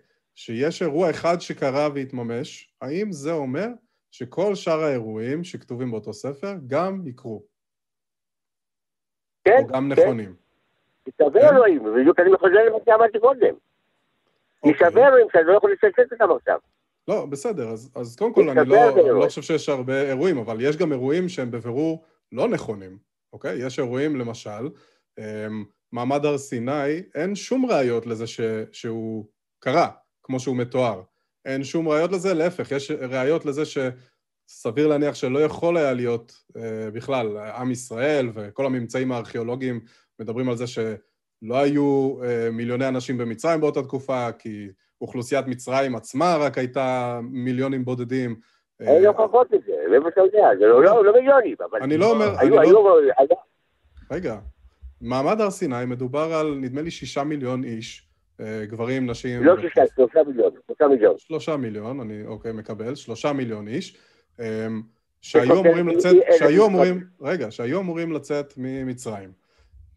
שיש 0.41 0.81
אירוע 0.81 1.09
אחד 1.09 1.41
שקרה 1.41 1.89
והתממש, 1.95 2.73
האם 2.81 3.11
זה 3.11 3.31
אומר 3.31 3.67
שכל 4.11 4.55
שאר 4.55 4.83
האירועים 4.83 5.43
שכתובים 5.43 5.91
באותו 5.91 6.13
ספר 6.13 6.53
גם 6.67 7.07
יקרו, 7.07 7.43
כן, 9.43 9.57
או 9.63 9.67
גם 9.67 9.91
כן. 9.95 10.01
נכונים? 10.01 10.35
הרבה 11.19 11.39
כן. 11.39 11.47
אירועים, 11.47 11.83
בדיוק 11.83 12.19
אני 12.19 12.37
חוזר 12.37 12.65
למה 12.67 12.77
שאמרתי 12.85 13.19
קודם. 13.19 13.55
יש 14.65 14.81
אוקיי. 14.81 15.05
אירועים 15.05 15.27
שאני 15.33 15.43
לא 15.43 15.57
יכול 15.57 15.71
לצטט 15.71 16.11
אותם 16.11 16.35
עכשיו. 16.35 16.59
לא, 17.07 17.25
בסדר, 17.25 17.69
אז, 17.69 17.91
אז 17.95 18.15
קודם 18.15 18.33
כל 18.33 18.49
אני 18.49 18.69
לא, 18.69 19.19
לא 19.19 19.25
חושב 19.25 19.41
שיש 19.41 19.69
הרבה 19.69 20.01
אירועים, 20.01 20.37
אבל 20.37 20.57
יש 20.61 20.77
גם 20.77 20.91
אירועים 20.91 21.29
שהם 21.29 21.51
בבירור 21.51 22.05
לא 22.31 22.47
נכונים, 22.47 22.97
אוקיי? 23.33 23.65
יש 23.65 23.79
אירועים, 23.79 24.15
למשל, 24.15 24.69
אמ, 25.19 25.23
מעמד 25.91 26.25
הר 26.25 26.37
סיני, 26.37 27.03
אין 27.15 27.35
שום 27.35 27.65
ראיות 27.65 28.05
לזה 28.05 28.27
ש, 28.27 28.41
שהוא 28.71 29.25
קרה, 29.59 29.89
כמו 30.23 30.39
שהוא 30.39 30.55
מתואר. 30.55 31.01
אין 31.45 31.63
שום 31.63 31.89
ראיות 31.89 32.11
לזה, 32.11 32.33
להפך, 32.33 32.71
יש 32.71 32.91
ראיות 32.91 33.45
לזה 33.45 33.63
שסביר 33.65 34.87
להניח 34.87 35.15
שלא 35.15 35.39
יכול 35.39 35.77
היה 35.77 35.93
להיות 35.93 36.33
אה, 36.57 36.91
בכלל 36.93 37.37
עם 37.37 37.71
ישראל, 37.71 38.29
וכל 38.33 38.65
הממצאים 38.65 39.11
הארכיאולוגיים 39.11 39.79
מדברים 40.19 40.49
על 40.49 40.55
זה 40.57 40.67
שלא 40.67 41.57
היו 41.57 42.17
אה, 42.23 42.49
מיליוני 42.51 42.87
אנשים 42.87 43.17
במצרים 43.17 43.61
באותה 43.61 43.83
תקופה, 43.83 44.31
כי 44.31 44.67
אוכלוסיית 45.01 45.47
מצרים 45.47 45.95
עצמה 45.95 46.37
רק 46.39 46.57
הייתה 46.57 47.19
מיליונים 47.23 47.85
בודדים. 47.85 48.35
אין 48.79 49.05
הוכחות 49.05 49.47
לזה, 49.51 49.73
זה 49.91 49.99
מה 49.99 50.09
שאתה 50.09 50.21
יודע, 50.21 50.47
זה 50.59 50.65
לא, 50.65 50.83
לא, 50.83 51.05
לא 51.05 51.13
מיליונים, 51.13 51.55
אבל... 51.69 51.79
אני 51.83 51.97
לא 51.97 52.11
אומר... 52.11 52.39
היו, 52.39 52.55
לא- 52.55 52.99
היו... 53.17 53.35
רגע, 54.11 54.37
מעמד 55.01 55.41
הר 55.41 55.49
סיני 55.49 55.85
מדובר 55.85 56.33
על 56.33 56.55
נדמה 56.61 56.81
לי 56.81 56.91
שישה 56.91 57.23
מיליון 57.23 57.63
איש, 57.63 58.07
אה, 58.07 58.10
גברים, 58.63 59.09
נשים... 59.09 59.43
לא 59.43 59.55
שישה, 59.61 59.81
שלושה 59.95 60.19
מיליון, 60.27 60.51
שלושה 60.67 60.87
מיליון. 60.87 61.15
שלושה 61.17 61.57
מיליון, 61.57 61.99
אני 61.99 62.25
אוקיי, 62.25 62.51
מקבל, 62.51 62.95
שלושה 62.95 63.33
מיליון 63.33 63.67
איש, 63.67 63.97
אמ, 64.39 64.81
שהיו 65.21 65.61
אמורים 65.61 65.87
לצאת, 65.87 66.15
שהיו 66.39 66.67
אמורים, 66.67 67.03
רגע, 67.21 67.51
שהיו 67.51 67.79
אמורים 67.79 68.11
לצאת 68.11 68.53
ממצרים. 68.57 69.31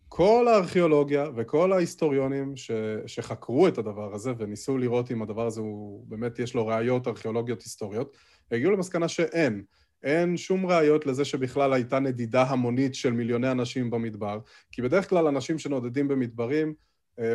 כל 0.09 0.49
הארכיאולוגיה 0.49 1.27
וכל 1.37 1.73
ההיסטוריונים 1.73 2.57
ש, 2.57 2.71
שחקרו 3.07 3.69
את 3.69 3.79
הדבר 3.79 4.15
הזה 4.15 4.33
וניסו 4.39 4.79
לראות 4.79 5.11
אם 5.11 5.23
הדבר 5.23 5.47
הזה 5.47 5.61
הוא 5.61 6.05
באמת 6.09 6.39
יש 6.39 6.55
לו 6.55 6.67
ראיות 6.67 7.09
ארכיאולוגיות 7.09 7.63
היסטוריות, 7.63 8.17
הגיעו 8.53 8.73
למסקנה 8.73 9.09
שאין. 9.09 9.63
אין 10.03 10.37
שום 10.37 10.67
ראיות 10.67 11.07
לזה 11.07 11.25
שבכלל 11.25 11.73
הייתה 11.73 11.99
נדידה 11.99 12.43
המונית 12.43 12.95
של 12.95 13.13
מיליוני 13.13 13.51
אנשים 13.51 13.91
במדבר, 13.91 14.39
כי 14.73 14.83
בדרך 14.83 15.09
כלל 15.11 15.27
אנשים 15.27 15.59
שנודדים 15.59 16.09
במדברים 16.09 16.75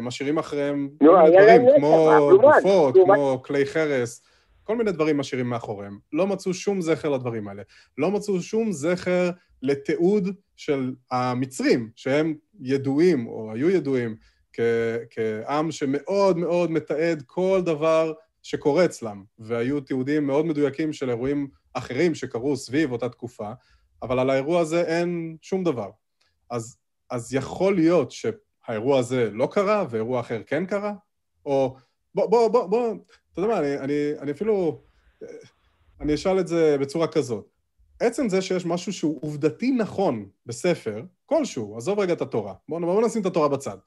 משאירים 0.01 0.37
אחריהם 0.37 0.89
כל 0.99 1.15
מיני 1.23 1.37
דברים, 1.37 1.61
כמו 1.77 2.29
גופות, 2.41 2.95
כמו 3.05 3.41
כלי 3.45 3.65
חרס, 3.65 4.23
כל 4.63 4.75
מיני 4.75 4.91
דברים 4.91 5.17
משאירים 5.17 5.49
מאחוריהם. 5.49 5.99
לא 6.13 6.27
מצאו 6.27 6.53
שום 6.53 6.81
זכר 6.81 7.09
לדברים 7.09 7.47
האלה. 7.47 7.63
לא 7.97 8.11
מצאו 8.11 8.41
שום 8.41 8.71
זכר 8.71 9.29
לתיעוד 9.61 10.29
של 10.55 10.93
המצרים, 11.11 11.89
שהם 11.95 12.35
ידועים, 12.59 13.27
או 13.27 13.51
היו 13.53 13.69
ידועים, 13.69 14.15
כעם 15.09 15.71
שמאוד 15.71 16.37
מאוד 16.37 16.71
מתעד 16.71 17.23
כל 17.25 17.61
דבר 17.65 18.13
שקורה 18.43 18.85
אצלם, 18.85 19.23
והיו 19.39 19.79
תיעודים 19.79 20.27
מאוד 20.27 20.45
מדויקים 20.45 20.93
של 20.93 21.09
אירועים 21.09 21.47
אחרים 21.73 22.15
שקרו 22.15 22.57
סביב 22.57 22.91
אותה 22.91 23.09
תקופה, 23.09 23.51
אבל 24.01 24.19
על 24.19 24.29
האירוע 24.29 24.61
הזה 24.61 24.81
אין 24.81 25.37
שום 25.41 25.63
דבר. 25.63 25.89
אז, 26.49 26.77
אז 27.09 27.33
יכול 27.33 27.75
להיות 27.75 28.11
שהאירוע 28.69 28.99
הזה 28.99 29.29
לא 29.31 29.49
קרה 29.51 29.85
ואירוע 29.89 30.19
אחר 30.19 30.41
כן 30.47 30.65
קרה? 30.65 30.93
או 31.45 31.75
בוא, 32.15 32.25
בוא, 32.25 32.47
בוא, 32.47 32.67
בוא, 32.67 32.93
אתה 33.33 33.41
יודע 33.41 33.53
מה, 33.53 33.59
אני, 33.59 33.77
אני, 33.77 33.93
אני 34.19 34.31
אפילו, 34.31 34.81
אני 36.01 36.13
אשאל 36.13 36.39
את 36.39 36.47
זה 36.47 36.77
בצורה 36.79 37.07
כזאת. 37.07 37.49
עצם 37.99 38.29
זה 38.29 38.41
שיש 38.41 38.65
משהו 38.65 38.93
שהוא 38.93 39.19
עובדתי 39.21 39.71
נכון 39.71 40.29
בספר, 40.45 41.03
כלשהו, 41.25 41.77
עזוב 41.77 41.99
רגע 41.99 42.13
את 42.13 42.21
התורה, 42.21 42.53
בואו 42.69 42.81
בוא 42.81 43.05
נשים 43.05 43.21
את 43.21 43.25
התורה 43.25 43.47
בצד. 43.47 43.77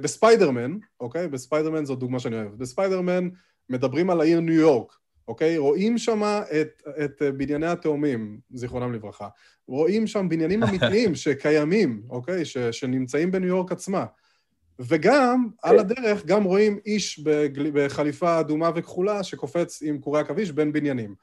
בספיידרמן, 0.00 0.78
אוקיי? 1.00 1.28
בספיידרמן 1.28 1.84
זו 1.84 1.94
דוגמה 1.94 2.20
שאני 2.20 2.36
אוהב. 2.36 2.58
בספיידרמן 2.58 3.28
מדברים 3.70 4.10
על 4.10 4.20
העיר 4.20 4.40
ניו 4.40 4.54
יורק, 4.54 4.92
אוקיי? 5.28 5.58
רואים 5.58 5.98
שם 5.98 6.22
את, 6.60 6.82
את 7.04 7.22
בנייני 7.36 7.66
התאומים, 7.66 8.38
זיכרונם 8.50 8.92
לברכה. 8.92 9.28
רואים 9.68 10.06
שם 10.06 10.28
בניינים 10.28 10.62
אמיתיים 10.68 11.14
שקיימים, 11.14 12.02
אוקיי? 12.10 12.44
ש, 12.44 12.58
שנמצאים 12.58 13.30
בניו 13.30 13.48
יורק 13.48 13.72
עצמה. 13.72 14.06
וגם, 14.78 15.48
על 15.62 15.78
הדרך, 15.78 16.26
גם 16.26 16.44
רואים 16.44 16.78
איש 16.86 17.18
בגל... 17.18 17.70
בחליפה 17.74 18.40
אדומה 18.40 18.70
וכחולה 18.74 19.22
שקופץ 19.22 19.82
עם 19.82 19.98
קורי 19.98 20.20
עכביש 20.20 20.50
בין 20.50 20.72
בניינים. 20.72 21.14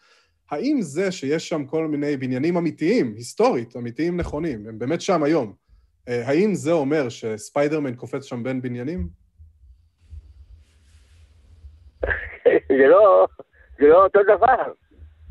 האם 0.52 0.82
זה 0.82 1.12
שיש 1.12 1.50
שם 1.50 1.66
כל 1.66 1.88
מיני 1.88 2.18
בניינים 2.18 2.58
אמיתיים, 2.58 3.14
היסטורית, 3.18 3.76
אמיתיים 3.76 4.18
נכונים, 4.18 4.68
הם 4.68 4.80
באמת 4.80 5.02
שם 5.02 5.24
היום, 5.24 5.54
אה, 6.08 6.28
האם 6.28 6.56
זה 6.56 6.72
אומר 6.72 7.10
שספיידרמן 7.10 7.96
קופץ 7.96 8.24
שם 8.24 8.44
בין 8.44 8.62
בניינים? 8.62 9.08
זה 12.78 12.88
לא, 12.90 13.28
זה 13.82 13.88
לא 13.88 14.04
אותו 14.04 14.20
דבר. 14.24 14.74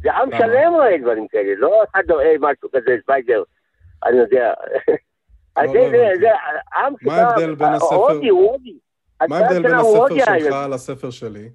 זה 0.02 0.12
עם 0.12 0.31
שלם 0.39 0.72
רואה 0.72 0.98
דברים 1.02 1.28
כאלה, 1.28 1.52
לא 1.56 1.82
אחד 1.90 2.10
רואה 2.10 2.35
משהו 2.40 2.68
כזה, 2.72 2.97
ספיידר, 3.02 3.43
אני 4.06 4.16
יודע. 4.16 4.52
לא, 5.56 5.74
לא 5.74 6.90
מה 7.02 7.14
ההבדל 7.14 7.55
בין 7.55 7.68
הספר... 7.68 7.94
הודי, 7.94 8.28
הודי. 8.28 8.78
מה 9.28 9.39
ההבדל 9.39 9.62
בין 9.62 9.74
הספר 9.74 10.14
שלך 10.39 10.56
לספר 10.70 11.10
שלי? 11.10 11.48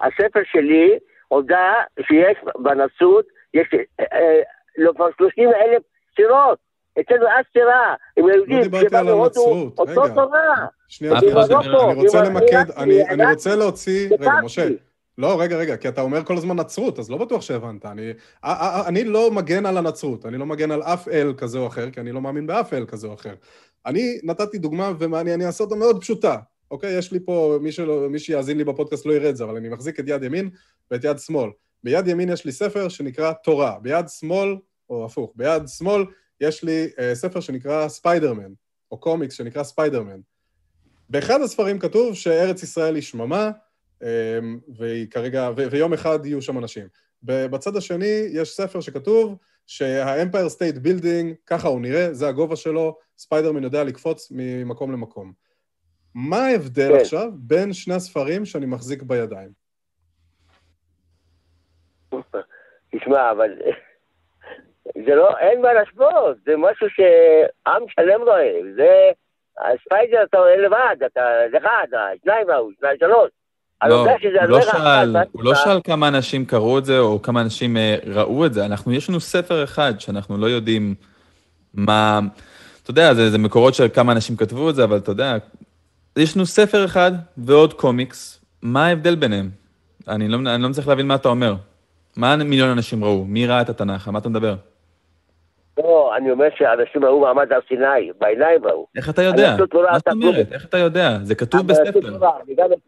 הספר 0.00 0.40
שלי 0.44 0.98
הודה 1.28 1.72
שיש 2.00 2.36
בנצרות, 2.58 3.26
יש 3.54 3.66
אה, 3.74 4.04
אה, 4.12 4.40
לא 4.78 4.92
כבר 4.96 5.08
30 5.16 5.48
אלף 5.48 5.82
סטירות. 6.12 6.58
אצלנו 7.00 7.26
אף 7.26 7.46
סטירה, 7.50 7.94
עם 8.16 8.26
היהודים, 8.26 8.62
דיברתי 8.62 8.96
על 8.96 9.08
הנצרות, 9.08 9.80
רגע. 9.80 10.14
שנייה, 10.88 11.12
אני 11.18 11.94
רוצה 11.94 12.22
למקד, 12.22 12.70
אני 13.08 13.32
רוצה 13.32 13.56
להוציא, 13.56 14.08
רגע, 14.20 14.30
משה. 14.44 14.68
לא, 15.18 15.40
רגע, 15.40 15.56
רגע, 15.56 15.76
כי 15.76 15.88
אתה 15.88 16.00
אומר 16.00 16.24
כל 16.24 16.36
הזמן 16.36 16.56
נצרות, 16.56 16.98
אז 16.98 17.10
לא 17.10 17.18
בטוח 17.18 17.42
שהבנת. 17.42 17.86
אני, 17.86 18.12
אני 18.86 19.04
לא 19.04 19.30
מגן 19.30 19.66
על 19.66 19.76
הנצרות, 19.76 20.26
אני 20.26 20.38
לא 20.38 20.46
מגן 20.46 20.70
על 20.70 20.82
אף 20.82 21.08
אל 21.08 21.34
כזה 21.36 21.58
או 21.58 21.66
אחר, 21.66 21.90
כי 21.90 22.00
אני 22.00 22.12
לא 22.12 22.20
מאמין 22.20 22.46
באף 22.46 22.72
אל 22.72 22.86
כזה 22.86 23.06
או 23.06 23.14
אחר. 23.14 23.34
אני 23.86 24.18
נתתי 24.22 24.58
דוגמה, 24.58 24.92
ואני 24.98 25.46
אעשה 25.46 25.64
אותה 25.64 25.74
מאוד 25.74 26.00
פשוטה. 26.00 26.36
אוקיי? 26.70 26.98
יש 26.98 27.12
לי 27.12 27.20
פה, 27.20 27.58
מי, 27.60 27.72
שלא, 27.72 28.10
מי 28.10 28.18
שיאזין 28.18 28.58
לי 28.58 28.64
בפודקאסט 28.64 29.06
לא 29.06 29.12
יראה 29.12 29.30
את 29.30 29.36
זה, 29.36 29.44
אבל 29.44 29.56
אני 29.56 29.68
מחזיק 29.68 30.00
את 30.00 30.04
יד 30.08 30.22
ימין 30.22 30.50
ואת 30.90 31.04
יד 31.04 31.18
שמאל. 31.18 31.50
ביד 31.84 32.08
ימין 32.08 32.28
יש 32.28 32.44
לי 32.44 32.52
ספר 32.52 32.88
שנקרא 32.88 33.32
תורה, 33.32 33.78
ביד 33.82 34.08
שמאל, 34.08 34.56
או 34.90 35.04
הפוך, 35.04 35.32
ביד 35.36 35.68
שמאל 35.68 36.04
יש 36.40 36.64
לי 36.64 36.88
אה, 36.98 37.14
ספר 37.14 37.40
שנקרא 37.40 37.88
ספיידרמן, 37.88 38.52
או 38.90 38.98
קומיקס 38.98 39.34
שנקרא 39.34 39.62
ספיידרמן. 39.62 40.20
באחד 41.10 41.40
הספרים 41.40 41.78
כתוב 41.78 42.14
שארץ 42.14 42.62
ישראל 42.62 42.94
היא 42.94 43.02
שממה, 43.02 43.44
אה, 43.44 43.50
והיא 44.78 45.10
כרגע, 45.10 45.50
ו- 45.56 45.70
ויום 45.70 45.92
אחד 45.92 46.26
יהיו 46.26 46.42
שם 46.42 46.58
אנשים. 46.58 46.88
בצד 47.22 47.76
השני 47.76 48.24
יש 48.32 48.50
ספר 48.50 48.80
שכתוב 48.80 49.36
שה 49.66 49.93
Empire 49.93 50.48
State 50.48 50.76
Building, 50.76 51.34
ככה 51.46 51.68
הוא 51.68 51.80
נראה, 51.80 52.14
זה 52.14 52.28
הגובה 52.28 52.56
שלו, 52.56 52.98
ספיידרמן 53.18 53.62
יודע 53.62 53.84
לקפוץ 53.84 54.28
ממקום 54.30 54.92
למקום. 54.92 55.32
מה 56.14 56.46
ההבדל 56.46 56.88
כן. 56.92 57.00
עכשיו 57.00 57.30
בין 57.34 57.72
שני 57.72 57.94
הספרים 57.94 58.44
שאני 58.44 58.66
מחזיק 58.66 59.02
בידיים? 59.02 59.50
תשמע, 62.90 63.30
אבל 63.30 63.50
זה 65.06 65.14
לא, 65.14 65.38
אין 65.38 65.62
מה 65.62 65.72
להשוות, 65.72 66.36
זה 66.46 66.56
משהו 66.56 66.86
שעם 66.90 67.82
שלם 67.88 68.22
רואה, 68.22 68.60
זה, 68.76 69.10
הספיידר 69.58 70.22
אתה 70.22 70.38
רואה 70.38 70.56
לבד, 70.56 70.96
אתה 71.06 71.46
לבד, 71.52 71.98
שניים 72.24 72.50
ראו, 72.50 72.70
שניים 72.78 72.98
שלוש. 72.98 73.30
לא, 73.86 74.00
הוא 74.00 74.08
לא, 74.48 74.60
שאל, 74.60 75.16
הוא 75.32 75.44
לא 75.44 75.54
שאל 75.54 75.80
כמה 75.84 76.08
אנשים 76.08 76.44
קראו 76.44 76.78
את 76.78 76.84
זה, 76.84 76.98
או 76.98 77.22
כמה 77.22 77.40
אנשים 77.40 77.76
אה, 77.76 77.96
ראו 78.06 78.46
את 78.46 78.54
זה. 78.54 78.64
אנחנו, 78.66 78.92
יש 78.92 79.08
לנו 79.08 79.20
ספר 79.20 79.64
אחד 79.64 80.00
שאנחנו 80.00 80.38
לא 80.38 80.46
יודעים 80.46 80.94
מה... 81.74 82.20
אתה 82.82 82.90
יודע, 82.90 83.14
זה, 83.14 83.30
זה 83.30 83.38
מקורות 83.38 83.74
של 83.74 83.88
כמה 83.88 84.12
אנשים 84.12 84.36
כתבו 84.36 84.70
את 84.70 84.74
זה, 84.74 84.84
אבל 84.84 84.96
אתה 84.96 85.10
יודע, 85.10 85.36
יש 86.16 86.36
לנו 86.36 86.46
ספר 86.46 86.84
אחד 86.84 87.12
ועוד 87.38 87.72
קומיקס, 87.72 88.44
מה 88.62 88.86
ההבדל 88.86 89.14
ביניהם? 89.14 89.50
אני 90.08 90.28
לא, 90.28 90.38
אני 90.54 90.62
לא 90.62 90.68
מצליח 90.68 90.88
להבין 90.88 91.06
מה 91.06 91.14
אתה 91.14 91.28
אומר. 91.28 91.54
מה 92.16 92.36
מיליון 92.36 92.68
אנשים 92.68 93.04
ראו? 93.04 93.24
מי 93.24 93.46
ראה 93.46 93.60
את 93.60 93.68
התנ"ך? 93.68 94.06
על 94.08 94.12
מה 94.12 94.18
אתה 94.18 94.28
מדבר? 94.28 94.54
לא, 95.78 96.12
אני 96.16 96.30
אומר 96.30 96.46
שאנשים 96.56 97.04
ראו 97.04 97.20
מעמד 97.20 97.52
הר 97.52 97.60
סיני, 97.68 98.12
בעיניים 98.20 98.64
ראו. 98.64 98.86
איך 98.96 99.10
אתה 99.10 99.22
יודע? 99.22 99.56
מה 99.90 99.98
זאת 99.98 100.08
אומרת? 100.08 100.52
איך 100.52 100.64
אתה 100.64 100.78
יודע? 100.78 101.18
זה 101.22 101.34
כתוב 101.34 101.66
בספר. 101.66 102.18
וגם 102.48 102.72
את 102.72 102.78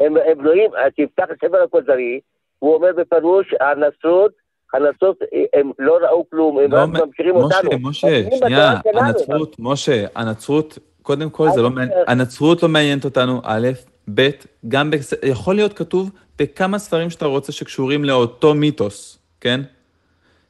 מוחמד, 0.00 0.22
הם 0.26 0.38
בנויים, 0.38 0.70
תפתח 0.96 1.24
את 1.32 1.36
ספר 1.36 1.62
הכוזרי, 1.62 2.20
הוא 2.58 2.74
אומר 2.74 2.88
בפירוש, 2.96 3.54
הנצרות, 3.60 4.32
הנצרות, 4.74 5.18
הם 5.52 5.70
לא 5.78 5.98
ראו 6.02 6.24
כלום, 6.30 6.58
הם 6.58 6.72
לא 6.72 6.82
רק 6.82 6.88
ממשיכים 6.88 7.36
אותנו. 7.36 7.70
משה, 7.80 8.22
משה, 8.28 8.36
שנייה, 8.38 8.74
הנצרות, 8.94 9.56
משה, 9.58 10.06
הנצרות 10.14 10.78
קודם 11.02 11.30
כל, 11.30 11.48
זה 11.54 11.62
לא 11.62 11.70
מעניין, 11.70 11.98
הנצרות 12.06 12.62
לא 12.62 12.68
מעניינת 12.68 13.04
אותנו, 13.04 13.40
א', 13.44 13.68
ב', 14.14 14.30
גם, 14.68 14.90
יכול 15.22 15.54
להיות 15.54 15.72
כתוב 15.72 16.10
בכמה 16.38 16.78
ספרים 16.78 17.10
שאתה 17.10 17.26
רוצה 17.26 17.52
שקשורים 17.52 18.04
לאותו 18.04 18.54
מיתוס, 18.54 19.18
כן? 19.40 19.60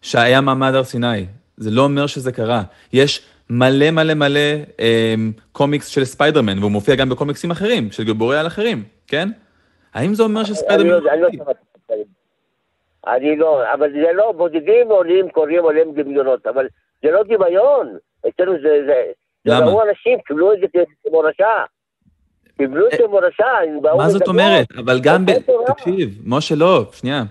שהיה 0.03 0.41
מעמד 0.41 0.75
הר 0.75 0.85
סיני. 0.85 1.27
זה 1.57 1.71
לא 1.71 1.83
אומר 1.83 2.07
שזה 2.07 2.33
קרה. 2.33 2.63
יש 2.93 3.23
מלא 3.51 3.91
מלא 3.91 4.15
מלא 4.15 4.41
אה, 4.81 5.15
קומיקס 5.53 5.87
של 5.87 6.05
ספיידרמן, 6.05 6.59
והוא 6.59 6.71
מופיע 6.71 6.95
גם 6.95 7.09
בקומיקסים 7.09 7.51
אחרים, 7.51 7.91
של 7.91 8.05
גיבורי 8.05 8.39
על 8.39 8.47
אחרים, 8.47 8.85
כן? 9.07 9.29
האם 9.95 10.15
זה 10.15 10.23
אומר 10.23 10.45
שספיידרמן... 10.45 10.91
לא- 10.91 11.11
אני 11.11 11.23
לא. 11.23 11.53
אני 13.07 13.37
לא, 13.37 13.73
אבל 13.75 13.93
זה 13.93 14.13
לא, 14.15 14.33
בודדים 14.33 14.89
עולים, 14.89 15.31
קוראים 15.31 15.63
עולים 15.63 15.95
דמיונות, 15.95 16.47
אבל 16.47 16.67
זה 17.03 17.11
לא 17.11 17.23
דמיון. 17.23 17.97
אצלנו 18.29 18.53
זה, 18.53 18.69
זה, 18.87 19.03
זה 19.45 19.53
למה? 19.53 19.67
ראו 19.67 19.83
אנשים, 19.83 20.19
קיבלו 20.27 20.53
את 20.53 20.59
זה 20.61 20.83
כמורשה. 21.07 21.65
קיבלו 22.57 22.87
את 22.87 22.93
זה 22.93 22.99
כמורשה, 22.99 23.47
הם 23.67 23.83
באו 23.83 23.97
מה 23.97 24.09
זאת. 24.09 24.29
אומרת? 24.29 24.67
אבל 24.79 25.01
גם 25.03 25.27
ב... 25.27 25.31
תקשיב, 25.67 26.19
משה, 26.25 26.55
לא, 26.55 26.85
שנייה. 26.93 27.23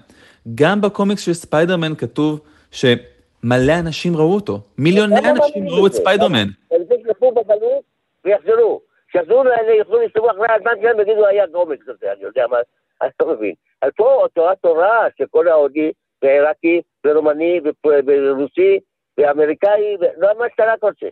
גם 0.56 0.82
בקומיקס 0.82 1.22
של 1.22 1.34
ספיידרמן 1.34 1.96
כתוב 1.96 2.40
שמלא 2.72 3.74
אנשים 3.80 4.18
ראו 4.18 4.36
אותו. 4.36 4.60
מיליוני 4.78 5.16
למה 5.16 5.30
אנשים 5.30 5.70
ראו 5.70 5.88
את? 5.88 5.94
ספיידרמן. 5.94 6.48
הם 6.72 6.82
ישלחו 7.00 7.32
בגלות 7.32 7.84
ויחזרו. 8.26 8.82
כשיחזרו 9.16 9.44
לאלה, 9.44 9.74
יוכלו 9.74 10.00
להסתובב 10.02 10.30
אחרי 10.30 10.48
הזמן 10.56 10.72
שלהם 10.82 10.98
ויגידו, 10.98 11.26
היה 11.26 11.46
קומיקס 11.52 11.90
הזה, 11.90 12.12
אני 12.12 12.24
יודע 12.24 12.48
מה, 12.50 12.58
אז 13.02 13.12
אתה 13.18 13.26
מבין. 13.26 13.54
אז 13.82 13.92
פה 13.96 14.14
אותה 14.14 14.42
תורה 14.62 15.08
שכל 15.18 15.48
ההודי 15.48 15.92
ועיראקי 16.22 16.82
ורומני 17.06 17.60
ורוסי 17.86 18.80
ואמריקאי, 19.18 19.98
לא 20.18 20.30
מה 20.40 20.46
שאתה 20.52 20.64
רק 20.74 20.84
רוצה. 20.84 21.08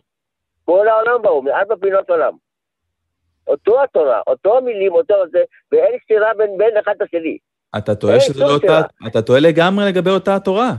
כל 0.64 0.88
העולם 0.88 1.22
באו, 1.22 1.42
מארבע 1.42 1.74
פינות 1.80 2.10
עולם. 2.10 2.32
אותו 3.46 3.82
התורה, 3.82 4.20
אותו 4.26 4.56
המילים, 4.56 4.92
אותו 4.92 5.14
זה, 5.32 5.42
ואין 5.72 5.98
סתירה 6.04 6.34
בין 6.36 6.58
בין 6.58 6.76
אחד 6.76 6.94
לשני. 7.00 7.38
אתה 7.78 7.94
טועה 7.94 8.20
שזה 8.20 8.44
לא 8.44 8.54
אותה... 8.54 8.80
אתה 9.06 9.22
טועה 9.22 9.40
לגמרי 9.40 9.84
לגבי 9.88 10.10
אותה 10.10 10.36
התורה. 10.36 10.70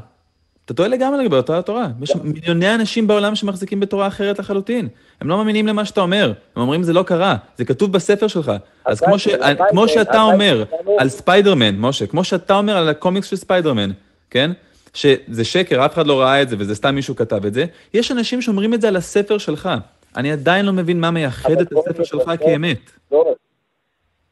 אתה 0.65 0.73
טועה 0.73 0.89
לגמרי 0.89 1.23
לגבי 1.23 1.35
אותה 1.35 1.57
התורה. 1.59 1.87
יש 2.01 2.15
מיליוני 2.23 2.75
אנשים 2.75 3.07
בעולם 3.07 3.35
שמחזיקים 3.35 3.79
בתורה 3.79 4.07
אחרת 4.07 4.39
לחלוטין. 4.39 4.87
הם 5.21 5.29
לא 5.29 5.37
מאמינים 5.37 5.67
למה 5.67 5.85
שאתה 5.85 6.01
אומר. 6.01 6.33
הם 6.55 6.61
אומרים 6.61 6.83
זה 6.83 6.93
לא 6.93 7.03
קרה, 7.03 7.35
זה 7.55 7.65
כתוב 7.65 7.91
בספר 7.91 8.27
שלך. 8.27 8.51
אז 8.85 8.99
כמו 9.01 9.19
ש- 9.19 9.27
כמו 9.69 9.87
שאתה 9.87 10.21
אומר. 10.21 10.63
על 10.97 11.09
ספיידרמן, 11.09 11.75
משה, 11.79 12.07
כמו 12.07 12.23
שאתה 12.23 12.57
אומר 12.57 12.77
על 12.77 12.89
הקומיקס 12.89 13.27
של 13.27 13.35
ספיידרמן, 13.35 13.89
כן? 14.29 14.51
שזה 14.93 15.43
שקר, 15.43 15.85
אף 15.85 15.93
אחד 15.93 16.07
לא 16.07 16.21
ראה 16.21 16.41
את 16.41 16.49
זה 16.49 16.55
וזה 16.59 16.75
סתם 16.75 16.95
מישהו 16.95 17.15
כתב 17.15 17.45
את 17.45 17.53
זה, 17.53 17.65
יש 17.93 18.11
אנשים 18.11 18.41
שאומרים 18.41 18.73
את 18.73 18.81
זה 18.81 18.87
על 18.87 18.95
הספר 18.95 19.37
שלך. 19.37 19.69
אני 20.17 20.31
עדיין 20.31 20.65
לא 20.65 20.73
מבין 20.73 20.99
מה 20.99 21.11
מייחד 21.11 21.51
את 21.61 21.67
הספר 21.77 22.03
שלך 22.03 22.31
כאמת. 22.39 22.79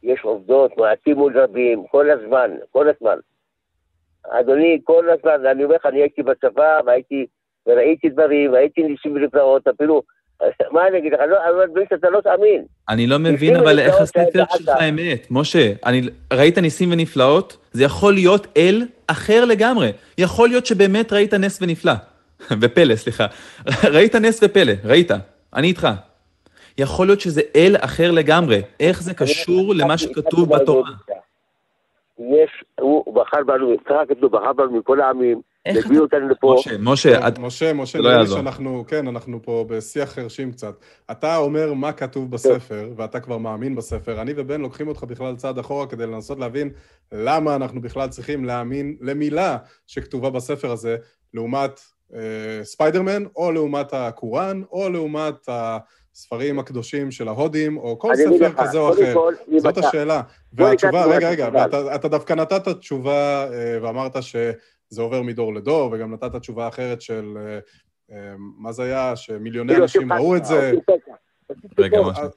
יש 0.03 0.19
עובדות, 0.23 0.71
מעטים 0.77 1.15
מול 1.17 1.39
רבים, 1.39 1.83
כל 1.91 2.05
הזמן, 2.11 2.51
כל 2.71 2.85
הזמן. 2.89 3.15
אדוני, 4.29 4.79
כל 4.83 5.05
הזמן, 5.09 5.45
אני 5.45 5.63
אומר 5.63 5.75
לך, 5.75 5.85
אני 5.85 6.01
הייתי 6.01 6.23
בצבא, 6.23 6.79
והייתי, 6.85 7.25
וראיתי 7.67 8.09
דברים, 8.09 8.53
והייתי 8.53 8.83
ניסים 8.83 9.15
ונפלאות, 9.15 9.67
אפילו, 9.67 10.01
מה 10.71 10.87
אני 10.87 10.97
אגיד 10.97 11.13
לך, 11.13 11.19
לא, 11.29 11.37
אומר 11.67 11.81
שאתה 11.89 12.09
לא 12.09 12.21
תאמין. 12.21 12.65
אני 12.89 13.07
לא 13.07 13.19
מבין 13.19 13.55
אבל 13.55 13.79
איך 13.79 13.95
הספר. 14.01 14.43
שלך 14.57 14.69
אמת. 14.89 15.27
משה, 15.31 15.73
אני, 15.85 16.01
ראית 16.33 16.57
ניסים 16.57 16.91
ונפלאות? 16.91 17.57
זה 17.71 17.83
יכול 17.83 18.13
להיות 18.13 18.47
אל 18.57 18.81
אחר 19.07 19.45
לגמרי. 19.45 19.91
יכול 20.17 20.49
להיות 20.49 20.65
שבאמת 20.65 21.13
ראית 21.13 21.33
נס 21.33 21.61
ונפלא. 21.61 21.93
ופלא, 22.61 22.95
סליחה. 22.95 23.25
ראית 23.95 24.15
נס 24.15 24.39
ופלא, 24.43 24.73
ראית. 24.85 25.11
אני 25.53 25.67
איתך. 25.67 25.87
יכול 26.77 27.07
להיות 27.07 27.21
שזה 27.21 27.41
אל 27.55 27.75
אחר 27.79 28.11
לגמרי. 28.11 28.61
איך 28.79 29.03
זה 29.03 29.13
קשור 29.13 29.75
למה 29.75 29.97
שכתוב 29.97 30.55
בתורה? 30.55 30.89
יש, 32.19 32.63
הוא 32.79 33.15
בחר 33.15 33.43
בנו, 33.47 33.75
ככה 33.85 34.05
כתוב, 34.09 34.31
בחר 34.31 34.53
בנו 34.53 34.77
מכל 34.77 35.01
העמים, 35.01 35.41
הביא 35.67 35.99
אותנו 35.99 36.29
לפה. 36.29 36.55
משה, 36.59 36.71
משה, 36.79 37.27
את- 37.27 37.39
משה, 37.39 37.73
משה, 37.73 37.97
זה 37.97 38.03
לא 38.03 38.09
נראה 38.09 38.13
לי 38.17 38.23
יעזור. 38.23 38.37
שאנחנו, 38.37 38.83
כן, 38.87 39.07
אנחנו 39.07 39.41
פה 39.43 39.65
בשיח 39.69 40.09
חרשים 40.09 40.51
קצת. 40.51 40.73
אתה 41.11 41.37
אומר 41.37 41.73
מה 41.73 41.91
כתוב 41.91 42.31
בספר, 42.31 42.89
ואתה 42.95 43.19
כבר 43.19 43.37
מאמין 43.37 43.75
בספר. 43.75 44.21
אני 44.21 44.33
ובן 44.35 44.61
לוקחים 44.61 44.87
אותך 44.87 45.03
בכלל 45.03 45.35
צעד 45.35 45.57
אחורה 45.59 45.87
כדי 45.87 46.05
לנסות 46.07 46.39
להבין 46.39 46.69
למה 47.11 47.55
אנחנו 47.55 47.81
בכלל 47.81 48.09
צריכים 48.09 48.45
להאמין 48.45 48.95
למילה 49.01 49.57
שכתובה 49.87 50.29
בספר 50.29 50.71
הזה, 50.71 50.97
לעומת 51.33 51.79
אה, 52.15 52.19
ספיידרמן, 52.63 53.23
או 53.35 53.51
לעומת 53.51 53.93
הקוראן, 53.93 54.61
או 54.71 54.89
לעומת 54.89 55.49
הספרים 56.15 56.59
הקדושים 56.59 57.11
של 57.11 57.27
ההודים, 57.27 57.77
או 57.77 57.99
כל 57.99 58.15
ספר 58.15 58.47
לך, 58.47 58.57
כזה 58.61 58.77
או 58.77 58.93
אחר. 58.93 59.13
כל, 59.13 59.33
זאת 59.57 59.77
אתה- 59.77 59.87
השאלה. 59.87 60.21
והתשובה, 60.53 61.05
רגע, 61.05 61.29
רגע. 61.29 61.49
ואתה 61.53 61.95
אתה 61.95 62.07
דווקא 62.07 62.33
נתת 62.33 62.67
תשובה 62.67 63.47
אה, 63.53 63.77
ואמרת 63.81 64.23
שזה 64.23 65.01
עובר 65.01 65.21
מדור 65.21 65.53
לדור, 65.53 65.91
וגם 65.93 66.13
נתת 66.13 66.35
תשובה 66.35 66.67
אחרת 66.67 67.01
של, 67.01 67.37
אה, 67.37 67.59
אה, 68.15 68.33
מה 68.37 68.71
זה 68.71 68.83
היה, 68.83 69.15
שמיליוני 69.15 69.69
כאילו, 69.73 69.83
אנשים 69.83 70.13
ראו 70.13 70.35
את 70.35 70.45
זה. 70.45 70.71
רגע, 71.79 71.97
עושים 71.97 72.11
משה. 72.23 72.27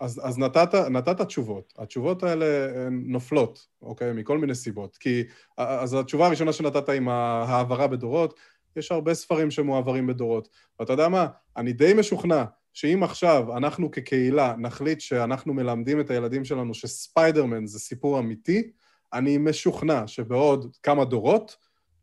אז, 0.00 0.20
אז 0.24 0.38
נתת, 0.38 0.74
נתת 0.74 1.20
תשובות. 1.20 1.72
התשובות 1.78 2.22
האלה 2.22 2.46
נופלות, 2.90 3.66
אוקיי? 3.82 4.12
מכל 4.12 4.38
מיני 4.38 4.54
סיבות. 4.54 4.96
כי, 4.96 5.24
אז 5.56 5.94
התשובה 5.94 6.26
הראשונה 6.26 6.52
שנתת 6.52 6.88
עם 6.88 7.08
ההעברה 7.08 7.86
בדורות, 7.86 8.34
יש 8.76 8.92
הרבה 8.92 9.14
ספרים 9.14 9.50
שמועברים 9.50 10.06
בדורות. 10.06 10.48
ואתה 10.80 10.92
יודע 10.92 11.08
מה? 11.08 11.26
אני 11.56 11.72
די 11.72 11.94
משוכנע 11.94 12.44
שאם 12.72 13.02
עכשיו 13.02 13.56
אנחנו 13.56 13.90
כקהילה 13.90 14.54
נחליט 14.58 15.00
שאנחנו 15.00 15.54
מלמדים 15.54 16.00
את 16.00 16.10
הילדים 16.10 16.44
שלנו 16.44 16.74
שספיידרמן 16.74 17.66
זה 17.66 17.78
סיפור 17.78 18.18
אמיתי, 18.18 18.70
אני 19.12 19.38
משוכנע 19.38 20.06
שבעוד 20.06 20.76
כמה 20.82 21.04
דורות, 21.04 21.56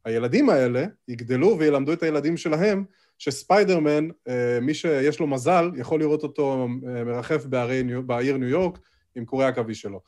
הילדים 0.06 0.50
האלה 0.50 0.86
יגדלו 1.08 1.56
וילמדו 1.60 1.94
את 1.94 2.04
הילדים 2.04 2.38
שלהם 2.38 2.84
שספיידרמן, 3.18 4.08
אה, 4.28 4.60
מי 4.62 4.74
שיש 4.74 5.20
לו 5.20 5.28
מזל, 5.28 5.72
יכול 5.76 6.00
לראות 6.00 6.24
אותו 6.24 6.68
אה, 6.88 7.04
מרחף 7.04 7.46
בערי, 7.46 7.84
ניו- 7.84 8.04
בעיר 8.04 8.38
ניו 8.38 8.50
יורק 8.50 8.80
עם 9.16 9.26
קורי 9.26 9.46
העכביש 9.46 9.82
שלו. 9.82 10.00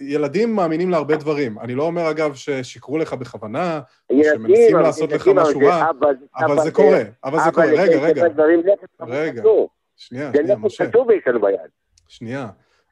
ילדים 0.00 0.54
מאמינים 0.56 0.90
להרבה 0.90 1.16
דברים. 1.16 1.58
אני 1.58 1.74
לא 1.74 1.82
אומר, 1.82 2.10
אגב, 2.10 2.34
ששיקרו 2.34 2.98
לך 2.98 3.14
בכוונה, 3.14 3.80
או 4.10 4.24
שמנסים 4.24 4.76
לעשות 4.76 5.12
לך 5.12 5.28
משהו 5.28 5.60
רע, 5.60 5.90
אבל 6.36 6.62
זה 6.62 6.70
קורה, 6.70 7.02
אבל 7.24 7.38
זה 7.44 7.50
קורה. 7.50 7.66
רגע, 7.66 8.00
רגע, 8.00 8.28
דברים, 8.28 8.60
נכס 8.60 9.00
רגע. 9.00 9.42
שנייה, 10.00 10.30
שנייה, 10.32 10.56
נכס 10.56 10.64
משה. 10.64 10.86
כתוב 10.86 11.08
לנו 11.26 11.40
ביד. 11.40 11.58
שנייה. 12.08 12.48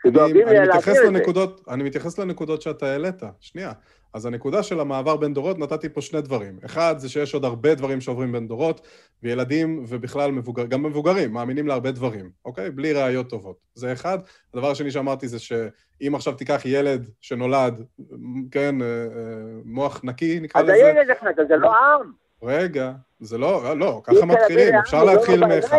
אני, 0.06 0.44
אני, 0.44 0.68
מתייחס. 0.68 0.96
לנקודות, 0.96 1.64
אני 1.68 1.82
מתייחס 1.82 2.18
לנקודות 2.18 2.62
שאתה 2.62 2.86
העלית. 2.86 3.22
שנייה. 3.40 3.72
אז 4.14 4.26
הנקודה 4.26 4.62
של 4.62 4.80
המעבר 4.80 5.16
בין 5.16 5.34
דורות, 5.34 5.58
נתתי 5.58 5.88
פה 5.88 6.00
שני 6.00 6.20
דברים. 6.20 6.58
אחד, 6.64 6.98
זה 6.98 7.08
שיש 7.08 7.34
עוד 7.34 7.44
הרבה 7.44 7.74
דברים 7.74 8.00
שעוברים 8.00 8.32
בין 8.32 8.48
דורות, 8.48 8.86
וילדים 9.22 9.84
ובכלל 9.88 10.32
מבוגר, 10.32 10.66
גם 10.66 10.82
מבוגרים 10.82 11.32
מאמינים 11.32 11.66
להרבה 11.66 11.90
דברים, 11.90 12.30
אוקיי? 12.44 12.70
בלי 12.70 12.92
ראיות 12.92 13.30
טובות. 13.30 13.56
זה 13.74 13.92
אחד. 13.92 14.18
הדבר 14.54 14.70
השני 14.70 14.90
שאמרתי 14.90 15.28
זה 15.28 15.38
שאם 15.38 16.14
עכשיו 16.14 16.34
תיקח 16.34 16.62
ילד 16.64 17.10
שנולד, 17.20 17.84
כן, 18.50 18.82
אה, 18.82 18.86
אה, 18.86 19.06
מוח 19.64 20.00
נקי, 20.04 20.40
נקרא 20.40 20.60
אז 20.60 20.66
לזה, 20.66 20.86
הילד 20.86 21.10
אחד, 21.10 21.32
אז 21.40 21.48
זה 21.48 21.56
לא 21.56 21.70
עם. 21.76 22.12
רגע, 22.42 22.92
זה 23.20 23.38
לא, 23.38 23.78
לא, 23.78 24.02
אי 24.08 24.16
ככה 24.16 24.26
מתחילים, 24.26 24.74
אפשר 24.74 25.04
לעם, 25.04 25.16
להתחיל 25.16 25.40
לא 25.40 25.48
מאחד. 25.48 25.76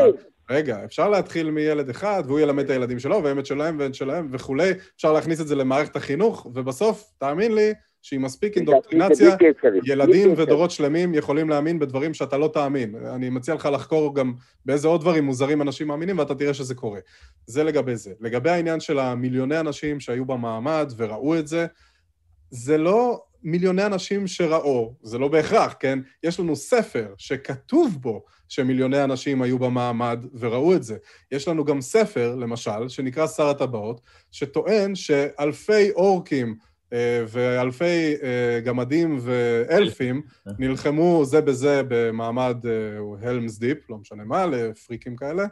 רגע, 0.49 0.85
אפשר 0.85 1.09
להתחיל 1.09 1.51
מילד 1.51 1.89
אחד, 1.89 2.23
והוא 2.25 2.39
ילמד 2.39 2.63
את 2.63 2.69
הילדים 2.69 2.99
שלו, 2.99 3.23
והם 3.23 3.39
את 3.39 3.45
שלהם 3.45 3.75
ואת 3.79 3.95
שלהם 3.95 4.27
וכולי, 4.31 4.71
אפשר 4.95 5.13
להכניס 5.13 5.41
את 5.41 5.47
זה 5.47 5.55
למערכת 5.55 5.95
החינוך, 5.95 6.47
ובסוף, 6.53 7.13
תאמין 7.17 7.55
לי, 7.55 7.73
שעם 8.01 8.21
מספיק 8.21 8.57
אינדוקטרינציה. 8.57 9.35
ילדים. 9.83 10.33
ודורות 10.37 10.71
שלמים 10.71 11.13
יכולים 11.13 11.49
להאמין 11.49 11.79
בדברים 11.79 12.13
שאתה 12.13 12.37
לא 12.37 12.49
תאמין. 12.53 12.95
אני 12.95 13.29
מציע 13.29 13.55
לך 13.55 13.69
לחקור 13.73 14.15
גם 14.15 14.33
באיזה 14.65 14.87
עוד 14.87 15.01
דברים 15.01 15.23
מוזרים 15.23 15.61
אנשים 15.61 15.87
מאמינים, 15.87 16.17
ואתה 16.17 16.35
תראה 16.35 16.53
שזה 16.53 16.75
קורה. 16.75 16.99
זה 17.45 17.63
לגבי 17.63 17.95
זה. 17.95 18.13
לגבי 18.19 18.49
העניין 18.49 18.79
של 18.79 18.99
המיליוני 18.99 19.59
אנשים 19.59 19.99
שהיו 19.99 20.25
במעמד 20.25 20.93
וראו 20.97 21.39
את 21.39 21.47
זה, 21.47 21.65
זה 22.51 22.77
לא 22.77 23.23
מיליוני 23.43 23.85
אנשים 23.85 24.27
שראו, 24.27 24.93
זה 25.01 25.17
לא 25.17 25.27
בהכרח, 25.27 25.75
כן? 25.79 25.99
יש 26.23 26.39
לנו 26.39 26.55
ספר 26.55 27.13
שכתוב 27.17 27.97
בו 28.01 28.23
שמיליוני 28.49 29.03
אנשים 29.03 29.41
היו 29.41 29.59
במעמד 29.59 30.25
וראו 30.39 30.75
את 30.75 30.83
זה. 30.83 30.97
יש 31.31 31.47
לנו 31.47 31.65
גם 31.65 31.81
ספר, 31.81 32.35
למשל, 32.35 32.89
שנקרא 32.89 33.27
שר 33.27 33.49
הטבעות, 33.49 34.01
שטוען 34.31 34.95
שאלפי 34.95 35.91
אורקים 35.91 36.55
אה, 36.93 37.23
ואלפי 37.27 38.13
אה, 38.23 38.59
גמדים 38.59 39.17
ואלפים 39.21 40.21
נלחמו 40.59 41.25
זה 41.25 41.41
בזה 41.41 41.81
במעמד 41.87 42.57
הלמס 43.21 43.59
דיפ, 43.59 43.89
לא 43.89 43.97
משנה 43.97 44.23
מה, 44.23 44.45
לפריקים 44.45 45.15
כאלה. 45.15 45.45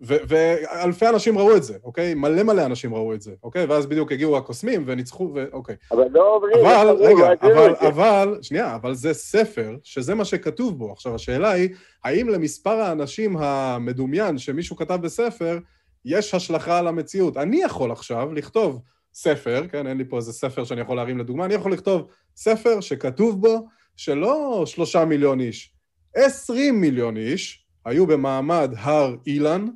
ואלפי 0.00 1.08
אנשים 1.08 1.38
ראו 1.38 1.56
את 1.56 1.62
זה, 1.62 1.76
אוקיי? 1.84 2.14
מלא 2.14 2.42
מלא 2.42 2.66
אנשים 2.66 2.94
ראו 2.94 3.14
את 3.14 3.20
זה, 3.20 3.32
אוקיי? 3.42 3.64
ואז 3.64 3.86
בדיוק 3.86 4.12
הגיעו 4.12 4.36
הקוסמים 4.36 4.84
וניצחו, 4.86 5.30
ואוקיי. 5.34 5.76
אבל 5.92 6.04
לא 6.10 6.36
אבל, 6.36 6.86
לא 6.86 7.06
רגע, 7.06 7.28
לא 7.42 7.66
אבל. 7.66 7.74
אבל, 7.88 8.38
שנייה, 8.42 8.74
אבל 8.74 8.94
זה 8.94 9.12
ספר, 9.12 9.76
שזה 9.82 10.14
מה 10.14 10.24
שכתוב 10.24 10.78
בו. 10.78 10.92
עכשיו, 10.92 11.14
השאלה 11.14 11.50
היא, 11.50 11.68
האם 12.04 12.28
למספר 12.28 12.70
האנשים 12.70 13.36
המדומיין 13.36 14.38
שמישהו 14.38 14.76
כתב 14.76 14.98
בספר, 15.02 15.58
יש 16.04 16.34
השלכה 16.34 16.78
על 16.78 16.86
המציאות? 16.86 17.36
אני 17.36 17.62
יכול 17.62 17.92
עכשיו 17.92 18.34
לכתוב 18.34 18.80
ספר, 19.14 19.62
כן, 19.72 19.86
אין 19.86 19.98
לי 19.98 20.04
פה 20.04 20.16
איזה 20.16 20.32
ספר 20.32 20.64
שאני 20.64 20.80
יכול 20.80 20.96
להרים 20.96 21.18
לדוגמה, 21.18 21.44
אני 21.44 21.54
יכול 21.54 21.72
לכתוב 21.72 22.06
ספר 22.36 22.80
שכתוב 22.80 23.40
בו 23.40 23.66
שלא 23.96 24.62
שלושה 24.66 25.04
מיליון 25.04 25.40
איש, 25.40 25.72
עשרים 26.14 26.80
מיליון 26.80 27.16
איש 27.16 27.64
היו 27.84 28.06
במעמד 28.06 28.74
הר 28.76 29.16
אילן, 29.26 29.66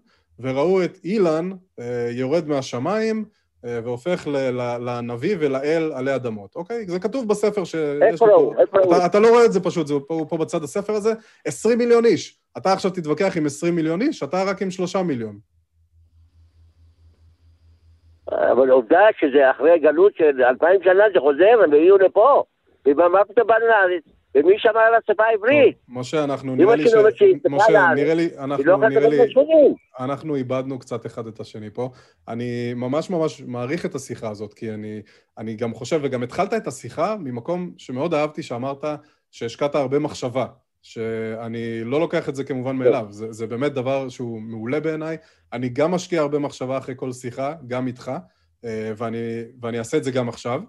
וראו 0.42 0.84
את 0.84 0.98
אילן 1.04 1.50
אה, 1.80 2.08
יורד 2.10 2.48
מהשמיים 2.48 3.24
אה, 3.64 3.80
והופך 3.84 4.26
לנביא 4.80 5.36
ולאל 5.40 5.92
עלי 5.94 6.14
אדמות, 6.14 6.56
אוקיי? 6.56 6.86
זה 6.86 7.00
כתוב 7.00 7.28
בספר 7.28 7.64
ש... 7.64 7.74
איפה 7.74 8.26
הוא? 8.26 8.54
איפה 8.60 8.78
הוא? 8.78 8.94
אתה, 9.06 9.20
לא 9.20 9.28
רואה 9.28 9.44
את 9.44 9.52
זה 9.52 9.60
פשוט, 9.60 9.86
זה 9.86 9.94
פה, 10.08 10.24
פה 10.28 10.36
בצד 10.36 10.62
הספר 10.62 10.92
הזה. 10.92 11.12
20 11.46 11.78
מיליון 11.78 12.04
איש. 12.04 12.38
אתה 12.56 12.72
עכשיו 12.72 12.90
תתווכח 12.90 13.36
עם 13.36 13.46
20 13.46 13.74
מיליון 13.74 14.02
איש, 14.02 14.22
אתה 14.22 14.42
רק 14.46 14.62
עם 14.62 14.70
3 14.70 14.96
מיליון. 14.96 15.38
אבל 18.28 18.70
עובדה 18.70 19.06
שזה 19.20 19.50
אחרי 19.50 19.78
גלות 19.78 20.12
של 20.16 20.44
אלפיים 20.44 20.82
שנה 20.82 21.04
זה 21.14 21.20
חוזר, 21.20 21.64
הם 21.64 21.72
הגיעו 21.72 21.98
לפה. 21.98 22.42
ומה 22.86 23.24
פתאום 23.24 23.46
באנו 23.46 23.66
לארץ? 23.66 24.02
ומי 24.34 24.54
שמר 24.58 24.78
על 24.80 24.94
השפה 24.94 25.24
העברית? 25.24 25.76
משה, 25.88 26.24
אנחנו 26.24 26.56
נראה 26.56 26.76
לי 26.76 26.88
ש... 26.88 26.94
משה, 27.50 27.94
נראה 27.94 28.14
לי, 28.14 28.28
אנחנו 28.38 28.64
לא 28.64 28.88
נראה 28.88 29.08
לי... 29.08 29.18
אנחנו 30.00 30.36
איבדנו 30.36 30.78
קצת 30.78 31.06
אחד 31.06 31.26
את 31.26 31.40
השני 31.40 31.70
פה. 31.70 31.90
אני 32.28 32.74
ממש 32.74 33.10
ממש 33.10 33.42
מעריך 33.46 33.86
את 33.86 33.94
השיחה 33.94 34.30
הזאת, 34.30 34.54
כי 34.54 34.70
אני, 34.70 35.02
אני 35.38 35.54
גם 35.54 35.74
חושב, 35.74 36.00
וגם 36.02 36.22
התחלת 36.22 36.54
את 36.54 36.66
השיחה 36.66 37.16
ממקום 37.20 37.72
שמאוד 37.78 38.14
אהבתי, 38.14 38.42
שאמרת 38.42 38.84
שהשקעת 39.30 39.74
הרבה 39.74 39.98
מחשבה. 39.98 40.46
שאני 40.82 41.84
לא 41.84 42.00
לוקח 42.00 42.28
את 42.28 42.34
זה 42.34 42.44
כמובן 42.44 42.76
מאליו, 42.76 43.06
זה, 43.10 43.32
זה 43.32 43.46
באמת 43.46 43.72
דבר 43.72 44.08
שהוא 44.08 44.40
מעולה 44.40 44.80
בעיניי. 44.80 45.16
אני 45.52 45.68
גם 45.68 45.90
משקיע 45.90 46.20
הרבה 46.20 46.38
מחשבה 46.38 46.78
אחרי 46.78 46.94
כל 46.98 47.12
שיחה, 47.12 47.54
גם 47.66 47.86
איתך, 47.86 48.12
אה, 48.64 48.92
ואני, 48.96 49.18
ואני 49.62 49.78
אעשה 49.78 49.96
את 49.96 50.04
זה 50.04 50.10
גם 50.10 50.28
עכשיו. 50.28 50.60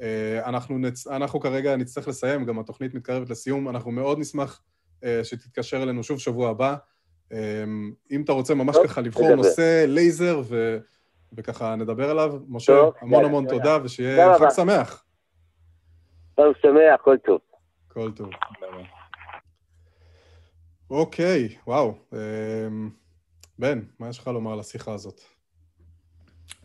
אה, 0.00 0.48
אנחנו, 0.48 0.78
נצ... 0.78 1.06
אנחנו 1.06 1.40
כרגע 1.40 1.76
נצטרך 1.76 2.08
לסיים, 2.08 2.44
גם 2.44 2.58
התוכנית 2.58 2.94
מתקרבת 2.94 3.30
לסיום, 3.30 3.68
אנחנו 3.68 3.90
מאוד 3.90 4.18
נשמח 4.18 4.62
אה, 5.04 5.20
שתתקשר 5.24 5.82
אלינו 5.82 6.02
שוב 6.02 6.18
שבוע 6.18 6.50
הבא. 6.50 6.76
אם 8.10 8.22
אתה 8.24 8.32
רוצה 8.32 8.54
ממש 8.54 8.76
ככה 8.84 9.00
לבחור 9.00 9.34
נושא 9.34 9.84
לייזר 9.88 10.42
ו... 10.44 10.78
וככה 11.32 11.76
נדבר 11.76 12.10
עליו. 12.10 12.34
משה, 12.48 12.72
המון 13.00 13.24
המון 13.24 13.48
תודה, 13.48 13.78
ושיהיה 13.84 14.38
חג 14.38 14.50
שמח. 14.56 15.04
חג 16.36 16.42
שמח, 16.62 17.00
כל 17.04 17.16
טוב. 17.24 17.40
כל 17.88 18.12
טוב. 18.12 18.30
אוקיי, 20.90 21.56
וואו. 21.66 21.94
אמ, 22.12 22.90
בן, 23.58 23.80
מה 23.98 24.08
יש 24.08 24.18
לך 24.18 24.26
לומר 24.26 24.52
על 24.52 24.60
השיחה 24.60 24.92
הזאת? 24.92 25.20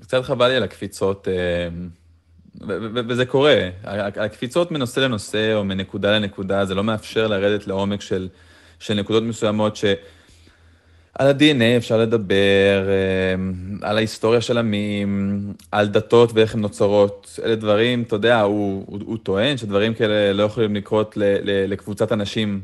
קצת 0.01 0.21
חבל 0.23 0.47
לי 0.47 0.55
על 0.55 0.63
הקפיצות, 0.63 1.27
אמ, 1.27 1.89
וזה 3.07 3.25
קורה. 3.25 3.69
הקפיצות 3.83 4.71
מנושא 4.71 4.99
לנושא 4.99 5.53
או 5.55 5.63
מנקודה 5.63 6.11
לנקודה, 6.19 6.65
זה 6.65 6.75
לא 6.75 6.83
מאפשר 6.83 7.27
לרדת 7.27 7.67
לעומק 7.67 8.01
של, 8.01 8.29
של 8.79 8.93
נקודות 8.93 9.23
מסוימות 9.23 9.75
ש... 9.75 9.85
על 11.19 11.27
ה-DNA 11.27 11.77
אפשר 11.77 11.97
לדבר, 11.97 12.87
אמ, 13.35 13.53
על 13.81 13.97
ההיסטוריה 13.97 14.41
של 14.41 14.57
עמים, 14.57 15.53
על 15.71 15.87
דתות 15.87 16.31
ואיך 16.33 16.55
הן 16.55 16.61
נוצרות. 16.61 17.39
אלה 17.45 17.55
דברים, 17.55 18.01
אתה 18.01 18.15
יודע, 18.15 18.41
הוא, 18.41 18.83
הוא, 18.87 18.99
הוא 19.05 19.17
טוען 19.23 19.57
שדברים 19.57 19.93
כאלה 19.93 20.33
לא 20.33 20.43
יכולים 20.43 20.75
לקרות 20.75 21.17
לקבוצת 21.43 22.11
אנשים 22.11 22.61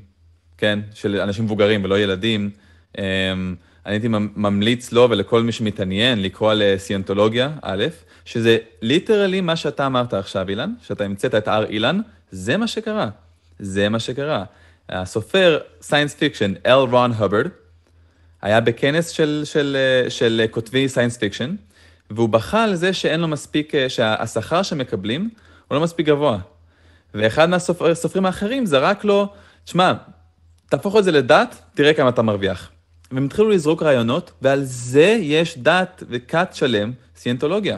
כן, 0.57 0.79
של 0.93 1.21
אנשים 1.21 1.45
מבוגרים 1.45 1.83
ולא 1.83 1.99
ילדים. 1.99 2.49
אני 3.85 3.93
הייתי 3.93 4.07
ממליץ 4.35 4.91
לו 4.91 5.07
ולכל 5.09 5.43
מי 5.43 5.51
שמתעניין 5.51 6.21
לקרוא 6.21 6.51
על 6.51 6.63
סיינטולוגיה, 6.77 7.51
א', 7.61 7.85
שזה 8.25 8.57
literally 8.81 9.41
מה 9.41 9.55
שאתה 9.55 9.85
אמרת 9.85 10.13
עכשיו, 10.13 10.49
אילן, 10.49 10.73
שאתה 10.81 11.03
המצאת 11.03 11.35
את 11.35 11.47
הר 11.47 11.65
אילן, 11.65 11.99
זה 12.31 12.57
מה 12.57 12.67
שקרה. 12.67 13.09
זה 13.59 13.89
מה 13.89 13.99
שקרה. 13.99 14.43
הסופר 14.89 15.59
science 15.81 16.13
fiction, 16.13 16.53
אל 16.65 16.73
רון 16.73 17.11
הברד, 17.17 17.47
היה 18.41 18.61
בכנס 18.61 19.09
של, 19.09 19.41
של, 19.45 19.77
של 20.09 20.45
כותבי 20.51 20.89
science 20.89 21.17
fiction, 21.17 21.55
והוא 22.09 22.29
בכה 22.29 22.63
על 22.63 22.75
זה 22.75 22.93
שאין 22.93 23.19
לו 23.19 23.27
מספיק, 23.27 23.73
שהשכר 23.87 24.63
שמקבלים 24.63 25.29
הוא 25.67 25.75
לא 25.75 25.81
מספיק 25.83 26.07
גבוה. 26.07 26.37
ואחד 27.13 27.49
מהסופרים 27.49 28.25
האחרים 28.25 28.65
זרק 28.65 29.03
לו, 29.03 29.27
תשמע, 29.65 29.93
תהפוך 30.69 30.95
את 30.95 31.03
זה 31.03 31.11
לדת, 31.11 31.61
תראה 31.73 31.93
כמה 31.93 32.09
אתה 32.09 32.21
מרוויח. 32.21 32.71
והם 33.11 33.25
התחילו 33.25 33.49
לזרוק 33.49 33.83
רעיונות, 33.83 34.31
ועל 34.41 34.63
זה 34.63 35.17
יש 35.21 35.57
דת 35.57 36.03
וכת 36.09 36.49
שלם, 36.53 36.91
סיינטולוגיה. 37.15 37.77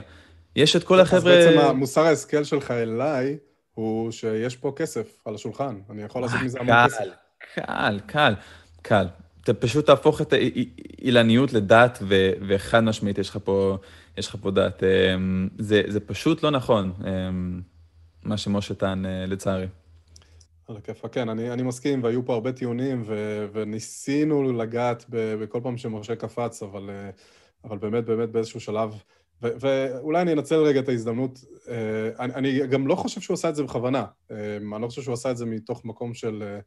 יש 0.55 0.75
את 0.75 0.83
כל 0.83 0.99
החבר'ה... 0.99 1.19
אז 1.37 1.45
בעצם 1.45 1.59
המוסר 1.59 2.01
ההשכל 2.01 2.43
שלך 2.43 2.71
אליי, 2.71 3.37
הוא 3.73 4.11
שיש 4.11 4.55
פה 4.55 4.73
כסף 4.75 5.17
על 5.25 5.35
השולחן. 5.35 5.79
אני 5.89 6.03
יכול 6.03 6.21
לעשות 6.21 6.41
מזה 6.41 6.59
המון 6.59 6.75
כסף. 6.85 7.03
קל, 7.55 7.99
קל, 8.05 8.33
קל. 8.81 9.05
אתה 9.43 9.53
פשוט 9.53 9.85
תהפוך 9.85 10.21
את 10.21 10.33
האילניות 10.33 11.53
לדת, 11.53 12.03
וחד 12.47 12.79
משמעית 12.79 13.17
יש 13.17 13.29
לך 13.29 13.37
פה, 13.43 13.77
יש 14.17 14.27
לך 14.27 14.35
פה 14.41 14.51
דת. 14.51 14.83
אמ, 14.83 15.47
זה, 15.59 15.81
זה 15.87 15.99
פשוט 15.99 16.43
לא 16.43 16.51
נכון, 16.51 16.93
אמ, 16.99 17.61
מה 18.23 18.37
שמשה 18.37 18.73
טען, 18.73 19.05
אה, 19.05 19.25
לצערי. 19.27 19.67
על 20.71 20.77
הכיפה, 20.77 21.07
כן, 21.07 21.29
אני, 21.29 21.51
אני 21.51 21.63
מסכים, 21.63 22.03
והיו 22.03 22.25
פה 22.25 22.33
הרבה 22.33 22.51
טיעונים, 22.51 23.03
ו, 23.05 23.45
וניסינו 23.53 24.53
לגעת 24.53 25.05
בכל 25.09 25.59
פעם 25.63 25.77
שמשה 25.77 26.15
קפץ, 26.15 26.63
אבל, 26.63 26.89
אה, 26.89 27.09
אבל 27.63 27.77
באמת, 27.77 28.05
באמת 28.05 28.29
באיזשהו 28.29 28.59
שלב, 28.59 28.93
ו, 29.43 29.47
ואולי 29.59 30.21
אני 30.21 30.33
אנצל 30.33 30.55
רגע 30.55 30.79
את 30.79 30.89
ההזדמנות, 30.89 31.39
אה, 31.69 32.09
אני, 32.19 32.33
אני 32.35 32.67
גם 32.67 32.87
לא 32.87 32.95
חושב 32.95 33.21
שהוא 33.21 33.33
עשה 33.33 33.49
את 33.49 33.55
זה 33.55 33.63
בכוונה, 33.63 34.05
אה, 34.31 34.57
אני 34.75 34.81
לא 34.81 34.87
חושב 34.87 35.01
שהוא 35.01 35.13
עשה 35.13 35.31
את 35.31 35.37
זה 35.37 35.45
מתוך 35.45 35.85
מקום 35.85 36.13
של 36.13 36.59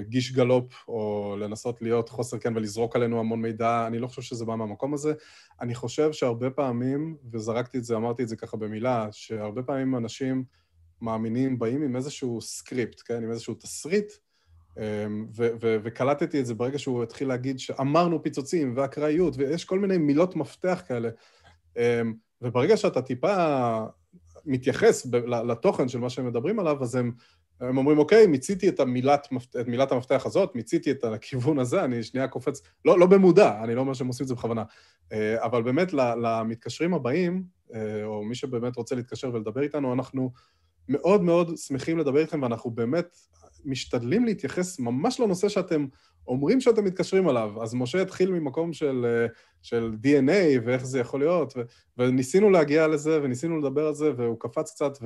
גיש 0.00 0.32
גלופ, 0.32 0.84
או 0.88 1.36
לנסות 1.40 1.82
להיות 1.82 2.08
חוסר 2.08 2.38
כן 2.38 2.56
ולזרוק 2.56 2.96
עלינו 2.96 3.20
המון 3.20 3.42
מידע, 3.42 3.86
אני 3.86 3.98
לא 3.98 4.06
חושב 4.06 4.22
שזה 4.22 4.44
בא 4.44 4.54
מהמקום 4.54 4.94
הזה. 4.94 5.12
אני 5.60 5.74
חושב 5.74 6.12
שהרבה 6.12 6.50
פעמים, 6.50 7.16
וזרקתי 7.32 7.78
את 7.78 7.84
זה, 7.84 7.96
אמרתי 7.96 8.22
את 8.22 8.28
זה 8.28 8.36
ככה 8.36 8.56
במילה, 8.56 9.08
שהרבה 9.10 9.62
פעמים 9.62 9.96
אנשים, 9.96 10.44
מאמינים 11.02 11.58
באים 11.58 11.82
עם 11.82 11.96
איזשהו 11.96 12.40
סקריפט, 12.40 13.02
כן? 13.04 13.22
עם 13.24 13.30
איזשהו 13.30 13.54
תסריט, 13.54 14.12
אמ, 14.78 15.26
ו- 15.36 15.50
ו- 15.62 15.76
וקלטתי 15.82 16.40
את 16.40 16.46
זה 16.46 16.54
ברגע 16.54 16.78
שהוא 16.78 17.02
התחיל 17.02 17.28
להגיד 17.28 17.58
שאמרנו 17.58 18.22
פיצוצים 18.22 18.72
ואקראיות, 18.76 19.34
ויש 19.36 19.64
כל 19.64 19.78
מיני 19.78 19.98
מילות 19.98 20.36
מפתח 20.36 20.82
כאלה. 20.88 21.08
אמ, 21.76 22.14
וברגע 22.42 22.76
שאתה 22.76 23.02
טיפה 23.02 23.34
מתייחס 24.46 25.06
ב- 25.06 25.16
לתוכן 25.26 25.88
של 25.88 25.98
מה 25.98 26.10
שהם 26.10 26.26
מדברים 26.26 26.58
עליו, 26.58 26.82
אז 26.82 26.94
הם, 26.94 27.12
הם 27.60 27.78
אומרים, 27.78 27.98
אוקיי, 27.98 28.26
מיציתי 28.26 28.68
את, 28.68 28.80
המילת, 28.80 29.28
את 29.60 29.66
מילת 29.68 29.92
המפתח 29.92 30.22
הזאת, 30.26 30.54
מיציתי 30.54 30.90
את 30.90 31.04
הכיוון 31.04 31.58
הזה, 31.58 31.84
אני 31.84 32.02
שנייה 32.02 32.28
קופץ, 32.28 32.62
לא, 32.84 32.98
לא 32.98 33.06
במודע, 33.06 33.64
אני 33.64 33.74
לא 33.74 33.80
אומר 33.80 33.94
שהם 33.94 34.06
עושים 34.06 34.24
את 34.24 34.28
זה 34.28 34.34
בכוונה, 34.34 34.62
אה, 35.12 35.44
אבל 35.44 35.62
באמת 35.62 35.92
למתקשרים 35.92 36.94
הבאים, 36.94 37.44
אה, 37.74 38.04
או 38.04 38.24
מי 38.24 38.34
שבאמת 38.34 38.76
רוצה 38.76 38.94
להתקשר 38.94 39.30
ולדבר 39.34 39.62
איתנו, 39.62 39.92
אנחנו 39.92 40.30
מאוד 40.88 41.22
מאוד 41.22 41.56
שמחים 41.56 41.98
לדבר 41.98 42.18
איתכם, 42.18 42.42
ואנחנו 42.42 42.70
באמת 42.70 43.16
משתדלים 43.64 44.24
להתייחס 44.24 44.78
ממש 44.78 45.20
לנושא 45.20 45.48
שאתם 45.48 45.86
אומרים 46.26 46.60
שאתם 46.60 46.84
מתקשרים 46.84 47.28
עליו. 47.28 47.62
אז 47.62 47.74
משה 47.74 48.02
התחיל 48.02 48.30
ממקום 48.30 48.72
של, 48.72 49.26
של 49.62 49.90
DNA 50.02 50.60
ואיך 50.64 50.86
זה 50.86 50.98
יכול 50.98 51.20
להיות, 51.20 51.54
ו, 51.56 51.60
וניסינו 51.98 52.50
להגיע 52.50 52.88
לזה, 52.88 53.20
וניסינו 53.22 53.58
לדבר 53.58 53.86
על 53.86 53.94
זה, 53.94 54.12
והוא 54.16 54.36
קפץ 54.40 54.70
קצת, 54.70 54.98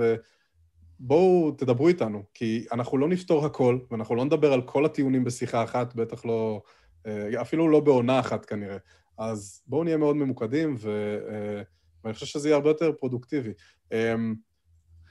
ובואו 1.00 1.50
תדברו 1.50 1.88
איתנו, 1.88 2.22
כי 2.34 2.66
אנחנו 2.72 2.98
לא 2.98 3.09
נפתור 3.09 3.46
הכל, 3.46 3.78
ואנחנו 3.90 4.14
לא 4.14 4.24
נדבר 4.24 4.52
על 4.52 4.62
כל 4.62 4.84
הטיעונים 4.84 5.24
בשיחה 5.24 5.64
אחת, 5.64 5.94
בטח 5.94 6.24
לא, 6.24 6.62
אה, 7.06 7.40
אפילו 7.40 7.68
לא 7.68 7.80
בעונה 7.80 8.20
אחת 8.20 8.44
כנראה. 8.44 8.76
אז 9.18 9.62
בואו 9.66 9.84
נהיה 9.84 9.96
מאוד 9.96 10.16
ממוקדים, 10.16 10.74
ו, 10.78 11.18
אה, 11.30 11.62
ואני 12.05 12.14
חושב 12.14 12.26
שזה 12.26 12.48
יהיה 12.48 12.56
הרבה 12.56 12.70
יותר 12.70 12.92
פרודוקטיבי. 12.92 13.52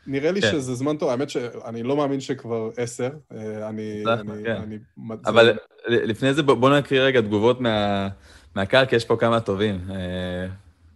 נראה 0.08 0.32
לי 0.32 0.42
כן. 0.42 0.52
שזה 0.52 0.76
זמן 0.76 0.98
טוב, 0.98 1.10
האמת 1.10 1.30
שאני 1.30 1.84
לא 1.84 1.98
מאמין 1.98 2.20
שכבר 2.20 2.70
עשר, 2.78 3.10
אה, 3.34 3.70
אני... 3.70 4.04
אני, 4.08 4.44
כן. 4.44 4.56
אני 4.56 4.78
אבל. 5.26 5.58
לפני 5.88 6.34
זה 6.34 6.44
בוא 6.44 6.78
נקריא 6.78 7.02
רגע 7.02 7.22
תגובות 7.22 7.62
מה, 7.62 8.08
מהקהל, 8.56 8.86
כי 8.86 8.96
יש 8.96 9.06
פה 9.06 9.18
כמה 9.20 9.40
טובים. 9.40 9.80
אה, 9.90 10.48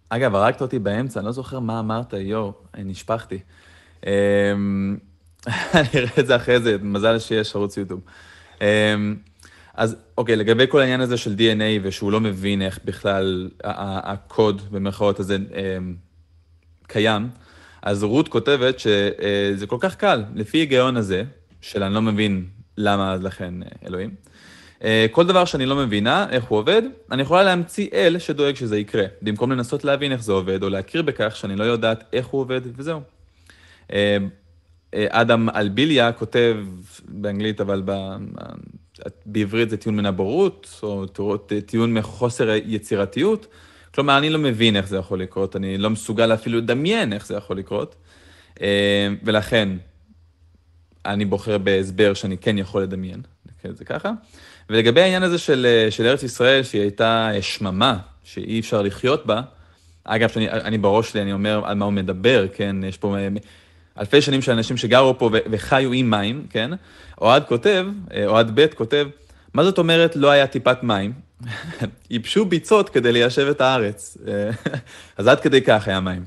אגב, 0.09 0.35
הרגת 0.35 0.61
אותי 0.61 0.79
באמצע, 0.79 1.19
אני 1.19 1.25
לא 1.25 1.31
זוכר 1.31 1.59
מה 1.59 1.79
אמרת, 1.79 2.13
יואו, 2.13 2.53
נשפכתי. 2.77 3.39
אה, 4.07 4.53
אני 5.73 5.87
אראה 5.95 6.11
את 6.19 6.27
זה 6.27 6.35
אחרי 6.35 6.59
זה, 6.59 6.77
מזל 6.81 7.19
שיש 7.19 7.55
ערוץ 7.55 7.77
יוטיוב. 7.77 8.01
אז 9.73 9.95
אוקיי, 10.17 10.35
לגבי 10.35 10.65
כל 10.69 10.79
העניין 10.79 11.01
הזה 11.01 11.17
של 11.17 11.35
DNA, 11.37 11.79
ושהוא 11.83 12.11
לא 12.11 12.19
מבין 12.19 12.61
איך 12.61 12.79
בכלל 12.85 13.49
הקוד, 13.63 14.61
במרכאות 14.71 15.19
הזה, 15.19 15.37
קיים, 16.87 17.29
אז 17.81 18.03
רות 18.03 18.27
כותבת 18.27 18.79
שזה 18.79 19.67
כל 19.67 19.77
כך 19.79 19.95
קל, 19.95 20.23
לפי 20.35 20.57
היגיון 20.57 20.97
הזה, 20.97 21.23
של 21.61 21.83
אני 21.83 21.93
לא 21.93 22.01
מבין 22.01 22.45
למה 22.77 23.13
אז 23.13 23.23
לכן 23.23 23.63
אה, 23.63 23.67
אלוהים. 23.87 24.09
אה, 24.83 25.05
כל 25.11 25.27
דבר 25.27 25.45
שאני 25.45 25.65
לא 25.65 25.75
מבינה 25.75 26.27
איך 26.29 26.43
הוא 26.43 26.59
עובד, 26.59 26.81
אני 27.11 27.21
יכולה 27.21 27.43
להמציא 27.43 27.87
אל 27.93 28.19
שדואג 28.19 28.55
שזה 28.55 28.77
יקרה, 28.77 29.05
במקום 29.21 29.51
לנסות 29.51 29.83
להבין 29.83 30.11
איך 30.11 30.23
זה 30.23 30.31
עובד, 30.31 30.63
או 30.63 30.69
להכיר 30.69 31.01
בכך 31.01 31.35
שאני 31.35 31.55
לא 31.55 31.63
יודעת 31.63 32.03
איך 32.13 32.27
הוא 32.27 32.41
עובד, 32.41 32.61
וזהו. 32.75 33.01
אה, 33.93 34.17
אדם 34.93 35.49
אלביליה 35.49 36.11
כותב 36.11 36.57
באנגלית, 37.07 37.61
אבל 37.61 37.83
בעברית 39.25 39.69
זה 39.69 39.77
טיעון 39.77 39.95
מן 39.95 40.05
הבורות, 40.05 40.79
או 40.83 41.37
טיעון 41.65 41.93
מחוסר 41.93 42.49
יצירתיות. 42.65 43.47
כלומר, 43.95 44.17
אני 44.17 44.29
לא 44.29 44.39
מבין 44.39 44.75
איך 44.75 44.87
זה 44.87 44.97
יכול 44.97 45.21
לקרות, 45.21 45.55
אני 45.55 45.77
לא 45.77 45.89
מסוגל 45.89 46.33
אפילו 46.33 46.57
לדמיין 46.57 47.13
איך 47.13 47.27
זה 47.27 47.35
יכול 47.35 47.57
לקרות, 47.57 47.95
אה, 48.61 49.07
ולכן 49.23 49.69
אני 51.05 51.25
בוחר 51.25 51.57
בהסבר 51.57 52.13
שאני 52.13 52.37
כן 52.37 52.57
יכול 52.57 52.83
לדמיין, 52.83 53.21
זה 53.63 53.85
ככה. 53.85 54.11
ולגבי 54.69 55.01
העניין 55.01 55.23
הזה 55.23 55.37
של, 55.37 55.87
של 55.89 56.05
ארץ 56.05 56.23
ישראל, 56.23 56.63
שהיא 56.63 56.81
הייתה 56.81 57.31
שממה, 57.41 57.97
שאי 58.23 58.59
אפשר 58.59 58.81
לחיות 58.81 59.25
בה, 59.25 59.41
אגב, 60.03 60.29
שאני, 60.29 60.49
אני 60.49 60.77
בראש 60.77 61.11
שלי, 61.11 61.21
אני 61.21 61.33
אומר 61.33 61.61
על 61.65 61.77
מה 61.77 61.85
הוא 61.85 61.93
מדבר, 61.93 62.45
כן? 62.53 62.75
יש 62.83 62.97
פה 62.97 63.15
אלפי 63.99 64.21
שנים 64.21 64.41
של 64.41 64.51
אנשים 64.51 64.77
שגרו 64.77 65.17
פה 65.19 65.29
וחיו 65.51 65.91
עם 65.91 66.09
מים, 66.09 66.45
כן? 66.49 66.71
אוהד 67.21 67.43
כותב, 67.45 67.87
אוהד 68.25 68.51
ב' 68.59 68.67
כותב, 68.67 69.07
מה 69.53 69.63
זאת 69.63 69.77
אומרת 69.77 70.15
לא 70.15 70.29
היה 70.29 70.47
טיפת 70.47 70.83
מים? 70.83 71.11
ייבשו 72.09 72.45
ביצות 72.45 72.89
כדי 72.89 73.11
ליישב 73.11 73.47
את 73.47 73.61
הארץ. 73.61 74.17
אז 75.17 75.27
עד 75.27 75.39
כדי 75.39 75.61
כך 75.61 75.87
היה 75.87 75.99
מים. 75.99 76.23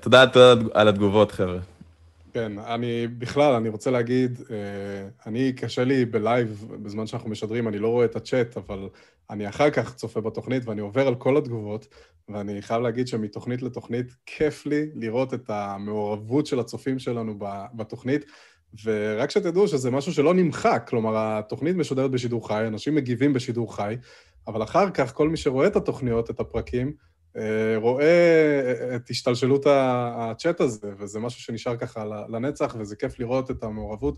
תודה, 0.00 0.26
תודה 0.26 0.62
על 0.74 0.88
התגובות, 0.88 1.32
חבר'ה. 1.32 1.58
כן, 2.32 2.58
אני 2.58 3.06
בכלל, 3.06 3.54
אני 3.54 3.68
רוצה 3.68 3.90
להגיד, 3.90 4.38
אני, 5.26 5.52
קשה 5.52 5.84
לי 5.84 6.04
בלייב, 6.04 6.66
בזמן 6.82 7.06
שאנחנו 7.06 7.30
משדרים, 7.30 7.68
אני 7.68 7.78
לא 7.78 7.88
רואה 7.88 8.04
את 8.04 8.16
הצ'אט, 8.16 8.56
אבל 8.56 8.88
אני 9.30 9.48
אחר 9.48 9.70
כך 9.70 9.94
צופה 9.94 10.20
בתוכנית 10.20 10.66
ואני 10.66 10.80
עובר 10.80 11.06
על 11.06 11.14
כל 11.14 11.36
התגובות, 11.36 11.86
ואני 12.28 12.62
חייב 12.62 12.82
להגיד 12.82 13.08
שמתוכנית 13.08 13.62
לתוכנית, 13.62 14.06
כיף 14.26 14.66
לי 14.66 14.86
לראות 14.94 15.34
את 15.34 15.50
המעורבות 15.50 16.46
של 16.46 16.60
הצופים 16.60 16.98
שלנו 16.98 17.38
בתוכנית, 17.74 18.24
ורק 18.84 19.30
שתדעו 19.30 19.68
שזה 19.68 19.90
משהו 19.90 20.12
שלא 20.12 20.34
נמחק, 20.34 20.84
כלומר, 20.88 21.12
התוכנית 21.16 21.76
משודרת 21.76 22.10
בשידור 22.10 22.48
חי, 22.48 22.64
אנשים 22.66 22.94
מגיבים 22.94 23.32
בשידור 23.32 23.76
חי, 23.76 23.96
אבל 24.46 24.62
אחר 24.62 24.90
כך, 24.90 25.14
כל 25.14 25.28
מי 25.28 25.36
שרואה 25.36 25.66
את 25.66 25.76
התוכניות, 25.76 26.30
את 26.30 26.40
הפרקים, 26.40 26.92
אה, 27.36 27.76
רואה 27.76 28.96
את 28.96 29.10
השתלשלות 29.10 29.66
הצ'אט 29.66 30.60
הזה, 30.60 30.92
וזה 30.98 31.20
משהו 31.20 31.40
שנשאר 31.42 31.76
ככה 31.76 32.04
לנצח, 32.04 32.76
וזה 32.78 32.96
כיף 32.96 33.18
לראות 33.18 33.50
את 33.50 33.62
המעורבות, 33.62 34.16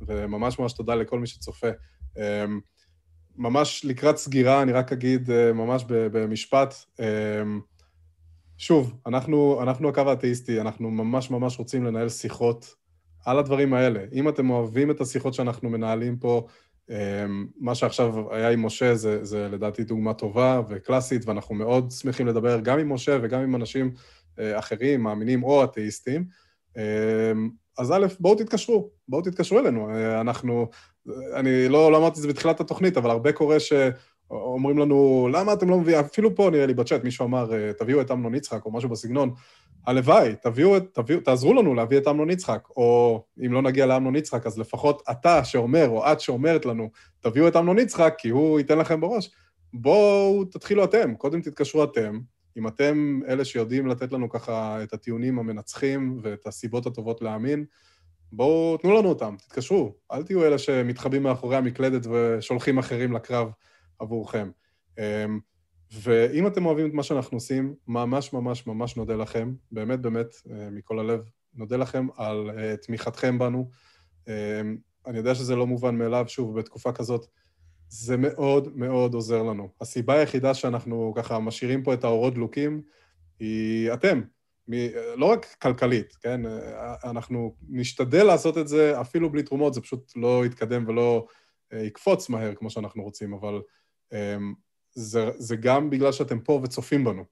וממש 0.00 0.58
ממש 0.58 0.72
תודה 0.72 0.94
לכל 0.94 1.18
מי 1.18 1.26
שצופה. 1.26 1.68
אמ, 2.16 2.60
ממש 3.36 3.84
לקראת 3.84 4.16
סגירה, 4.16 4.62
אני 4.62 4.72
רק 4.72 4.92
אגיד 4.92 5.30
אה, 5.30 5.52
ממש 5.52 5.84
במשפט, 5.88 6.74
אמ, 7.00 7.60
שוב, 8.58 8.94
אנחנו, 9.06 9.62
אנחנו 9.62 9.88
הקו 9.88 10.00
האתאיסטי, 10.00 10.60
אנחנו 10.60 10.90
ממש 10.90 11.30
ממש 11.30 11.58
רוצים 11.58 11.84
לנהל 11.84 12.08
שיחות 12.08 12.74
על 13.28 13.38
הדברים 13.38 13.74
האלה. 13.74 14.00
אם 14.12 14.28
אתם 14.28 14.50
אוהבים 14.50 14.90
את 14.90 15.00
השיחות 15.00 15.34
שאנחנו 15.34 15.70
מנהלים 15.70 16.16
פה, 16.16 16.46
אמ, 16.90 17.46
מה 17.60 17.74
שעכשיו 17.74 18.34
היה 18.34 18.50
עם 18.50 18.66
משה 18.66 18.94
זה, 18.94 19.24
זה 19.24 19.48
לדעתי 19.48 19.84
דוגמה 19.84 20.14
טובה 20.14 20.60
וקלאסית, 20.68 21.26
ואנחנו 21.26 21.54
מאוד 21.54 21.90
שמחים 21.90 22.26
לדבר 22.26 22.60
גם 22.60 22.78
עם 22.78 22.92
משה 22.92 23.18
וגם 23.22 23.40
עם 23.40 23.54
אנשים 23.54 23.90
אה, 24.38 24.58
אחרים, 24.58 25.02
מאמינים 25.02 25.42
או 25.42 25.64
אתאיסטים. 25.64 26.24
אמ, 26.76 27.50
אז 27.78 27.92
א', 27.92 28.06
בואו 28.20 28.34
תתקשרו, 28.34 28.90
בואו 29.08 29.22
תתקשרו 29.22 29.58
אלינו. 29.58 29.90
אה, 29.90 30.20
אנחנו, 30.20 30.68
אני 31.34 31.68
לא, 31.68 31.92
לא 31.92 31.98
אמרתי 31.98 32.16
את 32.16 32.22
זה 32.22 32.28
בתחילת 32.28 32.60
התוכנית, 32.60 32.96
אבל 32.96 33.10
הרבה 33.10 33.32
קורה 33.32 33.60
שאומרים 34.28 34.78
לנו, 34.78 35.28
למה 35.32 35.52
אתם 35.52 35.70
לא 35.70 35.78
מביאים, 35.78 36.00
אפילו 36.00 36.34
פה 36.34 36.50
נראה 36.50 36.66
לי 36.66 36.74
בצ'אט, 36.74 37.04
מישהו 37.04 37.26
אמר, 37.26 37.54
אה, 37.54 37.72
תביאו 37.72 38.00
את 38.00 38.10
אמנון 38.10 38.34
יצחק 38.34 38.64
או 38.64 38.72
משהו 38.72 38.88
בסגנון. 38.88 39.30
הלוואי, 39.86 40.34
תביאו, 40.42 40.80
תביאו, 40.80 41.20
תעזרו 41.20 41.54
לנו 41.54 41.74
להביא 41.74 41.98
את 41.98 42.08
אמנון 42.08 42.30
יצחק, 42.30 42.68
או 42.76 43.22
אם 43.46 43.52
לא 43.52 43.62
נגיע 43.62 43.86
לאמנון 43.86 44.16
יצחק, 44.16 44.46
אז 44.46 44.58
לפחות 44.58 45.02
אתה 45.10 45.44
שאומר, 45.44 45.88
או 45.88 46.12
את 46.12 46.20
שאומרת 46.20 46.66
לנו, 46.66 46.90
תביאו 47.20 47.48
את 47.48 47.56
אמנון 47.56 47.78
יצחק, 47.78 48.14
כי 48.18 48.28
הוא 48.28 48.58
ייתן 48.58 48.78
לכם 48.78 49.00
בראש. 49.00 49.30
בואו 49.74 50.44
תתחילו 50.44 50.84
אתם, 50.84 51.14
קודם 51.14 51.40
תתקשרו 51.40 51.84
אתם. 51.84 52.18
אם 52.58 52.68
אתם 52.68 53.20
אלה 53.28 53.44
שיודעים 53.44 53.86
לתת 53.86 54.12
לנו 54.12 54.28
ככה 54.28 54.82
את 54.82 54.92
הטיעונים 54.92 55.38
המנצחים 55.38 56.18
ואת 56.22 56.46
הסיבות 56.46 56.86
הטובות 56.86 57.22
להאמין, 57.22 57.64
בואו 58.32 58.76
תנו 58.76 58.98
לנו 58.98 59.08
אותם, 59.08 59.34
תתקשרו. 59.38 59.94
אל 60.12 60.22
תהיו 60.22 60.44
אלה 60.44 60.58
שמתחבאים 60.58 61.22
מאחורי 61.22 61.56
המקלדת 61.56 62.06
ושולחים 62.10 62.78
אחרים 62.78 63.12
לקרב 63.12 63.50
עבורכם. 63.98 64.50
אמ, 64.98 65.40
ואם 65.92 66.46
אתם 66.46 66.66
אוהבים 66.66 66.86
את 66.88 66.94
מה 66.94 67.02
שאנחנו 67.02 67.36
עושים, 67.36 67.74
ממש 67.88 68.32
ממש 68.32 68.66
ממש 68.66 68.96
נודה 68.96 69.16
לכם, 69.16 69.54
באמת 69.72 70.00
באמת, 70.00 70.34
אה, 70.50 70.70
מכל 70.70 70.98
הלב, 70.98 71.20
נודה 71.54 71.76
לכם 71.76 72.06
על 72.16 72.50
uh, 72.50 72.86
תמיכתכם 72.86 73.38
בנו. 73.38 73.70
Uh, 74.24 74.30
אני 75.06 75.18
יודע 75.18 75.34
שזה 75.34 75.56
לא 75.56 75.66
מובן 75.66 75.94
מאליו, 75.98 76.24
שוב, 76.28 76.58
בתקופה 76.58 76.92
כזאת, 76.92 77.26
זה 77.88 78.16
מאוד 78.16 78.76
מאוד 78.76 79.14
עוזר 79.14 79.42
לנו. 79.42 79.68
הסיבה 79.80 80.14
היחידה 80.14 80.54
שאנחנו 80.54 81.12
ככה 81.16 81.38
משאירים 81.38 81.82
פה 81.82 81.94
את 81.94 82.04
האורות 82.04 82.34
דלוקים 82.34 82.82
היא 83.40 83.92
אתם. 83.92 84.22
מ, 84.68 84.72
לא 85.16 85.26
רק 85.26 85.46
כלכלית, 85.62 86.14
כן? 86.14 86.40
אנחנו 87.04 87.54
נשתדל 87.68 88.24
לעשות 88.24 88.58
את 88.58 88.68
זה 88.68 89.00
אפילו 89.00 89.32
בלי 89.32 89.42
תרומות, 89.42 89.74
זה 89.74 89.80
פשוט 89.80 90.12
לא 90.16 90.46
יתקדם 90.46 90.84
ולא 90.88 91.26
יקפוץ 91.72 92.28
מהר 92.28 92.54
כמו 92.54 92.70
שאנחנו 92.70 93.02
רוצים, 93.02 93.34
אבל 93.34 93.60
זה, 94.92 95.30
זה 95.36 95.56
גם 95.56 95.90
בגלל 95.90 96.12
שאתם 96.12 96.40
פה 96.40 96.60
וצופים 96.62 97.04
בנו. 97.04 97.24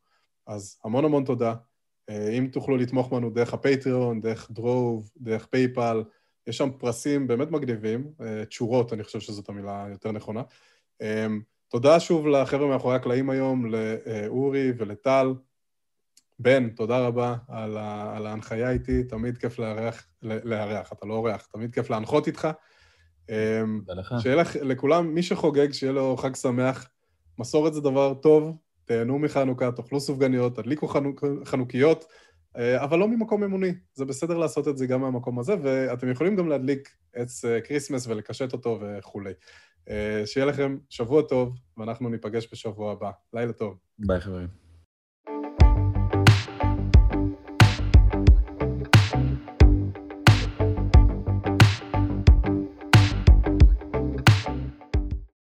אז 0.46 0.78
המון 0.84 1.04
המון 1.04 1.24
תודה. 1.24 1.54
אה, 2.08 2.30
אם 2.30 2.46
תוכלו 2.52 2.76
לתמוך 2.76 3.12
בנו 3.12 3.30
דרך 3.30 3.54
הפטריון, 3.54 4.20
דרך 4.20 4.50
דרוב, 4.50 5.10
דרך 5.16 5.46
פייפל, 5.46 6.04
יש 6.46 6.56
שם 6.58 6.70
פרסים 6.78 7.26
באמת 7.26 7.50
מגניבים, 7.50 8.12
אה, 8.20 8.44
תשורות, 8.44 8.92
אני 8.92 9.04
חושב 9.04 9.20
שזאת 9.20 9.48
המילה 9.48 9.84
היותר 9.84 10.12
נכונה. 10.12 10.42
אה, 11.02 11.26
תודה 11.68 12.00
שוב 12.00 12.26
לחבר'ה 12.26 12.66
מאחורי 12.66 12.96
הקלעים 12.96 13.30
היום, 13.30 13.66
לאורי 13.66 14.72
ולטל. 14.78 15.34
בן, 16.38 16.68
תודה 16.68 16.98
רבה 16.98 17.36
על, 17.48 17.76
ה, 17.76 18.16
על 18.16 18.26
ההנחיה 18.26 18.70
איתי, 18.70 19.04
תמיד 19.04 19.38
כיף 19.38 19.58
לארח, 19.58 20.06
לארח, 20.22 20.92
אתה 20.92 21.06
לא 21.06 21.14
אורח, 21.14 21.46
תמיד 21.52 21.74
כיף 21.74 21.90
להנחות 21.90 22.26
איתך. 22.26 22.48
לך. 23.88 24.14
שיהיה 24.20 24.36
לך, 24.36 24.56
לכולם, 24.56 25.14
מי 25.14 25.22
שחוגג, 25.22 25.72
שיהיה 25.72 25.92
לו 25.92 26.16
חג 26.16 26.34
שמח. 26.34 26.88
מסורת 27.38 27.74
זה 27.74 27.80
דבר 27.80 28.14
טוב, 28.14 28.56
תהנו 28.84 29.18
מחנוכה, 29.18 29.72
תאכלו 29.72 30.00
סופגניות, 30.00 30.56
תדליקו 30.56 30.88
חנוכ... 30.88 31.24
חנוכיות, 31.44 32.04
אה, 32.56 32.84
אבל 32.84 32.98
לא 32.98 33.08
ממקום 33.08 33.44
אמוני. 33.44 33.74
זה 33.94 34.04
בסדר 34.04 34.38
לעשות 34.38 34.68
את 34.68 34.78
זה 34.78 34.86
גם 34.86 35.00
מהמקום 35.00 35.38
הזה, 35.38 35.54
ואתם 35.62 36.10
יכולים 36.10 36.36
גם 36.36 36.48
להדליק 36.48 36.88
עץ 37.14 37.44
אה, 37.44 37.60
Christmas 37.60 38.06
ולקשט 38.06 38.52
אותו 38.52 38.80
וכולי. 38.80 39.32
אה, 39.90 40.22
שיהיה 40.26 40.46
לכם 40.46 40.78
שבוע 40.90 41.22
טוב, 41.22 41.56
ואנחנו 41.78 42.08
ניפגש 42.08 42.48
בשבוע 42.52 42.92
הבא. 42.92 43.10
לילה 43.32 43.52
טוב. 43.52 43.78
ביי, 43.98 44.20
חברים. 44.20 44.65